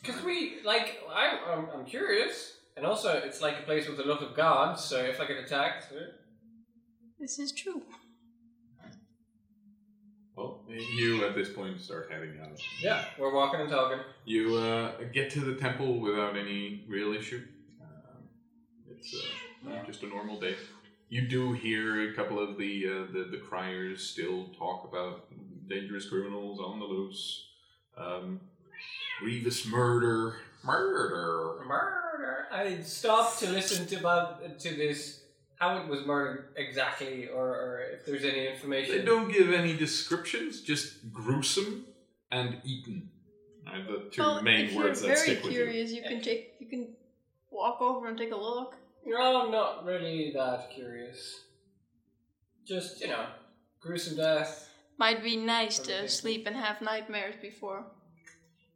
Because 0.01 0.21
we 0.23 0.57
like 0.63 1.01
I'm, 1.13 1.39
I'm 1.49 1.67
I'm 1.73 1.85
curious, 1.85 2.57
and 2.75 2.85
also 2.85 3.13
it's 3.13 3.41
like 3.41 3.59
a 3.59 3.63
place 3.63 3.87
with 3.87 3.99
a 3.99 4.03
lot 4.03 4.21
of 4.21 4.35
guards. 4.35 4.83
So 4.83 4.97
if 4.97 5.19
I 5.21 5.25
get 5.25 5.37
attacked, 5.37 5.91
eh? 5.91 6.11
This 7.19 7.39
is 7.39 7.51
true. 7.51 7.81
Well, 10.35 10.65
you 10.97 11.23
at 11.25 11.33
this 11.33 11.49
point 11.49 11.79
start 11.79 12.09
heading 12.11 12.37
out. 12.43 12.59
yeah, 12.81 13.05
we're 13.17 13.33
walking 13.33 13.61
and 13.61 13.69
talking. 13.69 13.99
You 14.25 14.55
uh, 14.57 14.91
get 15.13 15.31
to 15.31 15.39
the 15.39 15.55
temple 15.55 16.01
without 16.01 16.35
any 16.35 16.83
real 16.89 17.13
issue. 17.13 17.41
Um, 17.81 18.23
it's 18.91 19.15
uh, 19.65 19.85
just 19.85 20.03
a 20.03 20.07
normal 20.07 20.37
day. 20.37 20.55
You 21.15 21.21
do 21.21 21.53
hear 21.53 22.11
a 22.11 22.13
couple 22.13 22.39
of 22.39 22.57
the, 22.57 22.85
uh, 22.85 23.13
the 23.13 23.29
the 23.31 23.37
criers 23.37 24.05
still 24.05 24.49
talk 24.59 24.83
about 24.83 25.27
dangerous 25.69 26.09
criminals 26.09 26.59
on 26.59 26.77
the 26.77 26.85
loose, 26.85 27.51
um, 27.95 28.41
grievous 29.21 29.65
murder, 29.65 30.35
murder. 30.61 31.63
Murder. 31.65 32.47
I 32.51 32.81
stopped 32.81 33.39
to 33.39 33.49
listen 33.49 33.87
to 33.87 33.95
about 33.95 34.59
to 34.59 34.75
this 34.75 35.21
how 35.57 35.77
it 35.77 35.87
was 35.87 36.05
murdered 36.05 36.49
exactly, 36.57 37.29
or, 37.29 37.47
or 37.47 37.81
if 37.93 38.05
there's 38.05 38.25
any 38.25 38.47
information. 38.47 38.97
They 38.97 39.05
don't 39.05 39.31
give 39.31 39.53
any 39.53 39.73
descriptions, 39.77 40.59
just 40.59 41.13
gruesome 41.13 41.85
and 42.29 42.57
eaten. 42.65 43.09
Are 43.65 43.81
the 43.81 44.09
two 44.11 44.21
well, 44.21 44.41
main 44.41 44.65
if 44.65 44.75
words 44.75 44.99
you're 44.99 45.11
that 45.11 45.17
very 45.17 45.29
stick 45.29 45.43
with 45.45 45.53
curious, 45.53 45.91
you. 45.93 46.01
can 46.01 46.21
take 46.21 46.55
you 46.59 46.67
can 46.67 46.89
walk 47.51 47.79
over 47.79 48.09
and 48.09 48.17
take 48.17 48.33
a 48.33 48.35
look. 48.35 48.75
No, 49.05 49.41
I'm 49.45 49.51
not 49.51 49.85
really 49.85 50.31
that 50.35 50.71
curious. 50.71 51.41
Just 52.67 53.01
you 53.01 53.07
know, 53.07 53.25
gruesome 53.79 54.17
death. 54.17 54.69
Might 54.97 55.23
be 55.23 55.35
nice 55.35 55.77
What 55.79 55.87
do 55.87 55.91
you 55.93 55.97
to 55.97 56.01
think? 56.07 56.11
sleep 56.21 56.47
and 56.47 56.55
have 56.55 56.81
nightmares 56.81 57.35
before. 57.41 57.83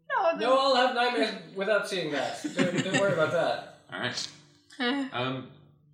No, 0.09 0.37
No, 0.37 0.57
I'll 0.59 0.75
have 0.75 0.95
nightmares 0.95 1.35
without 1.55 1.87
seeing 1.87 2.11
that. 2.11 2.41
Don't, 2.55 2.83
don't 2.83 2.99
worry 2.99 3.13
about 3.13 3.31
that. 3.31 3.79
All 3.93 3.99
right. 3.99 4.27
no. 4.79 5.07
Um, 5.13 5.47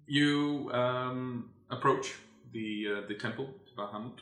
you 0.08 0.70
um, 0.74 1.50
approach 1.70 2.14
the 2.52 2.86
uh, 2.98 3.08
the 3.08 3.16
temple 3.16 3.48
to 3.68 3.72
Bahamut, 3.82 4.20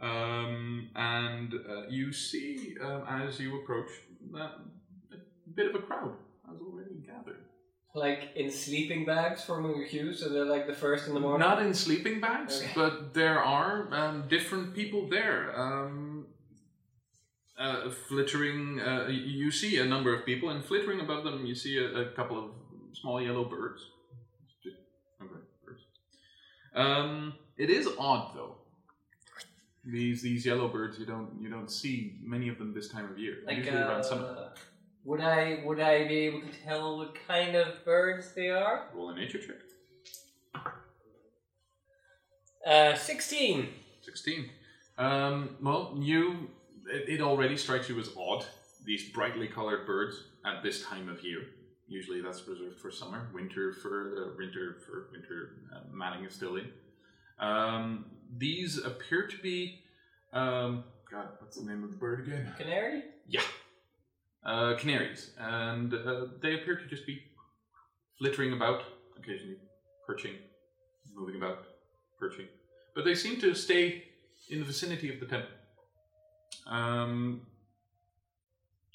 um, 0.00 0.88
and 0.96 1.52
uh, 1.54 1.82
you 1.88 2.12
see 2.12 2.76
um, 2.82 3.02
as 3.08 3.38
you 3.40 3.60
approach 3.60 3.90
that 4.32 4.52
a 5.12 5.16
bit 5.54 5.66
of 5.68 5.74
a 5.74 5.84
crowd 5.84 6.12
has 6.48 6.58
already 6.60 6.94
gathered. 7.06 7.44
Like 7.98 8.22
in 8.36 8.50
sleeping 8.50 9.04
bags 9.04 9.44
forming 9.44 9.82
a 9.82 9.88
queue, 9.88 10.12
so 10.14 10.28
they're 10.28 10.44
like 10.56 10.66
the 10.66 10.78
first 10.84 11.08
in 11.08 11.14
the 11.14 11.20
morning. 11.20 11.46
Not 11.48 11.60
in 11.66 11.74
sleeping 11.74 12.20
bags, 12.20 12.54
Okay. 12.60 12.70
but 12.74 13.12
there 13.14 13.38
are 13.42 13.92
um, 13.92 14.24
different 14.28 14.74
people 14.74 15.08
there. 15.08 15.42
Um, 15.64 16.26
uh, 17.58 17.90
flittering, 18.08 18.80
uh, 18.80 19.08
you 19.08 19.50
see 19.50 19.78
a 19.78 19.84
number 19.84 20.14
of 20.14 20.24
people, 20.24 20.50
and 20.50 20.64
flittering 20.64 21.00
above 21.00 21.24
them, 21.24 21.44
you 21.44 21.56
see 21.56 21.76
a, 21.78 21.86
a 22.02 22.04
couple 22.12 22.38
of 22.38 22.50
small 22.92 23.20
yellow 23.20 23.44
birds. 23.44 23.80
Okay, 24.64 24.76
birds. 25.64 25.82
Um, 26.74 27.34
it 27.56 27.68
is 27.70 27.88
odd, 27.98 28.36
though. 28.36 28.54
These 29.84 30.22
these 30.22 30.44
yellow 30.44 30.68
birds, 30.68 30.98
you 30.98 31.06
don't 31.06 31.30
you 31.40 31.48
don't 31.48 31.70
see 31.70 32.18
many 32.22 32.48
of 32.48 32.58
them 32.58 32.74
this 32.74 32.88
time 32.88 33.10
of 33.10 33.18
year. 33.18 33.38
Like 33.46 33.56
Usually 33.58 33.76
around 33.78 34.04
summer. 34.04 34.52
Would 35.08 35.22
I 35.22 35.62
would 35.64 35.80
I 35.80 36.06
be 36.06 36.18
able 36.26 36.42
to 36.42 36.52
tell 36.66 36.98
what 36.98 37.16
kind 37.26 37.56
of 37.56 37.82
birds 37.84 38.34
they 38.34 38.50
are? 38.50 38.88
Roll 38.94 39.08
a 39.08 39.14
nature 39.14 39.38
check. 39.38 39.56
Uh, 42.66 42.94
sixteen. 42.94 43.68
16. 44.02 44.50
Um, 44.98 45.56
well, 45.62 45.96
you. 45.98 46.50
It, 46.90 47.08
it 47.08 47.20
already 47.22 47.56
strikes 47.56 47.88
you 47.88 47.98
as 48.00 48.10
odd, 48.18 48.44
these 48.84 49.10
brightly 49.10 49.46
colored 49.48 49.86
birds 49.86 50.16
at 50.44 50.62
this 50.62 50.84
time 50.84 51.08
of 51.08 51.22
year. 51.22 51.40
Usually 51.86 52.20
that's 52.20 52.46
reserved 52.46 52.78
for 52.80 52.90
summer. 52.90 53.28
Winter 53.32 53.72
for 53.72 54.32
uh, 54.32 54.36
winter 54.36 54.76
for 54.84 55.08
winter 55.12 55.52
uh, 55.74 55.80
manning 55.90 56.24
is 56.24 56.34
still 56.34 56.56
in. 56.56 56.68
Um, 57.38 58.04
these 58.36 58.76
appear 58.76 59.26
to 59.26 59.38
be. 59.38 59.80
Um, 60.34 60.84
God, 61.10 61.28
what's 61.40 61.56
the 61.56 61.64
name 61.64 61.82
of 61.82 61.90
the 61.92 61.96
bird 61.96 62.26
again? 62.26 62.52
Canary? 62.58 63.04
Yeah. 63.26 63.40
Uh, 64.48 64.74
canaries. 64.78 65.32
And 65.38 65.92
uh, 65.92 66.24
they 66.40 66.54
appear 66.54 66.76
to 66.76 66.86
just 66.86 67.06
be 67.06 67.20
flittering 68.18 68.54
about, 68.54 68.80
occasionally 69.18 69.58
perching, 70.06 70.36
moving 71.14 71.36
about, 71.36 71.64
perching. 72.18 72.46
But 72.94 73.04
they 73.04 73.14
seem 73.14 73.38
to 73.42 73.54
stay 73.54 74.04
in 74.48 74.60
the 74.60 74.64
vicinity 74.64 75.12
of 75.12 75.20
the 75.20 75.26
temple. 75.26 75.50
Um, 76.66 77.42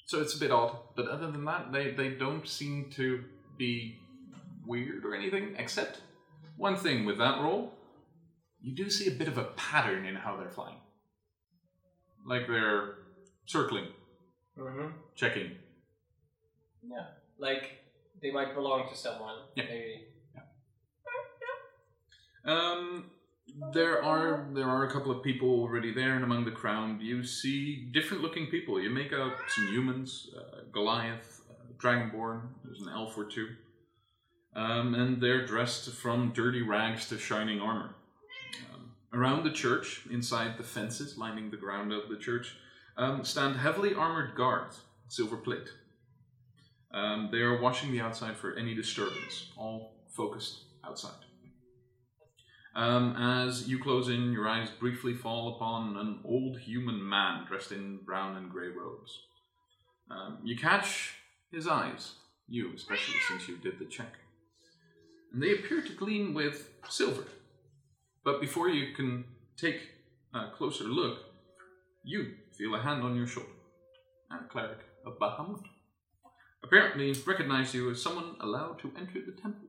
so 0.06 0.20
it's 0.20 0.34
a 0.34 0.40
bit 0.40 0.50
odd. 0.50 0.76
But 0.96 1.06
other 1.06 1.30
than 1.30 1.44
that, 1.44 1.70
they, 1.70 1.92
they 1.92 2.08
don't 2.08 2.48
seem 2.48 2.90
to 2.96 3.22
be 3.56 4.00
weird 4.66 5.04
or 5.04 5.14
anything, 5.14 5.54
except 5.56 6.00
one 6.56 6.76
thing 6.76 7.04
with 7.04 7.18
that 7.18 7.40
roll. 7.40 7.72
You 8.60 8.74
do 8.74 8.90
see 8.90 9.06
a 9.06 9.14
bit 9.14 9.28
of 9.28 9.38
a 9.38 9.44
pattern 9.44 10.04
in 10.04 10.16
how 10.16 10.36
they're 10.36 10.50
flying. 10.50 10.80
Like 12.26 12.48
they're 12.48 12.96
circling, 13.46 13.86
Mm-hmm. 14.58 14.88
checking, 15.16 15.50
Yeah. 16.82 17.06
Like 17.38 17.78
they 18.22 18.30
might 18.30 18.54
belong 18.54 18.88
to 18.88 18.96
someone. 18.96 19.36
Yeah. 19.56 19.64
Maybe. 19.64 20.04
Um, 22.46 23.10
there 23.72 24.02
are 24.02 24.46
there 24.52 24.68
are 24.68 24.84
a 24.84 24.90
couple 24.90 25.10
of 25.10 25.22
people 25.22 25.48
already 25.48 25.92
there, 25.92 26.14
and 26.14 26.24
among 26.24 26.44
the 26.44 26.50
crowd, 26.50 27.00
you 27.00 27.24
see 27.24 27.88
different 27.92 28.22
looking 28.22 28.46
people. 28.46 28.80
You 28.80 28.90
make 28.90 29.12
out 29.12 29.32
some 29.48 29.66
humans, 29.68 30.30
uh, 30.36 30.60
Goliath, 30.72 31.40
uh, 31.50 31.72
Dragonborn. 31.78 32.48
There's 32.64 32.80
an 32.80 32.90
elf 32.90 33.16
or 33.16 33.24
two, 33.24 33.48
um, 34.54 34.94
and 34.94 35.22
they're 35.22 35.46
dressed 35.46 35.90
from 35.90 36.32
dirty 36.32 36.62
rags 36.62 37.08
to 37.08 37.18
shining 37.18 37.60
armor. 37.60 37.94
Um, 38.72 38.90
around 39.12 39.44
the 39.44 39.50
church, 39.50 40.02
inside 40.10 40.58
the 40.58 40.64
fences 40.64 41.16
lining 41.16 41.50
the 41.50 41.56
ground 41.56 41.92
of 41.92 42.08
the 42.08 42.16
church, 42.16 42.56
um, 42.96 43.24
stand 43.24 43.56
heavily 43.56 43.94
armored 43.94 44.34
guards, 44.34 44.80
silver 45.08 45.36
plate. 45.36 45.68
Um, 46.92 47.28
they 47.32 47.38
are 47.38 47.60
watching 47.60 47.90
the 47.90 48.00
outside 48.00 48.36
for 48.36 48.54
any 48.54 48.74
disturbance, 48.74 49.50
all 49.56 49.94
focused 50.08 50.64
outside. 50.84 51.24
Um, 52.76 53.16
as 53.16 53.68
you 53.68 53.78
close 53.78 54.08
in, 54.08 54.32
your 54.32 54.48
eyes 54.48 54.68
briefly 54.70 55.14
fall 55.14 55.54
upon 55.54 55.96
an 55.96 56.20
old 56.24 56.58
human 56.58 57.08
man 57.08 57.44
dressed 57.46 57.72
in 57.72 57.98
brown 57.98 58.36
and 58.36 58.50
grey 58.50 58.68
robes. 58.68 59.20
Um, 60.10 60.38
you 60.42 60.56
catch 60.56 61.14
his 61.52 61.68
eyes, 61.68 62.14
you 62.48 62.72
especially 62.74 63.18
since 63.28 63.48
you 63.48 63.56
did 63.56 63.78
the 63.78 63.84
check. 63.84 64.12
And 65.32 65.42
they 65.42 65.52
appear 65.52 65.82
to 65.82 65.92
gleam 65.92 66.34
with 66.34 66.70
silver. 66.88 67.24
But 68.24 68.40
before 68.40 68.68
you 68.68 68.94
can 68.94 69.24
take 69.56 69.80
a 70.32 70.50
closer 70.56 70.84
look, 70.84 71.18
you 72.02 72.34
feel 72.56 72.74
a 72.74 72.80
hand 72.80 73.02
on 73.02 73.16
your 73.16 73.26
shoulder. 73.26 73.48
And 74.30 74.44
a 74.44 74.48
cleric 74.48 74.78
of 75.06 75.18
Bahamut 75.18 75.64
apparently 76.62 77.12
recognize 77.26 77.74
you 77.74 77.90
as 77.90 78.02
someone 78.02 78.36
allowed 78.40 78.78
to 78.80 78.92
enter 78.98 79.20
the 79.24 79.32
temple 79.40 79.68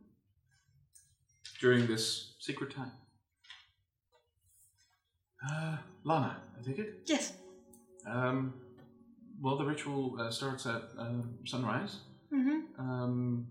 during 1.60 1.88
this 1.88 2.36
secret 2.40 2.74
time. 2.74 2.92
Uh, 5.48 5.78
Lana, 6.04 6.38
I 6.60 6.64
take 6.66 6.80
it? 6.80 7.02
Yes. 7.06 7.34
Um, 8.08 8.54
well, 9.42 9.58
the 9.58 9.66
ritual 9.66 10.18
uh, 10.20 10.32
starts 10.32 10.66
at 10.66 10.84
uh, 10.98 11.22
sunrise. 11.46 11.98
Mm-hmm. 12.34 12.80
Um, 12.80 13.48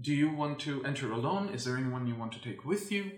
do 0.00 0.14
you 0.14 0.30
want 0.30 0.58
to 0.60 0.84
enter 0.84 1.12
alone? 1.12 1.50
Is 1.50 1.64
there 1.64 1.76
anyone 1.76 2.06
you 2.06 2.14
want 2.14 2.32
to 2.32 2.40
take 2.40 2.64
with 2.64 2.90
you? 2.90 3.12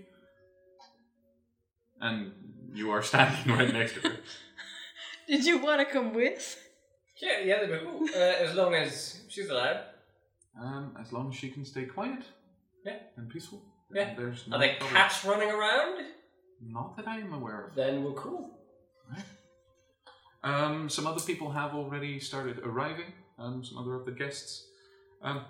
And 2.01 2.33
you 2.75 2.91
are 2.91 3.03
standing 3.03 3.55
right 3.57 3.73
next 3.73 3.95
to 3.95 4.01
her. 4.09 4.17
Did 5.29 5.45
you 5.45 5.59
want 5.59 5.81
to 5.81 5.85
come 5.93 6.15
with? 6.15 6.57
Yeah, 7.21 7.41
yeah, 7.45 7.61
that'd 7.61 7.81
be 7.81 7.87
cool. 7.87 8.09
Uh, 8.15 8.19
as 8.19 8.55
long 8.55 8.75
as 8.75 9.21
she's 9.29 9.49
allowed. 9.51 9.81
Um, 10.61 10.97
as 11.01 11.13
long 11.13 11.29
as 11.31 11.37
she 11.37 11.51
can 11.51 11.65
stay 11.65 11.85
quiet 11.85 12.23
Yeah. 12.85 12.97
and 13.17 13.29
peaceful. 13.29 13.61
Yeah. 13.95 14.15
There's 14.17 14.45
Are 14.53 14.59
there 14.59 14.77
problem. 14.77 14.97
cats 14.97 15.25
running 15.25 15.51
around? 15.51 16.05
Not 16.63 16.97
that 16.97 17.07
I 17.09 17.19
am 17.19 17.33
aware 17.33 17.67
of. 17.67 17.75
Then 17.75 18.03
we're 18.05 18.13
cool. 18.13 18.55
Um, 20.45 20.89
some 20.89 21.07
other 21.07 21.21
people 21.21 21.51
have 21.51 21.75
already 21.75 22.21
started 22.21 22.61
arriving. 22.61 23.13
Um, 23.39 23.65
some 23.65 23.79
other 23.79 23.95
of 23.95 24.07
the 24.07 24.13
guests. 24.13 24.65
Um, 25.23 25.43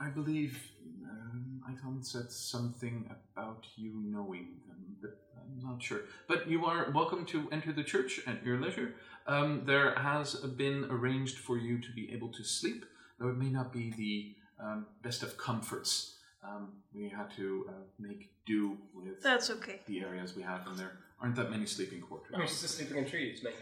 I 0.00 0.08
believe 0.10 0.60
um, 1.08 1.62
Icon 1.68 2.02
said 2.02 2.30
something 2.30 3.08
about 3.32 3.64
you 3.76 3.92
knowing 4.04 4.60
them, 4.68 4.96
but 5.00 5.10
I'm 5.10 5.25
not 5.62 5.82
sure. 5.82 6.00
But 6.28 6.48
you 6.48 6.64
are 6.66 6.90
welcome 6.92 7.24
to 7.26 7.48
enter 7.52 7.72
the 7.72 7.84
church 7.84 8.20
at 8.26 8.44
your 8.44 8.58
leisure. 8.60 8.94
Um, 9.26 9.62
there 9.66 9.94
has 9.94 10.34
been 10.34 10.84
arranged 10.90 11.38
for 11.38 11.56
you 11.58 11.78
to 11.80 11.92
be 11.92 12.12
able 12.12 12.28
to 12.32 12.44
sleep, 12.44 12.84
though 13.18 13.28
it 13.28 13.36
may 13.36 13.48
not 13.50 13.72
be 13.72 13.90
the 13.96 14.34
um, 14.64 14.86
best 15.02 15.22
of 15.22 15.36
comforts. 15.36 16.16
Um, 16.44 16.74
we 16.94 17.08
had 17.08 17.30
to 17.36 17.66
uh, 17.68 17.72
make 17.98 18.30
do 18.46 18.78
with 18.94 19.20
That's 19.22 19.50
okay. 19.50 19.80
the 19.86 20.00
areas 20.00 20.36
we 20.36 20.42
have, 20.42 20.66
and 20.68 20.78
there 20.78 20.92
aren't 21.20 21.34
that 21.36 21.50
many 21.50 21.66
sleeping 21.66 22.00
quarters. 22.00 22.30
I'm 22.34 22.42
used 22.42 22.60
to 22.62 22.68
sleeping 22.68 22.98
in 22.98 23.04
trees, 23.06 23.40
mate. 23.42 23.54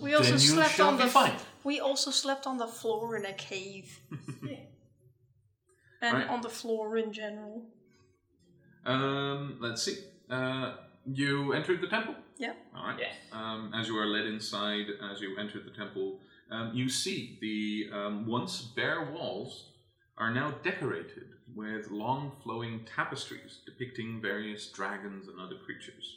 We 0.00 0.14
also 0.14 0.24
Then 0.30 0.40
you 0.40 0.46
slept 0.48 0.74
shall 0.74 0.88
on 0.88 0.96
be 0.98 1.04
the. 1.04 1.10
fine. 1.10 1.32
We 1.64 1.80
also 1.80 2.10
slept 2.10 2.46
on 2.46 2.58
the 2.58 2.66
floor 2.68 3.16
in 3.16 3.24
a 3.24 3.32
cave. 3.32 3.98
And 6.00 6.14
Right. 6.18 6.28
on 6.28 6.42
the 6.42 6.48
floor 6.48 6.96
in 6.96 7.12
general. 7.12 7.66
Um, 8.86 9.56
let's 9.60 9.82
see. 9.82 9.96
Uh, 10.30 10.74
you 11.06 11.52
entered 11.52 11.80
the 11.80 11.88
temple. 11.88 12.14
Yeah. 12.36 12.52
All 12.76 12.86
right. 12.86 12.98
Yes. 12.98 13.14
Um, 13.32 13.72
as 13.74 13.88
you 13.88 13.98
are 13.98 14.06
led 14.06 14.26
inside, 14.26 14.86
as 15.10 15.20
you 15.20 15.36
enter 15.38 15.60
the 15.60 15.70
temple, 15.70 16.20
um, 16.50 16.72
you 16.74 16.88
see 16.88 17.38
the 17.40 17.90
um, 17.96 18.26
once 18.26 18.62
bare 18.62 19.10
walls 19.12 19.72
are 20.16 20.32
now 20.32 20.54
decorated 20.62 21.28
with 21.54 21.90
long 21.90 22.32
flowing 22.42 22.84
tapestries 22.84 23.60
depicting 23.64 24.20
various 24.20 24.70
dragons 24.70 25.28
and 25.28 25.40
other 25.40 25.56
creatures. 25.64 26.16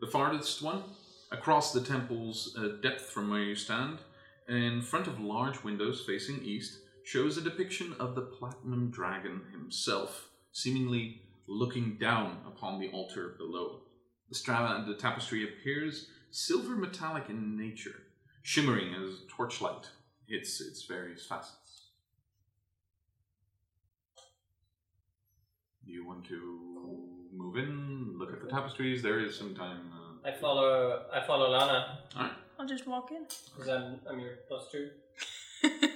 The 0.00 0.06
farthest 0.06 0.62
one, 0.62 0.82
across 1.30 1.72
the 1.72 1.82
temple's 1.82 2.56
uh, 2.58 2.80
depth 2.82 3.02
from 3.02 3.30
where 3.30 3.42
you 3.42 3.54
stand, 3.54 3.98
in 4.48 4.82
front 4.82 5.06
of 5.06 5.20
large 5.20 5.62
windows 5.62 6.02
facing 6.06 6.42
east, 6.42 6.78
shows 7.04 7.36
a 7.36 7.42
depiction 7.42 7.94
of 8.00 8.14
the 8.14 8.22
platinum 8.22 8.90
dragon 8.90 9.42
himself, 9.52 10.28
seemingly 10.52 11.22
looking 11.50 11.96
down 12.00 12.38
upon 12.46 12.78
the 12.80 12.88
altar 12.90 13.34
below. 13.36 13.80
The, 14.28 14.36
stra- 14.36 14.84
the 14.86 14.94
tapestry 14.94 15.42
appears 15.44 16.06
silver 16.30 16.76
metallic 16.76 17.28
in 17.28 17.58
nature, 17.58 18.02
shimmering 18.42 18.94
as 18.94 19.18
torchlight 19.28 19.88
hits 20.28 20.60
its 20.60 20.84
various 20.84 21.26
facets. 21.26 21.88
Do 25.84 25.92
you 25.92 26.06
want 26.06 26.24
to 26.26 27.08
move 27.34 27.56
in, 27.56 28.14
look 28.16 28.32
at 28.32 28.40
the 28.40 28.48
tapestries? 28.48 29.02
There 29.02 29.18
is 29.18 29.36
some 29.36 29.56
time. 29.56 29.90
Uh, 29.92 30.28
I 30.28 30.32
follow. 30.32 31.02
I 31.12 31.26
follow 31.26 31.50
Lana 31.50 31.98
Alright. 32.16 32.32
I'll 32.60 32.66
just 32.66 32.86
walk 32.86 33.10
in. 33.10 33.24
because 33.56 33.68
I'm 33.68 33.98
I'm 34.08 34.20
your 34.20 34.34
plus 34.48 34.68
two. 34.70 34.90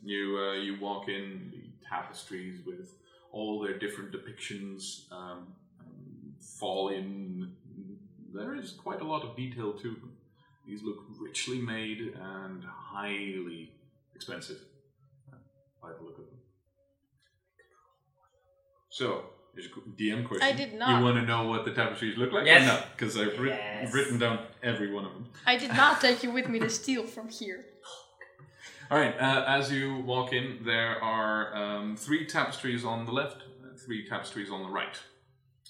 You 0.00 0.38
uh, 0.38 0.52
you 0.54 0.78
walk 0.80 1.08
in 1.08 1.50
the 1.52 1.86
tapestries 1.86 2.60
with 2.64 2.94
all 3.32 3.60
their 3.60 3.78
different 3.78 4.12
depictions 4.12 5.10
um, 5.12 5.48
um, 5.80 6.34
fall 6.40 6.88
in. 6.88 7.52
There 8.34 8.54
is 8.54 8.72
quite 8.72 9.00
a 9.00 9.04
lot 9.04 9.22
of 9.22 9.36
detail 9.36 9.72
to 9.72 9.88
them. 9.90 10.12
These 10.66 10.82
look 10.82 10.98
richly 11.18 11.58
made 11.60 12.14
and 12.20 12.62
highly 12.64 13.72
expensive 14.14 14.58
uh, 15.32 15.36
by 15.82 15.88
the 15.88 16.02
look 16.02 16.18
of 16.18 16.26
them. 16.26 16.38
So, 18.90 19.24
there's 19.54 19.66
a 19.66 19.70
DM 20.00 20.26
question. 20.26 20.46
I 20.46 20.52
did 20.52 20.74
not. 20.74 20.98
You 20.98 21.04
want 21.04 21.16
to 21.16 21.22
know 21.22 21.48
what 21.48 21.64
the 21.64 21.72
tapestries 21.72 22.16
look 22.18 22.32
like? 22.32 22.46
Yes. 22.46 22.62
Or 22.62 22.66
not? 22.66 22.96
Because 22.96 23.16
I've 23.16 23.38
writ- 23.38 23.54
Yes. 23.56 23.92
written 23.94 24.18
down 24.18 24.40
every 24.62 24.92
one 24.92 25.04
of 25.04 25.12
them. 25.12 25.26
I 25.46 25.56
did 25.56 25.70
not 25.72 26.00
take 26.00 26.22
you 26.22 26.30
with 26.30 26.48
me 26.48 26.58
to 26.60 26.68
steal 26.68 27.04
from 27.06 27.28
here. 27.28 27.64
All 28.90 28.96
right. 28.96 29.14
Uh, 29.20 29.44
as 29.46 29.70
you 29.70 29.98
walk 29.98 30.32
in, 30.32 30.60
there 30.64 30.96
are 31.04 31.54
um, 31.54 31.94
three 31.94 32.24
tapestries 32.24 32.86
on 32.86 33.04
the 33.04 33.12
left, 33.12 33.42
three 33.84 34.08
tapestries 34.08 34.50
on 34.50 34.62
the 34.62 34.70
right. 34.70 34.96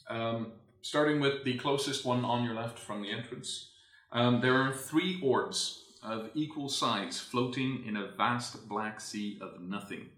Um, 0.08 0.52
starting 0.82 1.18
with 1.18 1.42
the 1.42 1.58
closest 1.58 2.04
one 2.04 2.24
on 2.24 2.44
your 2.44 2.54
left 2.54 2.78
from 2.78 3.02
the 3.02 3.10
entrance, 3.10 3.72
um, 4.12 4.40
there 4.40 4.54
are 4.54 4.72
three 4.72 5.20
orbs 5.20 5.82
of 6.00 6.30
equal 6.34 6.68
size 6.68 7.18
floating 7.18 7.82
in 7.88 7.96
a 7.96 8.12
vast 8.16 8.68
black 8.68 9.00
sea 9.00 9.36
of 9.40 9.60
nothing. 9.60 10.10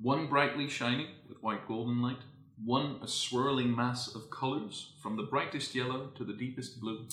One 0.00 0.26
brightly 0.26 0.70
shining 0.70 1.08
with 1.28 1.42
white 1.42 1.68
golden 1.68 2.00
light, 2.00 2.22
one 2.64 2.98
a 3.02 3.08
swirling 3.08 3.76
mass 3.76 4.14
of 4.14 4.30
colors 4.30 4.94
from 5.02 5.18
the 5.18 5.24
brightest 5.24 5.74
yellow 5.74 6.06
to 6.14 6.24
the 6.24 6.32
deepest 6.32 6.80
blue, 6.80 7.08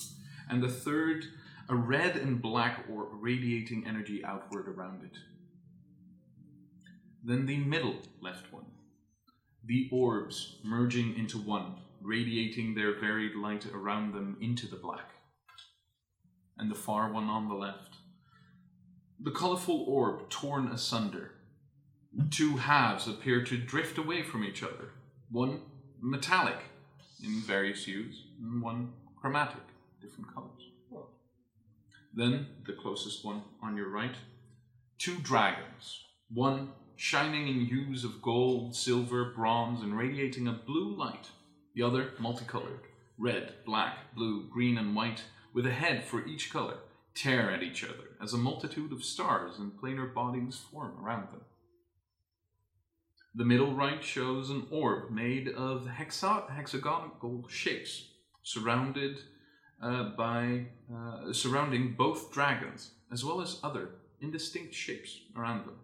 and 0.48 0.62
the 0.62 0.68
third 0.70 1.26
a 1.70 1.76
red 1.76 2.16
and 2.16 2.42
black 2.42 2.84
orb 2.90 3.08
radiating 3.12 3.86
energy 3.86 4.24
outward 4.24 4.66
around 4.68 5.04
it. 5.04 5.16
then 7.22 7.46
the 7.46 7.58
middle 7.58 7.96
left 8.20 8.52
one. 8.52 8.66
The 9.64 9.88
orbs 9.92 10.56
merging 10.64 11.16
into 11.16 11.38
one, 11.38 11.76
radiating 12.02 12.74
their 12.74 12.98
varied 12.98 13.36
light 13.36 13.66
around 13.72 14.12
them 14.14 14.36
into 14.40 14.66
the 14.66 14.76
black. 14.76 15.10
And 16.58 16.70
the 16.70 16.74
far 16.74 17.12
one 17.12 17.28
on 17.28 17.48
the 17.48 17.54
left. 17.54 17.98
The 19.20 19.30
colourful 19.30 19.84
orb 19.86 20.28
torn 20.28 20.66
asunder. 20.68 21.32
Two 22.30 22.56
halves 22.56 23.06
appear 23.06 23.44
to 23.44 23.56
drift 23.56 23.96
away 23.96 24.22
from 24.22 24.42
each 24.42 24.62
other. 24.64 24.90
One 25.30 25.60
metallic 26.00 26.58
in 27.22 27.42
various 27.42 27.84
hues, 27.84 28.24
and 28.40 28.60
one 28.60 28.92
chromatic, 29.20 29.62
different 30.00 30.34
colours. 30.34 30.49
Then, 32.20 32.48
the 32.66 32.74
closest 32.74 33.24
one 33.24 33.44
on 33.62 33.78
your 33.78 33.88
right, 33.88 34.14
two 34.98 35.16
dragons, 35.20 36.04
one 36.28 36.72
shining 36.94 37.48
in 37.48 37.64
hues 37.64 38.04
of 38.04 38.20
gold, 38.20 38.76
silver, 38.76 39.32
bronze, 39.34 39.82
and 39.82 39.96
radiating 39.96 40.46
a 40.46 40.52
blue 40.52 40.94
light, 40.94 41.30
the 41.74 41.82
other 41.82 42.10
multicolored. 42.18 42.82
Red, 43.16 43.54
black, 43.64 44.14
blue, 44.14 44.46
green, 44.50 44.76
and 44.76 44.94
white, 44.94 45.22
with 45.54 45.64
a 45.64 45.72
head 45.72 46.04
for 46.04 46.26
each 46.26 46.52
color, 46.52 46.80
tear 47.14 47.50
at 47.50 47.62
each 47.62 47.82
other 47.82 48.18
as 48.22 48.34
a 48.34 48.36
multitude 48.36 48.92
of 48.92 49.02
stars 49.02 49.58
and 49.58 49.72
planar 49.72 50.12
bodies 50.12 50.60
form 50.70 51.02
around 51.02 51.28
them. 51.32 51.44
The 53.34 53.46
middle 53.46 53.72
right 53.72 54.04
shows 54.04 54.50
an 54.50 54.66
orb 54.70 55.10
made 55.10 55.48
of 55.48 55.86
hexa- 55.86 56.50
hexagonal 56.50 57.46
shapes, 57.48 58.10
surrounded 58.42 59.20
uh, 59.82 60.04
by 60.16 60.66
uh, 60.94 61.32
surrounding 61.32 61.94
both 61.96 62.32
dragons, 62.32 62.92
as 63.12 63.24
well 63.24 63.40
as 63.40 63.58
other 63.62 63.90
indistinct 64.20 64.74
shapes 64.74 65.20
around 65.36 65.66
them. 65.66 65.78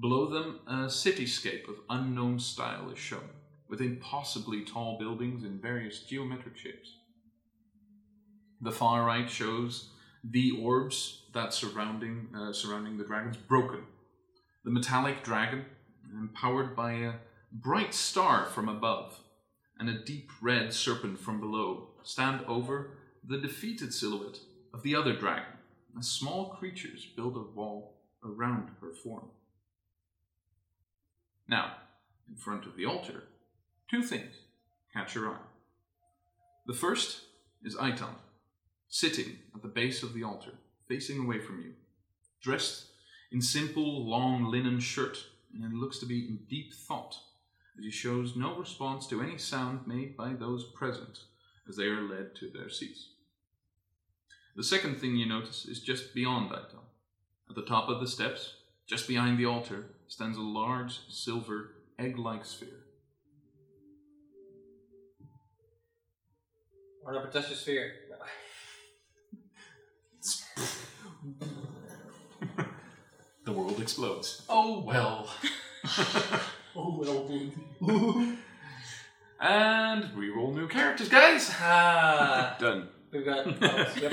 Below 0.00 0.30
them, 0.30 0.60
a 0.66 0.86
cityscape 0.86 1.68
of 1.68 1.76
unknown 1.88 2.38
style 2.38 2.90
is 2.90 2.98
shown, 2.98 3.28
with 3.68 3.80
impossibly 3.80 4.64
tall 4.64 4.98
buildings 4.98 5.44
in 5.44 5.60
various 5.60 6.00
geometric 6.00 6.56
shapes. 6.56 6.96
The 8.60 8.72
far 8.72 9.04
right 9.04 9.28
shows 9.28 9.90
the 10.24 10.52
orbs 10.52 11.22
that 11.34 11.52
surrounding 11.52 12.28
uh, 12.36 12.52
surrounding 12.52 12.96
the 12.96 13.04
dragons 13.04 13.36
broken. 13.36 13.80
The 14.64 14.70
metallic 14.70 15.24
dragon, 15.24 15.64
empowered 16.12 16.76
by 16.76 16.92
a 16.92 17.12
bright 17.52 17.92
star 17.92 18.46
from 18.46 18.68
above, 18.68 19.18
and 19.78 19.88
a 19.88 20.04
deep 20.04 20.30
red 20.40 20.72
serpent 20.72 21.18
from 21.18 21.40
below, 21.40 21.88
stand 22.02 22.44
over 22.46 22.90
the 23.24 23.38
defeated 23.38 23.94
silhouette 23.94 24.40
of 24.74 24.82
the 24.82 24.94
other 24.94 25.14
dragon, 25.14 25.58
as 25.98 26.08
small 26.08 26.50
creatures 26.50 27.06
build 27.16 27.36
a 27.36 27.40
wall 27.40 27.94
around 28.24 28.70
her 28.80 28.92
form. 28.92 29.30
Now, 31.48 31.72
in 32.28 32.36
front 32.36 32.66
of 32.66 32.76
the 32.76 32.86
altar, 32.86 33.24
two 33.90 34.02
things 34.02 34.34
catch 34.92 35.14
your 35.14 35.28
eye. 35.28 35.46
The 36.66 36.74
first 36.74 37.22
is 37.62 37.76
Aitan, 37.76 38.14
sitting 38.88 39.38
at 39.54 39.62
the 39.62 39.68
base 39.68 40.02
of 40.02 40.14
the 40.14 40.24
altar, 40.24 40.52
facing 40.88 41.18
away 41.18 41.38
from 41.40 41.60
you, 41.60 41.74
dressed 42.40 42.86
in 43.30 43.40
simple, 43.40 44.08
long 44.08 44.44
linen 44.44 44.80
shirt, 44.80 45.18
and 45.54 45.78
looks 45.78 45.98
to 45.98 46.06
be 46.06 46.26
in 46.26 46.40
deep 46.48 46.72
thought, 46.72 47.16
as 47.78 47.84
he 47.84 47.90
shows 47.90 48.36
no 48.36 48.56
response 48.56 49.06
to 49.06 49.22
any 49.22 49.38
sound 49.38 49.86
made 49.86 50.16
by 50.16 50.32
those 50.32 50.64
present 50.64 51.20
as 51.68 51.76
they 51.76 51.84
are 51.84 52.02
led 52.02 52.34
to 52.36 52.50
their 52.50 52.68
seats. 52.68 53.08
The 54.54 54.62
second 54.64 54.96
thing 54.96 55.16
you 55.16 55.26
notice 55.26 55.64
is 55.64 55.80
just 55.80 56.14
beyond 56.14 56.50
Aitan. 56.50 56.80
At 57.48 57.56
the 57.56 57.62
top 57.62 57.88
of 57.88 58.00
the 58.00 58.06
steps, 58.06 58.54
just 58.86 59.08
behind 59.08 59.38
the 59.38 59.46
altar, 59.46 59.86
stands 60.08 60.36
a 60.36 60.42
large 60.42 61.00
silver 61.08 61.70
egg 61.98 62.18
like 62.18 62.44
sphere. 62.44 62.84
Run 67.04 67.16
up 67.16 67.24
and 67.24 67.32
touch 67.32 67.48
the 67.48 67.54
sphere. 67.56 67.92
The 73.44 73.52
world 73.52 73.80
explodes. 73.80 74.42
Oh 74.48 74.80
well. 74.80 75.28
Oh 76.74 76.96
well, 76.98 77.28
and 79.40 80.16
we 80.16 80.30
roll 80.30 80.54
new 80.54 80.66
characters, 80.66 81.10
guys. 81.10 81.50
Ah, 81.60 82.56
Done. 82.58 82.88
We've 83.12 83.24
got. 83.24 83.46
Oh, 83.62 83.92
yep. 84.00 84.12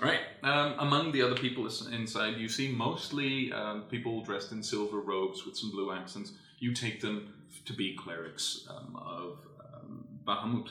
Right. 0.00 0.20
Um, 0.42 0.74
among 0.80 1.12
the 1.12 1.22
other 1.22 1.36
people 1.36 1.64
inside, 1.66 2.36
you 2.36 2.48
see 2.48 2.72
mostly 2.72 3.52
um, 3.52 3.82
people 3.88 4.24
dressed 4.24 4.50
in 4.50 4.60
silver 4.60 4.98
robes 4.98 5.46
with 5.46 5.56
some 5.56 5.70
blue 5.70 5.92
accents. 5.92 6.32
You 6.58 6.74
take 6.74 7.00
them 7.00 7.32
to 7.66 7.72
be 7.72 7.96
clerics 7.96 8.66
um, 8.68 8.96
of 8.96 9.38
um, 9.72 10.04
Bahamut. 10.26 10.70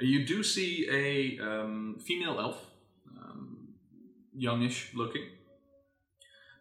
You 0.00 0.26
do 0.26 0.42
see 0.42 0.88
a 0.90 1.40
um, 1.40 2.00
female 2.04 2.40
elf, 2.40 2.66
um, 3.16 3.68
youngish 4.34 4.90
looking, 4.92 5.26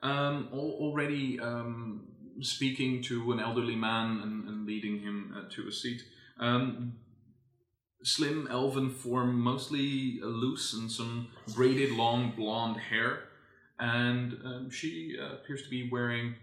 um, 0.03 0.49
al- 0.53 0.77
already 0.80 1.40
um, 1.40 2.03
speaking 2.41 3.01
to 3.03 3.32
an 3.32 3.40
elderly 3.40 3.75
man 3.75 4.19
and, 4.22 4.48
and 4.48 4.67
leading 4.67 4.99
him 4.99 5.33
uh, 5.35 5.49
to 5.49 5.67
a 5.67 5.72
seat. 5.72 6.03
Um, 6.40 6.93
slim 8.03 8.48
elven 8.51 8.90
form, 8.90 9.40
mostly 9.40 10.19
uh, 10.22 10.27
loose 10.27 10.73
and 10.73 10.91
some 10.91 11.30
braided 11.56 11.91
long 11.91 12.33
blonde 12.35 12.77
hair. 12.77 13.23
And 13.80 14.38
um, 14.45 14.69
she 14.69 15.17
uh, 15.19 15.35
appears 15.35 15.64
to 15.64 15.69
be 15.69 15.90
wearing 15.90 16.35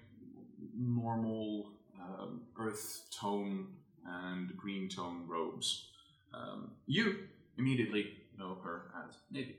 normal 0.76 1.72
um, 2.00 2.42
earth 2.58 3.04
tone 3.18 3.68
and 4.06 4.56
green 4.56 4.88
tone 4.88 5.24
robes. 5.26 5.90
Um, 6.34 6.72
you 6.86 7.18
immediately 7.58 8.14
know 8.38 8.58
her 8.64 8.90
as 9.06 9.16
Navy. 9.30 9.58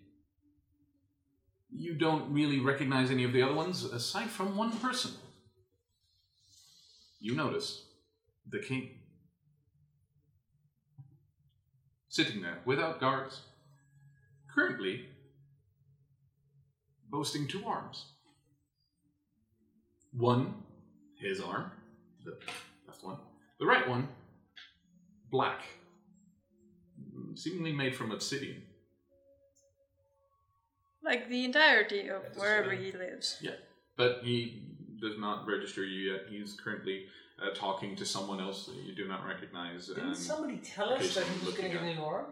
You 1.70 1.96
don't 1.96 2.32
really 2.34 2.60
recognize 2.60 3.12
any 3.12 3.24
of 3.24 3.32
the 3.32 3.42
other 3.42 3.54
ones 3.54 3.84
aside 3.84 4.30
from 4.30 4.58
one 4.58 4.78
person. 4.78 5.12
You 7.20 7.36
notice 7.36 7.86
the 8.50 8.60
king 8.60 9.01
sitting 12.12 12.42
there 12.42 12.60
without 12.66 13.00
guards, 13.00 13.40
currently 14.54 15.06
boasting 17.10 17.48
two 17.48 17.66
arms. 17.66 18.06
One, 20.12 20.54
his 21.18 21.40
arm, 21.40 21.72
the 22.26 22.38
left 22.86 23.04
one, 23.04 23.16
the 23.60 23.66
right 23.66 23.88
one, 23.88 24.10
black, 25.32 25.62
seemingly 27.36 27.72
made 27.72 27.96
from 27.96 28.12
obsidian. 28.12 28.62
Like 31.02 31.30
the 31.30 31.46
entirety 31.46 32.10
of 32.10 32.24
That's 32.24 32.38
wherever 32.38 32.70
right. 32.70 32.80
he 32.80 32.92
lives. 32.92 33.38
Yeah, 33.42 33.56
but 33.96 34.20
he 34.22 34.64
does 35.02 35.18
not 35.18 35.48
register 35.48 35.86
you 35.86 36.12
yet. 36.12 36.24
He's 36.30 36.60
currently 36.62 37.06
uh, 37.42 37.54
talking 37.56 37.96
to 37.96 38.06
someone 38.06 38.40
else 38.40 38.66
that 38.68 38.76
you 38.76 38.96
do 38.96 39.08
not 39.08 39.26
recognize. 39.26 39.88
Didn't 39.88 40.08
and 40.08 40.18
somebody 40.18 40.58
tell 40.58 40.94
us 40.94 41.16
that 41.16 41.26
he 41.26 41.46
was 41.46 41.56
going 41.56 41.72
to 41.72 41.78
get 41.78 41.84
a 41.84 41.96
new 41.96 42.02
arm? 42.02 42.26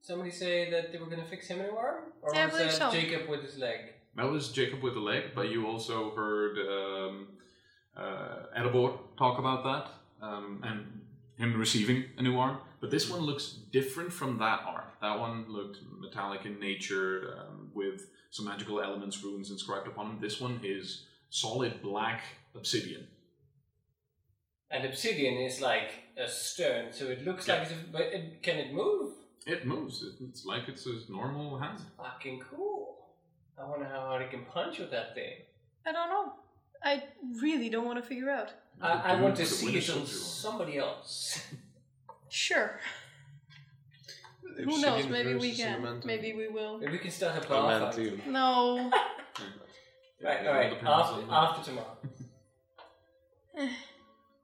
Somebody 0.00 0.30
say 0.30 0.70
that 0.70 0.92
they 0.92 0.98
were 0.98 1.06
going 1.06 1.22
to 1.22 1.28
fix 1.28 1.46
him 1.46 1.60
a 1.60 1.64
new 1.64 1.76
arm? 1.76 2.04
Or 2.22 2.34
Yeah, 2.34 2.42
I 2.42 2.46
was 2.46 2.54
believe 2.54 2.70
that 2.72 2.78
so. 2.78 2.90
Jacob 2.90 3.28
with 3.28 3.42
his 3.42 3.58
leg? 3.58 3.78
That 4.16 4.30
was 4.30 4.50
Jacob 4.50 4.82
with 4.82 4.94
the 4.94 5.00
leg, 5.00 5.24
but 5.34 5.48
you 5.50 5.66
also 5.66 6.14
heard 6.14 6.58
um, 6.58 7.28
uh, 7.96 8.58
Edibor 8.58 8.98
talk 9.16 9.38
about 9.38 9.64
that 9.64 10.26
um, 10.26 10.60
and 10.64 11.00
him 11.38 11.58
receiving 11.58 12.04
a 12.18 12.22
new 12.22 12.38
arm. 12.38 12.58
But 12.80 12.90
this 12.90 13.08
one 13.08 13.20
looks 13.20 13.52
different 13.72 14.12
from 14.12 14.38
that 14.38 14.60
arm. 14.66 14.84
That 15.00 15.18
one 15.18 15.46
looked 15.48 15.78
metallic 15.98 16.44
in 16.46 16.58
nature 16.58 17.36
um, 17.38 17.70
with 17.74 18.10
some 18.30 18.46
magical 18.46 18.80
elements, 18.80 19.22
runes 19.22 19.50
inscribed 19.50 19.86
upon 19.86 20.06
him. 20.06 20.18
This 20.20 20.40
one 20.40 20.60
is 20.62 21.06
solid 21.30 21.80
black 21.80 22.22
obsidian. 22.54 23.06
And 24.72 24.84
obsidian 24.86 25.34
is 25.48 25.60
like 25.60 25.90
a 26.16 26.26
stone, 26.28 26.86
so 26.92 27.04
it 27.14 27.24
looks 27.26 27.46
Yeah. 27.46 27.54
like. 27.54 27.62
It's 27.64 27.72
a, 27.72 27.76
but 27.92 28.02
it, 28.02 28.42
can 28.42 28.56
it 28.56 28.72
move? 28.72 29.12
It 29.46 29.66
moves. 29.66 30.02
It- 30.02 30.20
It's 30.28 30.44
like 30.52 30.64
it's 30.68 30.86
a 30.86 30.94
normal 31.10 31.58
hand. 31.58 31.78
Fucking 31.98 32.40
cool. 32.50 32.80
I 33.58 33.64
wonder 33.70 33.86
how 33.86 34.00
hard 34.08 34.22
it 34.22 34.30
can 34.30 34.44
punch 34.46 34.78
with 34.78 34.90
that 34.90 35.14
thing. 35.14 35.34
I 35.86 35.92
don't 35.92 36.08
know. 36.08 36.32
I 36.82 37.02
really 37.40 37.68
don't 37.68 37.84
want 37.84 37.98
to 38.02 38.08
figure 38.12 38.30
out. 38.30 38.50
I, 38.80 38.92
I 39.12 39.20
want 39.20 39.36
to 39.36 39.46
see 39.46 39.76
it 39.76 39.88
on 39.90 40.06
somebody 40.06 40.78
else. 40.78 41.16
Sure. 42.28 42.80
Who 44.56 44.80
knows? 44.80 45.06
Maybe 45.08 45.34
we 45.34 45.54
can. 45.54 45.74
Elemental. 45.74 46.06
Maybe 46.06 46.32
we 46.32 46.48
will. 46.48 46.78
Maybe 46.78 46.92
we 46.92 46.98
can 46.98 47.10
start 47.10 47.44
a 47.44 47.48
bar 47.48 47.78
fight. 47.92 47.98
Elemental. 47.98 48.32
No. 48.32 48.90
Right, 50.24 50.40
It 50.42 50.46
alright, 50.46 50.72
after, 50.84 51.22
after 51.30 51.62
tomorrow. 51.70 51.96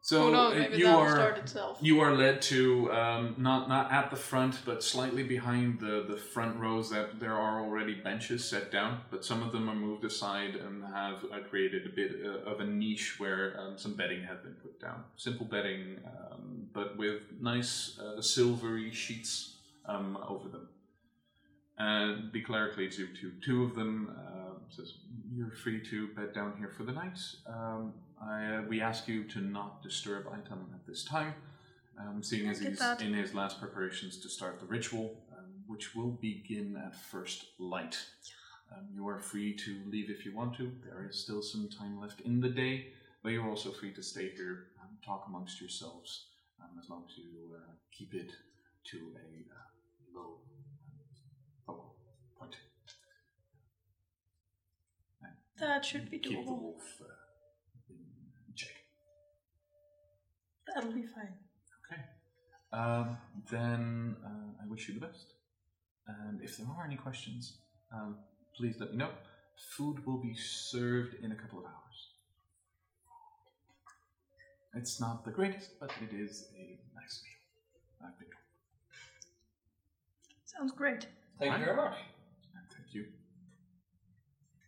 So 0.09 0.31
knows? 0.31 0.57
uh, 0.57 0.75
you 0.75 0.89
are 0.89 1.37
you 1.83 2.01
are 2.01 2.15
led 2.15 2.41
to 2.53 2.91
um, 2.93 3.35
not 3.37 3.69
not 3.69 3.93
at 3.93 4.09
the 4.09 4.17
front, 4.17 4.55
but 4.65 4.83
slightly 4.83 5.23
behind 5.23 5.81
the 5.81 6.07
the 6.09 6.17
front 6.17 6.59
rows. 6.59 6.89
That 6.89 7.21
there 7.21 7.35
are 7.35 7.61
already 7.61 7.93
benches 7.93 8.49
set 8.49 8.73
down, 8.73 9.03
but 9.11 9.23
some 9.23 9.43
of 9.43 9.53
them 9.53 9.69
are 9.69 9.75
moved 9.75 10.07
aside 10.07 10.55
and 10.55 10.83
have 10.83 11.27
uh, 11.31 11.41
created 11.51 11.85
a 11.85 11.91
bit 11.91 12.13
uh, 12.25 12.51
of 12.51 12.61
a 12.61 12.65
niche 12.65 13.21
where 13.21 13.61
um, 13.61 13.77
some 13.77 13.97
bedding 13.97 14.23
has 14.23 14.39
been 14.39 14.55
put 14.55 14.81
down. 14.81 15.05
Simple 15.17 15.45
bedding, 15.45 15.99
um, 16.07 16.69
but 16.73 16.97
with 16.97 17.21
nice 17.39 17.99
uh, 17.99 18.23
silvery 18.23 18.91
sheets 18.91 19.59
um, 19.85 20.17
over 20.27 20.49
them. 20.49 20.71
And 21.77 22.33
the 22.33 22.41
cleric 22.41 22.79
leads 22.79 22.99
you 22.99 23.09
to 23.09 23.33
two 23.45 23.63
of 23.65 23.75
them. 23.75 24.17
Uh, 24.19 24.55
says 24.71 24.95
you're 25.35 25.51
free 25.51 25.81
to 25.91 26.09
bed 26.17 26.33
down 26.33 26.55
here 26.57 26.73
for 26.75 26.85
the 26.85 26.93
night. 26.93 27.19
I, 28.23 28.57
uh, 28.57 28.63
we 28.69 28.81
ask 28.81 29.07
you 29.09 29.25
to 29.25 29.41
not 29.41 29.83
disturb 29.83 30.27
Aitan 30.27 30.73
at 30.75 30.87
this 30.87 31.05
time, 31.05 31.35
um, 31.99 32.23
seeing 32.23 32.49
as 32.49 32.59
Get 32.61 32.71
he's 32.71 32.79
that. 32.79 33.01
in 33.03 33.15
his 33.15 33.35
last 33.35 33.61
preparations 33.61 34.19
to 34.19 34.29
start 34.29 34.59
the 34.61 34.67
ritual, 34.67 35.17
um, 35.37 35.45
which 35.67 35.95
will 35.95 36.11
begin 36.11 36.77
at 36.77 36.97
first 36.97 37.47
light. 37.59 37.97
Um, 38.73 38.87
you 38.95 39.07
are 39.09 39.19
free 39.19 39.55
to 39.55 39.77
leave 39.87 40.11
if 40.11 40.25
you 40.25 40.35
want 40.35 40.57
to. 40.57 40.73
There 40.85 41.07
is 41.09 41.19
still 41.19 41.43
some 41.43 41.69
time 41.69 42.01
left 42.01 42.21
in 42.23 42.41
the 42.41 42.49
day, 42.49 42.89
but 43.23 43.31
you're 43.31 43.49
also 43.49 43.71
free 43.71 43.93
to 43.95 44.03
stay 44.03 44.31
here 44.31 44.67
and 44.83 45.03
talk 45.05 45.25
amongst 45.29 45.61
yourselves, 45.61 46.27
um, 46.61 46.71
as 46.83 46.91
long 46.91 47.05
as 47.09 47.17
you 47.17 47.55
uh, 47.57 47.61
keep 47.93 48.15
it 48.15 48.33
to 48.85 48.97
a 48.97 49.55
uh, 49.55 50.19
low 50.21 50.35
um, 51.69 51.77
point. 52.39 52.57
And 55.23 55.33
That 55.61 55.85
should 55.85 56.11
be 56.11 56.19
keep 56.19 56.45
the 56.45 56.51
doable. 56.51 56.61
wolf 56.61 57.03
That'll 60.75 60.93
be 60.93 61.07
fine. 61.07 61.35
Okay. 61.85 62.03
Um, 62.73 63.17
then 63.51 64.17
uh, 64.25 64.63
I 64.63 64.69
wish 64.69 64.89
you 64.89 64.95
the 64.95 65.07
best. 65.07 65.35
And 66.07 66.41
if 66.43 66.57
there 66.57 66.67
are 66.67 66.85
any 66.85 66.97
questions, 66.97 67.59
um, 67.93 68.17
please 68.57 68.77
let 68.81 68.91
me 68.93 68.97
know. 68.97 69.11
Food 69.77 70.07
will 70.07 70.19
be 70.19 70.35
served 70.35 71.15
in 71.23 71.33
a 71.33 71.35
couple 71.35 71.59
of 71.59 71.65
hours. 71.65 71.75
It's 74.75 75.01
not 75.01 75.25
the 75.25 75.31
greatest, 75.31 75.81
but 75.81 75.91
it 76.01 76.15
is 76.15 76.49
a 76.57 76.79
nice 76.95 77.23
meal. 77.25 78.09
I 78.09 78.13
think. 78.19 78.31
Sounds 80.45 80.73
great. 80.73 81.07
Thank 81.39 81.59
you 81.59 81.65
very 81.65 81.77
much. 81.77 81.97
And 82.55 82.65
thank 82.73 82.95
you. 82.95 83.07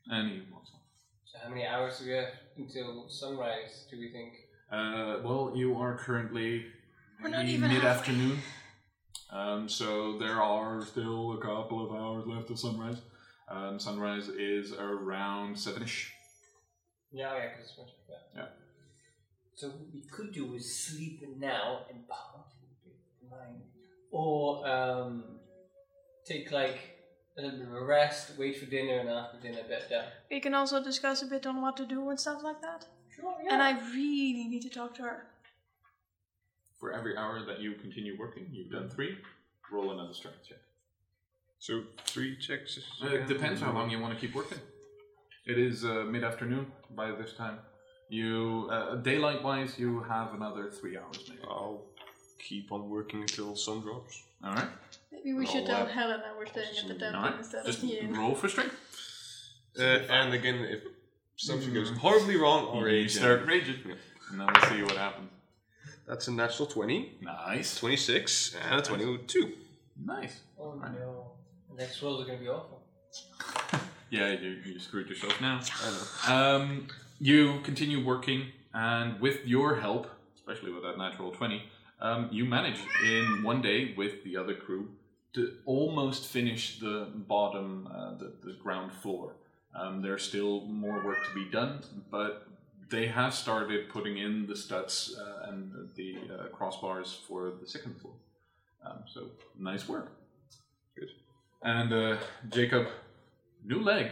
And 0.08 0.30
he 0.30 0.42
walks 0.52 0.70
off. 0.74 0.80
So 1.24 1.38
how 1.42 1.48
many 1.48 1.66
hours 1.66 1.98
do 1.98 2.06
we 2.06 2.12
have 2.12 2.30
until 2.56 3.08
sunrise? 3.08 3.86
Do 3.90 3.98
we 3.98 4.10
think? 4.10 4.34
Uh, 4.70 5.18
well, 5.24 5.52
you 5.54 5.76
are 5.76 5.96
currently 5.96 6.66
We're 7.20 7.30
not 7.30 7.40
maybe 7.40 7.54
even 7.54 7.72
mid-afternoon, 7.72 8.38
um, 9.30 9.68
so 9.68 10.16
there 10.18 10.40
are 10.40 10.84
still 10.84 11.32
a 11.32 11.38
couple 11.38 11.84
of 11.84 11.92
hours 11.92 12.24
left 12.26 12.50
of 12.50 12.58
sunrise. 12.58 12.98
Um, 13.48 13.80
sunrise 13.80 14.28
is 14.28 14.72
around 14.72 15.58
seven-ish. 15.58 16.12
Yeah, 17.10 17.34
yeah, 17.34 17.48
because 17.48 17.76
yeah. 18.08 18.16
Yeah. 18.36 18.46
So 19.56 19.68
what 19.70 19.92
we 19.92 20.02
could 20.02 20.32
do 20.32 20.54
is 20.54 20.72
sleep 20.72 21.24
now 21.36 21.80
and 21.90 22.06
party 22.06 22.54
with 22.84 22.94
the 23.20 23.36
mind, 23.36 23.62
or 24.12 24.64
um, 24.68 25.24
take 26.24 26.52
like 26.52 26.78
a 27.36 27.42
little 27.42 27.58
bit 27.58 27.68
of 27.68 27.74
a 27.74 27.84
rest, 27.84 28.38
wait 28.38 28.56
for 28.56 28.66
dinner, 28.66 29.00
and 29.00 29.08
after 29.08 29.40
dinner 29.40 29.62
bed 29.68 29.82
down. 29.90 30.04
We 30.30 30.38
can 30.38 30.54
also 30.54 30.82
discuss 30.82 31.22
a 31.22 31.26
bit 31.26 31.44
on 31.44 31.60
what 31.60 31.76
to 31.78 31.86
do 31.86 32.08
and 32.08 32.20
stuff 32.20 32.44
like 32.44 32.62
that. 32.62 32.86
Sure, 33.20 33.34
And 33.50 33.62
I 33.62 33.72
really 33.92 34.48
need 34.48 34.62
to 34.62 34.70
talk 34.70 34.94
to 34.96 35.02
her. 35.02 35.26
For 36.78 36.92
every 36.92 37.16
hour 37.16 37.44
that 37.44 37.60
you 37.60 37.74
continue 37.74 38.16
working, 38.18 38.46
you've 38.50 38.70
done 38.70 38.88
three. 38.88 39.18
Roll 39.70 39.92
another 39.92 40.14
strength 40.14 40.38
check. 40.48 40.58
So 41.58 41.82
three 42.06 42.36
checks. 42.36 42.78
Uh, 43.02 43.06
it 43.08 43.28
depends 43.28 43.60
how 43.60 43.72
long 43.72 43.90
you 43.90 44.00
want 44.00 44.14
to 44.14 44.20
keep 44.20 44.34
working. 44.34 44.58
It 45.46 45.58
is 45.58 45.84
uh, 45.84 46.04
mid-afternoon 46.08 46.66
by 46.96 47.12
this 47.12 47.34
time. 47.34 47.58
You 48.08 48.68
uh, 48.72 48.96
daylight-wise, 48.96 49.78
you 49.78 50.02
have 50.04 50.34
another 50.34 50.70
three 50.70 50.96
hours 50.96 51.22
maybe. 51.28 51.42
I'll 51.44 51.82
keep 52.38 52.72
on 52.72 52.88
working 52.88 53.20
until 53.20 53.54
sun 53.54 53.80
drops. 53.82 54.22
All 54.42 54.54
right. 54.54 54.68
Maybe 55.12 55.32
we 55.34 55.44
Roll 55.44 55.52
should 55.52 55.66
tell 55.66 55.86
Helen 55.86 56.20
that. 56.20 56.26
Helena 56.26 56.34
we're 56.38 56.46
staying 56.46 56.76
at 56.82 56.88
the 56.88 56.94
temple 56.94 57.20
right. 57.22 57.34
instead 57.38 57.66
Just 57.66 57.82
of 57.82 57.88
the 57.88 58.00
inn. 58.00 58.14
roll 58.14 58.34
for 58.34 58.48
strength. 58.48 58.74
Uh, 59.78 59.82
and 59.82 60.32
again, 60.34 60.56
if 60.64 60.80
something 61.40 61.72
goes 61.72 61.90
horribly 61.90 62.36
wrong, 62.36 62.68
I'll 62.68 62.76
You 62.80 62.84
rage. 62.84 63.14
start 63.16 63.46
raging, 63.46 63.76
Yeah. 63.86 63.94
and 64.30 64.40
then 64.40 64.46
we'll 64.52 64.70
see 64.70 64.82
what 64.82 64.96
happens. 64.96 65.30
That's 66.06 66.28
a 66.28 66.32
natural 66.32 66.66
20, 66.66 67.18
Nice. 67.20 67.78
26, 67.78 68.54
and 68.56 68.80
a 68.80 68.82
22. 68.82 69.52
Nice. 70.04 70.40
Oh 70.58 70.74
no, 70.74 71.32
next 71.76 72.02
rolls 72.02 72.22
are 72.22 72.26
gonna 72.26 72.38
be 72.38 72.48
awful. 72.48 72.82
Yeah, 74.12 74.32
you, 74.32 74.58
you 74.66 74.80
screwed 74.80 75.08
yourself 75.08 75.40
now. 75.40 75.60
I 75.84 75.90
know. 75.92 76.34
Um, 76.56 76.88
you 77.20 77.60
continue 77.62 78.04
working, 78.04 78.46
and 78.74 79.20
with 79.20 79.46
your 79.46 79.76
help, 79.76 80.08
especially 80.34 80.72
with 80.72 80.82
that 80.82 80.98
natural 80.98 81.30
20, 81.30 81.62
um, 82.00 82.28
you 82.32 82.44
manage 82.44 82.80
in 83.04 83.44
one 83.44 83.62
day 83.62 83.94
with 83.96 84.24
the 84.24 84.36
other 84.36 84.54
crew 84.54 84.88
to 85.34 85.52
almost 85.64 86.26
finish 86.26 86.80
the 86.80 87.06
bottom, 87.14 87.86
uh, 87.86 88.14
the, 88.18 88.32
the 88.42 88.54
ground 88.54 88.90
floor. 88.92 89.34
Um, 89.74 90.02
there's 90.02 90.22
still 90.22 90.62
more 90.62 91.04
work 91.04 91.18
to 91.28 91.34
be 91.34 91.48
done, 91.50 91.80
but 92.10 92.46
they 92.90 93.06
have 93.06 93.32
started 93.32 93.88
putting 93.88 94.18
in 94.18 94.46
the 94.46 94.56
studs 94.56 95.16
uh, 95.18 95.48
and 95.48 95.72
the 95.94 96.16
uh, 96.28 96.56
crossbars 96.56 97.16
for 97.26 97.52
the 97.60 97.66
second 97.66 98.00
floor. 98.00 98.14
Um, 98.84 99.04
so, 99.06 99.26
nice 99.58 99.88
work. 99.88 100.10
Good. 100.98 101.10
And 101.62 101.92
uh, 101.92 102.16
Jacob, 102.48 102.88
new 103.64 103.80
leg, 103.80 104.10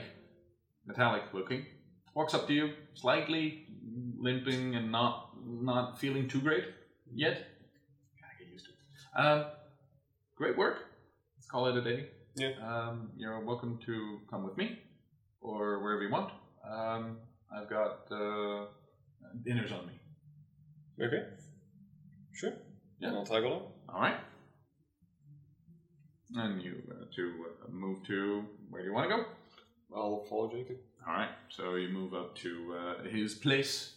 metallic 0.86 1.22
looking, 1.32 1.66
walks 2.14 2.34
up 2.34 2.46
to 2.46 2.54
you, 2.54 2.70
slightly 2.94 3.66
limping 4.18 4.76
and 4.76 4.92
not 4.92 5.24
not 5.44 5.98
feeling 5.98 6.28
too 6.28 6.40
great 6.40 6.64
yet. 7.14 7.46
Gotta 8.20 8.34
get 8.38 8.52
used 8.52 8.66
to 8.66 8.70
it. 8.72 9.26
Um, 9.26 9.46
great 10.36 10.56
work. 10.56 10.84
Let's 11.36 11.46
call 11.46 11.66
it 11.66 11.76
a 11.76 11.82
day. 11.82 12.08
Yeah. 12.36 12.52
Um, 12.62 13.10
you're 13.16 13.40
welcome 13.40 13.78
to 13.86 14.20
come 14.30 14.44
with 14.44 14.56
me 14.56 14.78
or 15.40 15.82
wherever 15.82 16.02
you 16.02 16.10
want. 16.10 16.32
Um, 16.68 17.18
I've 17.54 17.68
got 17.68 18.10
uh, 18.10 18.66
dinners 19.44 19.72
on 19.72 19.86
me. 19.86 19.92
Okay. 21.02 21.24
Sure. 22.32 22.52
Yeah. 23.00 23.12
I'll 23.14 23.24
tag 23.24 23.44
along. 23.44 23.62
All 23.88 24.00
right. 24.00 24.16
And 26.34 26.62
you 26.62 26.82
uh, 26.90 27.04
to 27.16 27.46
uh, 27.66 27.70
move 27.70 28.04
to 28.06 28.44
where 28.68 28.82
do 28.82 28.88
you 28.88 28.94
want 28.94 29.08
to 29.10 29.16
go? 29.16 29.24
I'll 29.94 30.24
follow 30.28 30.50
Jacob. 30.50 30.76
All 31.06 31.14
right, 31.14 31.30
so 31.48 31.76
you 31.76 31.88
move 31.88 32.12
up 32.12 32.36
to 32.36 32.76
uh, 32.78 33.08
his 33.08 33.34
place. 33.34 33.94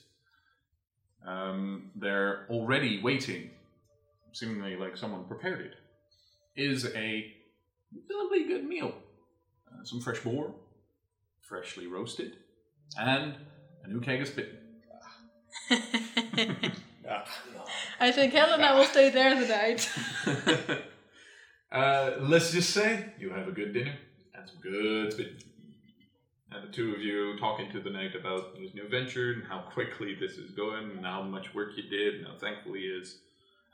Um, 1.27 1.91
they're 1.95 2.47
already 2.49 3.01
waiting, 3.01 3.49
seemingly 4.31 4.77
like 4.77 4.95
someone 4.95 5.25
prepared 5.25 5.59
it. 5.59 5.73
Is 6.55 6.85
a 6.85 7.25
really 8.09 8.47
good 8.47 8.63
meal. 8.65 8.93
Uh, 9.67 9.83
some 9.83 9.99
fresh 9.99 10.19
boar, 10.19 10.55
freshly 11.51 11.85
roasted, 11.85 12.37
and 12.97 13.35
a 13.83 13.87
new 13.89 13.99
keg 13.99 14.21
of 14.21 14.27
spit. 14.29 14.57
I 17.99 18.11
think 18.13 18.31
Helena 18.31 18.73
will 18.73 18.85
stay 18.85 19.09
there 19.09 19.35
tonight. 19.35 19.91
uh, 21.73 22.11
let's 22.21 22.53
just 22.53 22.69
say 22.69 23.07
you 23.19 23.31
have 23.31 23.49
a 23.49 23.51
good 23.51 23.73
dinner 23.73 23.97
and 24.33 24.47
some 24.47 24.61
good 24.61 25.11
spit. 25.11 25.43
And 26.53 26.69
the 26.69 26.71
two 26.71 26.95
of 26.95 27.01
you 27.01 27.37
talking 27.37 27.69
to 27.71 27.81
the 27.81 27.89
knight 27.89 28.15
about 28.15 28.55
his 28.57 28.73
new 28.73 28.87
venture 28.87 29.33
and 29.33 29.43
how 29.43 29.59
quickly 29.73 30.15
this 30.17 30.37
is 30.37 30.51
going 30.51 30.91
and 30.91 31.05
how 31.05 31.21
much 31.21 31.53
work 31.53 31.71
you 31.75 31.83
did 31.83 32.15
and 32.15 32.27
how 32.27 32.37
thankful 32.37 32.71
he 32.73 32.83
is. 32.83 33.17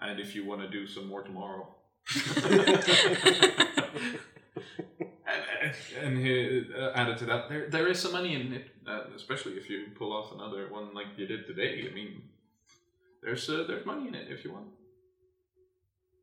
And 0.02 0.20
if 0.20 0.34
you 0.34 0.48
want 0.48 0.62
to 0.62 0.70
do 0.70 0.88
some 0.88 1.08
more 1.08 1.22
tomorrow. 1.22 1.76
and 5.28 5.74
and 6.04 6.18
he 6.18 6.64
uh, 6.78 6.92
added 6.96 7.18
to 7.20 7.26
that, 7.26 7.50
there, 7.50 7.70
there 7.70 7.88
is 7.88 8.00
some 8.00 8.14
money 8.14 8.34
in 8.36 8.54
it, 8.54 8.68
uh, 8.88 9.02
especially 9.16 9.54
if 9.54 9.70
you 9.70 9.88
pull 9.98 10.12
off 10.14 10.32
another 10.32 10.68
one 10.72 10.94
like 10.94 11.08
you 11.18 11.28
did 11.28 11.46
today. 11.48 11.88
I 11.90 11.94
mean, 11.94 12.22
there's 13.24 13.50
uh, 13.50 13.66
there's 13.68 13.86
money 13.86 14.08
in 14.08 14.16
it 14.16 14.28
if 14.32 14.44
you 14.46 14.52
want. 14.54 14.68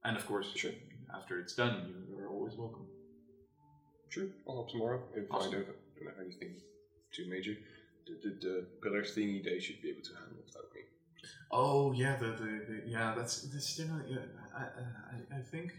And 0.05 0.16
of 0.16 0.26
course, 0.26 0.49
Sure. 0.55 0.73
after 1.15 1.39
it's 1.41 1.55
done, 1.55 1.74
you 2.08 2.18
are 2.18 2.28
always 2.28 2.55
welcome. 2.57 2.86
Sure. 4.10 4.26
I'll 4.47 4.55
help 4.57 4.70
tomorrow 4.70 5.02
if 5.16 5.24
Awesome. 5.31 5.49
I 5.50 5.55
don't, 5.55 5.66
don't 5.97 6.08
have 6.08 6.20
anything 6.26 6.52
too 7.12 7.26
major. 7.28 7.55
The, 8.07 8.15
the, 8.23 8.31
the 8.47 8.66
pillar 8.83 9.02
thingy 9.02 9.42
they 9.42 9.58
should 9.60 9.81
be 9.81 9.89
able 9.91 10.02
to 10.02 10.15
handle 10.15 10.39
without 10.44 10.68
me. 10.74 10.83
Oh 11.50 11.92
yeah, 11.92 12.16
the, 12.16 12.26
the, 12.42 12.50
the 12.68 12.83
yeah 12.86 13.15
that's 13.16 13.42
that's 13.52 13.78
you 13.78 13.86
know 13.86 14.00
yeah 14.07 14.18
I, 14.57 14.62
I 14.62 15.39
I 15.39 15.42
think 15.42 15.73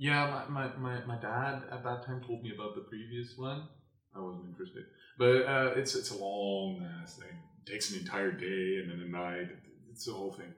yeah 0.00 0.42
my, 0.48 0.68
my, 0.68 0.76
my, 0.76 1.04
my 1.04 1.16
dad 1.16 1.62
at 1.70 1.84
that 1.84 2.04
time 2.06 2.20
told 2.26 2.42
me 2.42 2.52
about 2.54 2.74
the 2.74 2.80
previous 2.80 3.36
one. 3.36 3.68
I 4.16 4.18
wasn't 4.18 4.46
interested, 4.48 4.84
but 5.18 5.46
uh, 5.46 5.72
it's 5.76 5.94
it's 5.94 6.10
a 6.10 6.16
long 6.16 6.84
ass 7.00 7.14
thing. 7.16 7.36
It 7.64 7.70
takes 7.70 7.92
an 7.92 8.00
entire 8.00 8.32
day 8.32 8.78
and 8.82 8.90
then 8.90 9.00
a 9.06 9.08
night. 9.08 9.50
It's 9.92 10.06
the 10.06 10.12
whole 10.12 10.32
thing. 10.32 10.52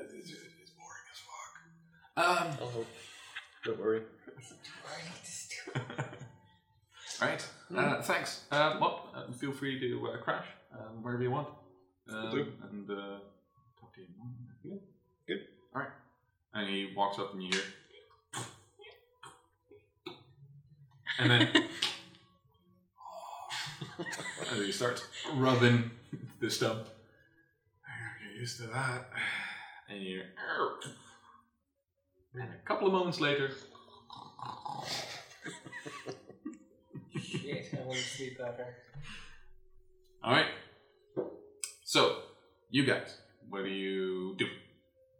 It's, 0.00 0.14
it's 0.14 0.70
boring 0.78 1.06
as 1.12 1.20
fuck. 1.26 2.52
Um, 2.52 2.58
I'll 2.60 2.70
hope. 2.70 2.86
Don't 3.64 3.80
worry. 3.80 4.02
Right. 7.20 7.46
Uh, 7.76 8.00
thanks. 8.00 8.44
Uh, 8.50 8.78
well, 8.80 9.10
uh, 9.14 9.30
feel 9.32 9.52
free 9.52 9.78
to 9.78 10.08
uh, 10.08 10.16
crash 10.22 10.46
um, 10.72 11.02
wherever 11.02 11.22
you 11.22 11.30
want. 11.30 11.48
Um, 12.10 12.30
do. 12.30 12.46
And 12.70 12.90
uh, 12.90 13.18
talk 13.78 13.94
to 13.94 14.00
you. 14.00 14.06
in 14.06 14.12
the 14.12 14.18
morning. 14.18 14.38
Good. 14.62 14.80
Good. 15.26 15.46
All 15.74 15.82
right. 15.82 15.90
And 16.54 16.68
he 16.68 16.94
walks 16.96 17.18
up 17.18 17.34
and 17.34 17.42
you 17.42 17.50
hear. 17.50 17.60
And 21.18 21.30
then. 21.30 21.48
and 24.52 24.64
he 24.64 24.72
starts 24.72 25.02
rubbing 25.34 25.90
the 26.40 26.50
stump. 26.50 26.86
I 27.86 27.90
gotta 27.90 28.32
get 28.32 28.40
used 28.40 28.56
to 28.58 28.66
that. 28.68 29.10
And 29.88 30.02
you 30.02 30.08
hear. 30.08 30.24
And 32.34 32.50
a 32.54 32.66
couple 32.66 32.86
of 32.86 32.92
moments 32.92 33.20
later, 33.20 33.50
Shit, 37.20 37.66
I 37.72 37.82
want 37.82 37.98
to 37.98 38.04
sleep 38.04 38.40
after. 38.44 38.66
All 40.22 40.32
right. 40.32 40.46
So, 41.84 42.22
you 42.70 42.84
guys, 42.84 43.18
what 43.48 43.64
do 43.64 43.70
you 43.70 44.36
do? 44.38 44.46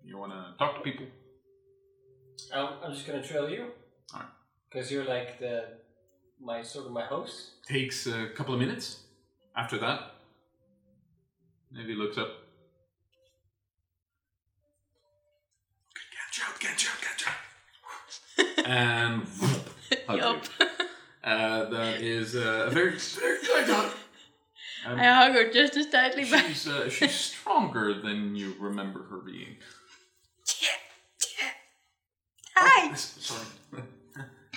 You 0.04 0.18
want 0.18 0.32
to 0.32 0.54
talk 0.58 0.76
to 0.76 0.80
people? 0.82 1.06
I'm, 2.54 2.68
I'm 2.84 2.92
just 2.94 3.06
gonna 3.06 3.22
trail 3.22 3.50
you. 3.50 3.66
Alright. 4.72 4.88
Because 4.88 4.90
you're 4.90 5.04
like 5.04 5.38
the 5.38 5.64
my 6.40 6.62
sort 6.62 6.86
of 6.86 6.92
my 6.92 7.04
host. 7.04 7.64
Takes 7.66 8.06
a 8.06 8.28
couple 8.34 8.54
of 8.54 8.60
minutes. 8.60 9.00
After 9.56 9.78
that, 9.78 10.14
maybe 11.72 11.94
looks 11.94 12.16
up. 12.16 12.28
Get 16.12 16.46
out, 16.46 16.60
get 16.60 16.70
out, 16.70 17.00
get 17.02 17.26
out. 18.58 18.66
and 18.66 19.22
hugs 20.06 20.20
Yup. 20.20 20.44
you. 20.60 20.66
Uh, 21.22 21.68
that 21.68 22.00
is 22.00 22.34
uh, 22.34 22.64
a 22.66 22.70
very, 22.70 22.92
very 22.96 23.42
good 23.42 23.66
dog. 23.66 23.92
Um, 24.86 24.98
I 24.98 25.04
hug 25.04 25.32
her 25.32 25.52
just 25.52 25.76
as 25.76 25.86
tightly 25.90 26.24
back. 26.24 26.46
she's, 26.46 26.66
uh, 26.66 26.88
she's 26.88 27.14
stronger 27.14 27.92
than 27.92 28.34
you 28.34 28.54
remember 28.58 29.02
her 29.02 29.18
being. 29.18 29.58
Hi! 32.56 32.88
Oh, 32.90 32.94
sorry. 32.94 33.46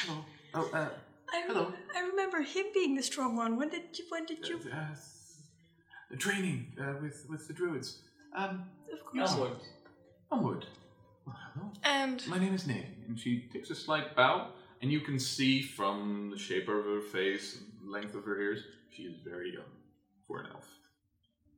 Hello. 0.06 0.26
Oh, 0.54 0.70
uh, 0.74 0.90
I, 1.34 1.44
hello. 1.48 1.74
I 1.96 2.02
remember 2.02 2.42
him 2.42 2.66
being 2.74 2.96
the 2.96 3.04
strong 3.04 3.36
one. 3.36 3.58
When 3.58 3.70
did 3.70 3.98
you? 3.98 4.06
When 4.10 4.26
did 4.26 4.48
you? 4.48 4.60
uh, 4.72 6.16
training 6.18 6.74
uh, 6.80 6.94
with 7.02 7.26
with 7.30 7.48
the 7.48 7.54
druids. 7.54 8.02
Um, 8.36 8.66
Of 8.92 9.06
course. 9.06 9.32
Onward. 9.32 9.58
onward. 10.32 10.66
Well, 11.26 11.36
hello. 11.54 11.72
And 11.84 12.22
My 12.28 12.38
name 12.38 12.54
is 12.54 12.68
Navy, 12.68 12.88
and 13.08 13.20
she 13.20 13.48
takes 13.54 13.70
a 13.70 13.76
slight 13.76 14.16
bow, 14.16 14.50
and 14.82 14.92
you 14.92 15.00
can 15.00 15.20
see 15.20 15.62
from 15.62 16.30
the 16.32 16.38
shape 16.38 16.68
of 16.68 16.84
her 16.84 17.02
face 17.02 17.60
and 17.82 17.90
length 17.92 18.14
of 18.16 18.26
her 18.26 18.40
ears, 18.40 18.62
she 18.90 19.04
is 19.04 19.16
very 19.24 19.54
young 19.54 19.72
for 20.28 20.42
an 20.42 20.48
elf. 20.54 20.68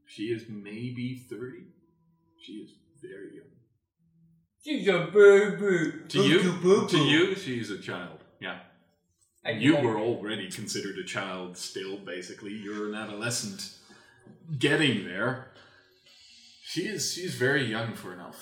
She 0.06 0.24
is 0.26 0.44
maybe 0.50 1.26
thirty. 1.30 1.66
She 2.40 2.54
is 2.54 2.72
very 3.02 3.32
young. 3.38 3.52
She's 4.64 4.88
a 4.88 5.08
baby. 5.14 5.92
To 6.10 6.22
you, 6.22 6.88
to 6.88 6.98
you, 6.98 7.36
she's 7.36 7.72
a 7.72 7.78
child. 7.80 8.25
Yeah. 8.46 8.60
And 9.44 9.62
you 9.62 9.76
were 9.78 9.98
already 9.98 10.48
considered 10.50 10.98
a 10.98 11.04
child 11.04 11.58
still, 11.58 11.98
basically. 11.98 12.54
You're 12.54 12.90
an 12.90 12.96
adolescent 12.96 13.62
getting 14.66 15.06
there. 15.06 15.48
She 16.64 16.82
is 16.94 17.14
she's 17.14 17.36
very 17.36 17.64
young 17.76 17.94
for 17.94 18.14
an 18.14 18.20
elf. 18.20 18.40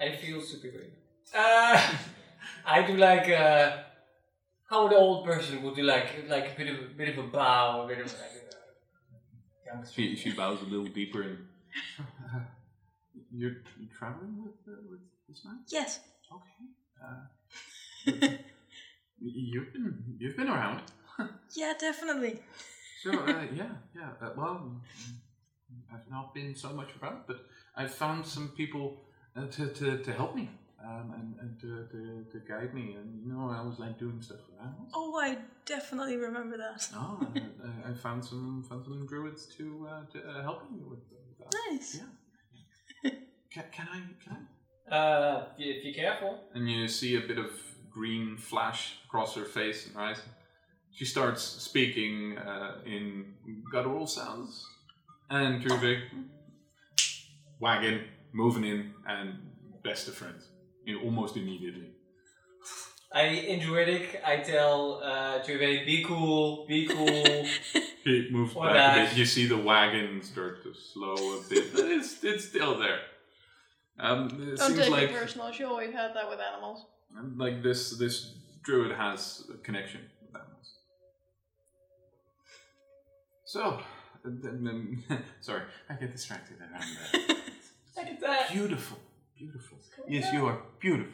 I 0.00 0.16
feel 0.16 0.40
superior. 0.40 0.90
Uh, 1.34 1.80
I 2.66 2.82
do 2.86 2.94
like 2.94 3.26
uh, 3.30 3.78
how 4.68 4.86
an 4.86 4.92
old 4.92 5.24
person 5.24 5.62
would 5.62 5.76
do 5.76 5.82
like 5.82 6.08
like 6.28 6.46
a 6.52 6.56
bit 6.58 6.68
of 6.72 6.76
a 6.80 6.88
bit 7.00 7.08
of 7.12 7.24
a 7.24 7.28
bow, 7.36 7.84
a 7.84 7.88
bit 7.88 8.00
of 8.00 8.06
like. 8.06 8.36
Uh, 8.52 9.66
young 9.66 9.86
She 9.94 10.14
she 10.22 10.30
bows 10.32 10.60
a 10.60 10.68
little 10.72 10.90
deeper 10.98 11.22
and 11.22 11.38
you're, 13.40 13.56
you 13.80 13.88
traveling 13.98 14.34
with 14.44 14.58
uh, 14.68 14.76
with 14.90 15.00
this 15.26 15.40
man? 15.46 15.60
yes, 15.68 16.00
Okay. 16.30 16.60
Uh, 17.02 17.22
you've 19.20 19.72
been 19.72 20.16
you've 20.18 20.36
been 20.36 20.48
around. 20.48 20.82
yeah, 21.56 21.74
definitely. 21.78 22.40
So 23.02 23.10
uh, 23.10 23.44
yeah, 23.54 23.70
yeah. 23.94 24.10
Uh, 24.20 24.30
well, 24.36 24.80
I've 25.92 26.10
not 26.10 26.34
been 26.34 26.54
so 26.54 26.70
much 26.70 26.88
around, 27.02 27.22
but 27.26 27.44
I've 27.76 27.94
found 27.94 28.24
some 28.26 28.48
people 28.56 29.02
uh, 29.36 29.46
to, 29.46 29.66
to, 29.68 29.98
to 29.98 30.12
help 30.12 30.34
me 30.36 30.50
um, 30.84 31.12
and, 31.18 31.34
and 31.40 31.60
to, 31.60 31.86
to, 31.92 32.24
to 32.32 32.46
guide 32.46 32.74
me. 32.74 32.94
And 32.98 33.22
you 33.24 33.32
know, 33.32 33.50
I 33.50 33.62
was 33.62 33.78
like 33.78 33.98
doing 33.98 34.20
stuff 34.22 34.38
with 34.50 34.60
animals. 34.60 34.90
Oh, 34.94 35.18
I 35.18 35.38
definitely 35.66 36.16
remember 36.16 36.56
that. 36.58 36.86
Oh, 36.94 37.26
I, 37.34 37.38
I- 37.38 37.90
I 37.90 37.94
found 37.94 38.24
some 38.24 38.64
found 38.68 38.84
some 38.84 39.06
druids 39.06 39.46
to 39.56 39.88
uh, 39.90 40.02
to 40.12 40.28
uh, 40.28 40.42
help 40.42 40.70
me 40.70 40.78
with, 40.88 41.00
with 41.10 41.38
that. 41.38 41.54
Nice. 41.70 42.00
Yeah. 43.04 43.10
Can, 43.52 43.64
can 43.70 43.86
I 43.92 44.00
can 44.24 44.36
I? 44.90 44.96
Uh, 44.96 45.44
if 45.58 45.84
you're 45.84 45.94
careful. 45.94 46.38
And 46.54 46.70
you 46.70 46.88
see 46.88 47.16
a 47.16 47.20
bit 47.20 47.38
of 47.38 47.50
green 47.92 48.36
flash 48.36 48.94
across 49.06 49.34
her 49.34 49.44
face 49.44 49.86
and 49.86 49.96
eyes. 49.96 50.20
She 50.92 51.04
starts 51.04 51.42
speaking 51.42 52.36
uh, 52.38 52.78
in 52.84 53.34
guttural 53.70 54.06
sounds. 54.06 54.66
And 55.30 55.62
Druvig, 55.64 56.00
wagon, 57.60 58.02
moving 58.32 58.64
in, 58.64 58.92
and 59.08 59.38
best 59.82 60.08
of 60.08 60.14
friends. 60.14 60.46
You 60.84 60.96
know, 60.96 61.04
almost 61.04 61.36
immediately. 61.36 61.88
I 63.14 63.22
in 63.24 63.60
Druidic, 63.60 64.20
I 64.26 64.38
tell 64.38 65.00
uh, 65.02 65.42
Juve, 65.44 65.86
be 65.86 66.04
cool, 66.06 66.66
be 66.66 66.86
cool. 66.86 67.46
He 68.04 68.28
moves 68.32 68.56
Or 68.56 68.64
back 68.66 68.74
a 68.74 68.78
that. 68.78 69.08
bit. 69.10 69.18
You 69.18 69.24
see 69.24 69.46
the 69.46 69.56
wagon 69.56 70.20
start 70.24 70.64
to 70.64 70.74
slow 70.74 71.14
a 71.14 71.40
bit, 71.48 71.72
but 71.72 71.84
it's, 71.84 72.24
it's 72.24 72.48
still 72.48 72.76
there. 72.76 72.98
Um, 74.00 74.26
it 74.26 74.58
Don't 74.58 74.58
seems 74.58 74.78
take 74.80 74.90
like 74.90 75.02
it 75.10 75.12
personal. 75.12 75.52
She 75.52 75.62
always 75.62 75.92
had 75.92 76.10
that 76.16 76.28
with 76.28 76.40
animals. 76.40 76.84
Like 77.36 77.62
this 77.62 77.96
this 77.98 78.34
druid 78.64 78.92
has 78.96 79.44
a 79.52 79.56
connection 79.58 80.00
with 80.20 80.34
animals. 80.40 80.78
So, 83.44 83.80
then, 84.24 84.64
then- 85.08 85.24
sorry, 85.40 85.62
I 85.90 85.94
get 85.94 86.12
distracted 86.12 86.58
around 86.60 86.84
there. 87.12 87.36
Look 87.96 88.06
at 88.06 88.20
that. 88.20 88.50
beautiful, 88.52 88.98
beautiful. 89.36 89.78
Yes, 90.08 90.32
you 90.32 90.46
are 90.46 90.58
beautiful. 90.80 91.12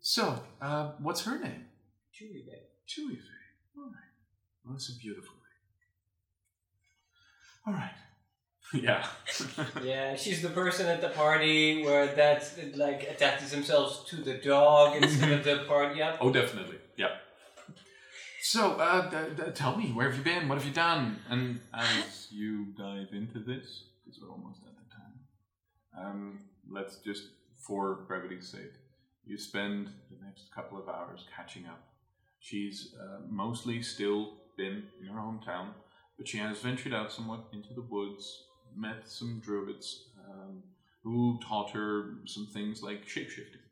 So, 0.00 0.40
uh, 0.60 0.92
what's 1.00 1.24
her 1.24 1.38
name? 1.38 1.64
Chewy, 2.14 2.46
babe. 2.46 2.62
Chewy 2.88 3.16
Faye. 3.16 3.78
All 3.78 3.84
right. 3.86 4.12
Well, 4.64 4.74
that's 4.74 4.88
a 4.94 4.96
beautiful 4.98 5.34
name. 5.34 5.42
All 7.66 7.72
right. 7.74 7.94
Yeah. 8.72 9.06
Yeah, 9.82 10.16
she's 10.16 10.42
the 10.42 10.48
person 10.48 10.86
at 10.86 11.00
the 11.00 11.08
party 11.10 11.84
where 11.84 12.06
that 12.06 12.52
like 12.74 13.02
attaches 13.04 13.50
themselves 13.50 14.04
to 14.10 14.16
the 14.16 14.34
dog 14.34 14.96
instead 15.02 15.32
of 15.32 15.44
the 15.44 15.64
party. 15.66 15.98
Yeah. 15.98 16.16
Oh, 16.20 16.30
definitely. 16.30 16.78
Yeah. 16.96 17.16
So, 18.42 18.72
uh, 18.72 19.10
d- 19.10 19.34
d- 19.36 19.50
tell 19.54 19.76
me, 19.76 19.86
where 19.92 20.08
have 20.08 20.16
you 20.18 20.24
been? 20.24 20.48
What 20.48 20.58
have 20.58 20.66
you 20.66 20.72
done? 20.72 21.18
And 21.28 21.60
as 21.74 22.28
you 22.30 22.66
dive 22.78 23.08
into 23.12 23.40
this, 23.40 23.84
because 24.04 24.20
we're 24.22 24.30
almost 24.30 24.60
at 24.62 24.74
the 24.76 24.94
time, 24.94 26.06
um, 26.06 26.38
let's 26.70 26.98
just, 26.98 27.24
for 27.66 28.04
brevity's 28.06 28.48
sake, 28.48 28.72
you 29.24 29.36
spend 29.36 29.88
the 30.10 30.24
next 30.24 30.54
couple 30.54 30.78
of 30.78 30.88
hours 30.88 31.24
catching 31.36 31.66
up. 31.66 31.82
She's 32.38 32.94
uh, 33.00 33.22
mostly 33.28 33.82
still 33.82 34.34
been 34.56 34.84
in 35.00 35.08
her 35.08 35.18
hometown, 35.18 35.70
but 36.16 36.28
she 36.28 36.38
has 36.38 36.60
ventured 36.60 36.94
out 36.94 37.12
somewhat 37.12 37.46
into 37.52 37.74
the 37.74 37.82
woods, 37.82 38.44
met 38.76 39.08
some 39.08 39.40
druids 39.44 40.08
um, 40.28 40.62
who 41.02 41.38
taught 41.46 41.70
her 41.70 42.14
some 42.26 42.46
things 42.46 42.82
like 42.82 43.06
shapeshifting, 43.06 43.64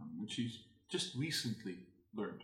um, 0.00 0.10
which 0.20 0.32
she's 0.32 0.60
just 0.88 1.14
recently 1.16 1.76
learned. 2.14 2.42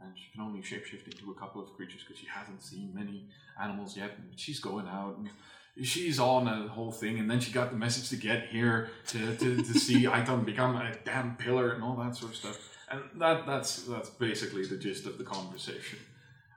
And 0.00 0.12
she 0.18 0.32
can 0.32 0.40
only 0.40 0.60
shapeshift 0.60 1.04
into 1.04 1.30
a 1.30 1.34
couple 1.34 1.62
of 1.62 1.72
creatures 1.74 2.00
because 2.02 2.20
she 2.20 2.26
hasn't 2.26 2.60
seen 2.62 2.92
many 2.92 3.28
animals 3.60 3.96
yet. 3.96 4.10
And 4.18 4.38
she's 4.38 4.58
going 4.58 4.88
out 4.88 5.16
and 5.16 5.86
she's 5.86 6.18
on 6.18 6.48
a 6.48 6.66
whole 6.68 6.90
thing. 6.90 7.20
And 7.20 7.30
then 7.30 7.38
she 7.38 7.52
got 7.52 7.70
the 7.70 7.76
message 7.76 8.08
to 8.10 8.16
get 8.16 8.48
here 8.48 8.90
to, 9.08 9.36
to, 9.36 9.56
to 9.56 9.74
see 9.78 10.04
Aitan 10.06 10.44
become 10.44 10.74
a 10.74 10.92
damn 11.04 11.36
pillar 11.36 11.70
and 11.70 11.84
all 11.84 11.94
that 11.96 12.16
sort 12.16 12.32
of 12.32 12.36
stuff. 12.36 12.76
And 12.90 13.02
that, 13.20 13.46
that's, 13.46 13.84
that's 13.84 14.10
basically 14.10 14.66
the 14.66 14.76
gist 14.76 15.06
of 15.06 15.18
the 15.18 15.24
conversation. 15.24 16.00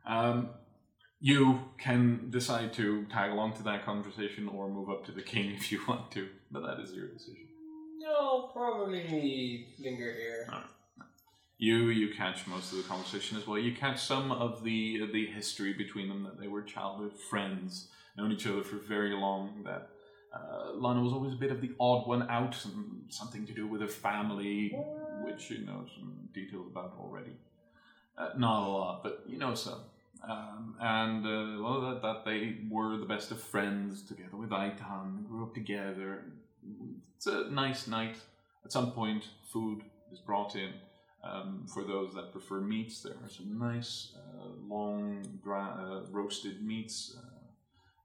Um, 0.07 0.49
you 1.25 1.59
can 1.79 2.29
decide 2.29 2.71
to 2.71 3.03
tag 3.05 3.31
along 3.31 3.51
to 3.53 3.63
that 3.63 3.83
conversation 3.83 4.47
or 4.47 4.69
move 4.69 4.91
up 4.91 5.03
to 5.03 5.11
the 5.11 5.23
king 5.23 5.49
if 5.55 5.71
you 5.71 5.81
want 5.87 6.11
to, 6.11 6.29
but 6.51 6.61
that 6.61 6.79
is 6.79 6.93
your 6.93 7.07
decision. 7.07 7.47
No, 7.97 8.51
probably 8.53 9.65
linger 9.79 10.13
here. 10.13 10.47
You 11.57 11.87
you 11.87 12.13
catch 12.13 12.45
most 12.45 12.71
of 12.71 12.77
the 12.77 12.83
conversation 12.83 13.39
as 13.39 13.47
well. 13.47 13.57
You 13.57 13.73
catch 13.73 13.99
some 14.05 14.31
of 14.31 14.63
the 14.63 15.09
the 15.11 15.25
history 15.25 15.73
between 15.73 16.09
them 16.09 16.21
that 16.25 16.39
they 16.39 16.47
were 16.47 16.61
childhood 16.61 17.13
friends, 17.17 17.87
known 18.15 18.31
each 18.31 18.45
other 18.45 18.63
for 18.63 18.77
very 18.95 19.13
long. 19.25 19.63
That 19.63 19.89
Uh, 20.35 20.73
Lana 20.83 21.01
was 21.01 21.13
always 21.17 21.33
a 21.33 21.41
bit 21.43 21.51
of 21.55 21.59
the 21.65 21.71
odd 21.79 22.01
one 22.13 22.23
out, 22.37 22.55
and 22.65 22.77
something 23.19 23.43
to 23.49 23.53
do 23.61 23.65
with 23.71 23.81
her 23.85 23.93
family, 24.09 24.57
which 25.25 25.43
you 25.51 25.59
know 25.67 25.79
some 25.95 26.09
details 26.39 26.67
about 26.73 26.91
already. 27.03 27.35
Uh, 28.17 28.31
not 28.45 28.55
a 28.67 28.69
lot, 28.77 28.95
but 29.05 29.13
you 29.31 29.37
know 29.43 29.53
some. 29.55 29.81
Um, 30.27 30.75
and 30.79 31.25
uh, 31.25 31.63
well, 31.63 31.81
that, 31.81 32.01
that 32.01 32.25
they 32.25 32.57
were 32.69 32.97
the 32.97 33.05
best 33.05 33.31
of 33.31 33.39
friends 33.39 34.01
together 34.01 34.35
with 34.35 34.49
Aitan, 34.49 35.27
grew 35.27 35.43
up 35.43 35.53
together. 35.53 36.25
It's 37.15 37.27
a 37.27 37.49
nice 37.51 37.87
night. 37.87 38.17
At 38.63 38.71
some 38.71 38.91
point, 38.91 39.25
food 39.53 39.83
is 40.11 40.19
brought 40.19 40.55
in. 40.55 40.73
Um, 41.23 41.65
for 41.71 41.83
those 41.83 42.13
that 42.13 42.31
prefer 42.31 42.59
meats, 42.59 43.01
there 43.01 43.13
are 43.13 43.29
some 43.29 43.57
nice, 43.57 44.13
uh, 44.15 44.47
long, 44.67 45.39
dry, 45.43 45.69
uh, 45.69 46.01
roasted 46.11 46.63
meats. 46.63 47.17
Uh, 47.17 47.35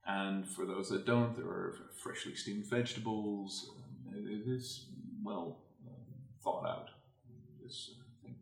and 0.06 0.48
for 0.48 0.64
those 0.64 0.88
that 0.88 1.06
don't, 1.06 1.36
there 1.36 1.46
are 1.46 1.74
freshly 2.02 2.34
steamed 2.34 2.66
vegetables. 2.66 3.70
Um, 4.08 4.14
it, 4.14 4.48
is 4.48 4.86
well 5.22 5.58
um, 5.86 5.94
thought 6.42 6.66
out, 6.66 6.88
this 7.62 7.90
uh, 7.98 8.02
thing. 8.22 8.36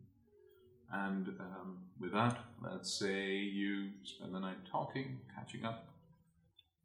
And 0.91 1.27
um, 1.39 1.79
with 1.99 2.13
that, 2.13 2.37
let's 2.61 2.91
say 2.91 3.35
you 3.35 3.89
spend 4.03 4.33
the 4.33 4.39
night 4.39 4.65
talking, 4.71 5.19
catching 5.35 5.65
up, 5.65 5.87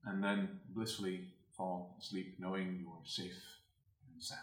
and 0.04 0.22
then 0.22 0.60
blissfully 0.74 1.28
fall 1.56 1.96
asleep 2.00 2.34
knowing 2.38 2.78
you 2.80 2.88
are 2.88 3.04
safe 3.04 3.60
and 4.12 4.22
sound. 4.22 4.40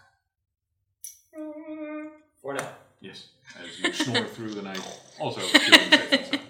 For 2.42 2.54
now. 2.54 2.70
Yes, 3.02 3.30
as 3.60 3.80
you 3.80 3.92
snore 3.94 4.26
through 4.26 4.52
the 4.52 4.62
night, 4.62 4.82
also 5.20 5.42
feeling 5.42 5.92
safe 5.92 6.12
and 6.12 6.26
sound. 6.26 6.42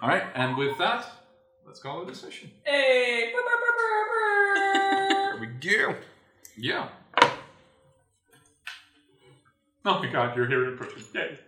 All 0.00 0.08
right, 0.08 0.24
and 0.34 0.56
with 0.56 0.78
that, 0.78 1.06
let's 1.66 1.80
call 1.80 2.02
it 2.02 2.10
a 2.10 2.14
session. 2.14 2.50
Hey! 2.64 3.32
There 5.08 5.38
we 5.40 5.46
go. 5.46 5.94
Yeah. 6.56 6.88
Oh 9.86 9.98
my 9.98 10.06
god, 10.10 10.36
you're 10.36 10.46
here 10.46 10.70
in 10.70 10.78
person. 10.78 11.02
Yay. 11.14 11.38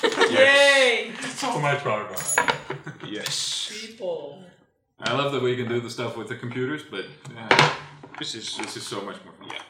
Brr. 0.00 0.26
Yay! 0.30 1.12
So 1.34 1.58
much 1.60 1.80
fun. 1.80 2.06
Yes. 3.06 3.70
People. 3.80 4.44
I 5.00 5.14
love 5.14 5.32
that 5.32 5.42
we 5.42 5.56
can 5.56 5.68
do 5.68 5.80
the 5.80 5.90
stuff 5.90 6.16
with 6.16 6.28
the 6.28 6.36
computers, 6.36 6.82
but 6.90 7.06
uh, 7.36 7.72
This 8.18 8.34
is 8.34 8.56
this 8.58 8.76
is 8.76 8.86
so 8.86 9.00
much 9.00 9.16
more 9.24 9.34
fun. 9.34 9.48
Yeah. 9.48 9.62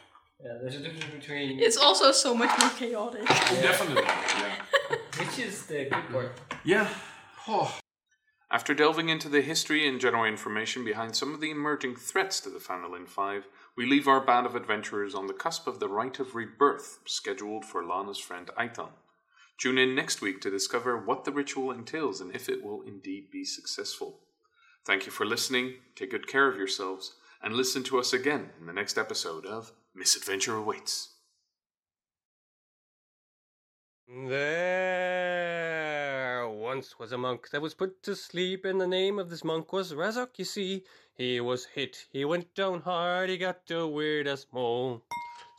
Yeah, 0.42 0.59
there's 0.60 0.76
a 0.76 0.81
difference 0.81 1.05
between 1.15 1.60
It's 1.60 1.76
also 1.76 2.12
so 2.12 2.34
much 2.34 2.50
more 2.60 2.70
chaotic. 2.70 3.26
Definitely. 3.26 4.02
Yeah. 4.05 4.97
which 5.18 5.39
is 5.39 5.67
the 5.67 5.84
good 5.84 6.09
part. 6.10 6.33
Yeah. 6.65 6.89
Oh. 7.47 7.78
After 8.52 8.75
delving 8.75 9.09
into 9.09 9.28
the 9.28 9.42
history 9.42 9.86
and 9.86 10.00
general 10.00 10.25
information 10.25 10.84
behind 10.84 11.15
some 11.15 11.33
of 11.33 11.41
the 11.41 11.50
emerging 11.52 11.94
threats 11.97 12.41
to 12.41 12.50
the 12.50 12.59
Phandalin 12.59 13.07
Five, 13.07 13.47
we 13.76 13.86
leave 13.86 14.09
our 14.09 14.20
band 14.20 14.47
of 14.47 14.57
adventurers 14.57 15.15
on 15.15 15.28
the 15.28 15.33
cusp 15.33 15.68
of 15.68 15.78
the 15.78 15.89
rite 15.89 16.18
of 16.18 16.34
rebirth 16.34 16.99
scheduled 17.05 17.65
for 17.65 17.84
Lana's 17.84 18.18
friend 18.18 18.50
Aitan. 18.59 18.89
Tune 19.61 19.77
in 19.77 19.95
next 19.95 20.23
week 20.23 20.41
to 20.41 20.51
discover 20.51 20.97
what 20.97 21.25
the 21.25 21.33
ritual 21.33 21.71
entails 21.71 22.23
and 22.23 22.35
if 22.35 22.49
it 22.49 22.65
will 22.65 22.81
indeed 22.81 23.31
be 23.31 23.45
successful. 23.45 24.21
Thank 24.87 25.05
you 25.05 25.13
for 25.13 25.27
listening, 25.27 25.75
take 25.95 26.13
good 26.13 26.27
care 26.27 26.49
of 26.49 26.57
yourselves, 26.57 27.17
and 27.43 27.55
listen 27.55 27.83
to 27.83 27.99
us 27.99 28.15
again 28.15 28.49
in 28.59 28.67
the 28.67 28.73
next 28.73 28.97
episode 28.97 29.45
of 29.45 29.73
Misadventure 29.95 30.57
Awaits. 30.57 31.11
There 34.09 35.29
once 36.49 36.99
was 36.99 37.13
a 37.13 37.19
monk 37.19 37.51
that 37.51 37.61
was 37.61 37.75
put 37.75 38.03
to 38.05 38.17
sleep, 38.17 38.65
and 38.65 38.81
the 38.81 38.87
name 38.87 39.19
of 39.19 39.29
this 39.29 39.45
monk 39.45 39.75
was 39.75 39.93
Razok, 39.93 40.39
you 40.39 40.47
see. 40.47 40.85
He 41.13 41.39
was 41.39 41.67
hit, 41.67 42.07
he 42.11 42.25
went 42.25 42.55
down 42.55 42.81
hard, 42.81 43.29
he 43.29 43.37
got 43.37 43.71
a 43.71 43.87
weird 43.87 44.27
as 44.27 44.47
mole. 44.53 45.05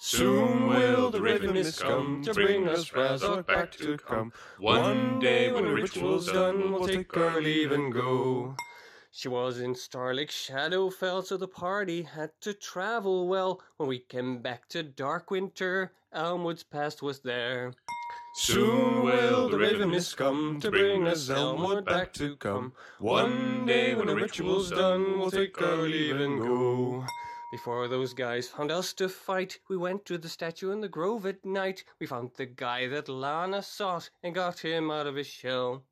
Soon 0.03 0.65
will 0.65 1.11
the 1.11 1.21
ravenous 1.21 1.77
come 1.77 2.23
to 2.23 2.33
bring 2.33 2.67
us 2.67 2.89
Razok 2.89 3.45
back 3.45 3.71
to 3.73 3.97
come. 3.99 4.33
One 4.57 5.19
day 5.19 5.51
when 5.51 5.65
the 5.65 5.73
ritual's 5.73 6.25
done, 6.25 6.71
we'll 6.71 6.87
take 6.87 7.15
our 7.15 7.39
leave 7.39 7.71
and 7.71 7.93
go. 7.93 8.55
She 9.11 9.27
was 9.27 9.59
in 9.59 9.75
Starlake 9.75 10.31
Shadowfell, 10.31 11.23
so 11.25 11.37
the 11.37 11.47
party 11.47 12.01
had 12.01 12.31
to 12.41 12.55
travel 12.55 13.27
well. 13.27 13.61
When 13.77 13.87
we 13.87 13.99
came 13.99 14.41
back 14.41 14.67
to 14.69 14.81
Dark 14.81 15.29
Winter, 15.29 15.91
Elmwood's 16.11 16.63
past 16.63 17.03
was 17.03 17.19
there. 17.19 17.71
Soon 18.33 19.03
will 19.03 19.49
the 19.49 19.59
ravenous 19.59 20.15
come 20.15 20.59
to 20.61 20.71
bring 20.71 21.07
us 21.07 21.29
Elmwood 21.29 21.85
back 21.85 22.11
to 22.13 22.37
come. 22.37 22.73
One 22.97 23.67
day 23.67 23.93
when 23.93 24.07
the 24.07 24.15
ritual's 24.15 24.71
done, 24.71 25.19
we'll 25.19 25.29
take 25.29 25.61
our 25.61 25.83
leave 25.83 26.19
and 26.19 26.41
go. 26.41 27.05
Before 27.51 27.89
those 27.89 28.13
guys 28.13 28.47
found 28.47 28.71
us 28.71 28.93
to 28.93 29.09
fight, 29.09 29.59
we 29.67 29.75
went 29.75 30.05
to 30.05 30.17
the 30.17 30.29
statue 30.29 30.71
in 30.71 30.79
the 30.79 30.87
grove 30.87 31.25
at 31.25 31.43
night. 31.43 31.83
We 31.99 32.07
found 32.07 32.31
the 32.37 32.45
guy 32.45 32.87
that 32.87 33.09
Lana 33.09 33.61
sought 33.61 34.09
and 34.23 34.33
got 34.33 34.59
him 34.59 34.89
out 34.89 35.05
of 35.05 35.15
his 35.15 35.27
shell. 35.27 35.83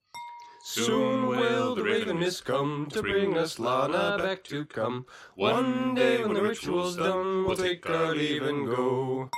Soon 0.64 1.28
will 1.28 1.76
the 1.76 1.84
ravenous 1.84 2.40
come 2.40 2.88
to 2.92 3.02
bring 3.02 3.38
us 3.38 3.60
Lana 3.60 4.18
back 4.18 4.46
to 4.46 4.64
come. 4.64 5.06
One 5.36 5.96
day 5.96 6.24
when 6.24 6.34
the 6.34 6.42
ritual's 6.42 6.96
done, 6.96 7.44
we'll 7.44 7.58
take 7.58 7.90
our 7.90 8.16
leave 8.16 8.44
and 8.44 8.66
go. 8.66 9.30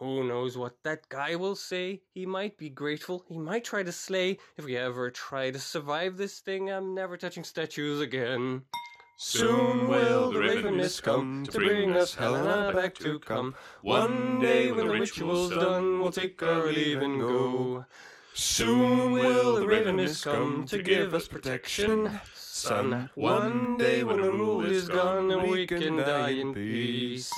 Who 0.00 0.22
knows 0.24 0.58
what 0.58 0.82
that 0.82 1.08
guy 1.08 1.34
will 1.36 1.54
say? 1.54 2.02
He 2.12 2.26
might 2.26 2.58
be 2.58 2.68
grateful, 2.68 3.24
he 3.26 3.38
might 3.38 3.64
try 3.64 3.82
to 3.82 3.92
slay. 3.92 4.38
If 4.58 4.66
we 4.66 4.76
ever 4.76 5.10
try 5.10 5.50
to 5.50 5.58
survive 5.58 6.18
this 6.18 6.40
thing, 6.40 6.70
I'm 6.70 6.94
never 6.94 7.16
touching 7.16 7.44
statues 7.44 8.02
again. 8.02 8.64
Soon 9.16 9.86
will 9.88 10.32
the 10.32 10.40
ravenous 10.40 11.00
come 11.00 11.44
to 11.46 11.58
bring 11.58 11.96
us 11.96 12.14
Helena 12.14 12.72
back 12.74 12.94
to 12.96 13.20
come. 13.20 13.54
One 13.80 14.40
day 14.40 14.72
when 14.72 14.88
the 14.88 14.92
ritual's 14.92 15.50
done, 15.50 16.00
we'll 16.00 16.10
take 16.10 16.42
our 16.42 16.66
leave 16.66 17.00
and 17.00 17.20
go. 17.20 17.86
Soon 18.34 19.12
will 19.12 19.54
the 19.54 19.66
ravenous 19.66 20.24
come 20.24 20.66
to 20.66 20.82
give 20.82 21.14
us 21.14 21.28
protection, 21.28 22.20
son. 22.34 23.08
One 23.14 23.76
day 23.76 24.02
when 24.02 24.20
the 24.20 24.32
rule 24.32 24.66
is 24.66 24.88
gone, 24.88 25.30
and 25.30 25.48
we 25.48 25.66
can 25.66 25.98
die 25.98 26.30
in 26.30 26.52
peace. 26.52 27.30